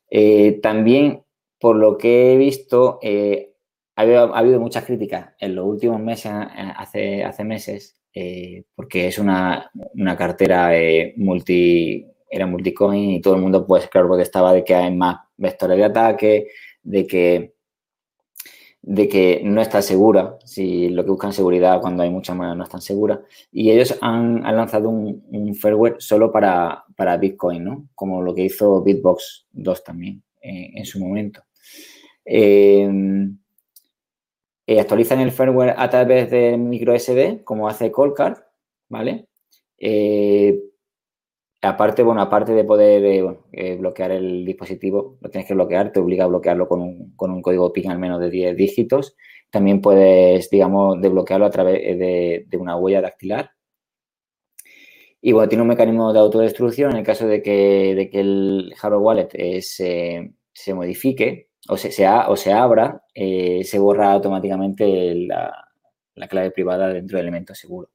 Eh, 0.09 0.59
también, 0.63 1.21
por 1.59 1.75
lo 1.75 1.95
que 1.95 2.33
he 2.33 2.37
visto, 2.37 2.97
eh, 3.03 3.54
ha, 3.95 4.01
habido, 4.01 4.59
muchas 4.59 4.85
críticas 4.85 5.33
en 5.39 5.55
los 5.55 5.65
últimos 5.65 5.99
meses, 5.99 6.31
eh, 6.93 7.23
hace, 7.23 7.43
meses, 7.43 8.01
porque 8.75 9.07
es 9.07 9.19
una, 9.19 9.71
una 9.93 10.15
cartera 10.15 10.71
multi, 11.17 12.05
era 12.29 12.47
multicoin 12.47 13.11
y 13.11 13.21
todo 13.21 13.35
el 13.35 13.41
mundo, 13.41 13.65
pues, 13.65 13.87
claro, 13.87 14.07
porque 14.07 14.23
estaba 14.23 14.53
de 14.53 14.63
que 14.63 14.75
hay 14.75 14.93
más 14.95 15.17
vectores 15.37 15.77
de 15.77 15.83
ataque, 15.85 16.47
de 16.83 17.07
que 17.07 17.55
de 18.87 19.09
que 19.09 19.41
no 19.43 19.61
está 19.61 19.81
segura, 19.81 20.37
si 20.45 20.89
lo 20.89 21.03
que 21.03 21.09
buscan 21.09 21.33
seguridad 21.33 21.81
cuando 21.81 22.03
hay 22.03 22.11
mucha 22.11 22.35
moneda 22.35 22.53
no 22.53 22.63
están 22.63 22.81
segura. 22.81 23.19
Y 23.51 23.71
ellos 23.71 23.97
han, 23.99 24.43
lanzado 24.43 24.89
un, 24.89 25.55
firmware 25.55 25.95
solo 25.97 26.31
para, 26.31 26.85
Bitcoin, 27.19 27.63
¿no? 27.63 27.87
Como 27.95 28.21
lo 28.21 28.35
que 28.35 28.43
hizo 28.43 28.83
Bitbox 28.83 29.47
2 29.53 29.83
también 29.83 30.21
eh, 30.39 30.71
en 30.75 30.85
su 30.85 30.99
momento. 30.99 31.41
Eh, 32.23 32.87
eh, 34.67 34.79
actualizan 34.79 35.19
el 35.19 35.31
firmware 35.31 35.75
a 35.77 35.89
través 35.89 36.29
del 36.31 36.57
micro 36.57 36.97
SD, 36.97 37.43
como 37.43 37.67
hace 37.67 37.91
Colcard, 37.91 38.39
¿vale? 38.89 39.27
Aparte, 41.65 42.03
bueno, 42.03 42.21
aparte 42.21 42.53
de 42.53 42.63
poder 42.63 43.03
eh, 43.03 43.37
eh, 43.51 43.75
bloquear 43.75 44.11
el 44.11 44.45
dispositivo, 44.45 45.17
lo 45.19 45.29
tienes 45.29 45.47
que 45.47 45.55
bloquear, 45.55 45.91
te 45.91 45.99
obliga 45.99 46.25
a 46.25 46.27
bloquearlo 46.27 46.67
con 46.67 46.81
un, 46.81 47.41
código 47.41 47.73
PIN 47.73 47.89
al 47.89 47.97
menos 47.99 48.19
de 48.19 48.29
10 48.29 48.55
dígitos. 48.55 49.15
También 49.49 49.81
puedes, 49.81 50.49
digamos, 50.49 51.01
desbloquearlo 51.01 51.45
a 51.45 51.49
través 51.49 51.97
de, 51.97 52.47
una 52.59 52.75
huella 52.77 53.01
dactilar. 53.01 53.51
Y 55.21 55.31
bueno, 55.31 55.49
tiene 55.49 55.63
un 55.63 55.69
mecanismo 55.69 56.13
de 56.13 56.19
autodestrucción 56.19 56.91
en 56.91 56.97
el 56.97 57.03
caso 57.03 57.25
de 57.25 57.41
que, 57.41 57.91
el 58.13 58.73
hardware 58.77 59.01
wallet 59.01 59.29
eh, 59.33 59.61
se, 59.63 60.73
modifique 60.73 61.44
o 61.67 61.77
se, 61.77 62.07
o 62.07 62.35
se 62.35 62.53
abra, 62.53 63.03
se 63.13 63.79
borra 63.79 64.11
automáticamente 64.11 65.15
la, 65.15 65.67
la, 66.15 66.27
clave 66.27 66.51
privada 66.51 66.89
dentro 66.89 67.17
del 67.17 67.27
elemento 67.27 67.55
seguro. 67.55 67.89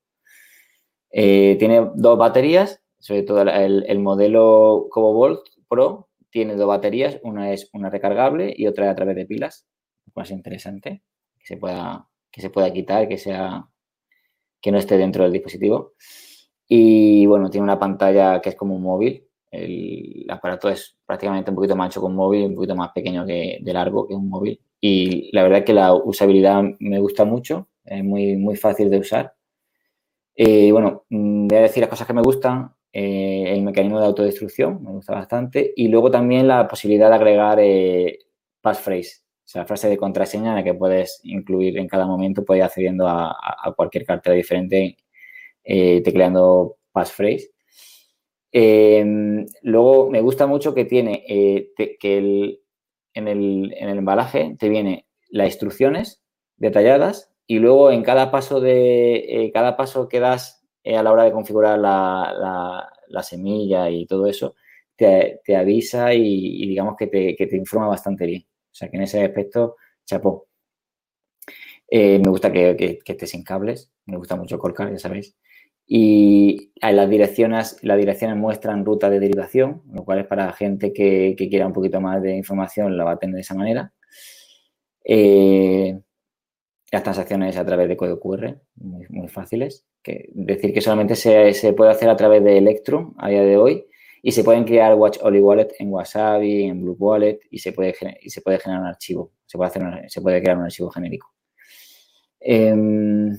tiene 1.10 1.90
dos 1.94 2.18
baterías 2.18 2.80
sobre 3.00 3.22
todo 3.22 3.42
el, 3.42 3.98
modelo 3.98 4.86
Cobovolt 4.90 5.40
Pro 5.68 6.08
tiene 6.30 6.54
dos 6.54 6.68
baterías, 6.68 7.18
una 7.24 7.52
es 7.52 7.68
una 7.72 7.90
recargable 7.90 8.54
y 8.56 8.66
otra 8.66 8.90
a 8.90 8.94
través 8.94 9.16
de 9.16 9.26
pilas, 9.26 9.66
más 10.14 10.30
interesante, 10.30 11.02
que 11.38 11.46
se 11.46 11.56
pueda, 11.56 12.08
que 12.30 12.40
se 12.40 12.50
pueda 12.50 12.72
quitar, 12.72 13.08
que 13.08 13.18
sea 13.18 13.66
que 14.60 14.70
no 14.70 14.78
esté 14.78 14.96
dentro 14.96 15.24
del 15.24 15.32
dispositivo. 15.32 15.94
Y 16.68 17.26
bueno, 17.26 17.50
tiene 17.50 17.64
una 17.64 17.78
pantalla 17.78 18.40
que 18.40 18.50
es 18.50 18.54
como 18.54 18.76
un 18.76 18.82
móvil. 18.82 19.26
El 19.50 20.26
aparato 20.28 20.68
es 20.68 20.96
prácticamente 21.04 21.50
un 21.50 21.56
poquito 21.56 21.76
más 21.76 21.86
ancho 21.86 22.00
que 22.00 22.06
un 22.06 22.14
móvil, 22.14 22.46
un 22.46 22.54
poquito 22.54 22.76
más 22.76 22.92
pequeño 22.92 23.26
que 23.26 23.58
de 23.60 23.72
largo 23.72 24.06
que 24.06 24.14
un 24.14 24.28
móvil. 24.28 24.60
Y 24.80 25.30
la 25.32 25.42
verdad 25.42 25.60
es 25.60 25.64
que 25.64 25.74
la 25.74 25.94
usabilidad 25.94 26.62
me 26.78 26.98
gusta 27.00 27.24
mucho, 27.24 27.68
es 27.84 28.04
muy, 28.04 28.36
muy 28.36 28.56
fácil 28.56 28.90
de 28.90 28.98
usar. 28.98 29.34
Y 30.34 30.70
bueno, 30.70 31.04
mm, 31.10 31.48
voy 31.48 31.58
a 31.58 31.62
decir 31.62 31.80
las 31.80 31.90
cosas 31.90 32.06
que 32.06 32.14
me 32.14 32.22
gustan. 32.22 32.72
Eh, 32.92 33.52
el 33.52 33.62
mecanismo 33.62 34.00
de 34.00 34.06
autodestrucción, 34.06 34.82
me 34.82 34.90
gusta 34.90 35.14
bastante, 35.14 35.72
y 35.76 35.88
luego 35.88 36.10
también 36.10 36.48
la 36.48 36.66
posibilidad 36.66 37.08
de 37.08 37.14
agregar 37.14 37.58
eh, 37.60 38.18
passphrase, 38.60 39.20
o 39.44 39.48
sea, 39.48 39.64
frase 39.64 39.88
de 39.88 39.96
contraseña 39.96 40.50
en 40.50 40.56
la 40.56 40.64
que 40.64 40.74
puedes 40.74 41.20
incluir 41.24 41.78
en 41.78 41.86
cada 41.88 42.06
momento, 42.06 42.44
puedes 42.44 42.60
ir 42.60 42.64
accediendo 42.64 43.06
a, 43.08 43.36
cualquier 43.76 44.04
cartera 44.04 44.34
diferente 44.34 44.96
eh, 45.64 46.02
tecleando 46.02 46.78
passphrase. 46.92 47.50
Em, 48.52 49.46
luego 49.62 50.10
me 50.10 50.20
gusta 50.20 50.46
mucho 50.46 50.74
que 50.74 50.84
tiene 50.84 51.24
que 51.26 52.18
el, 52.18 52.60
en, 53.14 53.28
el, 53.28 53.74
en 53.76 53.88
el 53.88 53.98
embalaje 53.98 54.56
te 54.58 54.68
viene 54.68 55.06
las 55.28 55.48
instrucciones 55.48 56.22
detalladas 56.56 57.32
y 57.46 57.58
luego 57.60 57.90
en 57.92 58.02
cada 58.02 58.30
paso 58.30 58.60
de 58.60 59.50
cada 59.54 59.76
paso 59.76 60.08
que 60.08 60.20
das 60.20 60.60
eh, 60.82 60.96
a 60.96 61.02
la 61.02 61.12
hora 61.12 61.24
de 61.24 61.32
configurar 61.32 61.78
la, 61.78 63.22
semilla 63.22 63.90
y 63.90 64.06
todo 64.06 64.26
eso, 64.26 64.54
te, 64.96 65.40
avisa 65.56 66.14
y, 66.14 66.66
digamos 66.66 66.96
que 66.96 67.06
te, 67.06 67.56
informa 67.56 67.88
bastante 67.88 68.26
bien. 68.26 68.46
O 68.48 68.74
sea 68.74 68.88
que 68.88 68.96
en 68.96 69.02
ese 69.02 69.22
aspecto, 69.24 69.76
chapó. 70.04 70.48
Eh, 71.88 72.18
me 72.18 72.30
gusta 72.30 72.52
que, 72.52 72.98
esté 73.04 73.26
sin 73.26 73.42
cables, 73.42 73.90
me 74.06 74.16
gusta 74.16 74.36
mucho 74.36 74.58
Colcar, 74.58 74.90
ya 74.90 74.98
sabéis. 74.98 75.36
Y 75.92 76.70
las 76.80 77.10
direcciones, 77.10 77.78
las 77.82 77.98
direcciones 77.98 78.36
muestran 78.36 78.84
ruta 78.84 79.10
de 79.10 79.18
derivación, 79.18 79.82
lo 79.92 80.04
cual 80.04 80.20
es 80.20 80.26
para 80.28 80.52
gente 80.52 80.92
que, 80.92 81.34
quiera 81.36 81.66
un 81.66 81.72
poquito 81.72 82.00
más 82.00 82.22
de 82.22 82.36
información, 82.36 82.96
la 82.96 83.02
va 83.02 83.12
a 83.12 83.18
tener 83.18 83.34
de 83.34 83.40
esa 83.40 83.56
manera. 83.56 83.92
Eh, 85.04 86.00
las 86.92 87.02
transacciones 87.02 87.56
a 87.56 87.64
través 87.64 87.88
de 87.88 87.96
código 87.96 88.20
QR, 88.20 88.56
muy 88.76 89.26
fáciles 89.26 89.84
que 90.00 90.28
decir 90.32 90.72
que 90.72 90.80
solamente 90.80 91.16
se, 91.16 91.72
puede 91.72 91.90
hacer 91.90 92.08
a 92.08 92.16
través 92.16 92.44
de 92.44 92.58
Electrum 92.58 93.14
a 93.18 93.28
día 93.28 93.42
de 93.42 93.56
hoy 93.56 93.86
y 94.22 94.30
se 94.30 94.44
pueden 94.44 94.62
crear 94.62 94.94
Watch 94.94 95.18
Only 95.20 95.40
Wallet 95.40 95.74
en 95.80 95.92
Wasabi, 95.92 96.66
en 96.66 96.82
Blue 96.82 96.96
Wallet 97.00 97.40
y 97.50 97.58
se 97.58 97.72
puede, 97.72 97.96
y 98.20 98.30
se 98.30 98.42
puede 98.42 98.60
generar 98.60 98.82
un 98.82 98.88
archivo, 98.88 99.32
se 99.44 99.58
puede, 99.58 99.70
hacer 99.70 99.82
se 100.08 100.20
puede 100.20 100.40
crear 100.40 100.56
un 100.56 100.64
archivo 100.64 100.88
genérico. 100.90 101.34
Em, 102.38 103.36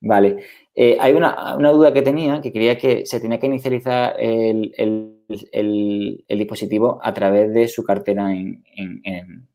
vale, 0.00 0.44
eh, 0.74 0.96
hay 1.00 1.12
una, 1.12 1.56
duda 1.72 1.92
que 1.92 2.02
tenía, 2.02 2.40
que 2.40 2.52
quería 2.52 2.78
que 2.78 3.04
se 3.06 3.20
tenía 3.20 3.38
que 3.38 3.46
inicializar 3.46 4.14
el, 4.18 4.74
dispositivo 6.28 6.98
a 7.02 7.12
través 7.14 7.52
de 7.52 7.68
su 7.68 7.84
cartera 7.84 8.32
en, 8.32 8.62
en, 8.74 9.48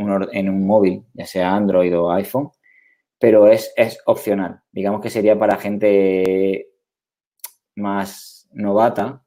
un, 0.00 0.28
en 0.32 0.48
un 0.48 0.66
móvil, 0.66 1.04
ya 1.14 1.26
sea 1.26 1.54
Android 1.54 1.96
o 1.96 2.10
iPhone 2.12 2.50
pero 3.22 3.46
es, 3.46 3.72
opcional. 4.06 4.62
Digamos 4.72 5.00
que 5.00 5.08
sería 5.08 5.38
para 5.38 5.56
gente 5.56 6.70
más 7.76 8.48
novata. 8.52 9.22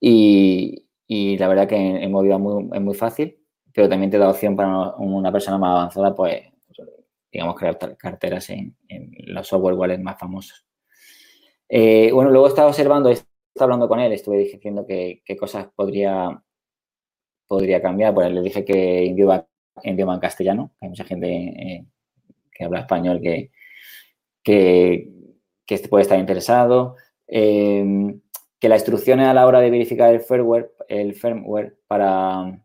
Y, 0.00 0.86
la 1.36 1.46
verdad 1.46 1.68
que 1.68 1.76
en, 1.76 2.10
móvil 2.10 2.32
es 2.32 2.80
muy, 2.80 2.94
fácil, 2.94 3.38
pero 3.74 3.86
también 3.86 4.10
te 4.10 4.16
da 4.16 4.30
opción 4.30 4.56
para 4.56 4.94
una 4.96 5.30
persona 5.30 5.58
más 5.58 5.72
avanzada, 5.76 6.14
pues, 6.14 6.42
digamos, 7.30 7.56
crear 7.56 7.78
carteras 7.96 8.50
en, 8.50 8.76
los 9.26 9.46
software 9.46 9.74
wallets 9.74 10.02
más 10.02 10.18
famosos. 10.18 10.66
Eh, 11.68 12.10
bueno, 12.12 12.30
luego 12.30 12.48
estaba 12.48 12.68
observando, 12.68 13.10
estaba 13.10 13.26
hablando 13.60 13.88
con 13.88 14.00
él, 14.00 14.12
estuve 14.12 14.38
diciendo 14.38 14.86
qué 14.86 15.36
cosas 15.38 15.68
podría, 15.74 16.42
podría 17.46 17.82
cambiar. 17.82 18.14
Pues 18.14 18.30
le 18.30 18.40
dije 18.42 18.64
que 18.64 19.04
idioma, 19.04 19.46
idioma 19.82 20.14
en 20.14 20.20
castellano, 20.20 20.72
hay 20.80 20.88
mucha 20.88 21.04
gente 21.04 21.28
eh, 21.28 21.86
que 22.52 22.64
habla 22.64 22.80
español 22.80 23.20
que, 23.20 23.50
que, 24.42 25.08
puede 25.90 26.02
estar 26.02 26.18
interesado. 26.18 26.96
Em, 27.26 28.20
que 28.58 28.68
las 28.68 28.80
instrucciones 28.80 29.26
a 29.26 29.34
la 29.34 29.46
hora 29.46 29.60
de 29.60 29.70
verificar 29.70 30.12
el 30.12 30.20
firmware, 30.20 30.72
el 30.88 31.14
firmware 31.14 31.76
para, 31.86 32.60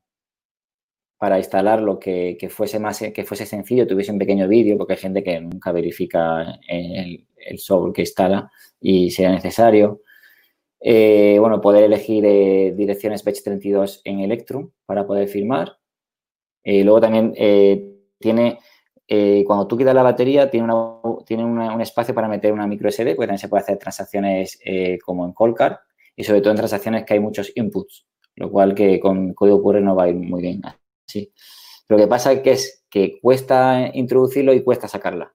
para 1.23 1.37
instalarlo 1.37 1.99
que, 1.99 2.35
que, 2.37 2.49
fuese 2.49 2.79
más 2.79 2.99
que 2.99 3.23
fuese 3.23 3.45
sencillo, 3.45 3.87
tuviese 3.87 4.11
un 4.11 4.19
pequeño 4.19 4.45
vídeo, 4.45 4.77
porque 4.77 4.91
hay 4.91 4.99
gente 4.99 5.23
que 5.23 5.39
nunca 5.39 5.71
verifica 5.71 6.59
el, 6.67 7.25
software 7.59 7.93
que 7.93 8.01
instala 8.01 8.51
y 8.81 9.09
sea 9.09 9.31
necesario. 9.31 10.01
Eh, 10.81 11.37
bueno, 11.39 11.61
poder 11.61 11.85
elegir 11.85 12.25
eh, 12.25 12.73
direcciones 12.75 13.23
Batch 13.23 13.41
32 13.41 14.01
en 14.03 14.19
Electrum 14.19 14.71
para 14.85 15.07
poder 15.07 15.29
firmar. 15.29 15.77
Eh, 16.61 16.83
luego 16.83 16.99
también 16.99 17.31
tiene, 18.19 18.59
cuando 19.45 19.65
tú 19.65 19.77
quitas 19.77 19.95
la 19.95 20.03
batería, 20.03 20.51
tiene, 20.51 20.73
tiene 21.25 21.45
un 21.45 21.79
espacio 21.79 22.13
para 22.13 22.27
meter 22.27 22.51
una 22.51 22.67
micro 22.67 22.91
SD, 22.91 23.15
porque 23.15 23.27
también 23.27 23.39
se 23.39 23.47
puede 23.47 23.63
hacer 23.63 23.77
transacciones 23.77 24.59
como 25.05 25.23
en 25.23 25.31
Colcard 25.31 25.77
y 26.17 26.25
sobre 26.25 26.41
todo 26.41 26.51
en 26.51 26.57
transacciones 26.57 27.05
que 27.05 27.13
hay 27.13 27.21
muchos 27.21 27.49
inputs, 27.55 28.05
lo 28.35 28.51
cual 28.51 28.75
que 28.75 28.99
con 28.99 29.33
código 29.33 29.63
QR 29.63 29.79
no 29.79 29.95
va 29.95 30.03
a 30.03 30.09
ir 30.09 30.15
muy 30.15 30.41
bien 30.41 30.61
así. 31.07 31.31
Lo 31.89 31.97
que 31.97 32.07
pasa 32.07 32.31
es 32.31 32.41
que, 32.41 32.51
es 32.51 32.85
que 32.89 33.19
cuesta 33.21 33.91
introducirlo 33.93 34.53
y 34.53 34.63
cuesta 34.63 34.87
sacarla. 34.87 35.33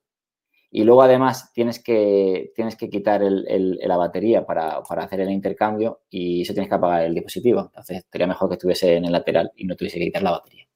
Y 0.71 0.85
luego, 0.85 1.03
además, 1.03 1.51
tienes 1.55 1.83
que, 1.83 2.53
tienes 2.55 2.77
que 2.77 2.91
quitar 2.91 3.23
el, 3.23 3.79
la 3.83 3.97
batería 3.97 4.45
para, 4.45 4.83
para, 4.83 5.05
hacer 5.05 5.21
el 5.21 5.31
intercambio 5.31 6.03
y 6.11 6.43
eso 6.43 6.53
tienes 6.53 6.69
que 6.69 6.75
apagar 6.75 7.05
el 7.05 7.15
dispositivo. 7.15 7.61
Entonces, 7.61 8.05
sería 8.11 8.27
mejor 8.27 8.49
que 8.49 8.55
estuviese 8.57 8.97
en 8.97 9.07
el 9.07 9.13
lateral 9.13 9.51
y 9.57 9.65
no 9.65 9.77
tuviese 9.77 9.99
que 9.99 10.07
quitar 10.07 10.23
la 10.23 10.33
batería. 10.33 10.69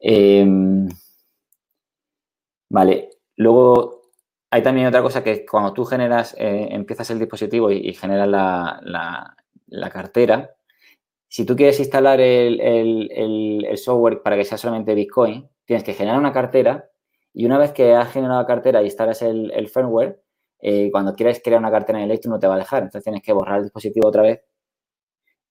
Em, 0.00 0.88
vale. 2.70 3.10
Luego, 3.36 4.12
hay 4.50 4.62
también 4.62 4.86
otra 4.86 5.02
cosa 5.02 5.22
que 5.22 5.44
cuando 5.44 5.72
tú 5.72 5.84
generas, 5.84 6.34
eh, 6.38 6.68
empiezas 6.70 7.10
el 7.10 7.18
dispositivo 7.18 7.70
y, 7.70 7.92
generas 7.94 8.28
la, 8.28 8.80
la, 8.82 9.36
la, 9.66 9.90
cartera, 9.90 10.56
si 11.28 11.44
tú 11.44 11.54
quieres 11.54 11.78
instalar 11.78 12.20
el, 12.20 13.68
software 13.76 14.22
para 14.22 14.36
que 14.36 14.44
sea 14.44 14.58
solamente 14.58 14.94
Bitcoin, 14.94 15.48
tienes 15.64 15.84
que 15.84 15.94
generar 15.94 16.18
una 16.18 16.32
cartera 16.32 16.90
y 17.34 17.44
una 17.44 17.58
vez 17.58 17.72
que 17.72 17.94
has 17.94 18.10
generado 18.12 18.40
la 18.40 18.46
cartera 18.46 18.82
y 18.82 18.86
instalas 18.86 19.22
el, 19.22 19.68
firmware, 19.68 20.20
eh, 20.60 20.90
cuando 20.90 21.14
quieres 21.14 21.40
crear 21.44 21.60
una 21.60 21.70
cartera 21.70 21.98
en 21.98 22.06
Electrum 22.06 22.32
no 22.32 22.40
te 22.40 22.46
va 22.46 22.54
a 22.54 22.58
dejar. 22.58 22.82
Entonces 22.82 23.04
tienes 23.04 23.22
que 23.22 23.32
borrar 23.32 23.58
el 23.58 23.64
dispositivo 23.64 24.08
otra 24.08 24.22
vez 24.22 24.40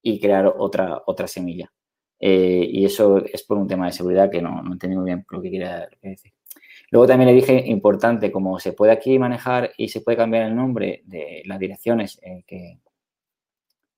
y 0.02 0.20
crear 0.20 0.54
otra, 0.58 1.04
otra 1.06 1.28
semilla. 1.28 1.72
Eh, 2.20 2.68
y 2.70 2.84
eso 2.84 3.18
es 3.18 3.44
por 3.44 3.58
un 3.58 3.68
tema 3.68 3.86
de 3.86 3.92
seguridad 3.92 4.32
que 4.32 4.42
no, 4.42 4.64
no 4.64 4.74
entendí 4.74 4.96
muy 4.96 5.06
bien 5.06 5.26
lo 5.30 5.42
que 5.42 5.50
quiere 5.50 5.88
decir. 6.02 6.34
Luego 6.90 7.08
también 7.08 7.30
le 7.30 7.36
dije, 7.36 7.64
importante, 7.68 8.32
como 8.32 8.60
se 8.60 8.74
puede 8.74 8.92
aquí 8.92 9.20
manejar 9.20 9.72
y 9.78 9.90
se 9.90 10.02
puede 10.02 10.18
cambiar 10.18 10.48
el 10.48 10.56
nombre 10.56 11.04
de 11.06 11.44
las 11.46 11.60
direcciones 11.60 12.20
eh, 12.24 12.44
que, 12.48 12.80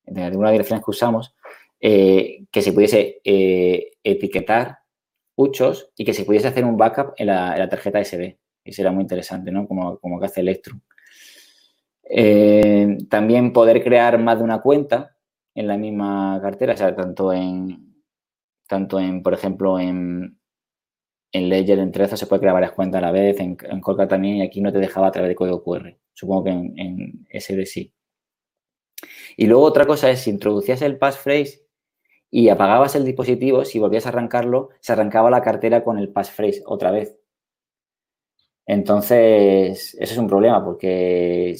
de 0.09 0.23
algunas 0.23 0.51
direcciones 0.51 0.83
que 0.83 0.91
usamos, 0.91 1.35
que 1.79 2.61
se 2.61 2.73
pudiese 2.73 3.21
etiquetar 4.03 4.79
muchos 5.39 5.89
y 5.95 6.03
que 6.03 6.13
se 6.13 6.25
pudiese 6.25 6.49
hacer 6.49 6.65
un 6.65 6.77
backup 6.77 7.13
en 7.15 7.27
la, 7.27 7.69
tarjeta 7.69 8.03
SD. 8.03 8.37
Y 8.65 8.73
será 8.73 8.91
muy 8.91 9.03
interesante, 9.03 9.51
¿no? 9.51 9.67
Como, 9.67 9.97
como 9.99 10.19
que 10.19 10.25
hace 10.25 10.41
Electrum. 10.41 10.81
Eh, 12.03 12.97
también 13.09 13.53
poder 13.53 13.81
crear 13.83 14.19
más 14.19 14.39
de 14.39 14.43
una 14.43 14.61
cuenta 14.61 15.15
en 15.55 15.67
la 15.67 15.77
misma 15.77 16.39
cartera, 16.41 16.73
o 16.73 16.77
sea, 16.77 16.95
tanto 16.95 17.31
en, 17.31 17.95
tanto 18.67 18.99
en 18.99 19.23
por 19.23 19.33
ejemplo, 19.33 19.79
en, 19.79 20.37
Ledger, 21.31 21.79
en 21.79 21.93
se 21.93 22.25
puede 22.25 22.41
crear 22.41 22.55
varias 22.55 22.73
cuentas 22.73 22.99
a 23.01 23.05
la 23.05 23.11
vez, 23.11 23.39
en, 23.39 23.55
en 23.61 24.07
también, 24.07 24.37
y 24.37 24.41
aquí 24.41 24.59
no 24.59 24.73
te 24.73 24.79
dejaba 24.79 25.07
a 25.07 25.11
través 25.11 25.29
de 25.29 25.35
código 25.35 25.63
QR. 25.63 25.95
Supongo 26.13 26.45
que 26.45 26.49
en, 26.49 26.73
en 26.77 27.27
SD 27.31 27.65
sí. 27.65 27.93
Y 29.37 29.47
luego 29.47 29.63
otra 29.63 29.85
cosa 29.85 30.09
es, 30.09 30.21
si 30.21 30.31
introducías 30.31 30.81
el 30.81 30.97
passphrase, 30.97 31.68
y 32.31 32.49
apagabas 32.49 32.95
el 32.95 33.05
dispositivo, 33.05 33.65
si 33.65 33.79
volvías 33.79 34.05
a 34.05 34.09
arrancarlo, 34.09 34.69
se 34.79 34.93
arrancaba 34.93 35.29
la 35.29 35.41
cartera 35.41 35.83
con 35.83 35.97
el 35.97 36.09
passphrase 36.09 36.63
otra 36.65 36.91
vez. 36.91 37.17
Entonces, 38.65 39.95
eso 39.99 40.13
es 40.13 40.17
un 40.17 40.27
problema 40.27 40.63
porque 40.63 41.55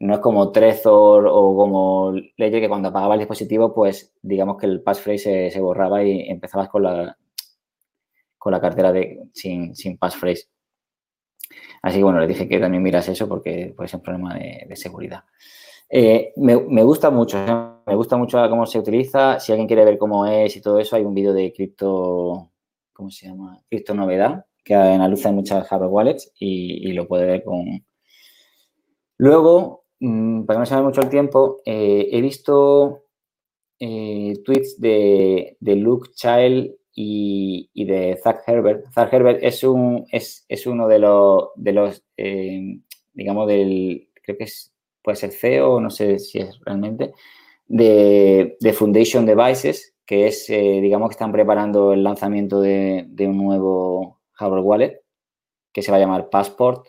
no 0.00 0.14
es 0.14 0.20
como 0.20 0.50
Trezor 0.50 1.26
o 1.28 1.54
como 1.54 2.12
Ledger 2.36 2.60
que 2.60 2.68
cuando 2.68 2.88
apagaba 2.88 3.14
el 3.14 3.20
dispositivo, 3.20 3.74
pues 3.74 4.14
digamos 4.22 4.56
que 4.56 4.66
el 4.66 4.82
passphrase 4.82 5.50
se, 5.50 5.60
borraba 5.60 6.02
y 6.02 6.28
empezabas 6.28 6.68
con 6.68 6.84
la, 6.84 7.16
con 8.38 8.52
la 8.52 8.60
cartera 8.60 8.92
de, 8.92 9.20
sin, 9.34 9.76
sin 9.76 9.98
passphrase. 9.98 10.48
Así 11.82 11.98
que 11.98 12.04
bueno, 12.04 12.20
le 12.20 12.26
dije 12.26 12.48
que 12.48 12.58
también 12.58 12.82
miras 12.82 13.08
eso 13.08 13.28
porque 13.28 13.74
puede 13.76 13.94
un 13.94 14.02
problema 14.02 14.34
de 14.34 14.76
seguridad. 14.76 15.24
Eh, 15.94 16.32
me, 16.36 16.82
gusta 16.82 17.10
mucho, 17.10 17.71
me 17.86 17.94
gusta 17.94 18.16
mucho 18.16 18.38
cómo 18.48 18.66
se 18.66 18.78
utiliza. 18.78 19.40
Si 19.40 19.52
alguien 19.52 19.66
quiere 19.66 19.84
ver 19.84 19.98
cómo 19.98 20.26
es 20.26 20.56
y 20.56 20.60
todo 20.60 20.78
eso, 20.78 20.96
hay 20.96 21.04
un 21.04 21.14
vídeo 21.14 21.32
de 21.32 21.52
cripto, 21.52 22.50
¿cómo 22.92 23.10
se 23.10 23.26
llama? 23.26 23.60
Cripto 23.68 23.94
novedad, 23.94 24.46
que 24.64 24.74
analiza 24.74 25.32
muchas 25.32 25.66
hardware 25.66 25.90
wallets 25.90 26.32
y, 26.38 26.92
lo 26.92 27.06
puede 27.06 27.26
ver 27.26 27.44
con... 27.44 27.84
Luego, 29.18 29.84
mm, 30.00 30.44
para 30.44 30.60
no 30.60 30.76
me 30.76 30.82
mucho 30.82 31.00
el 31.00 31.08
tiempo, 31.10 31.60
eh, 31.64 32.08
he 32.12 32.20
visto 32.20 33.04
eh, 33.78 34.34
tweets 34.44 34.80
de, 34.80 35.56
Luke 35.60 36.10
Child 36.14 36.74
y, 36.94 37.84
de 37.84 38.18
Zach 38.22 38.42
Herbert. 38.46 38.86
Zach 38.92 39.12
Herbert 39.12 39.40
es, 39.42 39.64
un, 39.64 40.06
es, 40.10 40.66
uno 40.66 40.88
de 40.88 40.98
los, 40.98 41.48
de 41.56 41.72
los 41.72 42.04
digamos, 43.14 43.48
del, 43.48 44.08
creo 44.22 44.38
que 44.38 44.44
es 44.44 44.72
puede 45.02 45.16
ser 45.16 45.32
CEO, 45.32 45.80
no 45.80 45.90
sé 45.90 46.18
si 46.18 46.38
es 46.38 46.58
realmente, 46.64 47.12
de, 47.72 48.74
Foundation 48.74 49.24
Devices, 49.24 49.94
que 50.04 50.26
es, 50.26 50.48
eh, 50.50 50.80
digamos 50.82 51.08
que 51.08 51.14
están 51.14 51.32
preparando 51.32 51.94
el 51.94 52.02
lanzamiento 52.04 52.60
de, 52.60 53.06
un 53.20 53.38
nuevo 53.38 54.20
hardware 54.32 54.62
wallet 54.62 55.00
que 55.72 55.80
se 55.80 55.90
va 55.90 55.96
a 55.96 56.00
llamar 56.00 56.28
Passport, 56.28 56.88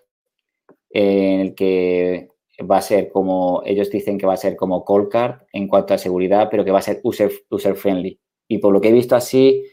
en 0.89 1.39
el 1.39 1.55
que 1.55 2.27
va 2.69 2.77
a 2.77 2.81
ser 2.81 3.09
como, 3.09 3.63
ellos 3.65 3.89
dicen 3.89 4.17
que 4.17 4.25
va 4.25 4.33
a 4.33 4.37
ser 4.37 4.57
como 4.57 4.83
Coldcard 4.83 5.43
en 5.53 5.67
cuanto 5.69 5.93
a 5.93 5.97
seguridad, 5.97 6.49
pero 6.51 6.65
que 6.65 6.71
va 6.71 6.79
a 6.79 6.81
ser 6.81 6.99
user, 7.03 7.31
user 7.49 7.75
friendly. 7.75 8.19
Y 8.49 8.57
por 8.57 8.73
lo 8.73 8.81
que 8.81 8.89
he 8.89 8.91
visto 8.91 9.15
así, 9.15 9.63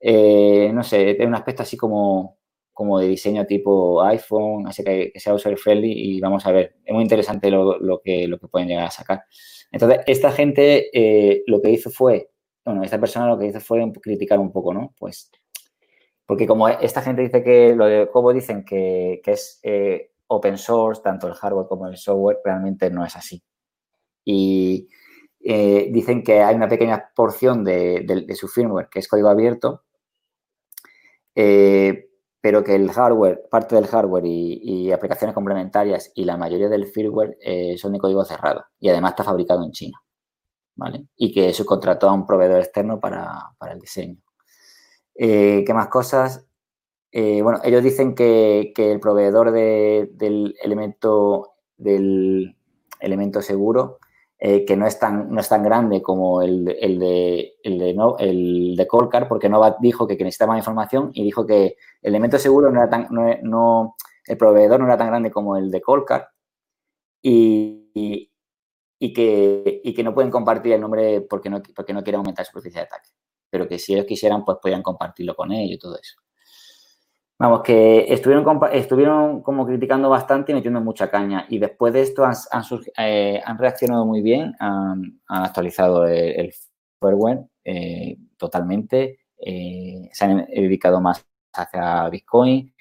eh, 0.00 0.70
no 0.72 0.82
sé, 0.82 1.14
tiene 1.14 1.26
un 1.26 1.34
aspecto 1.34 1.62
así 1.62 1.76
como 1.76 2.38
como 2.78 3.00
de 3.00 3.08
diseño 3.08 3.44
tipo 3.44 4.00
iPhone, 4.04 4.68
así 4.68 4.84
que, 4.84 5.10
sea 5.16 5.34
user 5.34 5.58
friendly 5.58 5.90
y 5.90 6.20
vamos 6.20 6.46
a 6.46 6.52
ver, 6.52 6.76
es 6.84 6.94
muy 6.94 7.02
interesante 7.02 7.50
lo, 7.50 8.00
que, 8.04 8.28
lo 8.28 8.38
que 8.38 8.46
pueden 8.46 8.68
llegar 8.68 8.84
a 8.84 8.90
sacar. 8.92 9.24
Entonces, 9.70 10.00
esta 10.06 10.32
gente 10.32 10.90
eh, 10.92 11.42
lo 11.46 11.60
que 11.60 11.70
hizo 11.70 11.90
fue, 11.90 12.30
bueno, 12.64 12.82
esta 12.82 12.98
persona 12.98 13.28
lo 13.28 13.38
que 13.38 13.46
hizo 13.46 13.60
fue 13.60 13.80
criticar 14.02 14.38
un 14.38 14.52
poco, 14.52 14.72
¿no? 14.72 14.94
Pues, 14.98 15.30
porque 16.26 16.46
como 16.46 16.68
esta 16.68 17.02
gente 17.02 17.22
dice 17.22 17.42
que, 17.42 17.74
lo 17.74 17.86
de 17.86 18.08
Cobo 18.10 18.32
dicen 18.32 18.64
que, 18.64 19.20
es 19.24 19.60
eh, 19.62 20.12
open 20.26 20.58
source, 20.58 21.02
tanto 21.02 21.26
el 21.26 21.34
hardware 21.34 21.66
como 21.66 21.86
el 21.86 21.96
software, 21.96 22.38
realmente 22.44 22.90
no 22.90 23.04
es 23.04 23.16
así. 23.16 23.42
Y 24.24 24.88
eh, 25.40 25.88
dicen 25.90 26.22
que 26.22 26.42
hay 26.42 26.54
una 26.54 26.68
pequeña 26.68 27.10
porción 27.14 27.64
de, 27.64 28.26
su 28.34 28.48
firmware 28.48 28.88
que 28.90 28.98
es 28.98 29.08
código 29.08 29.28
abierto, 29.28 29.84
pero 32.40 32.62
que 32.62 32.74
el 32.74 32.90
hardware, 32.90 33.46
parte 33.50 33.74
del 33.74 33.86
hardware 33.86 34.24
y, 34.26 34.92
aplicaciones 34.92 35.34
complementarias 35.34 36.12
y 36.14 36.24
la 36.24 36.36
mayoría 36.36 36.68
del 36.68 36.86
firmware 36.86 37.36
eh, 37.40 37.76
son 37.78 37.92
de 37.92 37.98
código 37.98 38.24
cerrado 38.24 38.64
y 38.78 38.88
además 38.88 39.12
está 39.12 39.24
fabricado 39.24 39.64
en 39.64 39.72
China, 39.72 39.98
¿vale? 40.76 41.06
Y 41.16 41.32
que 41.32 41.52
subcontrató 41.52 42.08
a 42.08 42.12
un 42.12 42.26
proveedor 42.26 42.60
externo 42.60 43.00
para, 43.00 43.54
el 43.70 43.78
diseño. 43.80 44.16
Eh, 45.14 45.64
¿Qué 45.66 45.74
más 45.74 45.88
cosas? 45.88 46.46
Eh, 47.10 47.42
bueno, 47.42 47.60
ellos 47.64 47.82
dicen 47.82 48.14
que, 48.14 48.72
el 48.76 49.00
proveedor 49.00 49.50
del 49.50 50.54
elemento 50.62 51.54
del 51.76 52.56
elemento 53.00 53.42
seguro 53.42 53.98
eh, 54.40 54.64
que 54.64 54.76
no 54.76 54.86
es 54.86 55.00
tan, 55.00 55.30
no 55.30 55.40
es 55.40 55.48
tan 55.48 55.64
grande 55.64 56.00
como 56.00 56.42
el, 56.42 56.64
de, 56.64 57.56
el 57.62 57.78
de, 57.78 57.94
no, 57.94 58.16
el 58.18 58.76
de 58.76 58.86
Colcar, 58.86 59.26
porque 59.26 59.48
Nova 59.48 59.76
dijo 59.80 60.06
que, 60.06 60.14
necesitaba 60.16 60.52
más 60.52 60.60
información 60.60 61.10
y 61.12 61.24
dijo 61.24 61.44
que 61.44 61.76
el 62.02 62.10
elemento 62.10 62.38
seguro 62.38 62.70
no 62.70 62.80
era 62.80 62.88
tan, 62.88 63.08
no, 63.10 63.96
el 64.26 64.36
proveedor 64.36 64.78
no 64.78 64.86
era 64.86 64.96
tan 64.96 65.08
grande 65.08 65.32
como 65.32 65.56
el 65.56 65.72
de 65.72 65.80
Colcar 65.80 66.28
y, 67.20 68.30
y, 69.00 69.12
que, 69.12 69.80
y 69.82 69.92
que 69.92 70.04
no 70.04 70.14
pueden 70.14 70.30
compartir 70.30 70.74
el 70.74 70.80
nombre 70.80 71.22
porque 71.22 71.50
no, 71.50 71.60
porque 71.74 71.92
no 71.92 72.04
quieren 72.04 72.20
aumentar 72.20 72.44
su 72.46 72.50
superficie 72.50 72.80
de 72.80 72.86
ataque. 72.86 73.08
Pero 73.50 73.66
que 73.66 73.78
si 73.80 73.94
ellos 73.94 74.06
quisieran, 74.06 74.44
pues 74.44 74.58
podrían 74.62 74.82
compartirlo 74.82 75.34
con 75.34 75.50
ellos 75.50 75.74
y 75.74 75.78
todo 75.78 75.98
eso. 75.98 76.20
Vamos, 77.40 77.62
que 77.62 78.12
estuvieron, 78.12 78.44
estuvieron 78.72 79.42
como 79.42 79.64
criticando 79.64 80.10
bastante 80.10 80.50
y 80.50 80.54
metiendo 80.56 80.80
mucha 80.80 81.08
caña. 81.08 81.46
Y 81.48 81.58
después 81.58 81.92
de 81.92 82.02
esto 82.02 82.24
han, 82.24 82.34
eh, 82.96 83.40
reaccionado 83.56 84.04
muy 84.04 84.22
bien, 84.22 84.54
han, 84.58 85.20
actualizado 85.28 86.06
el, 86.06 86.52
firmware 87.00 87.44
eh, 87.64 88.16
totalmente, 88.36 89.20
eh, 89.38 90.08
se 90.12 90.24
han 90.24 90.46
dedicado 90.46 91.00
más 91.00 91.24
hacia 91.52 92.08
Bitcoin, 92.08 92.74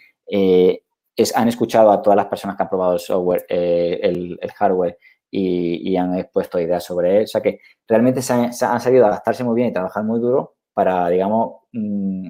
han 1.36 1.48
escuchado 1.48 1.92
a 1.92 2.02
todas 2.02 2.18
las 2.18 2.26
personas 2.26 2.56
que 2.58 2.64
han 2.64 2.70
probado 2.70 2.94
el 2.94 3.00
software, 3.00 3.46
el, 3.50 4.40
hardware 4.56 4.98
y, 5.30 5.96
han 5.98 6.16
expuesto 6.18 6.60
ideas 6.60 6.84
sobre 6.84 7.18
él. 7.18 7.24
O 7.26 7.28
sea 7.28 7.42
que 7.42 7.60
realmente 7.88 8.24
se 8.24 8.34
han, 8.34 8.54
se 8.54 8.66
han 8.66 8.80
sabido 8.82 9.06
adaptarse 9.06 9.44
muy 9.44 9.56
bien 9.56 9.68
y 9.70 9.74
trabajar 9.74 10.04
muy 10.04 10.20
duro 10.20 10.56
para 10.74 11.10
digamos, 11.10 11.62
mm, 11.74 12.30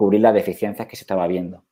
cubrir 0.00 0.22
las 0.22 0.32
deficiencias 0.32 0.88
que 0.88 0.96
se 0.96 1.02
estaba 1.02 1.26
viendo. 1.26 1.66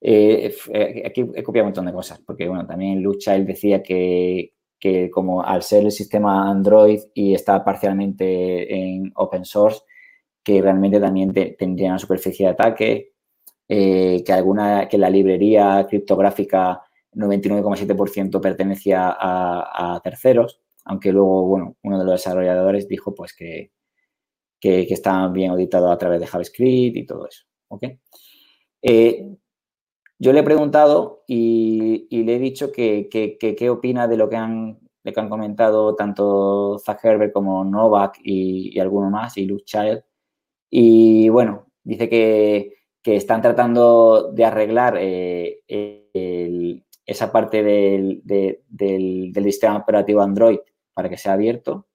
Eh, 0.00 0.54
eh, 0.72 1.02
aquí 1.04 1.22
he 1.34 1.42
copiado 1.42 1.64
un 1.64 1.70
montón 1.70 1.86
de 1.86 1.92
cosas, 1.92 2.20
porque 2.24 2.46
bueno, 2.46 2.64
también 2.64 3.02
Lucha 3.02 3.34
él 3.34 3.44
decía 3.44 3.82
que, 3.82 4.52
que 4.78 5.10
como 5.10 5.42
al 5.42 5.64
ser 5.64 5.84
el 5.84 5.90
sistema 5.90 6.48
Android 6.48 7.00
y 7.14 7.34
está 7.34 7.64
parcialmente 7.64 8.72
en 8.72 9.10
open 9.16 9.44
source, 9.44 9.80
que 10.44 10.62
realmente 10.62 11.00
también 11.00 11.32
tendría 11.32 11.88
una 11.88 11.98
superficie 11.98 12.46
de 12.46 12.52
ataque, 12.52 13.12
eh, 13.68 14.22
que 14.24 14.32
alguna, 14.32 14.88
que 14.88 14.98
la 14.98 15.10
librería 15.10 15.84
criptográfica 15.90 16.80
99,7% 17.14 18.40
pertenecía 18.40 19.16
a, 19.18 20.00
terceros, 20.04 20.60
aunque 20.84 21.10
luego, 21.10 21.44
bueno, 21.44 21.76
uno 21.82 21.98
de 21.98 22.04
los 22.04 22.14
desarrolladores 22.14 22.86
dijo 22.86 23.16
pues 23.16 23.34
que, 23.34 23.72
que, 24.60 24.82
estaban 24.82 25.32
bien 25.32 25.50
auditados 25.50 25.90
a 25.90 25.98
través 25.98 26.20
de 26.20 26.26
JavaScript 26.26 26.96
y 26.96 27.06
todo 27.06 27.26
eso. 27.26 27.44
Eh, 28.82 29.36
yo 30.18 30.32
le 30.32 30.40
he 30.40 30.44
preguntado 30.44 31.24
y, 31.26 32.08
le 32.10 32.36
he 32.36 32.38
dicho 32.38 32.72
que 32.72 33.08
qué 33.10 33.70
opina 33.70 34.08
de 34.08 34.16
lo 34.16 34.28
que 34.28 34.36
han, 34.36 34.78
que 35.12 35.20
han 35.20 35.28
comentado 35.28 35.94
tanto 35.94 36.78
Zach 36.78 37.04
Herbert 37.04 37.32
como 37.32 37.64
Novak 37.64 38.18
y, 38.22 38.78
alguno 38.78 39.10
más, 39.10 39.36
y 39.36 39.46
Luke 39.46 39.64
Child. 39.64 40.02
Y 40.70 41.28
bueno, 41.28 41.66
dice 41.82 42.08
que, 42.08 42.74
están 43.04 43.40
tratando 43.40 44.32
de 44.34 44.44
arreglar 44.44 44.98
eh, 45.00 45.62
esa 47.06 47.32
parte 47.32 47.62
del, 47.62 48.22
sistema 49.42 49.78
operativo 49.78 50.20
Android 50.20 50.58
para 50.92 51.08
que 51.08 51.16
sea 51.16 51.32
abierto, 51.32 51.87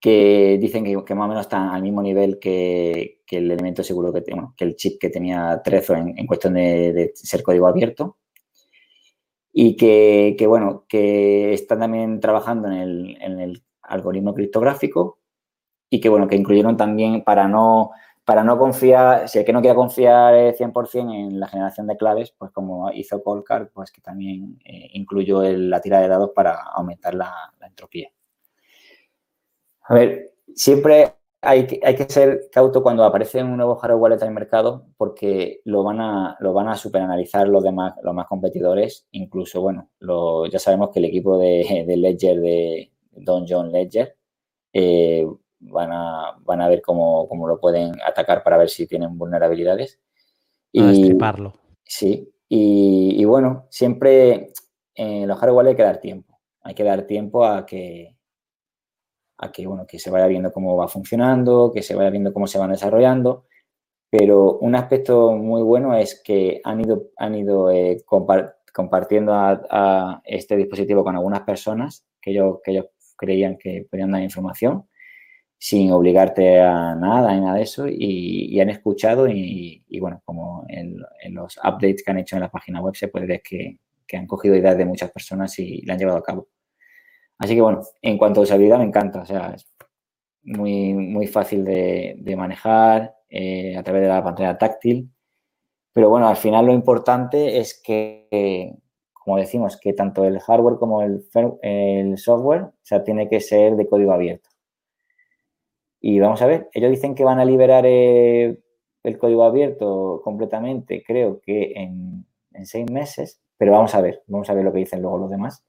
que 0.00 0.58
dicen 0.60 0.84
que, 0.84 1.14
más 1.14 1.26
o 1.26 1.28
menos 1.28 1.42
está 1.42 1.72
al 1.74 1.82
mismo 1.82 2.02
nivel 2.02 2.38
que, 2.38 3.20
el 3.30 3.50
elemento 3.50 3.82
seguro 3.82 4.12
que, 4.12 4.22
bueno, 4.30 4.54
que 4.56 4.64
el 4.64 4.76
chip 4.76 5.00
que 5.00 5.10
tenía 5.10 5.60
Trezor 5.62 5.98
en, 5.98 6.26
cuestión 6.26 6.54
de, 6.54 7.12
ser 7.14 7.42
código 7.42 7.66
abierto 7.66 8.16
y 9.52 9.76
que, 9.76 10.36
bueno, 10.46 10.84
que 10.88 11.52
están 11.52 11.80
también 11.80 12.20
trabajando 12.20 12.70
en 12.70 12.80
el, 13.40 13.62
algoritmo 13.82 14.34
criptográfico 14.34 15.18
y 15.88 16.00
que, 16.00 16.10
bueno, 16.10 16.28
que 16.28 16.36
incluyeron 16.36 16.76
también 16.76 17.24
para 17.24 17.48
no, 17.48 17.90
para 18.24 18.44
no 18.44 18.58
confiar, 18.58 19.28
si 19.28 19.38
el 19.38 19.46
que 19.46 19.52
no 19.54 19.62
quiera 19.62 19.74
confiar 19.74 20.34
100% 20.34 21.14
en 21.14 21.40
la 21.40 21.48
generación 21.48 21.86
de 21.86 21.96
claves, 21.96 22.34
pues 22.36 22.50
como 22.52 22.92
hizo 22.92 23.22
Colcar, 23.22 23.70
pues 23.72 23.90
que 23.90 24.02
también 24.02 24.58
eh, 24.64 24.90
incluyó 24.92 25.42
la 25.42 25.80
tira 25.80 26.00
de 26.00 26.08
dados 26.08 26.32
para 26.34 26.62
aumentar 26.74 27.14
la 27.14 27.32
entropía. 27.66 28.10
A 29.88 29.94
ver, 29.94 30.32
siempre 30.54 31.14
hay 31.40 31.66
que, 31.66 31.80
hay 31.82 31.96
que 31.96 32.04
ser 32.04 32.48
cauto 32.52 32.82
cuando 32.82 33.04
aparece 33.04 33.42
un 33.42 33.56
nuevo 33.56 33.76
hardware 33.76 34.00
wallet 34.02 34.22
en 34.22 34.28
el 34.28 34.34
mercado 34.34 34.86
porque 34.96 35.60
lo 35.64 35.82
van 35.82 36.00
a, 36.00 36.36
lo 36.40 36.52
van 36.52 36.68
a 36.68 36.76
superanalizar 36.76 37.48
los 37.48 37.62
demás, 37.62 37.94
los 38.02 38.14
más 38.14 38.26
competidores. 38.26 39.06
Incluso, 39.12 39.62
bueno, 39.62 39.88
ya 40.50 40.58
sabemos 40.58 40.90
que 40.90 40.98
el 40.98 41.06
equipo 41.06 41.38
de, 41.38 41.84
Ledger, 41.96 42.38
de 42.40 42.92
Don 43.12 43.46
John 43.48 43.72
Ledger, 43.72 44.14
eh, 44.74 45.26
van, 45.60 45.90
a, 45.90 46.36
van 46.40 46.60
a 46.60 46.68
ver 46.68 46.82
cómo, 46.82 47.26
lo 47.46 47.58
pueden 47.58 47.92
atacar 48.04 48.42
para 48.42 48.58
ver 48.58 48.68
si 48.68 48.86
tienen 48.86 49.16
vulnerabilidades. 49.16 49.98
Y, 50.70 50.82
destriparlo. 50.82 51.54
Sí, 51.82 52.30
y, 52.46 53.24
bueno, 53.24 53.66
siempre 53.70 54.52
en 54.94 55.26
los 55.26 55.38
hardware 55.38 55.68
hay 55.68 55.76
que 55.76 55.82
dar 55.82 55.98
tiempo. 55.98 56.38
Hay 56.60 56.74
que 56.74 56.84
dar 56.84 57.06
tiempo 57.06 57.46
a 57.46 57.64
que, 57.64 58.17
a 59.38 59.52
que, 59.52 59.66
bueno, 59.66 59.86
que 59.86 59.98
se 59.98 60.10
vaya 60.10 60.26
viendo 60.26 60.52
cómo 60.52 60.76
va 60.76 60.88
funcionando, 60.88 61.72
que 61.72 61.82
se 61.82 61.94
vaya 61.94 62.10
viendo 62.10 62.32
cómo 62.32 62.46
se 62.46 62.58
van 62.58 62.70
desarrollando. 62.70 63.46
Pero 64.10 64.58
un 64.58 64.74
aspecto 64.74 65.32
muy 65.32 65.62
bueno 65.62 65.94
es 65.96 66.20
que 66.24 66.60
han 66.64 66.80
ido, 66.80 67.10
han 67.16 67.34
ido 67.34 67.70
eh, 67.70 68.04
compartiendo 68.72 69.34
a, 69.34 70.20
este 70.24 70.56
dispositivo 70.56 71.04
con 71.04 71.16
algunas 71.16 71.42
personas 71.42 72.06
que 72.20 72.32
ellos, 72.32 72.58
que 72.64 72.72
ellos 72.72 72.86
creían 73.16 73.56
que 73.58 73.86
podían 73.90 74.12
dar 74.12 74.22
información 74.22 74.86
sin 75.58 75.90
obligarte 75.92 76.60
a 76.60 76.94
nada 76.94 77.34
y 77.34 77.40
nada 77.40 77.56
de 77.56 77.62
eso 77.62 77.86
y, 77.88 78.60
han 78.60 78.70
escuchado 78.70 79.28
y, 79.28 79.82
bueno, 80.00 80.22
como 80.24 80.64
en, 80.68 80.96
los 81.30 81.56
updates 81.58 82.02
que 82.02 82.10
han 82.10 82.18
hecho 82.18 82.36
en 82.36 82.42
la 82.42 82.50
página 82.50 82.80
web 82.80 82.94
se 82.94 83.08
puede 83.08 83.26
ver 83.26 83.42
que, 83.42 83.78
que 84.06 84.16
han 84.16 84.26
cogido 84.26 84.54
ideas 84.56 84.78
de 84.78 84.84
muchas 84.84 85.10
personas 85.10 85.58
y 85.58 85.82
la 85.82 85.94
han 85.94 85.98
llevado 85.98 86.18
a 86.18 86.22
cabo. 86.22 86.48
Así 87.38 87.54
que 87.54 87.60
bueno, 87.60 87.82
en 88.02 88.18
cuanto 88.18 88.40
a 88.40 88.42
usabilidad 88.44 88.78
me 88.78 88.84
encanta, 88.84 89.22
o 89.22 89.26
sea, 89.26 89.54
es 89.54 89.66
muy, 90.42 90.94
muy 90.94 91.26
fácil 91.26 91.64
de, 91.64 92.34
manejar 92.36 93.14
eh, 93.28 93.76
a 93.76 93.82
través 93.82 94.02
de 94.02 94.08
la 94.08 94.24
pantalla 94.24 94.58
táctil. 94.58 95.10
Pero 95.92 96.10
bueno, 96.10 96.28
al 96.28 96.36
final 96.36 96.66
lo 96.66 96.72
importante 96.72 97.58
es 97.58 97.80
que, 97.82 98.74
como 99.12 99.36
decimos, 99.36 99.78
que 99.80 99.92
tanto 99.92 100.24
el 100.24 100.40
hardware 100.40 100.78
como 100.78 101.02
el, 101.02 101.24
el 101.62 102.18
software, 102.18 102.62
o 102.62 102.74
sea, 102.82 103.04
tiene 103.04 103.28
que 103.28 103.40
ser 103.40 103.76
de 103.76 103.88
código 103.88 104.12
abierto. 104.12 104.48
Y 106.00 106.20
vamos 106.20 106.40
a 106.42 106.46
ver, 106.46 106.68
ellos 106.72 106.90
dicen 106.90 107.14
que 107.14 107.24
van 107.24 107.40
a 107.40 107.44
liberar 107.44 107.84
eh, 107.86 108.58
el 109.02 109.18
código 109.18 109.44
abierto 109.44 110.20
completamente, 110.22 111.02
creo 111.04 111.40
que 111.40 111.72
en, 111.74 112.24
en 112.52 112.66
seis 112.66 112.88
meses, 112.90 113.40
pero 113.56 113.72
vamos 113.72 113.94
a 113.94 114.00
ver, 114.00 114.22
vamos 114.28 114.48
a 114.50 114.54
ver 114.54 114.64
lo 114.64 114.72
que 114.72 114.78
dicen 114.78 115.02
luego 115.02 115.18
los 115.18 115.30
demás. 115.30 115.64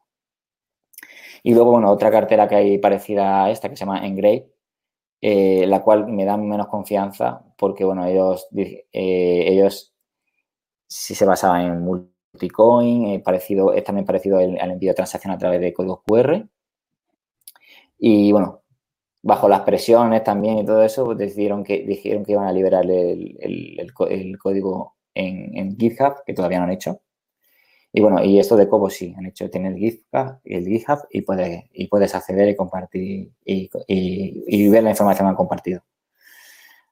Y 1.44 1.54
luego, 1.54 1.72
bueno, 1.72 1.92
otra 1.92 2.12
cartera 2.12 2.48
que 2.48 2.56
hay 2.56 2.78
parecida 2.78 3.46
a 3.46 3.52
esta 3.52 3.70
que 3.70 3.76
se 3.76 3.86
llama 3.86 4.06
Engrave, 4.06 4.52
eh, 5.22 5.66
la 5.68 5.82
cual 5.82 6.08
me 6.08 6.26
da 6.26 6.38
menos 6.38 6.68
confianza 6.68 7.44
porque, 7.58 7.84
bueno, 7.86 8.06
ellos, 8.06 8.48
eh, 8.54 8.84
ellos 8.94 9.94
sí 10.88 11.16
se 11.16 11.26
basaban 11.26 11.66
en 11.66 11.82
multicoin, 11.82 13.08
eh, 13.08 13.20
parecido, 13.20 13.74
es 13.74 13.84
también 13.84 14.06
parecido 14.06 14.40
al 14.40 14.72
envío 14.72 14.92
de 14.92 14.96
transacción 14.96 15.34
a 15.34 15.38
través 15.38 15.62
de 15.62 15.74
códigos 15.74 16.02
QR. 16.06 16.48
Y, 17.98 18.32
bueno, 18.32 18.62
bajo 19.22 19.50
las 19.50 19.62
presiones 19.62 20.24
también 20.24 20.60
y 20.60 20.66
todo 20.66 20.84
eso, 20.84 21.06
pues 21.06 21.18
decidieron 21.18 21.64
que, 21.64 21.84
dijeron 21.86 22.24
que 22.26 22.34
iban 22.34 22.48
a 22.48 22.54
liberar 22.54 22.86
el, 22.90 23.92
código 24.40 24.96
en, 25.14 25.58
en 25.58 25.78
GitHub, 25.78 26.24
que 26.26 26.34
todavía 26.34 26.60
no 26.60 26.66
han 26.66 26.72
hecho. 26.72 27.02
Y 27.92 28.02
bueno, 28.02 28.24
y 28.24 28.40
esto 28.40 28.56
de 28.56 28.70
Cobo 28.70 28.90
sí, 28.90 29.14
han 29.18 29.26
hecho, 29.26 29.50
tener 29.50 29.74
el 29.74 29.80
GitHub, 29.80 30.40
el 30.44 30.66
GitHub 30.68 31.00
y, 31.10 31.22
puedes, 31.22 31.64
y 31.74 31.88
puedes 31.88 32.14
acceder 32.14 32.50
y 32.50 32.56
compartir 32.56 33.32
y, 33.44 34.70
ver 34.70 34.84
la 34.84 34.92
información 34.92 35.26
que 35.26 35.30
han 35.30 35.36
compartido. 35.36 35.82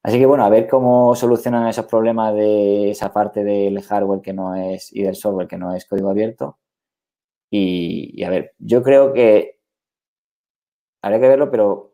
Así 0.04 0.18
que 0.20 0.26
bueno, 0.26 0.46
a 0.46 0.50
ver 0.50 0.68
cómo 0.68 1.16
solucionan 1.16 1.68
esos 1.68 1.86
problemas 1.86 2.34
de 2.34 2.92
esa 2.92 3.12
parte 3.14 3.44
del 3.44 3.82
hardware 3.82 4.22
que 4.22 4.34
no 4.34 4.56
es 4.56 4.94
y 4.94 5.04
del 5.04 5.16
software 5.16 5.48
que 5.48 5.58
no 5.58 5.76
es 5.76 5.86
código 5.86 6.10
abierto. 6.10 6.58
Y, 7.50 8.24
a 8.24 8.30
ver, 8.30 8.54
yo 8.60 8.84
creo 8.84 9.14
que 9.14 9.60
habría 11.02 11.20
que 11.22 11.28
verlo, 11.28 11.52
pero 11.52 11.94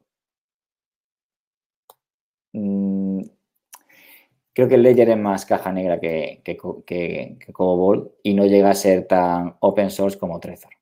mm, 2.53 2.92
Creo 4.53 4.67
que 4.67 4.75
el 4.75 4.83
Ledger 4.83 5.09
es 5.09 5.17
más 5.17 5.45
caja 5.45 5.71
negra 5.71 5.99
que, 5.99 6.41
que, 6.43 6.57
que, 6.85 7.37
y 8.23 8.33
no 8.35 8.45
llega 8.45 8.69
a 8.69 8.75
ser 8.75 9.07
tan 9.07 9.55
open 9.59 9.89
source 9.89 10.17
como 10.17 10.39
Trezor. 10.39 10.73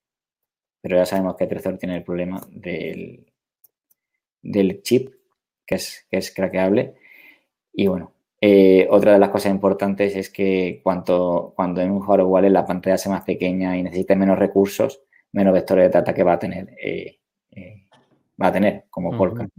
Pero 0.82 0.98
ya 0.98 1.06
sabemos 1.06 1.36
que 1.38 1.48
Trezor 1.48 1.78
tiene 1.78 1.98
el 1.98 2.04
problema 2.04 2.42
del, 2.50 3.32
del 4.42 4.82
chip, 4.82 5.14
que 5.66 5.76
es, 5.76 6.06
que 6.10 6.18
es 6.18 6.34
craqueable. 6.34 6.96
Y 7.72 7.88
bueno, 7.88 8.14
eh, 8.42 8.88
otra 8.90 9.14
de 9.14 9.20
las 9.20 9.30
cosas 9.30 9.52
importantes 9.54 10.16
es 10.18 10.30
que 10.30 10.82
cuando, 10.84 11.54
cuando 11.56 11.80
en 11.80 11.92
un 11.92 12.02
hardware 12.02 12.28
wallet 12.28 12.50
la 12.50 12.66
pantalla 12.66 12.98
sea 12.98 13.14
más 13.14 13.24
pequeña 13.24 13.78
y 13.78 13.84
necesite 13.84 14.16
menos 14.18 14.38
recursos, 14.38 15.02
menos 15.32 15.54
vectores 15.54 15.86
de 15.86 15.90
data 16.00 16.14
que 16.14 16.24
va 16.24 16.34
a 16.34 16.40
tener, 16.40 16.76
eh, 16.82 17.20
eh, 17.52 17.88
va 18.42 18.48
a 18.48 18.52
tener 18.52 18.86
como 18.90 19.16
Polkadot. 19.18 19.52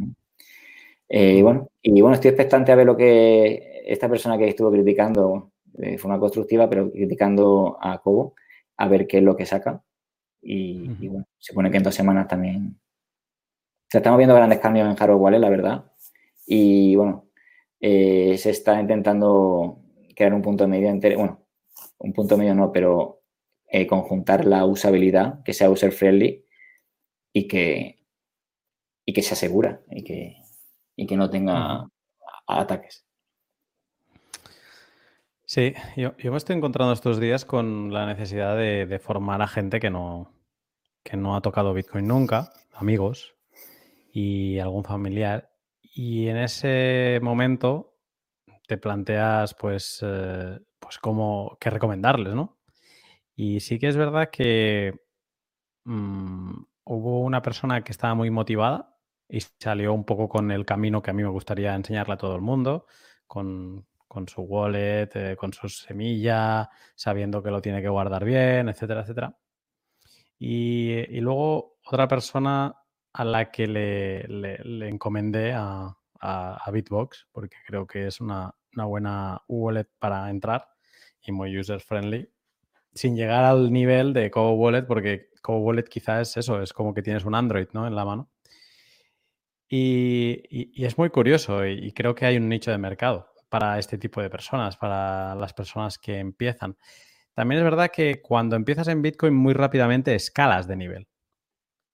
y 1.08 1.42
bueno, 1.42 1.70
y 1.80 2.00
bueno, 2.00 2.14
estoy 2.14 2.30
expectante 2.30 2.72
a 2.72 2.74
ver 2.74 2.86
lo 2.86 2.96
que 2.96 3.71
esta 3.84 4.08
persona 4.08 4.38
que 4.38 4.48
estuvo 4.48 4.70
criticando 4.70 5.52
de 5.64 5.98
forma 5.98 6.18
constructiva, 6.18 6.68
pero 6.68 6.90
criticando 6.90 7.78
a 7.80 7.98
Cobo, 8.00 8.34
a 8.76 8.88
ver 8.88 9.06
qué 9.06 9.18
es 9.18 9.24
lo 9.24 9.36
que 9.36 9.46
saca. 9.46 9.82
Y, 10.42 10.88
bueno, 11.08 11.26
se 11.38 11.54
pone 11.54 11.70
que 11.70 11.76
en 11.76 11.82
dos 11.82 11.94
semanas 11.94 12.28
también. 12.28 12.78
se 13.88 13.98
estamos 13.98 14.18
viendo 14.18 14.34
grandes 14.34 14.58
cambios 14.60 14.88
en 14.88 14.96
hardware 14.96 15.20
wallet, 15.20 15.38
la 15.38 15.50
verdad. 15.50 15.92
Y 16.46 16.96
bueno, 16.96 17.28
eh, 17.80 18.36
se 18.38 18.50
está 18.50 18.80
intentando 18.80 19.80
crear 20.14 20.34
un 20.34 20.42
punto 20.42 20.66
medio 20.68 20.88
entre, 20.88 21.16
bueno, 21.16 21.46
un 21.98 22.12
punto 22.12 22.36
medio 22.36 22.54
no, 22.54 22.72
pero 22.72 23.22
eh, 23.68 23.86
conjuntar 23.86 24.44
la 24.44 24.66
usabilidad, 24.66 25.42
que 25.44 25.54
sea 25.54 25.70
user 25.70 25.92
friendly 25.92 26.44
y 27.32 27.48
que, 27.48 28.04
y 29.06 29.12
que 29.12 29.22
se 29.22 29.34
asegura 29.34 29.82
y 29.90 30.04
que, 30.04 30.36
y 30.96 31.06
que 31.06 31.16
no 31.16 31.30
tenga 31.30 31.88
ataques. 32.46 33.06
Sí, 35.54 35.74
yo, 35.98 36.14
me 36.16 36.38
estoy 36.38 36.56
encontrando 36.56 36.94
estos 36.94 37.20
días 37.20 37.44
con 37.44 37.92
la 37.92 38.06
necesidad 38.06 38.56
de, 38.56 38.98
formar 38.98 39.42
a 39.42 39.46
gente 39.46 39.80
que 39.80 39.90
no, 39.90 40.32
que 41.04 41.18
no 41.18 41.36
ha 41.36 41.42
tocado 41.42 41.74
Bitcoin 41.74 42.06
nunca, 42.08 42.50
amigos 42.72 43.36
y 44.14 44.58
algún 44.60 44.82
familiar. 44.82 45.50
y 45.82 46.28
en 46.28 46.38
ese 46.38 47.20
momento 47.22 47.98
te 48.66 48.78
planteas, 48.78 49.52
pues, 49.52 49.98
eh, 50.02 50.58
pues 50.78 50.98
cómo, 50.98 51.58
qué 51.60 51.68
recomendarles, 51.68 52.34
¿no? 52.34 52.58
Y 53.36 53.60
sí 53.60 53.78
que 53.78 53.88
es 53.88 53.96
verdad 53.98 54.30
que 54.30 54.94
mm, 55.84 56.62
hubo 56.84 57.20
una 57.20 57.42
persona 57.42 57.84
que 57.84 57.92
estaba 57.92 58.14
muy 58.14 58.30
motivada 58.30 58.96
y 59.28 59.40
salió 59.60 59.92
un 59.92 60.04
poco 60.06 60.30
con 60.30 60.50
el 60.50 60.64
camino 60.64 61.02
que 61.02 61.10
a 61.10 61.14
mí 61.14 61.22
me 61.22 61.28
gustaría 61.28 61.74
enseñarle 61.74 62.14
a 62.14 62.18
todo 62.18 62.36
el 62.36 62.42
mundo, 62.42 62.86
con, 63.26 63.86
con 64.12 64.28
su 64.28 64.42
wallet, 64.42 65.08
eh, 65.14 65.36
con 65.36 65.54
su 65.54 65.70
semilla, 65.70 66.68
sabiendo 66.94 67.42
que 67.42 67.50
lo 67.50 67.62
tiene 67.62 67.80
que 67.80 67.88
guardar 67.88 68.26
bien, 68.26 68.68
etcétera, 68.68 69.00
etcétera. 69.00 69.38
Y, 70.38 70.92
y 71.16 71.20
luego 71.22 71.78
otra 71.86 72.06
persona 72.08 72.74
a 73.14 73.24
la 73.24 73.50
que 73.50 73.66
le, 73.66 74.24
le, 74.28 74.88
encomendé 74.88 75.54
a, 75.54 75.96
a, 76.20 76.70
Bitbox, 76.70 77.28
porque 77.32 77.56
creo 77.66 77.86
que 77.86 78.06
es 78.06 78.20
una, 78.20 78.54
una 78.74 78.84
buena 78.84 79.42
wallet 79.48 79.88
para 79.98 80.28
entrar 80.28 80.68
y 81.22 81.32
muy 81.32 81.58
user 81.58 81.80
friendly, 81.80 82.28
sin 82.92 83.16
llegar 83.16 83.44
al 83.44 83.72
nivel 83.72 84.12
de 84.12 84.30
Cobo 84.30 84.52
Wallet, 84.56 84.82
porque 84.82 85.30
Cobo 85.40 85.60
Wallet 85.60 85.84
quizás 85.84 86.28
es 86.28 86.36
eso, 86.36 86.60
es 86.60 86.74
como 86.74 86.92
que 86.92 87.02
tienes 87.02 87.24
un 87.24 87.34
Android 87.34 87.68
¿no? 87.72 87.86
en 87.86 87.94
la 87.94 88.04
mano. 88.04 88.30
Y, 89.70 90.42
y, 90.50 90.84
es 90.84 90.98
muy 90.98 91.08
curioso 91.08 91.64
y, 91.64 91.92
creo 91.92 92.14
que 92.14 92.26
hay 92.26 92.36
un 92.36 92.50
nicho 92.50 92.70
de 92.70 92.76
mercado 92.76 93.31
para 93.52 93.78
este 93.78 93.98
tipo 93.98 94.22
de 94.22 94.30
personas, 94.30 94.78
para 94.78 95.34
las 95.34 95.52
personas 95.52 95.98
que 95.98 96.18
empiezan. 96.18 96.78
También 97.34 97.58
es 97.58 97.64
verdad 97.64 97.90
que 97.92 98.22
cuando 98.22 98.56
empiezas 98.56 98.88
en 98.88 99.02
Bitcoin 99.02 99.34
muy 99.34 99.52
rápidamente 99.52 100.14
escalas 100.14 100.66
de 100.66 100.76
nivel. 100.76 101.06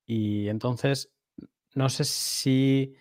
Y 0.06 0.48
entonces, 0.48 1.12
no 1.74 1.89
sé 1.89 2.05
si... 2.05 2.94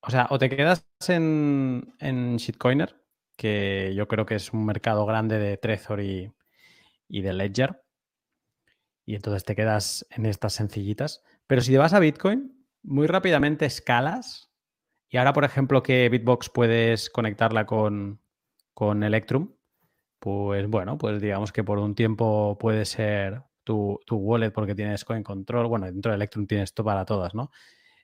O 0.00 0.10
sea, 0.12 0.28
o 0.30 0.38
te 0.38 0.48
quedas 0.48 0.86
en, 1.08 1.92
en 1.98 2.36
Shitcoiner, 2.36 3.02
que 3.36 3.92
yo 3.96 4.06
creo 4.06 4.26
que 4.26 4.36
es 4.36 4.52
un 4.52 4.64
mercado 4.64 5.04
grande 5.04 5.40
de 5.40 5.56
Trezor 5.56 6.00
y, 6.00 6.32
y 7.08 7.22
de 7.22 7.32
Ledger. 7.32 7.82
Y 9.04 9.16
entonces 9.16 9.42
te 9.42 9.56
quedas 9.56 10.06
en 10.10 10.24
estas 10.26 10.52
sencillitas. 10.52 11.24
Pero 11.48 11.62
si 11.62 11.72
te 11.72 11.78
vas 11.78 11.94
a 11.94 11.98
Bitcoin, 11.98 12.64
muy 12.84 13.08
rápidamente 13.08 13.66
escalas. 13.66 14.45
Y 15.16 15.18
ahora, 15.18 15.32
por 15.32 15.44
ejemplo, 15.44 15.82
que 15.82 16.10
Bitbox 16.10 16.50
puedes 16.50 17.08
conectarla 17.08 17.64
con, 17.64 18.20
con 18.74 19.02
Electrum, 19.02 19.50
pues 20.18 20.68
bueno, 20.68 20.98
pues 20.98 21.22
digamos 21.22 21.52
que 21.52 21.64
por 21.64 21.78
un 21.78 21.94
tiempo 21.94 22.58
puede 22.60 22.84
ser 22.84 23.42
tu, 23.64 23.98
tu 24.04 24.16
wallet 24.16 24.50
porque 24.50 24.74
tienes 24.74 25.06
coin 25.06 25.22
control. 25.22 25.68
Bueno, 25.68 25.86
dentro 25.86 26.12
de 26.12 26.16
Electrum 26.16 26.46
tienes 26.46 26.64
esto 26.64 26.84
para 26.84 27.06
todas, 27.06 27.34
¿no? 27.34 27.50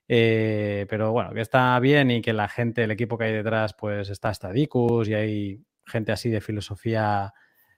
Eh, 0.08 0.86
pero 0.88 1.12
bueno, 1.12 1.34
que 1.34 1.42
está 1.42 1.78
bien 1.80 2.10
y 2.10 2.22
que 2.22 2.32
la 2.32 2.48
gente, 2.48 2.84
el 2.84 2.90
equipo 2.92 3.18
que 3.18 3.24
hay 3.24 3.34
detrás, 3.34 3.74
pues 3.74 4.08
está 4.08 4.30
hasta 4.30 4.50
Dicus 4.50 5.06
y 5.10 5.12
hay 5.12 5.62
gente 5.84 6.12
así 6.12 6.30
de 6.30 6.40
filosofía 6.40 7.34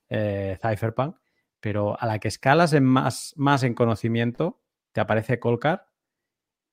eh, 0.09 0.57
Cypherpunk, 0.63 1.17
pero 1.59 2.01
a 2.01 2.07
la 2.07 2.21
que 2.21 2.29
escalas 2.29 2.73
en 2.73 2.85
más, 2.85 3.35
más 3.37 3.65
en 3.65 3.75
conocimiento, 3.75 4.63
te 4.93 5.01
aparece 5.01 5.41
Colcar 5.41 5.89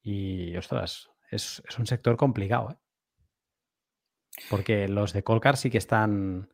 y, 0.03 0.55
ostras, 0.57 1.10
es, 1.31 1.61
un 1.77 1.87
sector 1.87 2.17
complicado, 2.17 2.71
¿eh? 2.71 2.75
Porque 4.49 4.87
los 4.87 5.13
de 5.13 5.23
Colcar 5.23 5.57
sí 5.57 5.69
que 5.69 5.77
están, 5.77 6.49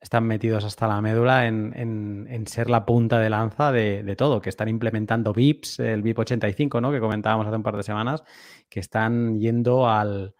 están 0.00 0.24
metidos 0.24 0.64
hasta 0.64 0.86
la 0.86 1.00
médula 1.00 1.46
en, 1.46 1.72
en, 1.76 2.26
en 2.30 2.46
ser 2.46 2.70
la 2.70 2.86
punta 2.86 3.18
de 3.18 3.28
lanza 3.28 3.72
de, 3.72 4.02
de, 4.02 4.16
todo, 4.16 4.40
que 4.40 4.50
están 4.50 4.68
implementando 4.68 5.32
VIPs, 5.32 5.80
el 5.80 6.02
VIP 6.02 6.20
85, 6.20 6.80
¿no? 6.80 6.92
Que 6.92 7.00
comentábamos 7.00 7.46
hace 7.46 7.56
un 7.56 7.62
par 7.62 7.76
de 7.76 7.82
semanas, 7.82 8.22
que 8.68 8.80
están 8.80 9.40
yendo 9.40 9.88
al, 9.88 10.34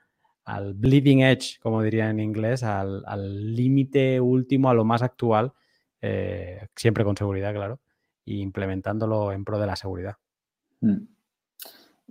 al 0.45 0.75
bleeding 0.75 1.23
edge, 1.23 1.59
como 1.61 1.83
diría 1.83 2.09
en 2.09 2.21
inglés, 2.21 2.63
al 2.63 3.55
límite 3.55 4.21
último, 4.21 4.71
a 4.71 4.75
lo 4.75 4.85
más 4.85 5.03
actual, 5.03 5.53
eh, 6.01 6.69
siempre 6.77 7.05
con 7.05 7.17
seguridad, 7.17 7.53
claro, 7.53 7.81
e 8.25 8.35
implementándolo 8.35 9.33
en 9.33 9.45
pro 9.45 9.59
de 9.59 9.67
la 9.67 9.77
seguridad. 9.77 10.17
Mm. 10.81 11.16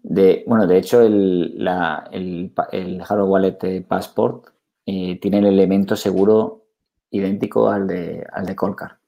De, 0.08 0.44
bueno, 0.46 0.68
de 0.68 0.78
hecho, 0.78 1.02
el, 1.02 1.64
la, 1.64 2.08
el, 2.12 2.54
el 2.72 3.04
Hardware 3.04 3.28
Wallet 3.28 3.88
Passport 3.88 4.50
eh, 4.86 5.20
tiene 5.20 5.40
el 5.40 5.48
elemento 5.48 5.96
seguro 5.96 6.68
idéntico 7.10 7.70
al 7.72 7.88
de, 7.88 8.24
al 8.32 8.46
de 8.46 8.56
Colcar. 8.56 9.00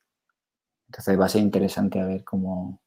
Entonces 0.87 1.19
va 1.19 1.25
a 1.25 1.29
ser 1.29 1.43
interesante 1.43 1.99
a 1.99 2.07
ver 2.07 2.23
cómo, 2.23 2.81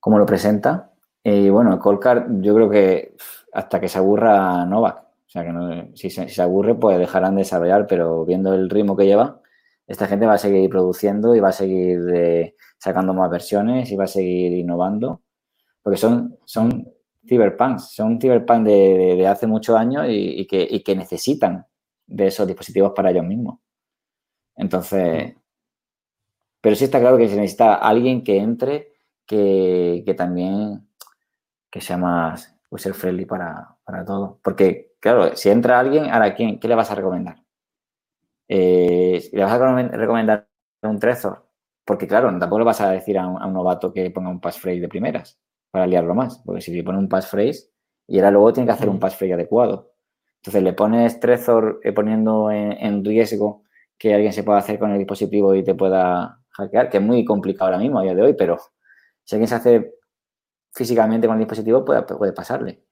cómo 0.00 0.18
lo 0.18 0.26
presenta. 0.26 0.90
Y 1.22 1.46
eh, 1.46 1.50
bueno, 1.50 1.78
Colcar, 1.78 2.26
yo 2.40 2.56
creo 2.56 2.68
que 2.68 3.14
hasta 3.52 3.80
que 3.80 3.88
se 3.88 3.98
aburra 3.98 4.64
Novak. 4.66 4.98
O 4.98 5.30
sea, 5.30 5.44
que 5.44 5.52
no, 5.52 5.94
si, 5.94 6.10
se, 6.10 6.28
si, 6.28 6.34
se, 6.34 6.42
aburre, 6.42 6.74
pues 6.74 6.98
dejarán 6.98 7.36
de 7.36 7.42
desarrollar, 7.42 7.86
pero 7.86 8.24
viendo 8.24 8.52
el 8.52 8.68
ritmo 8.68 8.96
que 8.96 9.06
lleva, 9.06 9.40
esta 9.86 10.08
gente 10.08 10.26
va 10.26 10.34
a 10.34 10.38
seguir 10.38 10.68
produciendo 10.70 11.36
y 11.36 11.40
va 11.40 11.50
a 11.50 11.52
seguir 11.52 12.00
eh, 12.12 12.56
sacando 12.78 13.14
más 13.14 13.30
versiones 13.30 13.92
y 13.92 13.96
va 13.96 14.04
a 14.04 14.08
seguir 14.08 14.54
innovando. 14.54 15.22
Porque 15.84 15.98
son, 15.98 16.36
son 16.44 16.95
cyberpunks, 17.26 17.90
son 17.94 18.20
cyberpunk 18.20 18.64
de, 18.66 18.72
de, 18.72 19.16
de 19.16 19.26
hace 19.26 19.46
muchos 19.46 19.76
años 19.76 20.06
y, 20.08 20.40
y, 20.40 20.46
que, 20.46 20.66
y 20.68 20.82
que 20.82 20.96
necesitan 20.96 21.66
de 22.06 22.28
esos 22.28 22.46
dispositivos 22.46 22.92
para 22.94 23.10
ellos 23.10 23.24
mismos. 23.24 23.58
Entonces, 24.56 25.34
pero 26.60 26.74
sí 26.74 26.84
está 26.84 27.00
claro 27.00 27.16
que 27.16 27.28
se 27.28 27.36
necesita 27.36 27.74
alguien 27.74 28.24
que 28.24 28.38
entre, 28.38 28.92
que, 29.26 30.02
que 30.04 30.14
también 30.14 30.88
que 31.70 31.80
sea 31.80 31.96
más 31.96 32.56
user 32.70 32.94
friendly 32.94 33.26
para, 33.26 33.76
para, 33.84 34.04
todo. 34.04 34.40
Porque, 34.42 34.96
claro, 35.00 35.36
si 35.36 35.50
entra 35.50 35.78
alguien, 35.78 36.10
ahora 36.10 36.34
quién, 36.34 36.58
¿qué 36.58 36.68
le 36.68 36.74
vas 36.74 36.90
a 36.90 36.94
recomendar? 36.94 37.44
Eh, 38.48 39.28
¿Le 39.32 39.42
vas 39.44 39.52
a 39.52 39.82
recomendar 39.88 40.48
un 40.82 40.98
Trezor? 40.98 41.46
Porque, 41.84 42.08
claro, 42.08 42.28
tampoco 42.38 42.58
le 42.60 42.64
vas 42.64 42.80
a 42.80 42.90
decir 42.90 43.18
a 43.18 43.28
un, 43.28 43.40
a 43.40 43.46
un, 43.46 43.54
novato 43.54 43.92
que 43.92 44.10
ponga 44.10 44.30
un 44.30 44.40
passphrase 44.40 44.80
de 44.80 44.88
primeras 44.88 45.38
para 45.76 45.86
liarlo 45.86 46.14
más. 46.14 46.38
Porque 46.38 46.62
si 46.62 46.74
le 46.74 46.82
pone 46.82 46.98
un 46.98 47.08
passphrase 47.08 47.68
y 48.08 48.18
ahora 48.18 48.30
luego 48.30 48.52
tiene 48.54 48.66
que 48.66 48.72
hacer 48.72 48.88
un 48.88 48.98
passphrase 48.98 49.34
adecuado. 49.34 49.92
Entonces 50.36 50.62
le 50.62 50.72
pones 50.72 51.20
Trezor 51.20 51.80
eh, 51.84 51.92
poniendo 51.92 52.50
en, 52.50 52.72
en 52.72 53.04
riesgo 53.04 53.64
que 53.98 54.14
alguien 54.14 54.32
se 54.32 54.42
pueda 54.42 54.58
hacer 54.58 54.78
con 54.78 54.90
el 54.90 54.98
dispositivo 54.98 55.54
y 55.54 55.62
te 55.62 55.74
pueda 55.74 56.40
hackear, 56.50 56.88
que 56.88 56.96
es 56.96 57.02
muy 57.02 57.26
complicado 57.26 57.66
ahora 57.66 57.78
mismo 57.78 57.98
a 57.98 58.02
día 58.04 58.14
de 58.14 58.22
hoy, 58.22 58.34
pero 58.34 58.58
si 59.22 59.34
alguien 59.34 59.48
se 59.48 59.54
hace 59.56 59.94
físicamente 60.72 61.26
con 61.26 61.36
el 61.36 61.40
dispositivo 61.40 61.84
puede, 61.84 62.02
puede 62.02 62.32
pasarle. 62.32 62.82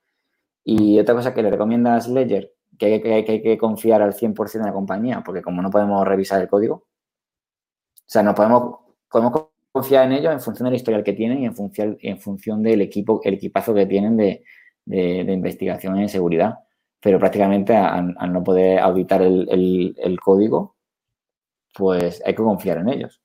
Y 0.62 0.98
otra 0.98 1.14
cosa 1.14 1.32
que 1.32 1.42
le 1.42 1.50
recomiendas 1.50 2.08
Ledger, 2.08 2.52
que 2.78 2.86
hay 2.86 3.02
que, 3.02 3.24
que 3.24 3.32
hay 3.32 3.42
que, 3.42 3.58
confiar 3.58 4.02
al 4.02 4.12
100% 4.14 4.56
en 4.56 4.66
la 4.66 4.72
compañía, 4.72 5.22
porque 5.24 5.40
como 5.40 5.62
no 5.62 5.70
podemos 5.70 6.06
revisar 6.06 6.40
el 6.42 6.48
código, 6.48 6.74
o 6.74 8.06
sea, 8.06 8.22
no 8.22 8.34
podemos, 8.34 8.80
podemos 9.10 9.53
confiar 9.74 10.06
en 10.06 10.12
ellos 10.12 10.32
en 10.32 10.40
función 10.40 10.66
del 10.66 10.76
historial 10.76 11.02
que 11.02 11.14
tienen 11.14 11.42
y 11.42 11.46
en 11.46 11.56
función, 11.56 11.98
en 12.00 12.20
función 12.20 12.62
del 12.62 12.80
equipo, 12.80 13.20
el 13.24 13.34
equipazo 13.34 13.74
que 13.74 13.86
tienen 13.86 14.16
de, 14.16 14.44
de, 14.84 15.24
de 15.24 15.32
investigación 15.32 15.98
en 15.98 16.08
seguridad. 16.08 16.60
Pero 17.00 17.18
prácticamente 17.18 17.74
al, 17.74 18.14
no 18.32 18.44
poder 18.44 18.78
auditar 18.78 19.20
el, 19.20 19.96
el, 19.98 20.20
código, 20.20 20.76
pues 21.74 22.22
hay 22.24 22.34
que 22.34 22.42
confiar 22.42 22.78
en 22.78 22.88
ellos. 22.88 23.20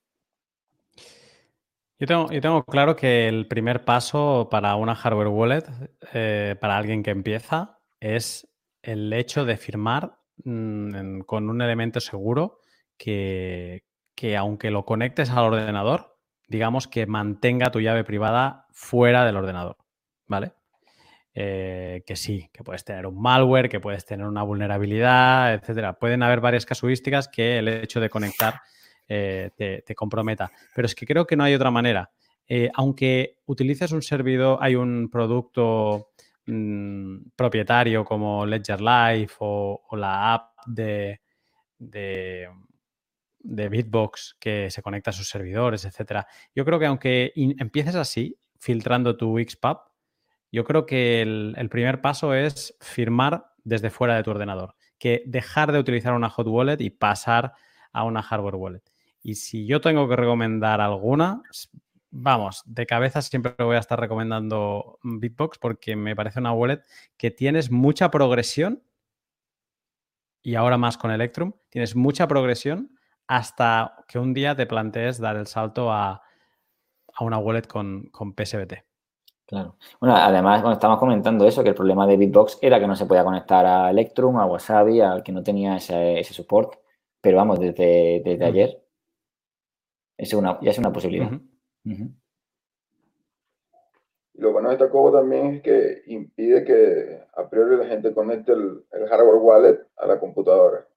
Yo 1.99 2.07
tengo, 2.07 2.31
yo 2.31 2.41
tengo 2.41 2.63
claro 2.63 2.95
que 2.95 3.27
el 3.27 3.47
primer 3.47 3.85
paso 3.85 4.47
para 4.49 4.75
una 4.75 4.95
hardware 4.95 5.27
wallet, 5.27 5.65
eh, 6.13 6.55
para 6.59 6.77
alguien 6.77 7.03
que 7.03 7.11
empieza, 7.11 7.77
es 7.99 8.49
el 8.81 9.13
hecho 9.13 9.45
de 9.45 9.55
firmar 9.55 10.17
mmm, 10.43 11.19
con 11.21 11.47
un 11.47 11.61
elemento 11.61 11.99
seguro 11.99 12.59
que, 12.97 13.83
que, 14.15 14.35
aunque 14.35 14.71
lo 14.71 14.83
conectes 14.83 15.29
al 15.29 15.45
ordenador, 15.45 16.18
digamos 16.49 16.87
que 16.87 17.05
mantenga 17.05 17.71
tu 17.71 17.79
llave 17.79 18.03
privada 18.03 18.65
fuera 18.71 19.25
del 19.25 19.37
ordenador, 19.37 19.77
¿vale? 20.27 20.53
Eh, 21.33 22.03
que 22.05 22.15
sí, 22.15 22.49
que 22.51 22.63
puedes 22.63 22.83
tener 22.83 23.05
un 23.05 23.21
malware, 23.21 23.69
que 23.69 23.79
puedes 23.79 24.05
tener 24.05 24.25
una 24.25 24.43
vulnerabilidad, 24.43 25.53
etcétera. 25.53 25.93
Pueden 25.93 26.23
haber 26.23 26.41
varias 26.41 26.65
casuísticas 26.65 27.27
que 27.27 27.59
el 27.59 27.67
hecho 27.67 27.99
de 27.99 28.09
conectar 28.09 28.61
eh, 29.07 29.51
te, 29.85 29.95
comprometa. 29.95 30.51
Pero 30.75 30.85
es 30.85 30.95
que 30.95 31.05
creo 31.05 31.25
que 31.25 31.35
no 31.35 31.43
hay 31.43 31.53
otra 31.53 31.71
manera. 31.71 32.11
Eh, 32.47 32.69
aunque 32.73 33.37
utilices 33.45 33.91
un 33.91 34.01
servidor, 34.01 34.57
hay 34.59 34.75
un 34.75 35.09
producto 35.09 36.09
mmm, 36.47 37.29
propietario 37.35 38.03
como 38.03 38.45
Ledger 38.45 38.81
Live 38.81 39.31
o, 39.39 39.81
la 39.93 40.33
app 40.33 40.51
de, 40.65 41.19
de, 43.49 43.69
Bitbox 43.69 44.37
que 44.39 44.69
se 44.71 44.81
conecta 44.81 45.11
a 45.11 45.13
sus 45.13 45.29
servidores, 45.29 45.85
etcétera. 45.85 46.27
Yo 46.55 46.65
creo 46.65 46.79
que 46.79 46.85
aunque 46.85 47.31
empieces 47.35 47.95
así, 47.95 48.37
filtrando 48.57 49.17
tu 49.17 49.37
XPub, 49.39 49.79
yo 50.51 50.63
creo 50.63 50.85
que 50.85 51.21
el, 51.21 51.53
el, 51.57 51.69
primer 51.69 52.01
paso 52.01 52.33
es 52.33 52.75
firmar 52.81 53.51
desde 53.63 53.89
fuera 53.89 54.15
de 54.15 54.23
tu 54.23 54.31
ordenador, 54.31 54.75
que 54.97 55.23
dejar 55.25 55.71
de 55.71 55.79
utilizar 55.79 56.13
una 56.13 56.29
hot 56.29 56.47
wallet 56.47 56.81
y 56.81 56.89
pasar 56.89 57.53
a 57.91 58.03
una 58.03 58.21
hardware 58.21 58.55
wallet. 58.55 58.83
Y 59.21 59.35
si 59.35 59.65
yo 59.65 59.81
tengo 59.81 60.07
que 60.07 60.15
recomendar 60.15 60.81
alguna, 60.81 61.41
vamos, 62.11 62.63
de 62.65 62.85
cabeza 62.85 63.21
siempre 63.21 63.53
voy 63.57 63.75
a 63.75 63.79
estar 63.79 63.99
recomendando 63.99 64.99
Bitbox 65.03 65.57
porque 65.57 65.95
me 65.95 66.15
parece 66.15 66.39
una 66.39 66.53
wallet 66.53 66.81
que 67.17 67.31
tienes 67.31 67.71
mucha 67.71 68.09
progresión 68.09 68.83
y 70.41 70.55
ahora 70.55 70.77
más 70.77 70.97
con 70.97 71.11
Electrum, 71.11 71.53
tienes 71.69 71.95
mucha 71.95 72.27
progresión 72.27 72.97
hasta 73.29 74.03
que 74.07 74.17
un 74.17 74.33
día 74.33 74.55
te 74.55 74.65
plantees 74.65 75.19
dar 75.19 75.37
el 75.37 75.45
salto 75.45 75.91
a, 75.91 76.21
una 77.21 77.37
wallet 77.37 77.67
con, 77.67 78.09
con, 78.11 78.33
PSBT. 78.33 78.73
Claro. 79.45 79.75
Bueno, 79.99 80.15
además, 80.15 80.61
cuando 80.61 80.73
estamos 80.73 80.97
comentando 80.97 81.45
eso, 81.45 81.61
que 81.61 81.69
el 81.69 81.75
problema 81.75 82.07
de 82.07 82.17
Bitbox 82.17 82.57
era 82.61 82.79
que 82.79 82.87
no 82.87 82.95
se 82.95 83.05
podía 83.05 83.23
conectar 83.23 83.65
a 83.65 83.91
Electrum, 83.91 84.37
a 84.37 84.45
Wasabi, 84.45 85.01
al 85.01 85.21
que 85.21 85.31
no 85.31 85.43
tenía 85.43 85.75
ese, 85.75 86.19
ese 86.19 86.33
support. 86.33 86.75
Pero 87.21 87.37
vamos, 87.37 87.59
desde, 87.59 88.21
desde 88.23 88.45
ayer 88.45 88.81
es 90.17 90.33
una, 90.33 90.59
ya 90.61 90.71
es 90.71 90.77
una 90.79 90.91
posibilidad. 90.91 91.31
lo 94.33 94.51
bueno 94.51 94.69
de 94.69 94.75
esta 94.75 94.89
Cobo 94.89 95.11
también 95.11 95.55
es 95.55 95.61
que 95.61 96.03
impide 96.07 96.63
que 96.63 97.21
a 97.35 97.47
priori 97.47 97.77
la 97.77 97.85
gente 97.85 98.13
conecte 98.13 98.53
el, 98.53 98.83
hardware 99.07 99.35
wallet 99.35 99.79
a 99.97 100.07
la 100.07 100.19
computadora. 100.19 100.87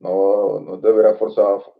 No, 0.00 0.60
no 0.60 0.78
deberá 0.78 1.14
forzado, 1.14 1.74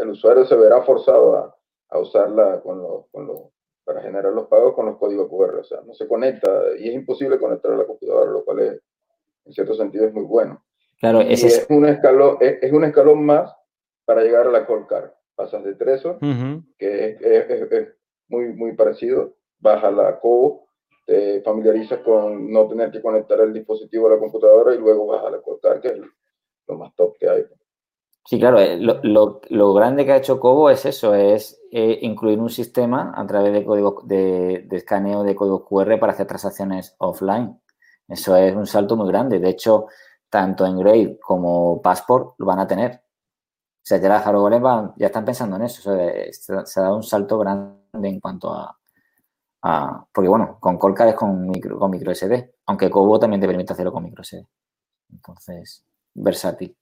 el 0.00 0.10
usuario 0.10 0.46
se 0.46 0.56
verá 0.56 0.82
forzado 0.82 1.36
a, 1.36 1.56
a 1.90 1.98
usarla 1.98 2.60
con 2.60 2.80
con 3.10 3.50
para 3.88 4.02
generar 4.02 4.34
los 4.34 4.48
pagos 4.48 4.74
con 4.74 4.84
los 4.84 4.98
códigos 4.98 5.30
QR. 5.30 5.60
O 5.60 5.64
sea, 5.64 5.80
no 5.80 5.94
se 5.94 6.06
conecta 6.06 6.46
y 6.78 6.90
es 6.90 6.94
imposible 6.94 7.38
conectar 7.38 7.72
a 7.72 7.76
la 7.78 7.86
computadora, 7.86 8.30
lo 8.30 8.44
cual 8.44 8.58
es, 8.60 8.82
en 9.46 9.52
cierto 9.54 9.72
sentido 9.72 10.06
es 10.06 10.12
muy 10.12 10.24
bueno. 10.24 10.62
Claro, 11.00 11.22
ese 11.22 11.46
es, 11.46 11.66
un 11.70 11.86
escalón, 11.86 12.36
es, 12.40 12.70
un 12.70 12.84
escalón 12.84 13.24
más 13.24 13.50
para 14.04 14.22
llegar 14.22 14.46
a 14.46 14.50
la 14.50 14.66
Cold 14.66 14.86
Card. 14.88 15.10
Pasas 15.34 15.64
de 15.64 15.74
Trezor, 15.74 16.18
que 16.76 17.16
es, 17.20 17.88
muy, 18.28 18.52
muy 18.52 18.74
parecido, 18.74 19.36
baja 19.58 19.90
la 19.90 20.20
Cobo, 20.20 20.66
te 21.06 21.40
familiarizas 21.40 22.00
con 22.00 22.52
no 22.52 22.68
tener 22.68 22.90
que 22.90 23.00
conectar 23.00 23.40
el 23.40 23.54
dispositivo 23.54 24.08
a 24.08 24.10
la 24.10 24.18
computadora 24.18 24.74
y 24.74 24.78
luego 24.78 25.06
vas 25.06 25.24
a 25.24 25.30
la 25.30 25.40
Cold 25.40 25.60
Card, 25.62 25.80
que 25.80 25.88
es 25.88 26.00
lo 26.68 26.78
más 26.78 26.94
top 26.94 27.16
que 27.18 27.28
hay. 27.28 27.44
Sí, 28.24 28.38
claro, 28.38 28.60
eh, 28.60 28.76
lo, 28.78 29.00
lo, 29.48 29.74
grande 29.74 30.04
que 30.04 30.12
ha 30.12 30.16
hecho 30.18 30.38
Cobo 30.38 30.68
es 30.68 30.84
eso, 30.84 31.14
es 31.14 31.60
eh, 31.72 31.98
incluir 32.02 32.38
un 32.38 32.50
sistema 32.50 33.12
a 33.16 33.26
través 33.26 33.54
de 33.54 33.64
código 33.64 34.02
de, 34.04 34.66
de, 34.68 34.76
escaneo 34.76 35.22
de 35.22 35.34
código 35.34 35.64
QR 35.64 35.98
para 35.98 36.12
hacer 36.12 36.26
transacciones 36.26 36.94
offline. 36.98 37.58
Eso 38.06 38.36
es 38.36 38.54
un 38.54 38.66
salto 38.66 38.96
muy 38.96 39.08
grande. 39.08 39.38
De 39.38 39.48
hecho, 39.48 39.86
tanto 40.28 40.66
Engrave 40.66 41.18
como 41.20 41.80
Passport 41.80 42.34
lo 42.38 42.46
van 42.46 42.58
a 42.58 42.66
tener. 42.66 42.92
O 42.96 43.88
sea, 43.88 43.98
ya 43.98 44.08
las 44.10 44.24
hardware 44.24 44.92
ya 44.96 45.06
están 45.06 45.24
pensando 45.24 45.56
en 45.56 45.62
eso. 45.62 45.82
se, 45.82 46.52
ha 46.52 46.82
dado 46.82 46.96
un 46.96 47.02
salto 47.02 47.38
grande 47.38 48.08
en 48.08 48.20
cuanto 48.20 48.52
a, 48.52 48.78
porque 50.12 50.28
bueno, 50.28 50.58
con 50.60 50.78
Colcar 50.78 51.08
es 51.08 51.14
con 51.14 51.46
micro, 51.46 51.78
con 51.78 51.90
micro 51.90 52.14
SD, 52.14 52.54
aunque 52.66 52.90
Cobo 52.90 53.18
también 53.18 53.40
te 53.40 53.46
permite 53.46 53.72
hacerlo 53.72 53.92
con 53.92 54.04
micro 54.04 54.22
SD. 54.22 54.46
Entonces, 55.10 55.84
versátil. 56.22 56.74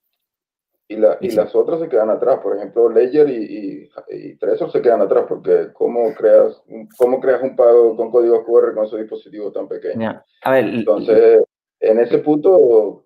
Y, 0.89 0.97
la, 0.97 1.19
y 1.21 1.33
las 1.33 1.53
otras 1.55 1.81
se 1.81 1.89
quedan 1.89 2.11
atrás, 2.11 2.39
por 2.41 2.57
ejemplo, 2.57 2.89
Ledger 2.89 3.29
y, 3.29 3.91
y, 4.09 4.37
Trezor 4.37 4.71
se 4.71 4.81
quedan 4.81 5.01
atrás, 5.01 5.25
porque 5.29 5.73
¿cómo 5.73 6.15
creas, 6.15 6.63
¿cómo 6.97 7.21
creas 7.21 7.43
un 7.43 7.57
pago 7.57 7.97
con 7.97 8.13
código 8.13 8.45
QR 8.45 8.73
con 8.73 8.85
ese 8.85 8.99
dispositivo 8.99 9.51
tan 9.51 9.67
pequeño? 9.67 10.23
A 10.43 10.51
ver, 10.53 10.65
Entonces, 10.67 11.43
en 11.81 11.99
ese 11.99 12.19
punto, 12.19 13.05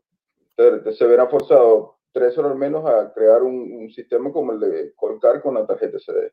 se 0.56 1.06
verá 1.06 1.26
forzado 1.28 1.96
tres 2.12 2.36
horas 2.36 2.52
al 2.52 2.58
menos 2.58 2.84
a 2.84 3.12
crear 3.14 3.42
un, 3.42 3.90
sistema 3.90 4.30
como 4.30 4.52
el 4.52 4.60
de 4.60 4.92
Colcar 4.94 5.40
con 5.40 5.54
la 5.54 5.66
tarjeta 5.66 5.98
SD. 5.98 6.32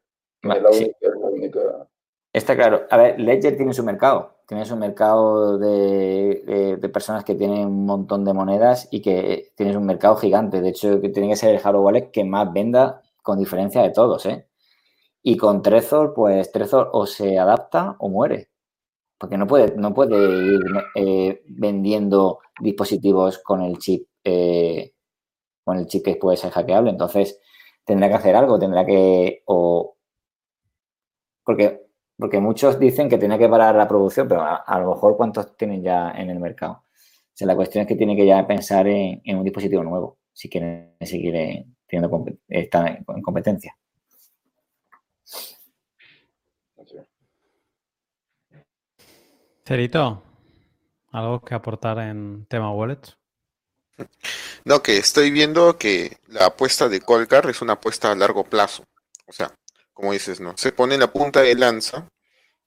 Está 2.34 2.56
claro. 2.56 2.86
A 2.90 2.98
ver, 2.98 3.20
Ledger 3.20 3.58
tiene 3.58 3.74
su 3.74 3.84
mercado. 3.84 4.38
Tiene 4.48 4.66
su 4.66 4.76
mercado 4.78 5.58
de, 5.58 6.80
personas 6.94 7.24
que 7.24 7.36
tienen 7.36 7.68
un 7.68 7.86
montón 7.86 8.24
de 8.24 8.34
monedas 8.34 8.88
y 8.92 9.02
que 9.02 9.52
tienes 9.56 9.76
un 9.76 9.86
mercado 9.86 10.16
gigante. 10.18 10.62
De 10.62 10.70
hecho, 10.70 11.02
tiene 11.02 11.30
que 11.30 11.36
ser 11.36 11.56
el 11.56 11.60
hardware 11.60 11.84
wallet 11.84 12.12
que 12.12 12.24
más 12.24 12.52
venda 12.54 13.02
con 13.22 13.40
diferencia 13.40 13.82
de 13.82 13.90
todos, 13.92 14.26
¿eh? 14.26 14.48
Y 15.24 15.38
con 15.38 15.62
Trezor, 15.62 16.14
pues 16.14 16.52
Trezor 16.52 16.90
o 16.94 17.06
se 17.06 17.38
adapta 17.38 17.96
o 18.00 18.10
muere. 18.10 18.50
Porque 19.18 19.38
no 19.38 19.48
puede, 19.48 19.76
no 19.76 19.94
puede 19.94 20.18
ir 20.46 20.62
eh, 20.96 21.44
vendiendo 21.48 22.40
dispositivos 22.60 23.40
con 23.40 23.62
el 23.64 23.78
chip 23.80 24.08
eh, 24.24 24.94
con 25.68 25.78
el 25.78 25.88
chip 25.88 26.06
que 26.06 26.16
puede 26.16 26.38
ser 26.38 26.52
hackeable. 26.52 26.92
Entonces, 26.92 27.42
tendrá 27.86 28.10
que 28.10 28.16
hacer 28.16 28.36
algo, 28.36 28.60
tendrá 28.60 28.86
que. 28.86 29.44
O, 29.46 29.98
porque, 31.44 31.87
porque 32.18 32.40
muchos 32.40 32.80
dicen 32.80 33.10
que 33.10 33.18
tiene 33.18 33.38
que 33.38 33.48
parar 33.48 33.76
la 33.76 33.88
producción, 33.88 34.28
pero 34.28 34.42
a, 34.44 34.80
lo 34.80 34.96
mejor 34.96 35.16
cuántos 35.16 35.56
tienen 35.56 35.84
ya 35.84 36.12
en 36.12 36.30
el 36.30 36.40
mercado. 36.40 36.74
O 36.74 37.34
sea, 37.34 37.48
la 37.48 37.56
cuestión 37.56 37.84
es 37.84 37.88
que 37.88 37.96
tiene 37.96 38.16
que 38.16 38.26
ya 38.26 38.46
pensar 38.48 38.88
en, 38.88 39.22
un 39.38 39.44
dispositivo 39.44 39.84
nuevo, 39.84 40.18
si 40.34 40.50
quieren 40.50 40.96
seguir 41.02 41.66
teniendo 41.88 42.26
estar 42.50 43.04
en 43.08 43.22
competencia. 43.22 43.76
Cerito, 49.64 50.24
¿algo 51.12 51.42
que 51.42 51.54
aportar 51.54 52.00
en 52.00 52.46
tema 52.46 52.72
wallets? 52.72 53.18
No, 54.64 54.82
que 54.82 54.98
estoy 54.98 55.30
viendo 55.30 55.78
que 55.78 56.18
la 56.28 56.48
apuesta 56.48 56.88
de 56.88 57.02
Colcar 57.02 57.50
es 57.50 57.62
una 57.62 57.74
apuesta 57.74 58.12
a 58.12 58.16
largo 58.16 58.44
plazo. 58.44 58.84
O 59.28 59.34
sea, 59.34 59.54
como 59.98 60.14
dices, 60.14 60.40
¿no? 60.40 60.56
Se 60.58 60.72
pone 60.72 60.96
la 60.96 61.12
punta 61.12 61.42
de 61.42 61.56
lanza 61.56 62.08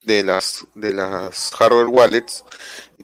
de 0.02 0.24
las, 0.24 0.66
de 0.74 0.92
las 0.92 1.52
hardware 1.52 1.86
wallets 1.86 2.44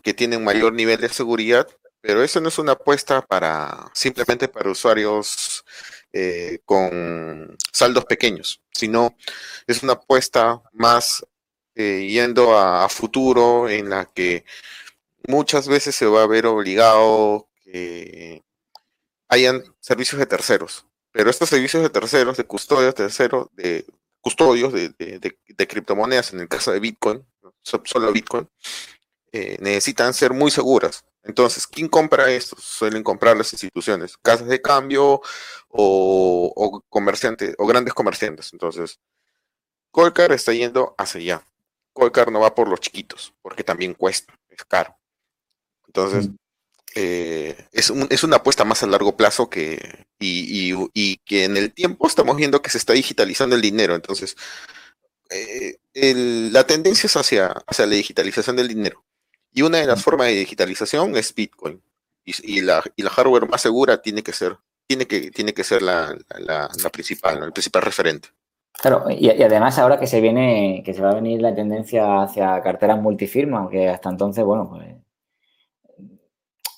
que 0.02 0.14
tienen 0.14 0.42
mayor 0.42 0.72
nivel 0.72 1.00
de 1.00 1.08
seguridad, 1.08 1.68
pero 2.00 2.24
eso 2.24 2.40
no 2.40 2.48
es 2.48 2.58
una 2.58 2.72
apuesta 2.72 3.22
para 3.22 3.88
simplemente 3.94 4.48
para 4.48 4.68
usuarios 4.68 5.64
eh, 6.12 6.58
con 6.64 7.56
saldos 7.72 8.04
pequeños, 8.06 8.60
sino 8.72 9.16
es 9.68 9.84
una 9.84 9.92
apuesta 9.92 10.60
más 10.72 11.24
eh, 11.76 12.08
yendo 12.10 12.58
a, 12.58 12.88
futuro 12.88 13.68
en 13.68 13.90
la 13.90 14.06
que 14.06 14.44
muchas 15.28 15.68
veces 15.68 15.94
se 15.94 16.06
va 16.06 16.24
a 16.24 16.26
ver 16.26 16.46
obligado 16.46 17.48
que 17.62 18.42
hayan 19.28 19.62
servicios 19.78 20.18
de 20.18 20.26
terceros. 20.26 20.84
Pero 21.12 21.30
estos 21.30 21.48
servicios 21.48 21.84
de 21.84 21.90
terceros, 21.90 22.36
de 22.36 22.44
custodios 22.44 22.94
terceros, 22.94 23.48
de 23.52 23.86
custodios 24.26 24.72
de, 24.72 25.68
criptomonedas, 25.68 26.32
en 26.32 26.40
el 26.40 26.48
caso 26.48 26.72
de 26.72 26.80
Bitcoin, 26.80 27.24
solo 27.62 28.12
Bitcoin, 28.12 28.50
eh, 29.30 29.56
necesitan 29.60 30.12
ser 30.12 30.32
muy 30.32 30.50
seguras. 30.50 31.04
Entonces, 31.22 31.64
¿quién 31.64 31.86
compra 31.86 32.28
esto? 32.32 32.56
Suelen 32.58 33.04
comprar 33.04 33.36
las 33.36 33.52
instituciones, 33.52 34.16
casas 34.16 34.48
de 34.48 34.60
cambio 34.60 35.22
o, 35.68 36.82
comerciantes 36.88 37.54
o 37.56 37.68
grandes 37.68 37.94
comerciantes. 37.94 38.52
Entonces, 38.52 38.98
Colcar 39.92 40.32
está 40.32 40.52
yendo 40.52 40.96
hacia 40.98 41.20
allá. 41.20 41.46
Colcar 41.92 42.32
no 42.32 42.40
va 42.40 42.52
por 42.52 42.66
los 42.66 42.80
chiquitos, 42.80 43.32
porque 43.42 43.62
también 43.62 43.94
cuesta, 43.94 44.36
es 44.48 44.64
caro. 44.64 44.98
Entonces, 45.86 46.30
mm. 46.30 46.36
Eh, 46.98 47.55
es, 47.73 47.93
es, 48.09 48.24
una 48.24 48.36
apuesta 48.36 48.64
más 48.64 48.82
a 48.82 48.86
largo 48.86 49.18
plazo 49.18 49.51
que, 49.51 50.06
y, 50.18 51.16
que 51.27 51.44
en 51.44 51.59
el 51.59 51.70
tiempo 51.74 52.06
estamos 52.06 52.35
viendo 52.36 52.62
que 52.62 52.70
se 52.70 52.78
está 52.78 52.94
digitalizando 52.94 53.55
el 53.55 53.60
dinero. 53.60 53.94
Entonces, 53.94 54.35
eh, 55.28 55.77
la 56.51 56.64
tendencia 56.66 57.06
es 57.06 57.16
hacia, 57.18 57.48
hacia 57.66 57.85
la 57.85 57.97
digitalización 57.97 58.56
del 58.56 58.68
dinero. 58.68 59.05
Y 59.52 59.60
una 59.60 59.77
de 59.78 59.86
las 59.86 60.02
formas 60.02 60.28
de 60.28 60.36
digitalización 60.36 61.14
es 61.16 61.35
Bitcoin. 61.35 61.82
Y, 62.24 62.62
la, 62.62 62.82
y 62.97 63.02
la 63.02 63.10
hardware 63.10 63.47
más 63.47 63.60
segura 63.60 64.01
tiene 64.01 64.23
que 64.23 64.32
ser, 64.32 64.56
tiene 64.86 65.06
que, 65.06 65.31
tiene 65.31 65.52
que 65.52 65.64
ser 65.64 65.82
la, 65.82 66.16
la, 66.39 66.68
principal, 66.90 67.43
el 67.43 67.52
principal 67.52 67.82
referente. 67.82 68.31
Claro, 68.73 69.05
y, 69.10 69.31
además 69.31 69.78
ahora 69.78 70.01
que 70.01 70.06
se 70.06 70.23
viene, 70.23 70.82
que 70.82 70.94
se 70.94 71.02
va 71.02 71.10
a 71.10 71.14
venir 71.14 71.43
la 71.43 71.55
tendencia 71.55 72.23
hacia 72.23 72.60
carteras 72.62 73.01
multifirma, 73.01 73.59
aunque 73.59 73.89
hasta 73.90 74.09
entonces, 74.09 74.44
bueno, 74.44 74.68
pues 74.68 74.95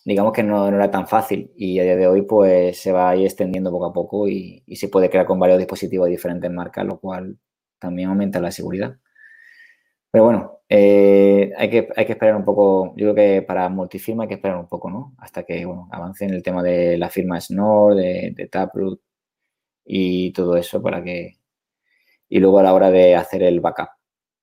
digamos 0.09 0.33
que 0.33 0.43
no, 0.43 0.67
era 0.69 0.91
tan 0.91 1.07
fácil 1.07 1.53
y 1.55 1.79
a 1.79 1.83
día 1.85 1.97
de 1.97 2.07
hoy 2.07 2.23
pues 2.23 2.81
se 2.81 2.93
va 2.93 3.11
a 3.11 3.17
ir 3.17 3.27
extendiendo 3.27 3.71
poco 3.71 3.87
a 3.87 3.93
poco 3.93 4.27
y, 4.29 4.63
se 4.75 4.89
puede 4.89 5.11
crear 5.11 5.27
con 5.27 5.39
varios 5.39 5.59
dispositivos 5.59 6.07
de 6.07 6.13
diferentes 6.13 6.51
marcas, 6.51 6.87
lo 6.87 6.99
cual 6.99 7.39
también 7.79 8.09
aumenta 8.09 8.41
la 8.41 8.51
seguridad. 8.51 8.97
Pero 10.11 10.25
bueno, 10.25 10.61
eh, 10.69 11.53
hay, 11.59 11.69
que, 11.69 11.89
hay 11.95 12.07
que 12.07 12.13
esperar 12.13 12.37
un 12.37 12.45
poco, 12.45 12.95
yo 12.97 13.13
creo 13.13 13.15
que 13.15 13.43
para 13.43 13.69
multifirma 13.69 14.25
hay 14.25 14.29
que 14.29 14.37
esperar 14.37 14.57
un 14.59 14.69
poco, 14.69 14.91
¿no? 14.91 15.15
Hasta 15.19 15.43
que, 15.45 15.65
bueno, 15.67 15.89
avance 15.93 16.25
en 16.25 16.33
el 16.33 16.43
tema 16.43 16.63
de 16.63 16.97
la 16.97 17.11
firma 17.11 17.39
Snore, 17.41 17.97
de, 17.97 18.33
de 18.35 18.49
Taproot 18.49 19.01
y 19.85 20.33
todo 20.33 20.57
eso 20.57 20.83
para 20.83 21.03
que... 21.05 21.39
Y 22.31 22.41
luego 22.41 22.61
a 22.61 22.63
la 22.63 22.75
hora 22.75 22.91
de 22.91 23.15
hacer 23.17 23.43
el 23.43 23.61
backup, 23.61 23.91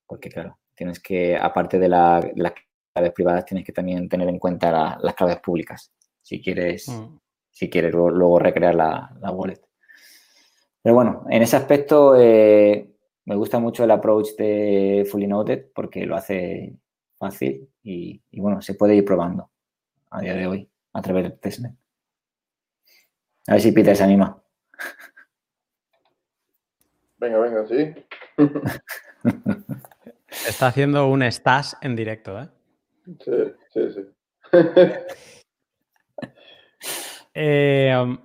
porque 0.06 0.30
claro, 0.30 0.58
tienes 0.76 1.00
que, 1.00 1.36
aparte 1.36 1.78
de, 1.80 1.88
la, 1.88 2.20
de 2.20 2.52
claves 2.96 3.12
privadas 3.12 3.44
tienes 3.44 3.64
que 3.64 3.72
también 3.72 4.08
tener 4.08 4.28
en 4.28 4.38
cuenta 4.38 4.98
las 4.98 5.14
claves 5.14 5.38
públicas 5.40 5.92
si 6.22 6.40
quieres, 6.40 6.88
mm. 6.88 7.18
si 7.52 7.70
quieres 7.70 7.92
luego, 7.92 8.40
recrear 8.40 8.74
la, 8.74 9.30
wallet. 9.30 9.60
Pero 10.82 10.94
bueno, 10.94 11.24
en 11.30 11.42
ese 11.42 11.56
aspecto, 11.56 12.16
eh, 12.16 12.90
me 13.26 13.36
gusta 13.36 13.60
mucho 13.60 13.84
el 13.84 13.92
approach 13.92 14.30
de 14.36 15.06
Fully 15.08 15.28
Noted 15.28 15.66
porque 15.72 16.04
lo 16.04 16.16
hace 16.16 16.74
fácil 17.16 17.68
y, 17.84 18.20
y 18.30 18.40
bueno, 18.40 18.60
se 18.60 18.74
puede 18.74 18.96
ir 18.96 19.04
probando 19.04 19.50
a 20.10 20.20
día 20.20 20.34
de 20.34 20.46
hoy 20.48 20.68
a 20.94 21.02
través 21.02 21.24
de 21.24 21.30
testnet. 21.30 21.74
A 23.46 23.52
ver 23.52 23.60
si 23.60 23.70
Peter 23.70 23.94
se 23.94 24.02
anima. 24.02 24.42
Venga, 27.18 27.38
venga, 27.38 27.66
sí. 27.66 27.94
Está 30.48 30.66
haciendo 30.66 31.08
un 31.08 31.22
stash 31.22 31.74
en 31.80 31.94
directo, 31.94 32.40
¿eh? 32.40 32.48
Sí, 33.06 33.32
sí, 33.72 33.90
sí. 33.92 34.00
Eh, 37.38 37.94
um, 37.94 38.16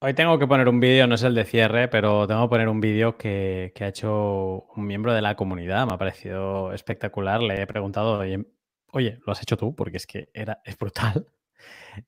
hoy 0.00 0.12
tengo 0.12 0.38
que 0.38 0.46
poner 0.46 0.68
un 0.68 0.80
vídeo, 0.80 1.06
no 1.06 1.14
es 1.14 1.22
el 1.22 1.34
de 1.34 1.44
cierre, 1.46 1.88
pero 1.88 2.26
tengo 2.26 2.42
que 2.42 2.50
poner 2.50 2.68
un 2.68 2.78
vídeo 2.78 3.16
que, 3.16 3.72
que 3.74 3.84
ha 3.84 3.88
hecho 3.88 4.66
un 4.76 4.86
miembro 4.86 5.14
de 5.14 5.22
la 5.22 5.34
comunidad. 5.34 5.86
Me 5.86 5.94
ha 5.94 5.98
parecido 5.98 6.74
espectacular. 6.74 7.42
Le 7.42 7.62
he 7.62 7.66
preguntado, 7.66 8.18
oye, 8.18 8.44
oye, 8.92 9.18
¿lo 9.26 9.32
has 9.32 9.40
hecho 9.40 9.56
tú? 9.56 9.74
Porque 9.74 9.96
es 9.96 10.06
que 10.06 10.28
era, 10.34 10.60
es 10.64 10.76
brutal. 10.78 11.26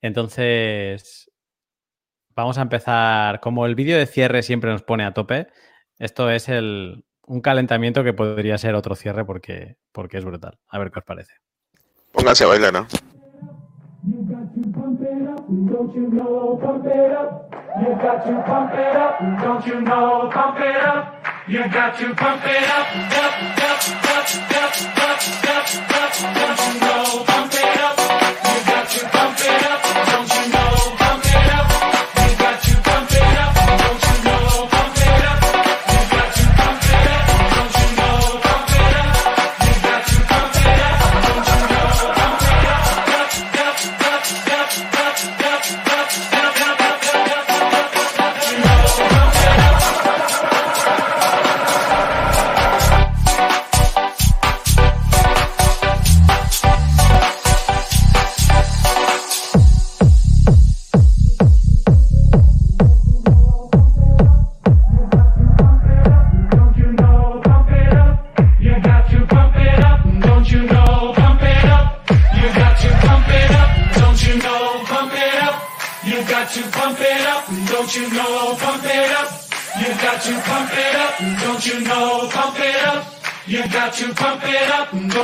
Entonces, 0.01 1.31
vamos 2.35 2.59
a 2.59 2.61
empezar. 2.61 3.39
Como 3.39 3.65
el 3.65 3.75
vídeo 3.75 3.97
de 3.97 4.05
cierre 4.05 4.43
siempre 4.43 4.71
nos 4.71 4.83
pone 4.83 5.05
a 5.05 5.13
tope, 5.13 5.47
esto 5.97 6.29
es 6.29 6.49
el, 6.49 7.06
un 7.27 7.41
calentamiento 7.41 8.03
que 8.03 8.13
podría 8.13 8.57
ser 8.57 8.73
otro 8.73 8.95
cierre 8.95 9.25
porque, 9.25 9.75
porque 9.91 10.17
es 10.17 10.25
brutal. 10.25 10.57
A 10.69 10.79
ver 10.79 10.91
qué 10.91 10.99
os 10.99 11.05
parece. 11.05 11.33
Pónganse 12.11 12.45
a 12.45 12.47
bailar, 12.47 12.73
¿no? 12.73 12.87
You 14.07 14.23
got 14.23 14.53
to 14.55 14.61
pump 14.71 15.01
it 15.01 15.27
up, 15.27 15.45
don't 15.49 15.93
you 15.93 16.09
know? 16.09 16.57
Pump 16.57 16.85
it 16.85 17.11
up. 17.11 17.51
You 17.81 17.95
got 17.95 18.23
to 18.25 18.41
pump 18.45 18.73
it 18.73 18.95
up, 18.95 19.19
don't 19.43 19.65
you 19.67 19.81
know? 19.81 20.29
Pump 20.31 20.59
it 20.59 20.81
up. 20.81 21.25
You 21.47 21.59
got 21.69 21.97
to 21.99 22.15
pump 22.15 22.41
it 22.45 22.63
up, 22.69 22.87
up, 23.11 23.33
up, 23.57 23.83
up, 24.07 24.27
up, 24.55 24.75
up, 24.97 25.19
up, 25.43 25.67
up. 25.91 26.13
Don't 26.35 26.73
you 26.73 26.79
know? 26.79 27.23
Pump 27.25 27.53
it 27.53 27.81
up. 27.81 28.16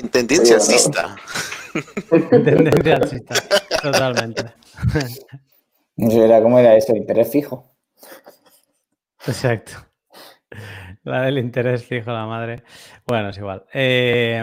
En 0.00 0.08
tendencia 0.08 0.56
Oye, 0.56 0.64
bueno. 0.64 1.08
alcista. 1.10 1.16
Tendencia 2.30 2.96
alcista, 2.96 3.34
Totalmente. 3.82 4.44
Era, 5.96 6.42
¿cómo 6.42 6.58
era 6.58 6.74
eso? 6.74 6.96
Interés 6.96 7.30
fijo. 7.30 7.76
Exacto. 9.26 9.72
La 11.04 11.22
del 11.22 11.38
interés 11.38 11.84
fijo, 11.84 12.10
la 12.12 12.24
madre. 12.26 12.62
Bueno, 13.06 13.28
es 13.28 13.36
igual. 13.36 13.66
Eh, 13.74 14.42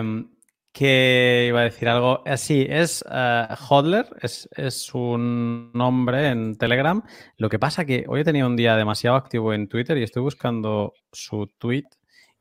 que 0.72 1.46
iba 1.48 1.62
a 1.62 1.64
decir 1.64 1.90
algo. 1.90 2.22
Eh, 2.24 2.38
sí, 2.38 2.68
es 2.70 3.04
eh, 3.12 3.48
Hodler, 3.68 4.06
es, 4.22 4.48
es 4.56 4.94
un 4.94 5.72
nombre 5.74 6.30
en 6.30 6.56
Telegram. 6.56 7.02
Lo 7.38 7.50
que 7.50 7.58
pasa 7.58 7.84
que 7.84 8.06
hoy 8.08 8.22
he 8.22 8.24
tenido 8.24 8.46
un 8.46 8.56
día 8.56 8.76
demasiado 8.76 9.16
activo 9.16 9.54
en 9.54 9.68
Twitter 9.68 9.98
y 9.98 10.04
estoy 10.04 10.22
buscando 10.22 10.94
su 11.12 11.48
tweet 11.58 11.86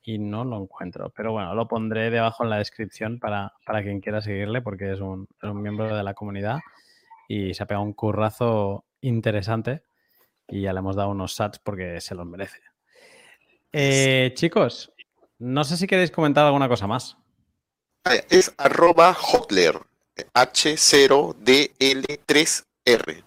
y 0.06 0.18
no 0.18 0.44
lo 0.44 0.62
encuentro. 0.62 1.10
Pero 1.10 1.32
bueno, 1.32 1.52
lo 1.54 1.66
pondré 1.66 2.10
debajo 2.10 2.44
en 2.44 2.50
la 2.50 2.58
descripción 2.58 3.18
para, 3.18 3.52
para 3.66 3.82
quien 3.82 4.00
quiera 4.00 4.22
seguirle 4.22 4.62
porque 4.62 4.92
es 4.92 5.00
un, 5.00 5.26
es 5.42 5.50
un 5.50 5.60
miembro 5.60 5.94
de 5.94 6.04
la 6.04 6.14
comunidad 6.14 6.60
y 7.28 7.52
se 7.52 7.64
ha 7.64 7.66
pegado 7.66 7.84
un 7.84 7.92
currazo 7.92 8.84
interesante 9.00 9.82
y 10.46 10.62
ya 10.62 10.72
le 10.72 10.78
hemos 10.78 10.94
dado 10.94 11.10
unos 11.10 11.34
sats 11.34 11.58
porque 11.58 12.00
se 12.00 12.14
los 12.14 12.24
merece. 12.24 12.60
Eh, 13.72 14.30
chicos, 14.34 14.92
no 15.40 15.64
sé 15.64 15.76
si 15.76 15.88
queréis 15.88 16.12
comentar 16.12 16.46
alguna 16.46 16.68
cosa 16.68 16.86
más. 16.86 17.18
Ah, 18.04 18.14
Es 18.30 18.54
arroba 18.58 19.12
hotler, 19.12 19.80
H0DL3R, 20.34 23.24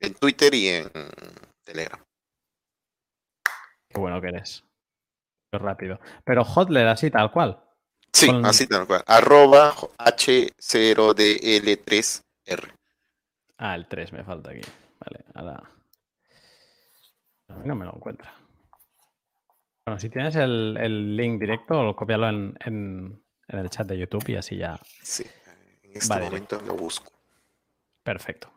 en 0.00 0.14
Twitter 0.14 0.54
y 0.54 0.66
en 0.66 0.90
Telegram. 1.62 2.00
Qué 3.88 4.00
bueno 4.00 4.20
que 4.20 4.26
eres. 4.26 4.64
Rápido. 5.58 6.00
Pero 6.24 6.44
Hotler 6.44 6.88
así, 6.88 7.10
tal 7.10 7.30
cual. 7.30 7.60
Sí, 8.12 8.26
Con- 8.28 8.44
así 8.46 8.66
tal 8.66 8.86
cual. 8.86 9.02
Arroba 9.06 9.74
H0DL3R. 9.98 12.72
Ah, 13.58 13.74
el 13.74 13.86
3 13.86 14.12
me 14.12 14.24
falta 14.24 14.50
aquí. 14.50 14.60
Vale, 15.00 15.24
ahora. 15.34 15.62
A 17.48 17.54
mí 17.54 17.62
no 17.66 17.74
me 17.74 17.84
lo 17.84 17.94
encuentra. 17.94 18.34
Bueno, 19.86 20.00
si 20.00 20.10
tienes 20.10 20.34
el, 20.36 20.76
el 20.80 21.16
link 21.16 21.40
directo, 21.40 21.94
cópialo 21.94 22.28
en, 22.28 22.56
en- 22.64 23.22
en 23.48 23.58
el 23.58 23.70
chat 23.70 23.86
de 23.86 23.98
YouTube 23.98 24.28
y 24.30 24.36
así 24.36 24.56
ya. 24.56 24.78
Sí, 25.02 25.24
en 25.84 25.96
este 25.96 26.08
Vale. 26.08 26.24
momento 26.26 26.60
lo 26.66 26.74
busco. 26.74 27.12
Perfecto. 28.02 28.50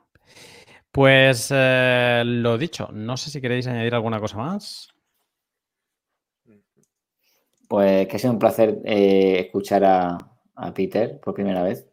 Pues 0.92 1.50
eh, 1.52 2.24
lo 2.26 2.58
dicho, 2.58 2.90
no 2.92 3.16
sé 3.16 3.30
si 3.30 3.40
queréis 3.40 3.68
añadir 3.68 3.94
alguna 3.94 4.20
cosa 4.20 4.38
más. 4.38 4.90
Pues 7.70 8.08
que 8.08 8.16
ha 8.16 8.20
sido 8.20 8.34
un 8.34 8.40
placer 8.40 8.80
eh, 8.84 9.40
escuchar 9.46 9.86
a, 9.86 10.18
a 10.56 10.74
Peter 10.74 11.20
por 11.22 11.34
primera 11.36 11.64
vez 11.64 11.86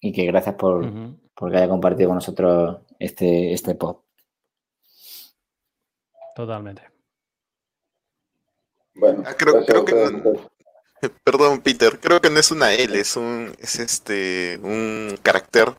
y 0.00 0.12
que 0.12 0.26
gracias 0.26 0.54
por, 0.56 0.86
por 1.34 1.50
que 1.50 1.56
haya 1.56 1.68
compartido 1.68 2.10
con 2.10 2.16
nosotros 2.16 2.78
este, 2.98 3.52
este 3.52 3.74
pod. 3.74 3.96
Totalmente. 6.34 6.82
Bueno, 8.94 9.22
Ah, 9.26 9.34
creo- 9.36 9.64
creo 9.64 9.84
que 9.84 9.94
no- 9.94 10.10
muchachos. 10.12 10.50
Perdón, 11.24 11.60
Peter, 11.60 11.98
creo 12.00 12.20
que 12.20 12.30
no 12.30 12.38
es 12.40 12.50
una 12.50 12.72
L, 12.72 12.98
es 12.98 13.16
un, 13.16 13.54
es 13.58 13.78
este, 13.78 14.58
un 14.62 15.18
carácter 15.22 15.74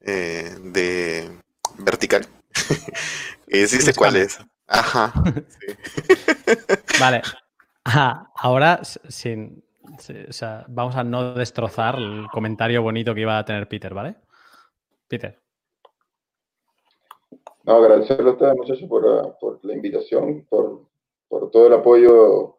eh, 0.00 0.54
de 0.62 1.30
vertical. 1.78 2.26
Eh, 3.54 3.66
sí 3.66 3.76
Un 3.86 3.92
cuál 3.94 4.16
es. 4.16 4.38
Ajá. 4.66 5.12
sí. 5.60 5.66
Vale. 6.98 7.20
Ah, 7.84 8.30
ahora, 8.36 8.80
sin. 8.84 9.64
o 10.28 10.32
sea, 10.32 10.64
vamos 10.68 10.96
a 10.96 11.04
no 11.04 11.34
destrozar 11.34 11.96
el 11.96 12.26
comentario 12.32 12.82
bonito 12.82 13.14
que 13.14 13.22
iba 13.22 13.38
a 13.38 13.44
tener 13.44 13.68
Peter, 13.68 13.92
¿vale? 13.92 14.16
Peter. 15.08 15.38
No, 17.64 17.74
agradecerle 17.74 18.30
a 18.30 18.32
ustedes, 18.32 18.56
muchachos, 18.56 18.88
por, 18.88 19.06
la- 19.06 19.38
por 19.38 19.64
la 19.64 19.74
invitación, 19.74 20.44
por, 20.48 20.86
por 21.28 21.50
todo 21.50 21.66
el 21.66 21.72
apoyo 21.74 22.58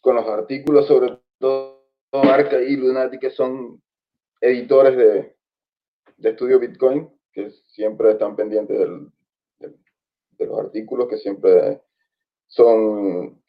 con 0.00 0.16
los 0.16 0.26
artículos, 0.26 0.86
sobre 0.86 1.18
todo 1.38 1.80
Arca 2.12 2.60
y 2.60 2.76
Lunatic, 2.76 3.20
que 3.20 3.30
son 3.30 3.80
editores 4.40 4.96
de, 4.96 5.36
de 6.16 6.30
Estudio 6.30 6.58
Bitcoin, 6.58 7.08
que 7.32 7.50
siempre 7.68 8.12
están 8.12 8.34
pendientes 8.36 8.78
del- 8.78 9.12
de 10.38 10.46
los 10.46 10.58
artículos, 10.58 11.08
que 11.08 11.18
siempre 11.18 11.82
son 12.48 13.41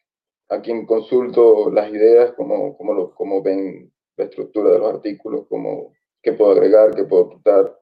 a 0.48 0.60
quien 0.60 0.86
consulto 0.86 1.70
las 1.70 1.90
ideas, 1.90 2.32
cómo, 2.36 2.76
cómo, 2.76 2.94
lo- 2.94 3.14
cómo 3.14 3.42
ven 3.42 3.92
la 4.16 4.24
estructura 4.24 4.70
de 4.70 4.78
los 4.78 4.94
artículos, 4.94 5.46
cómo, 5.48 5.92
qué 6.22 6.32
puedo 6.32 6.52
agregar, 6.52 6.94
qué 6.94 7.04
puedo 7.04 7.30
quitar 7.30 7.78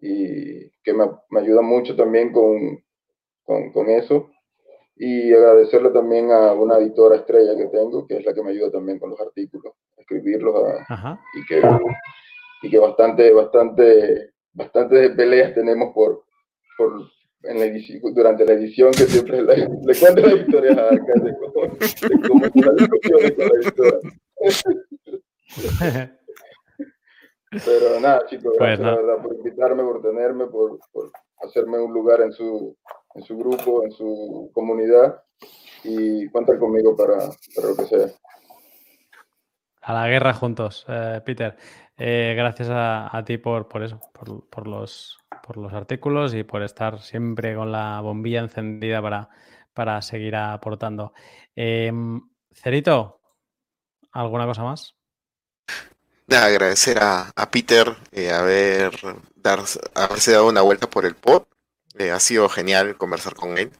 y 0.00 0.68
que 0.82 0.92
me, 0.92 1.06
me 1.30 1.40
ayuda 1.40 1.62
mucho 1.62 1.94
también 1.96 2.32
con, 2.32 2.82
con, 3.44 3.72
con 3.72 3.88
eso. 3.88 4.30
Y 4.96 5.32
agradecerle 5.32 5.90
también 5.90 6.30
a 6.30 6.52
una 6.52 6.76
editora 6.78 7.16
estrella 7.16 7.56
que 7.56 7.66
tengo, 7.66 8.06
que 8.06 8.18
es 8.18 8.24
la 8.26 8.34
que 8.34 8.42
me 8.42 8.50
ayuda 8.50 8.70
también 8.72 8.98
con 8.98 9.10
los 9.10 9.20
artículos, 9.20 9.72
a 9.96 10.00
escribirlos 10.02 10.54
a- 10.54 10.84
y 11.34 11.46
que, 11.46 11.62
y 12.62 12.70
que 12.70 12.78
bastante, 12.78 13.32
bastante, 13.32 14.32
bastante 14.52 15.10
peleas 15.10 15.54
tenemos 15.54 15.92
por, 15.94 16.24
por 16.76 16.92
en 17.44 17.58
la 17.58 17.64
edición, 17.64 18.14
durante 18.14 18.44
la 18.44 18.52
edición, 18.52 18.90
que 18.92 19.04
siempre 19.04 19.42
le, 19.42 19.56
le 19.56 19.98
cuento 19.98 20.20
la 20.20 20.34
historia 20.34 20.72
a 20.72 20.88
Arca 20.88 21.12
de 21.20 21.36
cómo, 21.36 21.62
de 21.76 22.28
cómo 22.28 22.44
fue 22.50 22.62
la 22.62 22.72
discusión 22.72 23.34
con 23.36 23.48
la 23.48 23.54
editora. 23.60 23.98
Pero 27.64 28.00
nada, 28.00 28.24
chicos, 28.26 28.54
Pues 28.56 28.78
gracias 28.78 28.80
la 28.80 28.96
verdad 28.96 29.22
por 29.22 29.34
invitarme, 29.36 29.82
por 29.82 30.00
tenerme, 30.00 30.46
por, 30.46 30.78
por 30.90 31.10
hacerme 31.42 31.78
un 31.78 31.92
lugar 31.92 32.22
en 32.22 32.32
su, 32.32 32.76
en 33.14 33.22
su 33.22 33.36
grupo, 33.36 33.84
en 33.84 33.92
su 33.92 34.50
comunidad 34.54 35.22
y 35.84 36.26
cuentan 36.28 36.58
conmigo 36.58 36.96
para, 36.96 37.18
para 37.54 37.68
lo 37.68 37.76
que 37.76 37.84
sea. 37.84 38.06
A 39.82 39.92
la 39.94 40.08
guerra 40.08 40.32
juntos, 40.32 40.86
eh, 40.88 41.20
Peter. 41.24 41.56
Eh, 41.98 42.34
gracias 42.36 42.68
a, 42.70 43.22
ti 43.24 43.38
por, 43.38 43.66
eso, 43.82 44.00
por, 44.12 44.66
los, 44.66 45.18
artículos 45.72 46.34
y 46.34 46.42
por 46.42 46.62
estar 46.62 47.00
siempre 47.00 47.54
con 47.54 47.70
la 47.70 48.00
bombilla 48.00 48.40
encendida 48.40 49.28
para, 49.72 50.02
seguir 50.02 50.36
aportando. 50.36 51.12
Em, 51.54 52.20
Cerito, 52.54 53.20
¿alguna 54.12 54.46
cosa 54.46 54.62
más? 54.62 54.96
Nada, 56.26 56.46
agradecer 56.46 56.98
a, 57.00 57.32
Peter 57.50 57.94
eh, 58.12 58.32
haberse 58.32 60.32
dado 60.32 60.48
una 60.48 60.62
vuelta 60.62 60.88
por 60.88 61.04
el 61.04 61.14
pod. 61.14 61.44
Eh, 61.98 62.10
ha 62.10 62.20
sido 62.20 62.48
genial 62.48 62.96
conversar 62.96 63.34
con 63.34 63.58
él. 63.58 63.70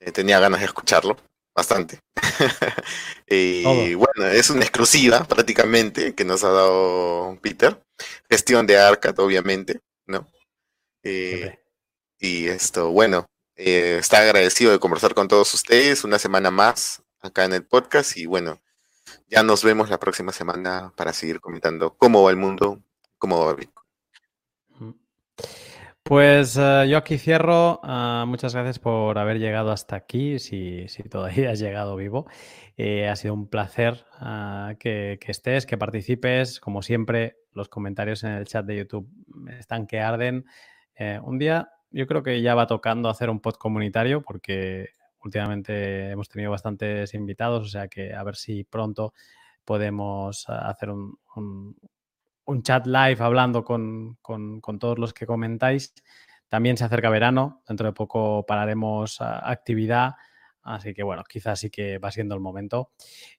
Eh, 0.00 0.12
tenía 0.12 0.40
ganas 0.40 0.60
de 0.60 0.66
escucharlo 0.66 1.16
bastante. 1.58 1.98
y 3.26 3.94
bueno, 3.94 4.26
es 4.26 4.48
una 4.50 4.62
exclusiva 4.62 5.24
prácticamente 5.24 6.14
que 6.14 6.24
nos 6.24 6.44
ha 6.44 6.50
dado 6.50 7.38
Peter. 7.42 7.82
Gestión 8.30 8.66
de 8.66 8.78
Arcat, 8.78 9.18
obviamente, 9.18 9.80
¿no? 10.06 10.28
Eh, 11.02 11.58
y 12.20 12.46
esto, 12.46 12.90
bueno, 12.90 13.26
eh, 13.56 13.96
está 13.98 14.18
agradecido 14.18 14.70
de 14.70 14.78
conversar 14.78 15.14
con 15.14 15.26
todos 15.26 15.52
ustedes 15.52 16.04
una 16.04 16.18
semana 16.18 16.50
más 16.52 17.02
acá 17.20 17.44
en 17.44 17.52
el 17.54 17.64
podcast 17.64 18.16
y 18.16 18.26
bueno, 18.26 18.60
ya 19.28 19.42
nos 19.42 19.64
vemos 19.64 19.90
la 19.90 19.98
próxima 19.98 20.32
semana 20.32 20.92
para 20.96 21.12
seguir 21.12 21.40
comentando 21.40 21.96
cómo 21.96 22.22
va 22.22 22.30
el 22.30 22.36
mundo, 22.36 22.80
cómo 23.18 23.44
va 23.44 23.54
Bitcoin. 23.54 23.77
Pues 26.08 26.56
eh, 26.56 26.86
yo 26.88 26.96
aquí 26.96 27.18
cierro. 27.18 27.80
Ah, 27.82 28.24
muchas 28.26 28.54
gracias 28.54 28.78
por 28.78 29.18
haber 29.18 29.38
llegado 29.38 29.72
hasta 29.72 29.94
aquí, 29.96 30.38
si, 30.38 30.88
si 30.88 31.02
todavía 31.02 31.50
has 31.50 31.60
llegado 31.60 31.96
vivo. 31.96 32.26
Eh, 32.78 33.06
ha 33.08 33.14
sido 33.14 33.34
un 33.34 33.46
placer 33.46 34.06
ah, 34.14 34.72
que, 34.80 35.18
estés, 35.26 35.66
que 35.66 35.76
participes. 35.76 36.60
Como 36.60 36.80
siempre, 36.80 37.36
los 37.52 37.68
comentarios 37.68 38.24
en 38.24 38.30
el 38.30 38.46
chat 38.46 38.64
de 38.64 38.78
YouTube 38.78 39.06
están 39.58 39.86
que 39.86 40.00
arden. 40.00 40.46
Eh, 40.96 41.20
un 41.22 41.38
día 41.38 41.68
yo 41.90 42.06
creo 42.06 42.22
que 42.22 42.40
ya 42.40 42.54
va 42.54 42.66
tocando 42.66 43.10
hacer 43.10 43.28
un 43.28 43.40
pod 43.40 43.56
comunitario 43.56 44.22
porque 44.22 44.88
últimamente 45.22 46.08
hemos 46.12 46.30
tenido 46.30 46.50
bastantes 46.52 47.12
invitados, 47.12 47.66
o 47.66 47.68
sea 47.68 47.88
que 47.88 48.14
a 48.14 48.22
ver 48.22 48.36
si 48.36 48.64
pronto 48.64 49.12
podemos 49.62 50.46
ah, 50.48 50.70
hacer 50.70 50.88
un- 50.88 51.18
un 52.48 52.62
chat 52.62 52.86
live 52.86 53.18
hablando 53.20 53.62
con, 53.62 54.16
con- 54.22 54.60
todos 54.78 54.98
los 54.98 55.12
que 55.12 55.26
comentáis. 55.26 55.94
También 56.48 56.78
se 56.78 56.84
acerca 56.84 57.10
verano, 57.10 57.62
dentro 57.68 57.86
de 57.86 57.92
poco 57.92 58.46
pararemos 58.46 59.20
ah, 59.20 59.50
actividad, 59.50 60.12
así 60.62 60.94
que 60.94 61.02
bueno, 61.02 61.24
quizás 61.28 61.60
sí 61.60 61.68
que 61.68 61.98
va 61.98 62.10
siendo 62.10 62.34
el 62.34 62.40
momento. 62.40 62.90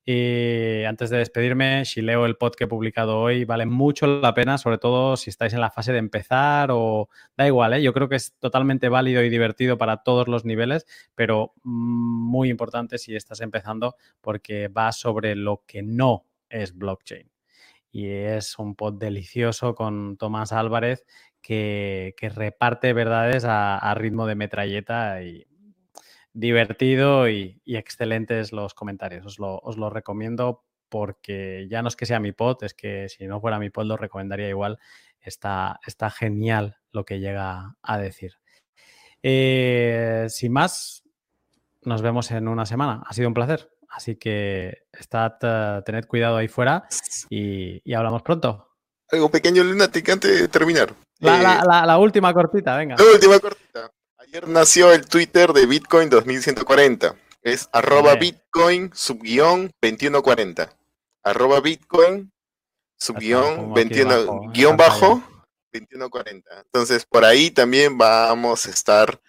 Y 0.05 0.83
antes 0.83 1.09
de 1.09 1.17
despedirme, 1.17 1.85
si 1.85 2.03
leo 2.03 2.27
el 2.27 2.37
pod 2.37 2.53
que 2.53 2.65
he 2.65 2.67
publicado 2.67 3.19
hoy, 3.19 3.45
vale 3.45 3.65
mucho 3.65 4.05
la 4.05 4.35
pena, 4.35 4.59
sobre 4.59 4.77
todo 4.77 5.17
si 5.17 5.31
estáis 5.31 5.53
en 5.53 5.61
la 5.61 5.71
fase 5.71 5.91
de 5.91 5.97
empezar 5.97 6.69
o 6.71 7.09
da 7.35 7.47
igual, 7.47 7.73
¿eh? 7.73 7.81
yo 7.81 7.93
creo 7.93 8.09
que 8.09 8.15
es 8.15 8.35
totalmente 8.37 8.89
válido 8.89 9.23
y 9.23 9.29
divertido 9.29 9.79
para 9.79 10.03
todos 10.03 10.27
los 10.27 10.45
niveles, 10.45 10.85
pero 11.15 11.53
mm, 11.63 12.29
muy 12.29 12.49
importante 12.51 12.99
si 12.99 13.15
estás 13.15 13.41
empezando 13.41 13.95
porque 14.21 14.67
va 14.67 14.91
sobre 14.91 15.35
lo 15.35 15.63
que 15.65 15.81
no 15.81 16.27
es 16.47 16.77
blockchain 16.77 17.27
y 17.91 18.07
es 18.07 18.57
un 18.59 18.75
pod 18.75 18.99
delicioso 18.99 19.75
con 19.75 20.17
Tomás 20.17 20.51
Álvarez 20.51 21.05
que, 21.41 22.13
reparte 22.35 22.93
verdades 22.93 23.45
a, 23.47 23.93
ritmo 23.95 24.27
de 24.27 24.35
metralleta 24.35 25.23
y 25.23 25.45
divertido 26.33 27.29
y, 27.29 27.61
y 27.65 27.77
excelentes 27.77 28.51
los 28.51 28.73
comentarios. 28.73 29.25
Os 29.25 29.39
lo, 29.39 29.59
os 29.59 29.77
lo 29.77 29.89
recomiendo 29.89 30.63
porque 30.89 31.67
ya 31.69 31.81
no 31.81 31.87
es 31.87 31.95
que 31.95 32.05
sea 32.05 32.19
mi 32.19 32.31
pod, 32.31 32.63
es 32.63 32.73
que 32.73 33.07
si 33.09 33.27
no 33.27 33.39
fuera 33.39 33.59
mi 33.59 33.69
pod 33.69 33.85
lo 33.85 33.97
recomendaría 33.97 34.49
igual. 34.49 34.79
Está, 35.21 35.79
está 35.85 36.09
genial 36.09 36.77
lo 36.91 37.05
que 37.05 37.19
llega 37.19 37.75
a 37.81 37.97
decir. 37.97 38.33
Eh, 39.21 40.25
sin 40.29 40.51
más, 40.51 41.03
nos 41.83 42.01
vemos 42.01 42.31
en 42.31 42.47
una 42.47 42.65
semana. 42.65 43.03
Ha 43.05 43.13
sido 43.13 43.27
un 43.27 43.33
placer. 43.33 43.69
Así 43.89 44.15
que 44.17 44.83
estad, 44.93 45.33
eh, 45.41 45.81
tened 45.85 46.05
cuidado 46.05 46.37
ahí 46.37 46.47
fuera 46.47 46.87
y, 47.29 47.81
y 47.83 47.93
hablamos 47.93 48.21
pronto. 48.21 48.67
Algo 49.11 49.29
pequeño, 49.31 49.63
Lunatic, 49.63 50.07
antes 50.09 50.39
de 50.41 50.47
terminar. 50.47 50.93
La, 51.19 51.39
Eh, 51.39 51.43
la- 51.43 51.63
la- 51.67 51.85
la 51.85 51.97
última 51.97 52.33
cortita, 52.33 52.77
venga. 52.77 52.95
La 52.97 53.03
última 53.11 53.39
cortita. 53.39 53.91
Ayer 54.19 54.47
nació 54.47 54.91
el 54.93 55.07
Twitter 55.07 55.51
de 55.53 55.65
Bitcoin 55.65 56.09
2140. 56.09 57.15
Es 57.41 57.67
arroba 57.71 58.11
Hombre. 58.13 58.19
Bitcoin 58.19 58.91
subguión 58.93 59.71
2140. 59.81 60.69
Arroba 61.23 61.59
Bitcoin 61.61 62.31
subguión 62.97 63.55
pongo 63.55 63.71
aquí 63.71 63.89
21 63.89 64.11
abajo, 64.13 64.43
en 64.43 64.51
guion 64.51 64.77
bajo 64.77 65.23
2140. 65.73 66.59
Entonces 66.61 67.05
por 67.05 67.25
ahí 67.25 67.49
también 67.49 67.97
vamos 67.97 68.65
a 68.65 68.69
estar 68.69 69.19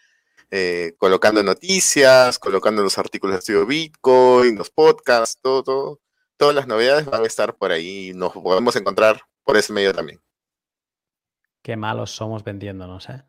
eh, 0.51 0.94
colocando 0.98 1.43
noticias, 1.43 2.39
colocando 2.39 2.82
los 2.82 2.98
artículos 2.98 3.35
de 3.35 3.39
estudio 3.40 3.66
Bitcoin, 3.66 4.56
los 4.56 4.70
podcasts, 4.70 5.39
todo, 5.40 5.62
todo. 5.62 6.01
Todas 6.36 6.55
las 6.55 6.66
novedades 6.66 7.05
van 7.05 7.22
a 7.22 7.27
estar 7.27 7.55
por 7.55 7.70
ahí 7.70 8.09
y 8.09 8.14
nos 8.14 8.32
podemos 8.32 8.74
encontrar 8.77 9.20
por 9.44 9.56
ese 9.56 9.72
medio 9.72 9.93
también. 9.93 10.20
Qué 11.62 11.77
malos 11.77 12.10
somos 12.10 12.43
vendiéndonos, 12.43 13.09
¿eh? 13.10 13.22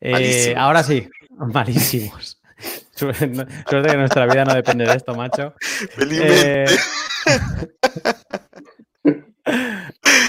Eh, 0.00 0.54
ahora 0.56 0.82
sí, 0.82 1.08
malísimos. 1.30 2.40
Suerte 2.92 3.90
que 3.90 3.96
nuestra 3.96 4.26
vida 4.26 4.44
no 4.44 4.54
depende 4.54 4.84
de 4.84 4.94
esto, 4.94 5.14
macho. 5.14 5.54
Felizmente. 5.90 6.64
Eh, 6.64 6.76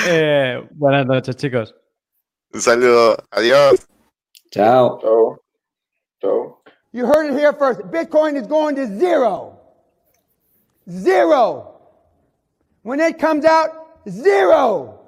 eh, 0.08 0.68
buenas 0.72 1.06
noches, 1.06 1.36
chicos. 1.36 1.76
Un 2.54 2.62
saludo. 2.62 3.18
Adiós. 3.32 3.88
Chao. 4.52 5.00
Chao. 5.02 5.41
Chao. 6.22 6.58
You 6.92 7.06
heard 7.06 7.32
it 7.32 7.40
here 7.40 7.54
first. 7.54 7.82
Bitcoin 7.82 8.36
is 8.40 8.48
going 8.48 8.76
to 8.76 8.88
zero. 8.88 9.60
Zero. 10.90 11.82
When 12.84 13.00
it 13.00 13.20
comes 13.20 13.46
out, 13.46 13.88
zero. 14.10 15.01